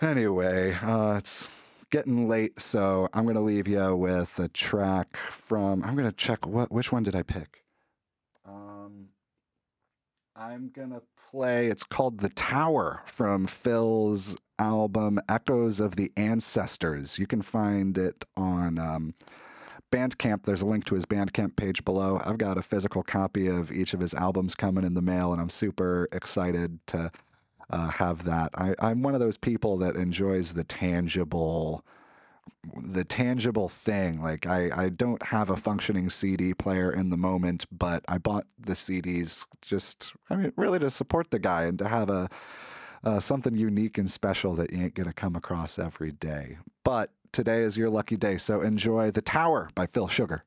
Anyway, 0.00 0.72
uh, 0.80 1.16
it's 1.18 1.46
getting 1.94 2.28
late, 2.28 2.60
so 2.60 3.08
I'm 3.14 3.24
gonna 3.24 3.40
leave 3.40 3.68
you 3.68 3.94
with 3.94 4.40
a 4.40 4.48
track 4.48 5.16
from. 5.16 5.84
I'm 5.84 5.94
gonna 5.94 6.10
check 6.10 6.44
what 6.44 6.72
which 6.72 6.90
one 6.90 7.04
did 7.04 7.14
I 7.14 7.22
pick. 7.22 7.62
Um, 8.44 9.10
I'm 10.34 10.72
gonna 10.74 11.02
play. 11.30 11.68
It's 11.68 11.84
called 11.84 12.18
"The 12.18 12.30
Tower" 12.30 13.02
from 13.06 13.46
Phil's 13.46 14.36
album 14.58 15.20
"Echoes 15.28 15.78
of 15.78 15.94
the 15.94 16.10
Ancestors." 16.16 17.16
You 17.16 17.28
can 17.28 17.42
find 17.42 17.96
it 17.96 18.24
on. 18.36 18.76
Um, 18.76 19.14
Bandcamp, 19.92 20.42
there's 20.42 20.62
a 20.62 20.66
link 20.66 20.86
to 20.86 20.96
his 20.96 21.06
Bandcamp 21.06 21.54
page 21.54 21.84
below. 21.84 22.20
I've 22.24 22.38
got 22.38 22.58
a 22.58 22.62
physical 22.62 23.04
copy 23.04 23.46
of 23.46 23.70
each 23.70 23.94
of 23.94 24.00
his 24.00 24.12
albums 24.12 24.56
coming 24.56 24.82
in 24.82 24.94
the 24.94 25.00
mail, 25.00 25.32
and 25.32 25.40
I'm 25.40 25.50
super 25.50 26.08
excited 26.10 26.80
to 26.88 27.12
uh, 27.70 27.88
have 27.88 28.24
that. 28.24 28.50
I, 28.54 28.74
I'm 28.78 29.02
one 29.02 29.14
of 29.14 29.20
those 29.20 29.36
people 29.36 29.76
that 29.78 29.96
enjoys 29.96 30.52
the 30.52 30.64
tangible, 30.64 31.84
the 32.76 33.04
tangible 33.04 33.68
thing. 33.68 34.22
Like 34.22 34.46
I, 34.46 34.70
I 34.84 34.88
don't 34.88 35.22
have 35.24 35.50
a 35.50 35.56
functioning 35.56 36.10
CD 36.10 36.54
player 36.54 36.92
in 36.92 37.10
the 37.10 37.16
moment, 37.16 37.66
but 37.72 38.04
I 38.08 38.18
bought 38.18 38.46
the 38.58 38.74
CDs 38.74 39.46
just, 39.62 40.12
I 40.30 40.36
mean, 40.36 40.52
really 40.56 40.78
to 40.80 40.90
support 40.90 41.30
the 41.30 41.38
guy 41.38 41.64
and 41.64 41.78
to 41.78 41.88
have 41.88 42.10
a 42.10 42.28
uh, 43.04 43.20
something 43.20 43.54
unique 43.54 43.98
and 43.98 44.10
special 44.10 44.54
that 44.54 44.72
you 44.72 44.82
ain't 44.82 44.94
gonna 44.94 45.12
come 45.12 45.36
across 45.36 45.78
every 45.78 46.10
day. 46.10 46.58
But 46.82 47.10
today 47.32 47.60
is 47.60 47.76
your 47.76 47.90
lucky 47.90 48.16
day, 48.16 48.38
so 48.38 48.62
enjoy 48.62 49.10
"The 49.10 49.22
Tower" 49.22 49.68
by 49.74 49.86
Phil 49.86 50.08
Schurger. 50.08 50.40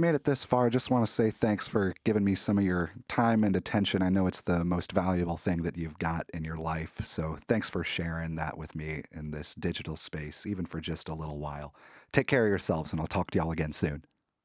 You 0.00 0.06
made 0.06 0.14
it 0.14 0.24
this 0.24 0.46
far, 0.46 0.64
I 0.64 0.70
just 0.70 0.90
want 0.90 1.06
to 1.06 1.12
say 1.12 1.30
thanks 1.30 1.68
for 1.68 1.92
giving 2.04 2.24
me 2.24 2.34
some 2.34 2.56
of 2.56 2.64
your 2.64 2.90
time 3.06 3.44
and 3.44 3.54
attention. 3.54 4.00
I 4.00 4.08
know 4.08 4.26
it's 4.26 4.40
the 4.40 4.64
most 4.64 4.92
valuable 4.92 5.36
thing 5.36 5.62
that 5.64 5.76
you've 5.76 5.98
got 5.98 6.24
in 6.32 6.42
your 6.42 6.56
life. 6.56 7.04
So 7.04 7.36
thanks 7.48 7.68
for 7.68 7.84
sharing 7.84 8.34
that 8.36 8.56
with 8.56 8.74
me 8.74 9.02
in 9.12 9.30
this 9.30 9.54
digital 9.54 9.96
space, 9.96 10.46
even 10.46 10.64
for 10.64 10.80
just 10.80 11.10
a 11.10 11.14
little 11.14 11.38
while. 11.38 11.74
Take 12.12 12.28
care 12.28 12.46
of 12.46 12.48
yourselves, 12.48 12.92
and 12.92 13.00
I'll 13.00 13.06
talk 13.06 13.30
to 13.32 13.38
y'all 13.38 13.50
again 13.50 13.72
soon. 13.72 14.06